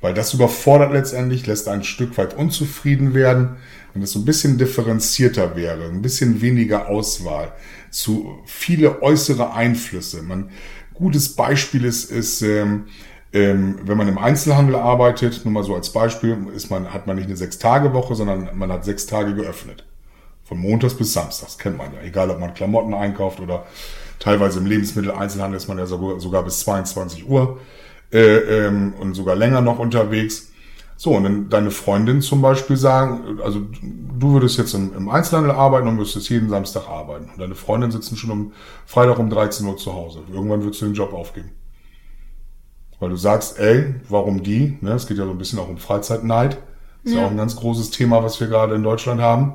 Weil 0.01 0.13
das 0.13 0.34
überfordert 0.34 0.91
letztendlich, 0.91 1.45
lässt 1.45 1.67
ein 1.67 1.84
Stück 1.84 2.17
weit 2.17 2.34
unzufrieden 2.34 3.13
werden, 3.13 3.57
wenn 3.93 4.01
es 4.01 4.11
so 4.11 4.19
ein 4.19 4.25
bisschen 4.25 4.57
differenzierter 4.57 5.55
wäre, 5.55 5.86
ein 5.86 6.01
bisschen 6.01 6.41
weniger 6.41 6.88
Auswahl, 6.88 7.53
zu 7.91 8.39
viele 8.45 9.01
äußere 9.01 9.53
Einflüsse. 9.53 10.21
Man, 10.23 10.49
gutes 11.00 11.36
Beispiel 11.36 11.86
ist, 11.86 12.12
ist 12.12 12.43
ähm, 12.43 12.86
ähm, 13.32 13.80
wenn 13.84 13.97
man 13.97 14.08
im 14.08 14.18
Einzelhandel 14.18 14.76
arbeitet, 14.76 15.45
nur 15.45 15.54
mal 15.54 15.64
so 15.64 15.76
als 15.76 15.91
Beispiel, 15.91 16.36
ist 16.56 16.72
man, 16.72 16.91
hat 16.93 17.06
man 17.06 17.16
nicht 17.16 17.28
eine 17.28 17.38
Sechs-Tage-Woche, 17.38 18.16
sondern 18.16 18.50
man 18.58 18.72
hat 18.72 18.86
sechs 18.86 19.06
Tage 19.06 19.36
geöffnet. 19.36 19.86
Von 20.43 20.58
Montags 20.60 20.95
bis 20.95 21.14
Samstags, 21.14 21.60
kennt 21.60 21.78
man 21.78 21.93
ja. 21.93 22.02
Egal, 22.02 22.32
ob 22.32 22.39
man 22.39 22.56
Klamotten 22.56 22.95
einkauft 22.95 23.39
oder 23.39 23.68
teilweise 24.18 24.60
im 24.60 24.66
Lebensmitteleinzelhandel 24.66 25.58
ist 25.58 25.68
man 25.68 25.78
ja 25.78 25.86
sogar, 25.86 26.20
sogar 26.20 26.43
bis 26.43 26.62
22 26.62 27.30
Uhr 27.30 27.60
äh, 28.12 28.18
ähm, 28.20 28.93
und 29.00 29.14
sogar 29.14 29.36
länger 29.36 29.62
noch 29.62 29.78
unterwegs. 29.78 30.49
So, 31.02 31.12
und 31.12 31.24
dann 31.24 31.50
deine 31.50 31.72
Freundin 31.72 32.22
zum 32.22 32.41
Beispiel 32.41 32.76
sagen, 32.76 33.39
also 33.41 33.62
du 33.62 34.34
würdest 34.34 34.58
jetzt 34.58 34.74
im, 34.74 34.93
im 34.93 35.08
Einzelhandel 35.08 35.54
arbeiten 35.54 35.88
und 35.88 35.95
müsstest 35.95 36.30
jeden 36.30 36.50
Samstag 36.50 36.89
arbeiten. 36.89 37.30
Und 37.32 37.39
deine 37.39 37.56
Freundin 37.56 37.89
sitzen 37.89 38.18
schon 38.18 38.32
um 38.32 38.52
Freitag 38.86 39.18
um 39.18 39.30
13 39.30 39.66
Uhr 39.66 39.78
zu 39.78 39.93
Hause. 39.93 40.20
Irgendwann 40.30 40.62
würdest 40.62 40.82
du 40.82 40.88
den 40.88 40.95
Job 40.95 41.14
aufgeben. 41.14 41.52
Weil 43.00 43.12
du 43.12 43.16
sagst, 43.16 43.58
ey, 43.60 43.95
warum 44.10 44.43
die? 44.43 44.78
Ne, 44.82 44.91
es 44.91 45.08
geht 45.08 45.18
ja 45.18 45.24
so 45.24 45.32
ein 45.32 45.38
bisschen 45.38 45.60
auch 45.60 45.70
um 45.70 45.78
Freizeitneid. 45.78 46.58
Ist 47.06 47.14
ja. 47.14 47.22
ja 47.22 47.28
auch 47.28 47.32
ein 47.32 47.38
ganz 47.38 47.56
großes 47.56 47.91
Thema, 47.91 48.22
was 48.22 48.38
wir 48.41 48.47
gerade 48.47 48.76
in 48.76 48.84
Deutschland 48.84 49.22
haben. 49.22 49.54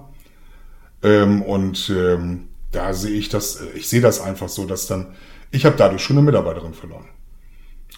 Ähm, 1.02 1.42
und 1.42 1.92
ähm, 1.94 2.48
da 2.72 2.94
sehe 2.94 3.18
ich 3.18 3.28
das, 3.28 3.60
ich 3.74 3.86
sehe 3.90 4.00
das 4.00 4.18
einfach 4.18 4.48
so, 4.48 4.64
dass 4.64 4.86
dann, 4.86 5.08
ich 5.50 5.66
habe 5.66 5.76
dadurch 5.76 6.02
schon 6.02 6.16
eine 6.16 6.24
Mitarbeiterin 6.24 6.72
verloren. 6.72 7.04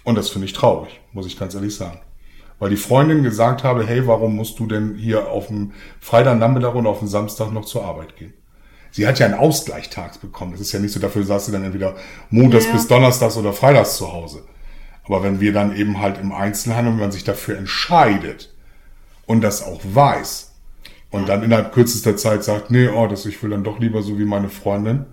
Und 0.03 0.19
das 0.19 0.31
finde 0.31 0.47
ich 0.47 0.53
traurig, 0.53 1.01
muss 1.13 1.27
ich 1.27 1.39
ganz 1.39 1.55
ehrlich 1.55 1.77
sagen. 1.77 2.01
Weil 2.59 2.71
die 2.71 2.77
Freundin 2.77 3.23
gesagt 3.23 3.65
habe, 3.65 3.87
hey, 3.87 4.07
warum 4.07 4.35
musst 4.37 4.59
du 4.59 4.67
denn 4.67 4.95
hier 4.97 5.29
auf 5.29 5.49
dem 5.49 5.73
Freitagnachmittag 6.01 6.75
und 6.75 6.87
auf 6.87 7.01
dem 7.01 7.09
Samstag 7.09 7.53
noch 7.53 7.67
zur 7.67 7.85
Arbeit 7.85 8.17
gehen? 8.17 8.33
Sie 8.91 9.07
hat 9.07 9.19
ja 9.19 9.27
einen 9.27 9.35
Ausgleich 9.35 9.91
tags 9.91 10.17
bekommen. 10.17 10.53
Das 10.53 10.63
ist 10.63 10.73
ja 10.73 10.79
nicht 10.79 10.93
so, 10.93 11.01
dafür 11.01 11.23
saß 11.23 11.47
sie 11.47 11.53
dann 11.53 11.65
entweder 11.65 11.97
montags 12.31 12.65
ja. 12.67 12.73
bis 12.73 12.89
donnerstags 12.89 13.37
oder 13.37 13.53
freitags 13.53 13.99
zu 13.99 14.11
Hause. 14.11 14.43
Aber 15.05 15.23
wenn 15.23 15.39
wir 15.39 15.53
dann 15.53 15.77
eben 15.77 16.01
halt 16.01 16.19
im 16.19 16.33
Einzelhandel, 16.33 16.95
wenn 16.95 17.01
man 17.01 17.13
sich 17.13 17.25
dafür 17.25 17.59
entscheidet 17.59 18.55
und 19.27 19.43
das 19.43 19.63
auch 19.63 19.81
weiß 19.85 20.55
und 21.11 21.29
dann 21.29 21.43
innerhalb 21.43 21.73
kürzester 21.73 22.17
Zeit 22.17 22.43
sagt, 22.43 22.71
nee, 22.71 22.89
oh, 22.89 23.07
das, 23.07 23.27
ich 23.27 23.43
will 23.43 23.51
dann 23.51 23.65
doch 23.65 23.79
lieber 23.79 24.03
so 24.03 24.19
wie 24.19 24.25
meine 24.25 24.49
Freundin, 24.49 25.05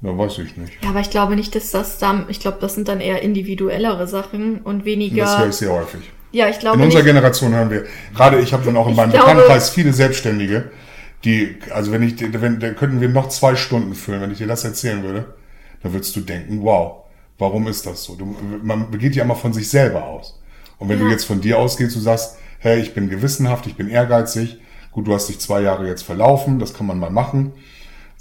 da 0.00 0.18
weiß 0.18 0.38
ich 0.38 0.56
nicht. 0.56 0.82
Ja, 0.82 0.90
aber 0.90 1.00
ich 1.00 1.10
glaube 1.10 1.36
nicht, 1.36 1.54
dass 1.54 1.70
das 1.70 1.98
dann, 1.98 2.26
ich 2.28 2.40
glaube, 2.40 2.58
das 2.60 2.74
sind 2.74 2.88
dann 2.88 3.00
eher 3.00 3.22
individuellere 3.22 4.08
Sachen 4.08 4.60
und 4.60 4.84
weniger. 4.84 5.22
Das 5.22 5.38
höre 5.38 5.48
ich 5.48 5.54
sehr 5.54 5.72
häufig. 5.72 6.10
Ja, 6.32 6.48
ich 6.48 6.58
glaube. 6.58 6.78
In 6.78 6.84
unserer 6.84 7.02
nicht. 7.02 7.12
Generation 7.12 7.54
hören 7.54 7.70
wir, 7.70 7.84
gerade 8.14 8.40
ich 8.40 8.52
habe 8.52 8.64
dann 8.64 8.76
auch 8.76 8.88
in 8.88 8.96
meinem 8.96 9.10
glaube, 9.10 9.26
Bekanntenkreis 9.26 9.70
viele 9.70 9.92
Selbstständige, 9.92 10.70
die, 11.24 11.56
also 11.70 11.92
wenn 11.92 12.02
ich, 12.02 12.14
wenn, 12.40 12.58
da 12.58 12.70
könnten 12.70 13.00
wir 13.00 13.08
noch 13.08 13.28
zwei 13.28 13.54
Stunden 13.54 13.94
füllen, 13.94 14.20
wenn 14.20 14.32
ich 14.32 14.38
dir 14.38 14.46
das 14.46 14.64
erzählen 14.64 15.02
würde, 15.02 15.34
dann 15.82 15.92
würdest 15.92 16.16
du 16.16 16.20
denken, 16.20 16.62
wow, 16.62 17.02
Warum 17.42 17.66
ist 17.66 17.86
das 17.86 18.04
so? 18.04 18.14
Du, 18.14 18.36
man 18.62 18.96
geht 18.98 19.16
ja 19.16 19.24
immer 19.24 19.34
von 19.34 19.52
sich 19.52 19.68
selber 19.68 20.04
aus. 20.04 20.40
Und 20.78 20.88
wenn 20.88 21.00
ja. 21.00 21.06
du 21.06 21.10
jetzt 21.10 21.24
von 21.24 21.40
dir 21.40 21.58
ausgehst, 21.58 21.96
du 21.96 21.98
sagst, 21.98 22.36
hey, 22.60 22.80
ich 22.80 22.94
bin 22.94 23.10
gewissenhaft, 23.10 23.66
ich 23.66 23.74
bin 23.74 23.88
ehrgeizig, 23.88 24.58
gut, 24.92 25.08
du 25.08 25.12
hast 25.12 25.28
dich 25.28 25.40
zwei 25.40 25.60
Jahre 25.60 25.88
jetzt 25.88 26.02
verlaufen, 26.02 26.60
das 26.60 26.72
kann 26.72 26.86
man 26.86 27.00
mal 27.00 27.10
machen. 27.10 27.52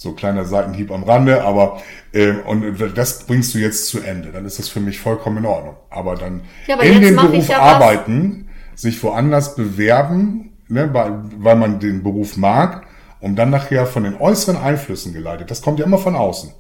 So 0.02 0.14
kleiner 0.14 0.46
Seitenhieb 0.46 0.90
am 0.90 1.04
Rande, 1.04 1.44
aber 1.44 1.80
äh, 2.12 2.32
und 2.32 2.76
das 2.96 3.24
bringst 3.28 3.54
du 3.54 3.60
jetzt 3.60 3.86
zu 3.86 4.00
Ende. 4.00 4.32
Dann 4.32 4.46
ist 4.46 4.58
das 4.58 4.68
für 4.68 4.80
mich 4.80 5.00
vollkommen 5.00 5.38
in 5.38 5.46
Ordnung. 5.46 5.76
Aber 5.92 6.16
dann 6.16 6.42
ja, 6.66 6.74
aber 6.74 6.86
in 6.86 7.02
dem 7.02 7.16
Beruf 7.18 7.48
ja 7.48 7.60
arbeiten, 7.60 8.50
sich 8.74 9.04
woanders 9.04 9.54
bewerben, 9.54 10.58
ne, 10.70 10.92
weil, 10.92 11.20
weil 11.38 11.56
man 11.56 11.80
den 11.80 12.02
Beruf 12.02 12.36
mag, 12.36 12.88
um 13.20 13.36
dann 13.36 13.52
nachher 13.52 13.86
von 13.86 14.04
den 14.04 14.16
äußeren 14.20 14.58
Einflüssen 14.58 15.14
geleitet. 15.14 15.52
Das 15.52 15.62
kommt 15.62 15.78
ja 15.78 15.86
immer 15.86 16.00
von 16.00 16.16
außen. 16.16 16.52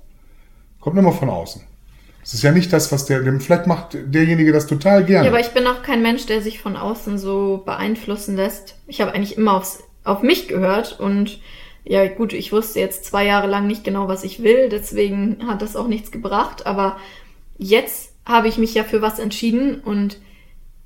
Kommt 0.80 0.99
immer 0.99 1.11
von 1.11 1.31
außen. 1.31 1.63
Es 2.22 2.35
ist 2.35 2.43
ja 2.43 2.51
nicht 2.51 2.72
das, 2.72 2.91
was 2.91 3.07
der, 3.07 3.23
vielleicht 3.39 3.65
macht 3.65 3.97
derjenige 4.05 4.51
das 4.51 4.68
total 4.68 5.03
gerne. 5.03 5.26
Ja, 5.26 5.31
aber 5.31 5.39
ich 5.39 5.49
bin 5.49 5.65
auch 5.65 5.81
kein 5.81 6.03
Mensch, 6.03 6.27
der 6.27 6.43
sich 6.43 6.61
von 6.61 6.77
außen 6.77 7.18
so 7.18 7.63
beeinflussen 7.65 8.35
lässt. 8.35 8.76
Ich 8.85 9.01
habe 9.01 9.15
eigentlich 9.15 9.35
immer 9.35 9.55
aufs, 9.55 9.80
auf 10.03 10.22
mich 10.22 10.47
gehört 10.47 10.99
und 10.99 11.39
ja, 11.83 12.07
gut, 12.07 12.33
ich 12.33 12.51
wusste 12.51 12.79
jetzt 12.79 13.05
zwei 13.05 13.25
Jahre 13.25 13.47
lang 13.47 13.67
nicht 13.67 13.83
genau, 13.83 14.07
was 14.07 14.23
ich 14.23 14.43
will, 14.43 14.69
deswegen 14.69 15.47
hat 15.47 15.61
das 15.61 15.75
auch 15.75 15.87
nichts 15.87 16.11
gebracht, 16.11 16.65
aber 16.65 16.97
jetzt 17.57 18.13
habe 18.25 18.47
ich 18.47 18.57
mich 18.57 18.73
ja 18.73 18.83
für 18.83 19.01
was 19.01 19.19
entschieden 19.19 19.79
und 19.79 20.19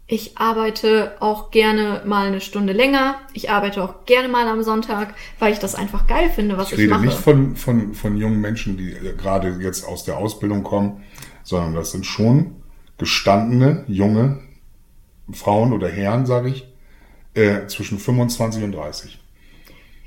ich 0.07 0.38
arbeite 0.38 1.15
auch 1.19 1.49
gerne 1.49 2.03
mal 2.05 2.27
eine 2.27 2.39
Stunde 2.39 2.73
länger. 2.73 3.15
Ich 3.34 3.49
arbeite 3.49 3.84
auch 3.84 4.05
gerne 4.05 4.27
mal 4.27 4.47
am 4.47 4.61
Sonntag, 4.61 5.15
weil 5.39 5.51
ich 5.51 5.57
das 5.57 5.73
einfach 5.73 6.05
geil 6.05 6.30
finde, 6.30 6.57
was 6.57 6.72
ich, 6.72 6.77
ich 6.77 6.88
mache. 6.88 7.05
Ich 7.05 7.11
rede 7.11 7.15
nicht 7.15 7.23
von, 7.23 7.55
von, 7.55 7.93
von 7.95 8.15
jungen 8.15 8.39
Menschen, 8.39 8.77
die 8.77 8.95
gerade 9.17 9.57
jetzt 9.61 9.84
aus 9.84 10.03
der 10.03 10.17
Ausbildung 10.17 10.61
kommen, 10.61 11.03
sondern 11.41 11.73
das 11.73 11.91
sind 11.91 12.05
schon 12.05 12.57
gestandene, 12.99 13.84
junge 13.88 14.41
Frauen 15.31 15.73
oder 15.73 15.89
Herren, 15.89 16.27
sage 16.27 16.49
ich, 16.49 16.67
äh, 17.34 17.65
zwischen 17.65 17.97
25 17.97 18.63
und 18.63 18.73
30. 18.73 19.19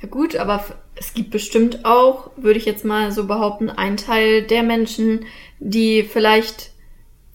Ja 0.00 0.08
gut, 0.08 0.36
aber 0.36 0.64
es 0.94 1.14
gibt 1.14 1.30
bestimmt 1.30 1.84
auch, 1.84 2.30
würde 2.36 2.58
ich 2.58 2.66
jetzt 2.66 2.84
mal 2.84 3.10
so 3.10 3.26
behaupten, 3.26 3.68
einen 3.68 3.96
Teil 3.96 4.42
der 4.42 4.62
Menschen, 4.62 5.24
die 5.58 6.04
vielleicht 6.04 6.70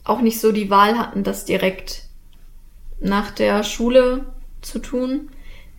auch 0.05 0.21
nicht 0.21 0.39
so 0.39 0.51
die 0.51 0.69
Wahl 0.69 0.97
hatten, 0.97 1.23
das 1.23 1.45
direkt 1.45 2.03
nach 2.99 3.31
der 3.31 3.63
Schule 3.63 4.25
zu 4.61 4.79
tun, 4.79 5.29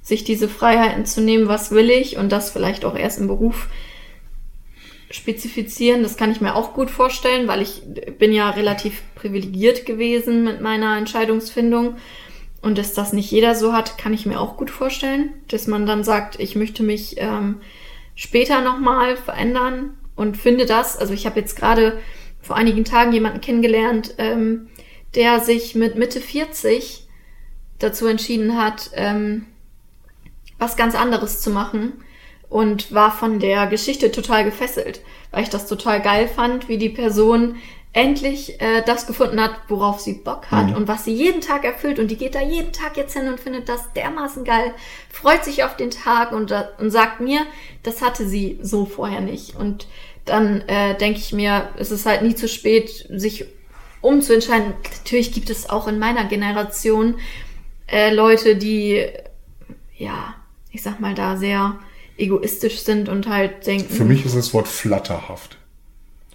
sich 0.02 0.24
diese 0.24 0.48
Freiheiten 0.48 1.06
zu 1.06 1.22
nehmen, 1.22 1.48
was 1.48 1.70
will 1.70 1.90
ich 1.90 2.18
und 2.18 2.30
das 2.30 2.50
vielleicht 2.50 2.84
auch 2.84 2.96
erst 2.96 3.18
im 3.18 3.28
Beruf 3.28 3.68
spezifizieren. 5.10 6.02
Das 6.02 6.16
kann 6.16 6.30
ich 6.30 6.40
mir 6.40 6.54
auch 6.54 6.74
gut 6.74 6.90
vorstellen, 6.90 7.48
weil 7.48 7.62
ich 7.62 7.82
bin 8.18 8.32
ja 8.32 8.50
relativ 8.50 9.02
privilegiert 9.14 9.86
gewesen 9.86 10.44
mit 10.44 10.60
meiner 10.60 10.98
Entscheidungsfindung. 10.98 11.96
Und 12.64 12.78
dass 12.78 12.94
das 12.94 13.12
nicht 13.12 13.30
jeder 13.30 13.54
so 13.54 13.74
hat, 13.74 13.98
kann 13.98 14.14
ich 14.14 14.24
mir 14.24 14.40
auch 14.40 14.56
gut 14.56 14.70
vorstellen. 14.70 15.34
Dass 15.48 15.66
man 15.66 15.84
dann 15.84 16.02
sagt, 16.02 16.40
ich 16.40 16.56
möchte 16.56 16.82
mich 16.82 17.16
ähm, 17.18 17.60
später 18.14 18.62
nochmal 18.62 19.18
verändern 19.18 19.98
und 20.16 20.38
finde 20.38 20.64
das. 20.64 20.96
Also 20.96 21.12
ich 21.12 21.26
habe 21.26 21.38
jetzt 21.38 21.56
gerade 21.56 21.98
vor 22.40 22.56
einigen 22.56 22.86
Tagen 22.86 23.12
jemanden 23.12 23.42
kennengelernt, 23.42 24.14
ähm, 24.16 24.68
der 25.14 25.40
sich 25.40 25.74
mit 25.74 25.96
Mitte 25.96 26.22
40 26.22 27.06
dazu 27.78 28.06
entschieden 28.06 28.56
hat, 28.56 28.90
ähm, 28.94 29.44
was 30.58 30.78
ganz 30.78 30.94
anderes 30.94 31.42
zu 31.42 31.50
machen 31.50 31.92
und 32.48 32.94
war 32.94 33.12
von 33.12 33.40
der 33.40 33.66
Geschichte 33.66 34.10
total 34.10 34.42
gefesselt, 34.42 35.02
weil 35.32 35.42
ich 35.42 35.50
das 35.50 35.66
total 35.66 36.00
geil 36.00 36.28
fand, 36.28 36.68
wie 36.70 36.78
die 36.78 36.88
Person 36.88 37.56
endlich 37.94 38.60
äh, 38.60 38.82
das 38.84 39.06
gefunden 39.06 39.40
hat, 39.40 39.52
worauf 39.68 40.00
sie 40.00 40.14
Bock 40.14 40.50
hat 40.50 40.66
Mhm. 40.70 40.74
und 40.76 40.88
was 40.88 41.04
sie 41.04 41.14
jeden 41.14 41.40
Tag 41.40 41.64
erfüllt 41.64 41.98
und 41.98 42.10
die 42.10 42.16
geht 42.16 42.34
da 42.34 42.42
jeden 42.42 42.72
Tag 42.72 42.96
jetzt 42.96 43.16
hin 43.16 43.28
und 43.28 43.40
findet 43.40 43.68
das 43.68 43.92
dermaßen 43.94 44.44
geil, 44.44 44.74
freut 45.10 45.44
sich 45.44 45.64
auf 45.64 45.76
den 45.76 45.90
Tag 45.90 46.32
und, 46.32 46.50
da- 46.50 46.70
und 46.78 46.90
sagt 46.90 47.20
mir, 47.20 47.40
das 47.84 48.02
hatte 48.02 48.26
sie 48.28 48.58
so 48.60 48.84
vorher 48.84 49.20
nicht 49.22 49.54
und 49.56 49.86
dann 50.24 50.62
äh, 50.68 50.96
denke 50.98 51.18
ich 51.20 51.32
mir, 51.32 51.68
es 51.76 51.90
ist 51.90 52.04
halt 52.04 52.22
nie 52.22 52.34
zu 52.34 52.48
spät, 52.48 53.06
sich 53.10 53.44
umzuentscheiden. 54.00 54.74
Natürlich 54.98 55.32
gibt 55.32 55.48
es 55.50 55.70
auch 55.70 55.86
in 55.86 55.98
meiner 55.98 56.24
Generation 56.24 57.14
äh, 57.86 58.12
Leute, 58.12 58.56
die 58.56 59.06
ja, 59.96 60.34
ich 60.72 60.82
sag 60.82 60.98
mal, 61.00 61.14
da 61.14 61.36
sehr 61.36 61.78
egoistisch 62.16 62.80
sind 62.80 63.08
und 63.08 63.28
halt 63.28 63.66
denken, 63.66 63.92
Für 63.94 64.04
mich 64.04 64.24
ist 64.26 64.34
das 64.36 64.52
Wort 64.52 64.66
flatterhaft. 64.66 65.58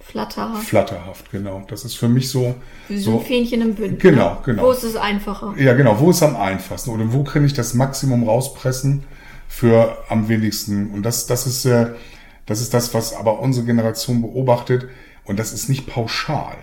Flatterhaft, 0.09 0.67
Flatterhaft, 0.67 1.31
genau. 1.31 1.63
Das 1.67 1.85
ist 1.85 1.95
für 1.95 2.09
mich 2.09 2.29
so, 2.29 2.55
wie 2.87 2.99
so 2.99 3.19
ein 3.19 3.25
Fähnchen 3.25 3.61
im 3.61 3.77
Wind. 3.77 3.99
Genau, 3.99 4.31
ne? 4.31 4.37
genau. 4.45 4.63
Wo 4.63 4.71
ist 4.71 4.83
es 4.83 4.95
einfacher? 4.95 5.53
Ja, 5.57 5.73
genau. 5.73 5.99
Wo 5.99 6.09
ist 6.09 6.23
am 6.23 6.35
einfachsten? 6.35 6.89
Oder 6.89 7.13
wo 7.13 7.23
kann 7.23 7.45
ich 7.45 7.53
das 7.53 7.73
Maximum 7.73 8.27
rauspressen 8.27 9.03
für 9.47 9.97
am 10.09 10.27
wenigsten? 10.27 10.91
Und 10.91 11.03
das, 11.03 11.27
das 11.27 11.45
ist, 11.45 11.65
äh, 11.65 11.91
das 12.45 12.61
ist 12.61 12.73
das, 12.73 12.93
was 12.93 13.15
aber 13.15 13.39
unsere 13.39 13.65
Generation 13.65 14.21
beobachtet. 14.21 14.87
Und 15.25 15.37
das 15.37 15.53
ist 15.53 15.69
nicht 15.69 15.85
pauschal. 15.85 16.57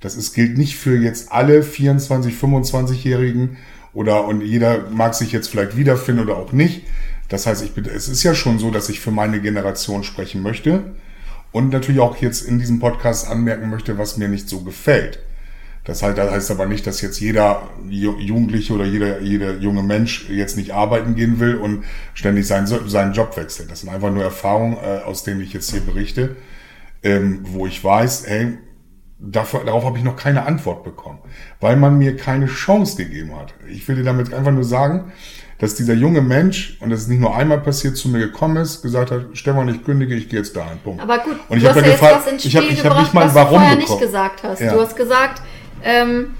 Das 0.00 0.16
ist, 0.16 0.34
gilt 0.34 0.56
nicht 0.56 0.76
für 0.76 0.96
jetzt 0.96 1.32
alle 1.32 1.62
24, 1.62 2.34
25-Jährigen 2.34 3.58
oder, 3.92 4.26
und 4.26 4.40
jeder 4.42 4.88
mag 4.90 5.14
sich 5.14 5.32
jetzt 5.32 5.48
vielleicht 5.48 5.76
wiederfinden 5.76 6.22
oder 6.22 6.36
auch 6.36 6.52
nicht. 6.52 6.82
Das 7.28 7.46
heißt, 7.46 7.62
ich 7.64 7.76
es 7.86 8.08
ist 8.08 8.22
ja 8.22 8.34
schon 8.34 8.58
so, 8.58 8.70
dass 8.70 8.88
ich 8.88 9.00
für 9.00 9.10
meine 9.10 9.40
Generation 9.40 10.04
sprechen 10.04 10.42
möchte 10.42 10.94
und 11.52 11.70
natürlich 11.70 12.00
auch 12.00 12.16
jetzt 12.16 12.42
in 12.42 12.58
diesem 12.58 12.80
Podcast 12.80 13.28
anmerken 13.28 13.70
möchte, 13.70 13.98
was 13.98 14.16
mir 14.16 14.28
nicht 14.28 14.48
so 14.48 14.60
gefällt. 14.60 15.20
Das 15.84 16.02
heißt, 16.02 16.50
aber 16.50 16.66
nicht, 16.66 16.84
dass 16.86 17.00
jetzt 17.00 17.20
jeder 17.20 17.70
Ju- 17.88 18.18
Jugendliche 18.18 18.72
oder 18.72 18.84
jeder, 18.84 19.20
jeder 19.20 19.54
junge 19.58 19.84
Mensch 19.84 20.28
jetzt 20.28 20.56
nicht 20.56 20.72
arbeiten 20.72 21.14
gehen 21.14 21.38
will 21.38 21.54
und 21.54 21.84
ständig 22.12 22.48
seinen, 22.48 22.66
seinen 22.66 23.12
Job 23.12 23.36
wechselt. 23.36 23.70
Das 23.70 23.82
sind 23.82 23.90
einfach 23.90 24.10
nur 24.10 24.24
Erfahrungen, 24.24 24.76
äh, 24.78 25.04
aus 25.04 25.22
denen 25.22 25.40
ich 25.40 25.52
jetzt 25.52 25.70
hier 25.70 25.80
berichte, 25.80 26.34
ähm, 27.04 27.40
wo 27.44 27.68
ich 27.68 27.84
weiß, 27.84 28.24
hey, 28.26 28.58
dafür, 29.20 29.64
darauf 29.64 29.84
habe 29.84 29.96
ich 29.96 30.02
noch 30.04 30.16
keine 30.16 30.44
Antwort 30.44 30.82
bekommen, 30.82 31.20
weil 31.60 31.76
man 31.76 31.98
mir 31.98 32.16
keine 32.16 32.46
Chance 32.46 32.96
gegeben 32.96 33.36
hat. 33.36 33.54
Ich 33.68 33.86
will 33.86 33.94
dir 33.94 34.02
damit 34.04 34.34
einfach 34.34 34.52
nur 34.52 34.64
sagen, 34.64 35.12
dass 35.58 35.74
dieser 35.74 35.94
junge 35.94 36.20
Mensch, 36.20 36.76
und 36.80 36.90
das 36.90 37.02
ist 37.02 37.08
nicht 37.08 37.20
nur 37.20 37.34
einmal 37.34 37.60
passiert, 37.60 37.96
zu 37.96 38.08
mir 38.08 38.18
gekommen 38.18 38.56
ist, 38.58 38.82
gesagt 38.82 39.10
hat, 39.10 39.26
Stefan, 39.32 39.68
ich 39.68 39.82
kündige, 39.84 40.14
ich 40.14 40.28
gehe 40.28 40.40
jetzt 40.40 40.54
dahin. 40.54 40.78
Punkt. 40.78 41.02
Aber 41.02 41.18
gut, 41.18 41.36
und 41.48 41.58
ich 41.58 41.66
habe 41.66 41.80
ja 41.80 41.86
gefragt, 41.86 42.44
ich 42.44 42.56
habe 42.56 42.66
ich 42.66 42.84
hab 42.84 42.98
nicht 42.98 43.14
mal 43.14 43.22
ein 43.22 43.28
was 43.28 43.34
Warum 43.34 43.52
du 43.52 43.58
vorher 43.58 43.76
bekommen. 43.76 43.98
nicht 43.98 44.00
gesagt 44.00 44.42
hast. 44.42 44.60
Ja. 44.60 44.74
Du 44.74 44.80
hast 44.80 44.96
gesagt, 44.96 45.42
ähm, 45.82 46.34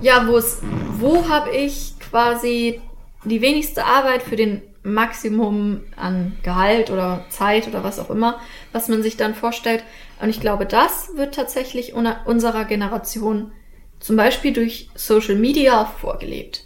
ja, 0.00 0.26
wo 0.26 1.28
habe 1.28 1.50
ich 1.50 1.94
quasi 2.10 2.80
die 3.24 3.40
wenigste 3.40 3.84
Arbeit 3.84 4.22
für 4.22 4.36
den 4.36 4.62
Maximum 4.82 5.80
an 5.96 6.36
Gehalt 6.42 6.90
oder 6.90 7.24
Zeit 7.30 7.66
oder 7.66 7.82
was 7.82 7.98
auch 7.98 8.10
immer, 8.10 8.38
was 8.72 8.88
man 8.88 9.02
sich 9.02 9.16
dann 9.16 9.34
vorstellt. 9.34 9.82
Und 10.20 10.28
ich 10.28 10.40
glaube, 10.40 10.66
das 10.66 11.10
wird 11.16 11.34
tatsächlich 11.34 11.94
unserer 11.94 12.64
Generation 12.64 13.52
zum 13.98 14.16
Beispiel 14.16 14.52
durch 14.52 14.90
Social 14.94 15.36
Media 15.36 15.86
vorgelebt. 15.86 16.63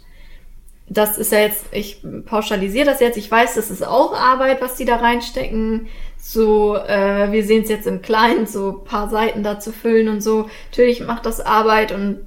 Das 0.89 1.17
ist 1.17 1.31
ja 1.31 1.39
jetzt, 1.39 1.65
ich 1.71 2.01
pauschalisiere 2.25 2.85
das 2.85 2.99
jetzt, 2.99 3.17
ich 3.17 3.29
weiß, 3.29 3.55
das 3.55 3.69
ist 3.69 3.85
auch 3.85 4.13
Arbeit, 4.13 4.61
was 4.61 4.75
die 4.75 4.85
da 4.85 4.95
reinstecken. 4.95 5.87
So, 6.17 6.75
äh, 6.75 7.31
wir 7.31 7.43
sehen 7.43 7.63
es 7.63 7.69
jetzt 7.69 7.87
im 7.87 8.01
Kleinen, 8.01 8.47
so 8.47 8.73
paar 8.73 9.09
Seiten 9.09 9.43
da 9.43 9.59
zu 9.59 9.71
füllen 9.71 10.09
und 10.09 10.21
so. 10.21 10.49
Natürlich 10.71 11.01
macht 11.01 11.25
das 11.25 11.39
Arbeit 11.39 11.91
und 11.91 12.19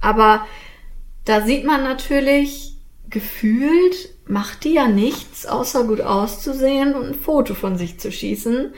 aber 0.00 0.44
da 1.24 1.42
sieht 1.42 1.64
man 1.64 1.84
natürlich, 1.84 2.76
gefühlt 3.08 4.10
macht 4.26 4.64
die 4.64 4.74
ja 4.74 4.88
nichts, 4.88 5.46
außer 5.46 5.84
gut 5.84 6.00
auszusehen 6.00 6.94
und 6.94 7.06
ein 7.06 7.14
Foto 7.14 7.54
von 7.54 7.78
sich 7.78 8.00
zu 8.00 8.10
schießen 8.10 8.74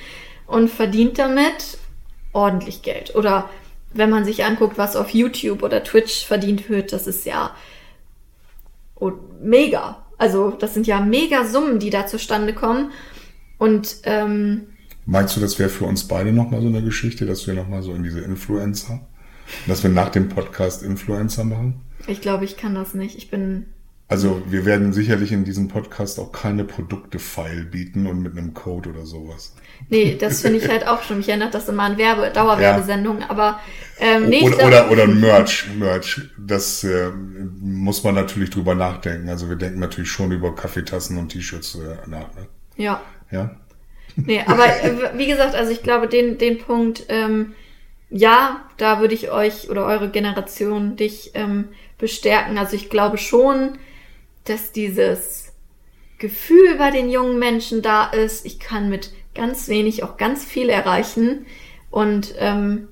und 0.47 0.71
verdient 0.71 1.19
damit 1.19 1.79
ordentlich 2.33 2.83
Geld. 2.83 3.15
Oder 3.15 3.49
wenn 3.95 4.11
man 4.11 4.25
sich 4.25 4.45
anguckt, 4.45 4.77
was 4.77 4.97
auf 4.97 5.11
YouTube 5.11 5.63
oder 5.63 5.83
Twitch 5.83 6.27
verdient 6.27 6.69
wird, 6.69 6.93
das 6.93 7.07
ist 7.07 7.25
ja 7.25 7.55
oh, 9.09 9.13
mega. 9.41 10.05
Also 10.19 10.51
das 10.51 10.75
sind 10.75 10.87
ja 10.87 11.01
mega 11.01 11.45
Summen, 11.45 11.79
die 11.79 11.91
da 11.91 12.07
zustande 12.07 12.55
kommen. 12.55 12.93
Und 13.59 13.97
ähm, 14.05 14.69
Meinst 15.07 15.37
du, 15.37 15.41
das 15.41 15.59
wäre 15.59 15.69
für 15.69 15.85
uns 15.85 16.09
beide 16.09 16.33
nochmal 16.33 16.63
so 16.63 16.69
eine 16.69 16.83
Geschichte, 16.83 17.27
dass 17.27 17.47
wir 17.47 17.55
nochmal 17.55 17.83
so 17.83 17.93
in 17.95 18.03
diese 18.03 18.21
Influencer, 18.21 19.01
dass 19.67 19.83
wir 19.83 19.91
nach 19.91 20.09
dem 20.09 20.29
Podcast 20.29 20.83
Influencer 20.83 21.45
machen? 21.45 21.81
ich 22.07 22.21
glaube, 22.21 22.45
ich 22.45 22.57
kann 22.57 22.75
das 22.75 22.95
nicht. 22.95 23.17
Ich 23.17 23.31
bin 23.31 23.67
Also 24.07 24.43
wir 24.47 24.67
werden 24.67 24.93
sicherlich 24.93 25.33
in 25.33 25.45
diesem 25.45 25.69
Podcast 25.69 26.21
auch 26.21 26.31
keine 26.31 26.65
Produkte-File 26.65 27.65
bieten 27.65 28.07
und 28.07 28.23
mit 28.23 28.37
einem 28.37 28.53
Code 28.53 28.91
oder 28.91 29.07
sowas. 29.07 29.55
Nee, 29.89 30.17
das 30.21 30.43
finde 30.43 30.59
ich 30.59 30.69
halt 30.69 30.87
auch 30.87 31.03
schon. 31.03 31.17
Mich 31.19 31.29
erinnert 31.29 31.55
das 31.55 31.69
immer 31.69 31.85
an 31.85 31.97
Werbe, 31.97 32.31
Dauerwerbesendungen, 32.31 33.23
aber 33.23 33.61
ähm, 33.99 34.29
nee, 34.29 34.43
oder, 34.43 34.67
oder, 34.67 34.91
oder 34.91 35.03
ein 35.05 35.21
Merch, 35.21 35.67
Merch. 35.79 36.21
Das 36.39 36.85
äh, 36.85 37.11
muss 37.61 38.05
man 38.05 38.15
natürlich 38.15 38.51
drüber 38.51 38.75
nachdenken. 38.75 39.29
Also 39.31 39.49
wir 39.49 39.57
denken 39.57 39.81
natürlich 39.81 40.11
schon 40.11 40.33
über 40.33 40.55
Kaffeetassen 40.55 41.17
und 41.17 41.31
T-Shirts 41.31 41.77
äh, 41.77 42.09
nach. 42.09 42.35
Ne? 42.35 42.47
Ja. 42.77 43.01
Ja? 43.31 43.57
Nee, 44.17 44.43
aber 44.47 44.67
äh, 44.67 45.17
wie 45.17 45.27
gesagt, 45.27 45.55
also 45.55 45.73
ich 45.73 45.83
glaube, 45.83 46.09
den, 46.09 46.37
den 46.39 46.59
Punkt, 46.59 47.05
ähm, 47.09 47.55
ja, 48.11 48.65
da 48.77 49.01
würde 49.01 49.15
ich 49.15 49.31
euch 49.31 49.71
oder 49.71 49.87
eure 49.87 50.11
Generation 50.11 50.97
dich 50.97 51.33
ähm, 51.35 51.69
bestärken. 51.99 52.59
Also 52.59 52.77
ich 52.77 52.91
glaube 52.91 53.19
schon, 53.19 53.79
dass 54.45 54.73
dieses 54.73 55.53
Gefühl 56.19 56.77
bei 56.77 56.91
den 56.91 57.11
jungen 57.11 57.39
Menschen 57.39 57.83
da 57.83 58.07
ist, 58.07 58.47
ich 58.47 58.59
kann 58.61 58.89
mit 58.89 59.13
ganz 59.35 59.69
wenig 59.69 60.03
auch 60.05 60.17
ganz 60.17 60.45
viel 60.45 60.69
erreichen. 60.69 61.47
Und 61.91 62.35
ähm, 62.39 62.89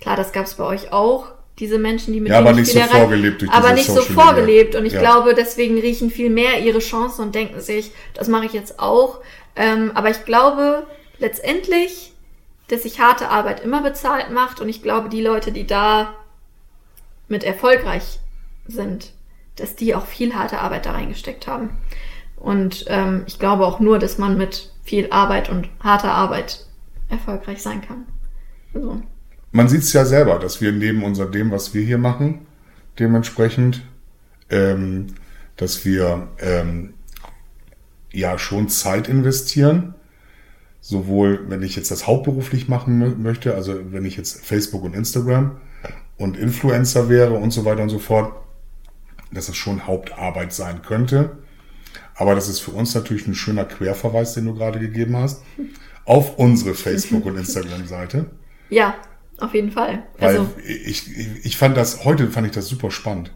klar, 0.00 0.16
das 0.16 0.32
gab 0.32 0.46
es 0.46 0.54
bei 0.54 0.64
euch 0.64 0.92
auch, 0.92 1.32
diese 1.58 1.78
Menschen, 1.78 2.12
die 2.12 2.20
mit 2.20 2.30
Ja, 2.30 2.38
aber 2.38 2.52
nicht 2.52 2.70
viel 2.70 2.82
so 2.82 2.88
vorgelebt 2.88 3.42
durch 3.42 3.50
Aber 3.50 3.72
nicht 3.72 3.86
so 3.86 3.94
Social 3.94 4.10
Media. 4.10 4.24
vorgelebt. 4.24 4.74
Und 4.76 4.86
ich 4.86 4.92
Ja. 4.92 5.00
glaube, 5.00 5.34
deswegen 5.34 5.78
riechen 5.78 6.10
viel 6.10 6.30
mehr 6.30 6.60
ihre 6.60 6.78
Chancen 6.78 7.22
und 7.22 7.34
denken 7.34 7.60
sich, 7.60 7.90
das 8.14 8.28
mache 8.28 8.46
ich 8.46 8.52
jetzt 8.52 8.78
auch. 8.78 9.20
Ähm, 9.56 9.90
aber 9.94 10.10
ich 10.10 10.24
glaube 10.24 10.86
letztendlich, 11.18 12.12
dass 12.68 12.82
sich 12.84 13.00
harte 13.00 13.28
Arbeit 13.28 13.60
immer 13.64 13.82
bezahlt 13.82 14.30
macht. 14.30 14.60
Und 14.60 14.68
ich 14.68 14.82
glaube, 14.82 15.08
die 15.08 15.22
Leute, 15.22 15.50
die 15.50 15.66
da 15.66 16.14
mit 17.26 17.42
erfolgreich 17.42 18.20
sind, 18.68 19.12
dass 19.60 19.76
die 19.76 19.94
auch 19.94 20.06
viel 20.06 20.34
harte 20.34 20.58
Arbeit 20.60 20.86
da 20.86 20.92
reingesteckt 20.92 21.46
haben. 21.46 21.70
Und 22.36 22.84
ähm, 22.88 23.24
ich 23.26 23.38
glaube 23.38 23.66
auch 23.66 23.80
nur, 23.80 23.98
dass 23.98 24.18
man 24.18 24.38
mit 24.38 24.72
viel 24.84 25.08
Arbeit 25.10 25.50
und 25.50 25.68
harter 25.80 26.12
Arbeit 26.12 26.66
erfolgreich 27.08 27.62
sein 27.62 27.80
kann. 27.80 28.06
Also, 28.74 29.02
Man 29.50 29.68
sieht 29.68 29.82
es 29.82 29.92
ja 29.92 30.04
selber, 30.04 30.38
dass 30.38 30.60
wir 30.60 30.72
neben 30.72 31.02
unser 31.02 31.26
dem, 31.26 31.50
was 31.50 31.74
wir 31.74 31.82
hier 31.82 31.98
machen, 31.98 32.46
dementsprechend, 32.98 33.82
ähm, 34.50 35.08
dass 35.56 35.84
wir 35.84 36.28
ähm, 36.40 36.94
ja 38.12 38.38
schon 38.38 38.68
Zeit 38.68 39.08
investieren. 39.08 39.94
Sowohl, 40.80 41.50
wenn 41.50 41.62
ich 41.62 41.76
jetzt 41.76 41.90
das 41.90 42.06
hauptberuflich 42.06 42.68
machen 42.68 43.02
mö- 43.02 43.16
möchte, 43.16 43.54
also 43.54 43.74
wenn 43.90 44.04
ich 44.04 44.16
jetzt 44.16 44.46
Facebook 44.46 44.84
und 44.84 44.94
Instagram 44.94 45.60
und 46.16 46.36
Influencer 46.36 47.08
wäre 47.08 47.34
und 47.34 47.50
so 47.50 47.64
weiter 47.64 47.82
und 47.82 47.90
so 47.90 47.98
fort, 47.98 48.32
dass 49.30 49.48
es 49.48 49.56
schon 49.56 49.86
Hauptarbeit 49.86 50.52
sein 50.52 50.82
könnte. 50.82 51.38
Aber 52.14 52.34
das 52.34 52.48
ist 52.48 52.60
für 52.60 52.72
uns 52.72 52.94
natürlich 52.94 53.26
ein 53.26 53.34
schöner 53.34 53.64
Querverweis, 53.64 54.34
den 54.34 54.46
du 54.46 54.54
gerade 54.54 54.80
gegeben 54.80 55.16
hast, 55.16 55.42
auf 56.04 56.38
unsere 56.38 56.74
Facebook- 56.74 57.26
und 57.26 57.36
Instagram-Seite. 57.38 58.26
Ja, 58.70 58.94
auf 59.38 59.54
jeden 59.54 59.70
Fall. 59.70 60.04
Weil 60.18 60.28
also 60.28 60.50
ich, 60.66 61.16
ich, 61.16 61.44
ich 61.44 61.56
fand 61.56 61.76
das, 61.76 62.04
heute 62.04 62.28
fand 62.30 62.46
ich 62.46 62.52
das 62.52 62.66
super 62.66 62.90
spannend. 62.90 63.32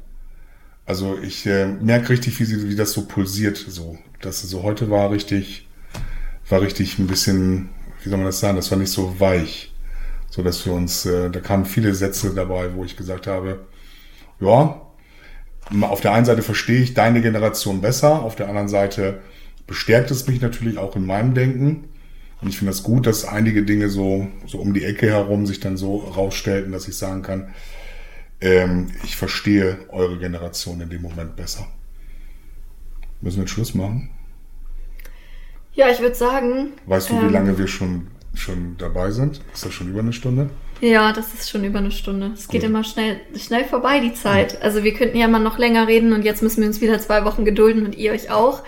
Also 0.85 1.17
ich 1.23 1.47
äh, 1.47 1.67
merke 1.67 2.11
richtig, 2.11 2.41
wie, 2.41 2.45
sie, 2.45 2.69
wie 2.69 2.77
das 2.77 2.93
so 2.93 3.07
pulsiert, 3.07 3.57
so. 3.57 3.99
Das 4.21 4.43
so 4.43 4.63
heute 4.63 4.91
war 4.91 5.11
richtig, 5.11 5.69
war 6.49 6.61
richtig 6.61 6.99
ein 6.99 7.07
bisschen, 7.07 7.71
wie 8.03 8.09
soll 8.09 8.19
man 8.19 8.27
das 8.27 8.41
sagen, 8.41 8.57
das 8.57 8.71
war 8.71 8.79
nicht 8.79 8.93
so 8.93 9.21
weich. 9.21 9.73
So 10.29 10.43
dass 10.43 10.65
wir 10.67 10.73
uns, 10.73 11.07
äh, 11.07 11.31
da 11.31 11.41
kamen 11.41 11.67
viele 11.67 11.95
Sätze 11.95 12.35
dabei, 12.35 12.75
wo 12.75 12.85
ich 12.85 12.97
gesagt 12.97 13.27
habe, 13.27 13.67
ja, 14.41 14.81
auf 15.81 16.01
der 16.01 16.13
einen 16.13 16.27
Seite 16.27 16.43
verstehe 16.43 16.83
ich 16.83 16.95
deine 16.95 17.23
Generation 17.23 17.81
besser, 17.81 18.23
auf 18.23 18.37
der 18.37 18.49
anderen 18.49 18.69
Seite 18.69 19.21
bestärkt 19.67 20.11
es 20.11 20.27
mich 20.27 20.41
natürlich 20.41 20.79
auch 20.79 20.97
in 20.97 21.07
meinem 21.07 21.35
Denken. 21.35 21.89
Und 22.41 22.49
ich 22.49 22.59
finde 22.59 22.73
das 22.73 22.83
gut, 22.83 23.07
dass 23.07 23.25
einige 23.25 23.63
Dinge 23.63 23.89
so, 23.89 24.27
so 24.47 24.59
um 24.59 24.75
die 24.75 24.85
Ecke 24.85 25.07
herum 25.07 25.47
sich 25.47 25.61
dann 25.61 25.77
so 25.77 25.97
rausstellten, 25.97 26.73
dass 26.73 26.89
ich 26.89 26.97
sagen 26.97 27.23
kann, 27.23 27.55
ähm, 28.41 28.89
ich 29.05 29.17
verstehe 29.17 29.79
eure 29.89 30.19
Generation 30.19 30.81
in 30.81 30.91
dem 30.91 31.03
Moment 31.03 31.37
besser. 31.37 31.69
Müssen 33.21 33.37
wir 33.37 33.43
einen 33.43 33.49
Schluss 33.49 33.75
machen? 33.75 34.11
Ja, 35.75 35.89
ich 35.89 36.01
würde 36.01 36.17
sagen. 36.17 36.73
Weißt 36.87 37.11
du, 37.11 37.15
ähm, 37.15 37.29
wie 37.29 37.33
lange 37.33 37.57
wir 37.57 37.69
schon, 37.69 38.09
schon 38.35 38.77
dabei 38.77 39.13
sind? 39.13 39.41
Ist 39.55 39.65
das 39.65 39.73
schon 39.73 39.89
über 39.89 40.01
eine 40.01 40.13
Stunde? 40.13 40.51
Ja, 40.83 41.13
das 41.13 41.33
ist 41.33 41.49
schon 41.49 41.63
über 41.63 41.79
eine 41.79 41.93
Stunde. 41.93 42.33
Es 42.35 42.49
geht 42.49 42.65
immer 42.65 42.83
schnell, 42.83 43.21
schnell 43.37 43.65
vorbei, 43.65 44.01
die 44.01 44.15
Zeit. 44.15 44.61
Also 44.63 44.83
wir 44.83 44.93
könnten 44.93 45.17
ja 45.17 45.29
mal 45.29 45.39
noch 45.39 45.57
länger 45.57 45.87
reden 45.87 46.13
und 46.13 46.25
jetzt 46.25 46.43
müssen 46.43 46.61
wir 46.61 46.67
uns 46.67 46.81
wieder 46.81 46.99
zwei 46.99 47.25
Wochen 47.25 47.45
gedulden 47.45 47.87
und 47.87 47.97
ihr 47.97 48.11
euch 48.11 48.33
auch. 48.33 48.65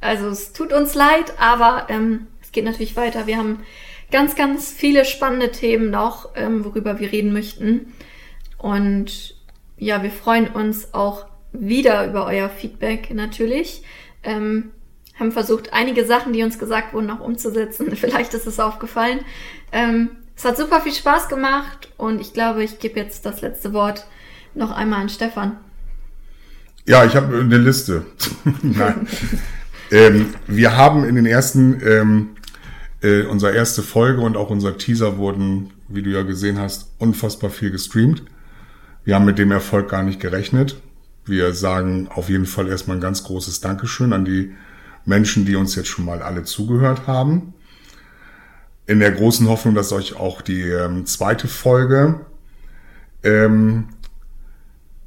Also 0.00 0.28
es 0.28 0.52
tut 0.52 0.72
uns 0.72 0.94
leid, 0.94 1.34
aber 1.40 1.88
ähm, 1.88 2.28
es 2.40 2.52
geht 2.52 2.64
natürlich 2.64 2.94
weiter. 2.94 3.26
Wir 3.26 3.36
haben 3.36 3.64
ganz, 4.12 4.36
ganz 4.36 4.70
viele 4.70 5.04
spannende 5.04 5.50
Themen 5.50 5.90
noch, 5.90 6.28
ähm, 6.36 6.64
worüber 6.64 7.00
wir 7.00 7.10
reden 7.10 7.32
möchten. 7.32 7.92
Und 8.58 9.34
ja, 9.76 10.04
wir 10.04 10.12
freuen 10.12 10.46
uns 10.46 10.94
auch 10.94 11.26
wieder 11.50 12.06
über 12.06 12.26
euer 12.26 12.48
Feedback 12.48 13.12
natürlich. 13.12 13.82
Ähm, 14.22 14.70
haben 15.18 15.32
versucht, 15.32 15.72
einige 15.72 16.04
Sachen, 16.04 16.32
die 16.32 16.44
uns 16.44 16.60
gesagt 16.60 16.94
wurden, 16.94 17.10
auch 17.10 17.18
umzusetzen. 17.18 17.90
Vielleicht 17.96 18.34
ist 18.34 18.46
es 18.46 18.60
aufgefallen. 18.60 19.18
Ähm, 19.72 20.10
es 20.36 20.44
hat 20.44 20.56
super 20.56 20.80
viel 20.80 20.92
Spaß 20.92 21.28
gemacht 21.28 21.88
und 21.96 22.20
ich 22.20 22.32
glaube, 22.32 22.62
ich 22.62 22.78
gebe 22.78 23.00
jetzt 23.00 23.24
das 23.24 23.40
letzte 23.40 23.72
Wort 23.72 24.06
noch 24.54 24.70
einmal 24.70 25.00
an 25.00 25.08
Stefan. 25.08 25.56
Ja, 26.86 27.04
ich 27.04 27.16
habe 27.16 27.38
eine 27.38 27.58
Liste. 27.58 28.06
Ähm, 29.90 30.34
wir 30.48 30.76
haben 30.76 31.04
in 31.04 31.14
den 31.14 31.26
ersten, 31.26 31.80
ähm, 31.86 32.28
äh, 33.02 33.22
unsere 33.22 33.54
erste 33.54 33.84
Folge 33.84 34.20
und 34.20 34.36
auch 34.36 34.50
unser 34.50 34.78
Teaser 34.78 35.16
wurden, 35.16 35.70
wie 35.86 36.02
du 36.02 36.10
ja 36.10 36.22
gesehen 36.22 36.58
hast, 36.58 36.90
unfassbar 36.98 37.50
viel 37.50 37.70
gestreamt. 37.70 38.24
Wir 39.04 39.14
haben 39.14 39.24
mit 39.24 39.38
dem 39.38 39.52
Erfolg 39.52 39.88
gar 39.88 40.02
nicht 40.02 40.18
gerechnet. 40.18 40.80
Wir 41.24 41.52
sagen 41.52 42.08
auf 42.12 42.28
jeden 42.28 42.46
Fall 42.46 42.68
erstmal 42.68 42.96
ein 42.96 43.00
ganz 43.00 43.22
großes 43.22 43.60
Dankeschön 43.60 44.12
an 44.12 44.24
die 44.24 44.54
Menschen, 45.04 45.44
die 45.44 45.54
uns 45.54 45.76
jetzt 45.76 45.88
schon 45.88 46.04
mal 46.04 46.20
alle 46.20 46.42
zugehört 46.42 47.06
haben 47.06 47.54
in 48.86 49.00
der 49.00 49.10
großen 49.10 49.48
Hoffnung, 49.48 49.74
dass 49.74 49.92
euch 49.92 50.16
auch 50.16 50.42
die 50.42 50.62
ähm, 50.62 51.06
zweite 51.06 51.48
Folge 51.48 52.20
ähm, 53.22 53.88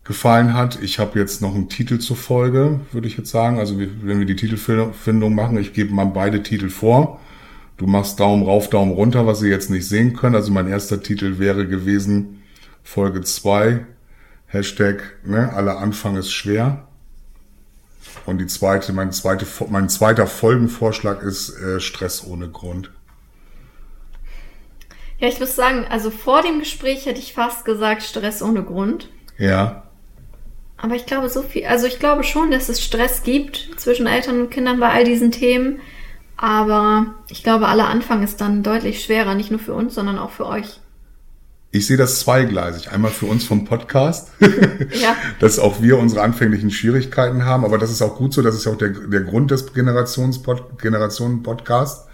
gefallen 0.03 0.53
hat. 0.53 0.81
Ich 0.81 0.99
habe 0.99 1.19
jetzt 1.19 1.41
noch 1.41 1.55
einen 1.55 1.69
Titel 1.69 1.99
zur 1.99 2.17
Folge, 2.17 2.81
würde 2.91 3.07
ich 3.07 3.17
jetzt 3.17 3.31
sagen. 3.31 3.59
Also 3.59 3.79
wenn 3.79 4.19
wir 4.19 4.25
die 4.25 4.35
Titelfindung 4.35 5.33
machen, 5.33 5.57
ich 5.57 5.73
gebe 5.73 5.93
mal 5.93 6.05
beide 6.05 6.43
Titel 6.43 6.69
vor. 6.69 7.19
Du 7.77 7.87
machst 7.87 8.19
Daumen 8.19 8.43
rauf, 8.43 8.69
Daumen 8.69 8.91
runter, 8.91 9.25
was 9.25 9.41
ihr 9.41 9.49
jetzt 9.49 9.69
nicht 9.69 9.87
sehen 9.87 10.13
könnt. 10.13 10.35
Also 10.35 10.51
mein 10.51 10.67
erster 10.67 11.01
Titel 11.01 11.39
wäre 11.39 11.65
gewesen 11.65 12.41
Folge 12.83 13.21
2, 13.21 13.85
Hashtag, 14.47 15.03
ne, 15.23 15.53
aller 15.53 15.77
Anfang 15.77 16.17
ist 16.17 16.31
schwer. 16.31 16.87
Und 18.25 18.39
die 18.39 18.47
zweite, 18.47 18.91
mein, 18.93 19.11
zweite, 19.11 19.45
mein 19.69 19.89
zweiter 19.89 20.27
Folgenvorschlag 20.27 21.21
ist 21.21 21.57
äh, 21.61 21.79
Stress 21.79 22.25
ohne 22.25 22.49
Grund. 22.49 22.91
Ja, 25.19 25.27
ich 25.27 25.39
muss 25.39 25.55
sagen, 25.55 25.85
also 25.89 26.11
vor 26.11 26.41
dem 26.41 26.59
Gespräch 26.59 27.05
hätte 27.05 27.19
ich 27.19 27.33
fast 27.33 27.65
gesagt 27.65 28.03
Stress 28.03 28.41
ohne 28.41 28.63
Grund. 28.63 29.09
Ja. 29.37 29.83
Aber 30.77 30.95
ich 30.95 31.05
glaube 31.05 31.29
so 31.29 31.41
viel, 31.41 31.65
also 31.65 31.87
ich 31.87 31.99
glaube 31.99 32.23
schon, 32.23 32.51
dass 32.51 32.69
es 32.69 32.81
Stress 32.81 33.23
gibt 33.23 33.69
zwischen 33.77 34.07
Eltern 34.07 34.41
und 34.41 34.49
Kindern 34.49 34.79
bei 34.79 34.89
all 34.89 35.03
diesen 35.03 35.31
Themen. 35.31 35.81
Aber 36.37 37.15
ich 37.29 37.43
glaube, 37.43 37.67
aller 37.67 37.89
Anfang 37.89 38.23
ist 38.23 38.39
dann 38.39 38.63
deutlich 38.63 39.03
schwerer, 39.03 39.35
nicht 39.35 39.51
nur 39.51 39.59
für 39.59 39.73
uns, 39.73 39.93
sondern 39.93 40.17
auch 40.17 40.31
für 40.31 40.45
euch. 40.45 40.79
Ich 41.71 41.85
sehe 41.85 41.97
das 41.97 42.21
zweigleisig. 42.21 42.91
Einmal 42.91 43.11
für 43.11 43.27
uns 43.27 43.43
vom 43.43 43.65
Podcast, 43.65 44.31
ja. 44.39 45.15
dass 45.39 45.59
auch 45.59 45.81
wir 45.81 45.99
unsere 45.99 46.21
anfänglichen 46.21 46.71
Schwierigkeiten 46.71 47.43
haben. 47.43 47.65
Aber 47.65 47.77
das 47.77 47.91
ist 47.91 48.01
auch 48.01 48.15
gut 48.15 48.33
so. 48.33 48.41
Das 48.41 48.55
ist 48.55 48.65
auch 48.67 48.77
der, 48.77 48.89
der 48.89 49.21
Grund 49.21 49.51
des 49.51 49.73
Generationen-Podcast. 49.73 52.08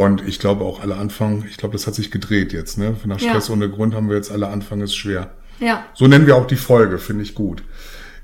Und 0.00 0.26
ich 0.26 0.38
glaube 0.38 0.64
auch 0.64 0.80
alle 0.80 0.96
Anfang, 0.96 1.44
ich 1.46 1.58
glaube, 1.58 1.74
das 1.74 1.86
hat 1.86 1.94
sich 1.94 2.10
gedreht 2.10 2.54
jetzt, 2.54 2.78
ne? 2.78 2.96
Nach 3.04 3.20
Stress 3.20 3.48
ja. 3.48 3.52
ohne 3.52 3.68
Grund 3.68 3.94
haben 3.94 4.08
wir 4.08 4.16
jetzt 4.16 4.32
alle 4.32 4.48
Anfang 4.48 4.80
ist 4.80 4.96
schwer. 4.96 5.28
Ja. 5.58 5.84
So 5.92 6.06
nennen 6.06 6.26
wir 6.26 6.36
auch 6.36 6.46
die 6.46 6.56
Folge, 6.56 6.96
finde 6.96 7.22
ich 7.22 7.34
gut. 7.34 7.62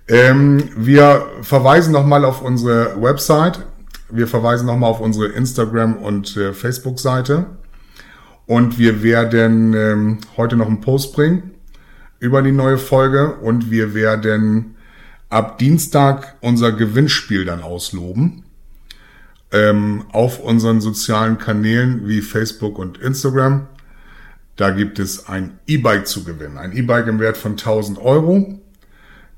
Ähm, 0.08 0.70
wir 0.74 1.26
verweisen 1.42 1.92
nochmal 1.92 2.24
auf 2.24 2.40
unsere 2.40 3.02
Website. 3.02 3.58
Wir 4.08 4.26
verweisen 4.26 4.66
nochmal 4.66 4.88
auf 4.88 5.00
unsere 5.00 5.26
Instagram- 5.26 5.98
und 5.98 6.34
äh, 6.38 6.54
Facebook-Seite. 6.54 7.44
Und 8.46 8.78
wir 8.78 9.02
werden 9.02 9.74
ähm, 9.74 10.18
heute 10.38 10.56
noch 10.56 10.68
einen 10.68 10.80
Post 10.80 11.12
bringen 11.12 11.50
über 12.20 12.40
die 12.40 12.52
neue 12.52 12.78
Folge. 12.78 13.34
Und 13.34 13.70
wir 13.70 13.92
werden 13.92 14.76
ab 15.28 15.58
Dienstag 15.58 16.36
unser 16.40 16.72
Gewinnspiel 16.72 17.44
dann 17.44 17.60
ausloben 17.60 18.45
ähm, 19.52 20.04
auf 20.12 20.40
unseren 20.40 20.80
sozialen 20.80 21.38
Kanälen 21.38 22.08
wie 22.08 22.20
Facebook 22.20 22.78
und 22.78 22.98
Instagram. 22.98 23.66
Da 24.56 24.70
gibt 24.70 24.98
es 24.98 25.28
ein 25.28 25.58
E-Bike 25.66 26.06
zu 26.06 26.24
gewinnen. 26.24 26.58
Ein 26.58 26.72
E-Bike 26.72 27.06
im 27.06 27.20
Wert 27.20 27.36
von 27.36 27.52
1000 27.52 27.98
Euro. 27.98 28.58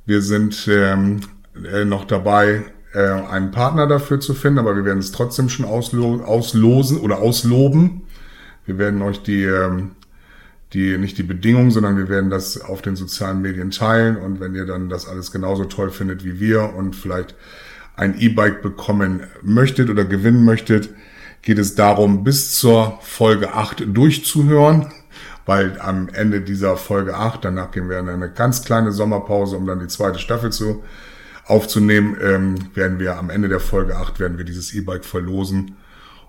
Wir 0.07 0.23
sind 0.23 0.69
ähm, 0.71 1.21
äh, 1.71 1.85
noch 1.85 2.05
dabei, 2.05 2.65
äh, 2.95 3.01
einen 3.01 3.51
Partner 3.51 3.87
dafür 3.87 4.21
zu 4.21 4.33
finden, 4.33 4.59
aber 4.59 4.77
wir 4.77 4.85
werden 4.85 5.01
es 5.01 5.13
trotzdem 5.13 5.49
schon 5.49 5.67
auslo 5.67 6.23
auslosen 6.25 6.99
oder 6.99 7.19
ausloben. 7.19 8.03
Wir 8.65 8.79
werden 8.79 9.03
euch 9.03 9.23
die, 9.23 9.45
ähm, 9.45 9.93
die, 10.73 10.97
nicht 10.99 11.19
die 11.19 11.23
Bedingungen, 11.25 11.71
sondern 11.71 11.97
wir 11.97 12.09
werden 12.09 12.31
das 12.31 12.61
auf 12.61 12.81
den 12.81 12.97
sozialen 12.97 13.43
Medien 13.43 13.71
teilen 13.71 14.17
und 14.17 14.41
wenn 14.41 14.55
ihr 14.55 14.67
dann 14.67 14.89
das 14.89 15.09
alles 15.09 15.33
genauso 15.33 15.65
toll 15.65 15.91
findet 15.91 16.25
wie 16.25 16.39
wir 16.41 16.75
und 16.75 16.95
vielleicht 16.95 17.35
ein 17.99 18.19
E-Bike 18.19 18.63
bekommen 18.63 19.27
möchtet 19.43 19.91
oder 19.91 20.05
gewinnen 20.05 20.45
möchtet, 20.45 20.91
geht 21.43 21.59
es 21.59 21.75
darum, 21.75 22.25
bis 22.25 22.53
zur 22.53 22.99
Folge 23.03 23.55
8 23.55 23.85
durchzuhören, 23.89 24.93
weil 25.47 25.81
am 25.81 26.09
Ende 26.09 26.41
dieser 26.41 26.77
Folge 26.77 27.17
8, 27.17 27.45
danach 27.45 27.71
gehen 27.73 27.89
wir 27.89 27.99
in 27.99 28.09
eine 28.09 28.31
ganz 28.31 28.65
kleine 28.65 28.93
Sommerpause, 28.93 29.57
um 29.57 29.67
dann 29.67 29.81
die 29.81 29.89
zweite 29.89 30.19
Staffel 30.19 30.53
zu 30.53 30.85
aufzunehmen, 31.45 32.17
ähm, 32.23 32.57
werden 32.75 32.99
wir 33.01 33.17
am 33.17 33.31
Ende 33.31 33.49
der 33.49 33.61
Folge 33.61 33.97
8 33.97 34.21
werden 34.21 34.39
wir 34.39 34.45
dieses 34.45 34.75
E-Bike 34.75 35.05
verlosen 35.05 35.77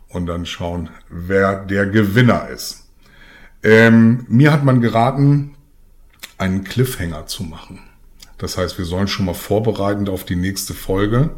und 0.08 0.26
dann 0.26 0.46
schauen, 0.46 0.90
wer 1.10 1.66
der 1.66 1.86
Gewinner 1.86 2.48
ist. 2.50 2.88
Ähm, 3.62 4.26
mir 4.30 4.52
hat 4.52 4.64
man 4.64 4.82
geraten, 4.82 5.56
einen 6.38 6.64
Cliffhanger 6.64 7.28
zu 7.28 7.44
machen. 7.44 7.82
Das 8.38 8.58
heißt, 8.58 8.78
wir 8.78 8.86
sollen 8.86 9.10
schon 9.10 9.26
mal 9.26 9.34
vorbereitend 9.34 10.08
auf 10.10 10.24
die 10.24 10.38
nächste 10.38 10.74
Folge 10.74 11.32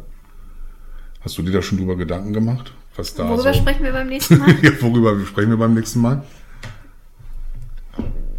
Hast 1.24 1.38
du 1.38 1.42
dir 1.42 1.52
da 1.52 1.62
schon 1.62 1.78
drüber 1.78 1.96
Gedanken 1.96 2.32
gemacht? 2.32 2.72
Was 2.96 3.14
da 3.14 3.28
worüber 3.28 3.54
so 3.54 3.60
sprechen 3.60 3.84
wir 3.84 3.92
beim 3.92 4.08
nächsten 4.08 4.38
Mal? 4.38 4.54
ja, 4.62 4.70
worüber 4.80 5.18
sprechen 5.24 5.50
wir 5.50 5.56
beim 5.56 5.74
nächsten 5.74 6.00
Mal? 6.00 6.24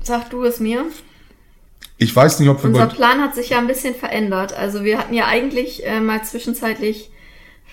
Sag 0.03 0.29
du 0.29 0.43
es 0.43 0.59
mir. 0.59 0.85
Ich 1.97 2.13
weiß 2.13 2.39
nicht, 2.39 2.49
ob 2.49 2.61
wir. 2.61 2.69
Unser 2.69 2.87
Plan 2.87 3.21
hat 3.21 3.35
sich 3.35 3.49
ja 3.49 3.59
ein 3.59 3.67
bisschen 3.67 3.95
verändert. 3.95 4.53
Also 4.53 4.83
wir 4.83 4.97
hatten 4.97 5.13
ja 5.13 5.27
eigentlich 5.27 5.85
äh, 5.85 6.01
mal 6.01 6.23
zwischenzeitlich 6.23 7.09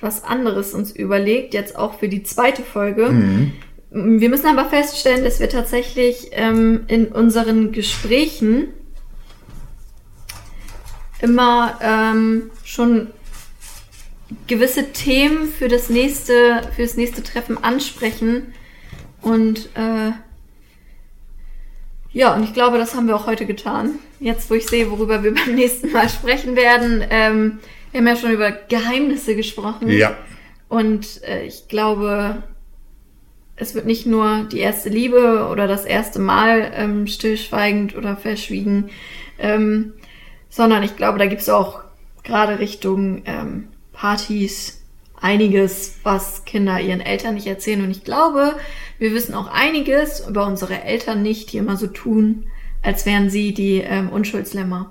was 0.01 0.25
anderes 0.25 0.73
uns 0.73 0.93
überlegt, 0.93 1.53
jetzt 1.53 1.77
auch 1.77 1.99
für 1.99 2.09
die 2.09 2.23
zweite 2.23 2.63
Folge. 2.63 3.11
Mhm. 3.11 3.53
Wir 3.91 4.29
müssen 4.29 4.47
aber 4.47 4.69
feststellen, 4.69 5.25
dass 5.25 5.41
wir 5.41 5.49
tatsächlich 5.49 6.31
ähm, 6.33 6.85
in 6.87 7.09
unseren 7.09 7.73
Gesprächen 7.73 8.69
immer 11.21 11.79
ähm, 11.83 12.51
schon 12.65 13.09
gewisse 14.47 14.93
Themen 14.93 15.49
für 15.49 15.69
das 15.69 15.91
nächste, 15.91 16.63
für 16.75 16.83
das 16.83 16.97
nächste 16.97 17.23
Treffen 17.23 17.63
ansprechen. 17.63 18.55
Und 19.23 19.69
äh, 19.75 20.13
ja, 22.13 22.35
und 22.35 22.43
ich 22.43 22.55
glaube, 22.55 22.79
das 22.79 22.95
haben 22.95 23.07
wir 23.07 23.17
auch 23.17 23.27
heute 23.27 23.47
getan. 23.47 23.99
Jetzt, 24.19 24.51
wo 24.51 24.55
ich 24.55 24.67
sehe, 24.67 24.91
worüber 24.91 25.23
wir 25.23 25.35
beim 25.47 25.55
nächsten 25.55 25.93
Mal 25.93 26.09
sprechen 26.09 26.57
werden, 26.57 27.05
ähm, 27.11 27.59
Wir 27.93 28.01
haben 28.01 28.07
ja 28.07 28.17
schon 28.17 28.33
über 28.33 28.53
Geheimnisse 28.53 29.35
gesprochen. 29.35 29.91
Ja. 29.91 30.17
Und 30.69 31.23
äh, 31.25 31.45
ich 31.45 31.67
glaube, 31.69 32.43
es 33.57 33.75
wird 33.75 33.87
nicht 33.87 34.07
nur 34.07 34.45
die 34.51 34.61
erste 34.61 34.89
Liebe 34.89 35.49
oder 35.51 35.67
das 35.67 35.85
erste 35.85 36.19
Mal 36.19 36.73
ähm, 36.75 37.07
stillschweigend 37.07 37.97
oder 37.97 38.17
verschwiegen, 38.17 38.91
ähm, 39.39 39.95
sondern 40.49 40.83
ich 40.83 40.97
glaube, 40.97 41.19
da 41.19 41.27
gibt 41.27 41.43
es 41.43 41.49
auch 41.49 41.81
gerade 42.23 42.59
Richtung 42.59 43.23
ähm, 43.27 43.69
Partys 44.01 44.81
einiges, 45.21 45.97
was 46.05 46.47
Kinder 46.47 46.81
ihren 46.81 47.03
Eltern 47.03 47.35
nicht 47.35 47.47
erzählen. 47.47 47.85
Und 47.85 47.91
ich 47.91 48.03
glaube, 48.03 48.55
wir 48.99 49.13
wissen 49.13 49.35
auch 49.35 49.49
einiges 49.49 50.27
über 50.27 50.47
unsere 50.47 50.83
Eltern 50.83 51.21
nicht, 51.21 51.53
die 51.53 51.59
immer 51.59 51.77
so 51.77 51.87
tun, 51.87 52.47
als 52.83 53.05
wären 53.05 53.29
sie 53.29 53.53
die 53.53 53.83
ähm, 53.83 54.09
Unschuldslämmer. 54.09 54.91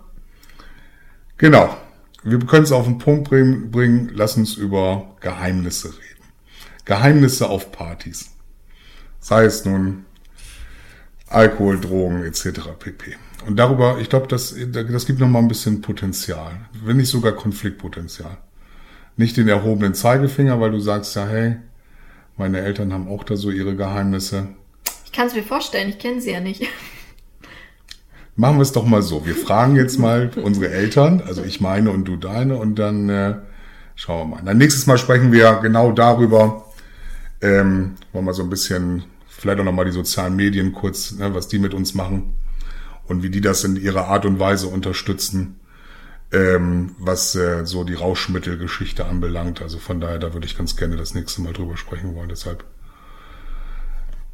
Genau. 1.40 1.76
Wir 2.22 2.38
können 2.38 2.65
es 2.65 2.72
auf 2.72 2.86
den 2.86 2.99
Punkt 2.99 3.31
bringen, 3.31 4.11
lass 4.14 4.38
uns 4.38 4.53
über 4.56 5.15
Geheimnisse 5.22 5.88
reden. 5.88 6.30
Geheimnisse 6.86 7.49
auf 7.49 7.72
Partys. 7.72 8.30
Sei 9.19 9.45
es 9.45 9.65
nun 9.65 10.06
Alkohol, 11.27 11.80
Drogen 11.80 12.23
etc. 12.26 12.60
pp. 12.77 13.15
Und 13.48 13.56
darüber, 13.57 13.98
ich 13.99 14.10
glaube, 14.10 14.27
das, 14.27 14.53
das 14.68 15.06
gibt 15.07 15.19
nochmal 15.19 15.41
ein 15.41 15.48
bisschen 15.48 15.81
Potenzial, 15.81 16.68
wenn 16.84 16.98
nicht 16.98 17.10
sogar 17.10 17.31
Konfliktpotenzial. 17.31 18.38
Nicht 19.19 19.35
den 19.35 19.49
erhobenen 19.49 19.93
Zeigefinger, 19.93 20.61
weil 20.61 20.71
du 20.71 20.79
sagst 20.79 21.13
ja, 21.17 21.27
hey, 21.27 21.57
meine 22.37 22.61
Eltern 22.61 22.93
haben 22.93 23.09
auch 23.09 23.25
da 23.25 23.35
so 23.35 23.51
ihre 23.51 23.75
Geheimnisse. 23.75 24.47
Ich 25.03 25.11
kann 25.11 25.27
es 25.27 25.35
mir 25.35 25.43
vorstellen, 25.43 25.89
ich 25.89 25.99
kenne 25.99 26.21
sie 26.21 26.31
ja 26.31 26.39
nicht. 26.39 26.61
Machen 28.37 28.55
wir 28.55 28.61
es 28.61 28.71
doch 28.71 28.85
mal 28.85 29.01
so. 29.01 29.25
Wir 29.25 29.35
fragen 29.35 29.75
jetzt 29.75 29.99
mal 29.99 30.31
unsere 30.41 30.69
Eltern, 30.69 31.21
also 31.27 31.43
ich 31.43 31.59
meine 31.59 31.91
und 31.91 32.05
du 32.05 32.15
deine, 32.15 32.55
und 32.55 32.79
dann 32.79 33.09
äh, 33.09 33.35
schauen 33.95 34.29
wir 34.29 34.37
mal. 34.37 34.41
Dann 34.45 34.57
nächstes 34.57 34.87
Mal 34.87 34.97
sprechen 34.97 35.33
wir 35.33 35.59
genau 35.61 35.91
darüber, 35.91 36.63
ähm, 37.41 37.95
wollen 38.13 38.23
wir 38.23 38.33
so 38.33 38.43
ein 38.43 38.49
bisschen, 38.49 39.03
vielleicht 39.27 39.59
auch 39.59 39.65
nochmal 39.65 39.83
die 39.83 39.91
sozialen 39.91 40.37
Medien 40.37 40.71
kurz, 40.71 41.11
ne, 41.11 41.35
was 41.35 41.49
die 41.49 41.59
mit 41.59 41.73
uns 41.73 41.93
machen 41.93 42.35
und 43.09 43.21
wie 43.21 43.29
die 43.29 43.41
das 43.41 43.65
in 43.65 43.75
ihrer 43.75 44.07
Art 44.07 44.25
und 44.25 44.39
Weise 44.39 44.67
unterstützen, 44.67 45.59
ähm, 46.31 46.95
was 46.99 47.35
äh, 47.35 47.65
so 47.65 47.84
die 47.84 47.95
Rauschmittelgeschichte 47.95 49.06
anbelangt. 49.06 49.61
Also 49.61 49.80
von 49.80 49.99
daher, 49.99 50.19
da 50.19 50.34
würde 50.34 50.45
ich 50.45 50.57
ganz 50.57 50.76
gerne 50.76 50.95
das 50.95 51.14
nächste 51.14 51.41
Mal 51.41 51.53
drüber 51.53 51.77
sprechen 51.77 52.15
wollen. 52.15 52.30
Deshalb 52.30 52.64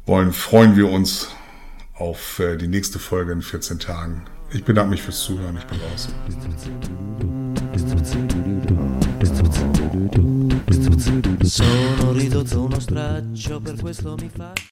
wollen, 0.04 0.32
freuen 0.32 0.76
wir 0.76 0.90
uns 0.90 1.30
auf 1.94 2.38
äh, 2.38 2.56
die 2.56 2.68
nächste 2.68 2.98
Folge 2.98 3.32
in 3.32 3.42
14 3.42 3.78
Tagen. 3.78 4.24
Ich 4.50 4.64
bedanke 4.64 4.90
mich 4.90 5.02
fürs 5.02 5.20
Zuhören. 5.20 5.56
Ich 5.56 5.64
bin 5.64 5.80
raus. 5.80 6.08
Sono 11.42 12.12
ridotto 12.12 12.62
uno 12.62 12.80
straccio, 12.80 13.60
per 13.60 13.76
questo 13.76 14.16
mi 14.20 14.28
fa... 14.28 14.52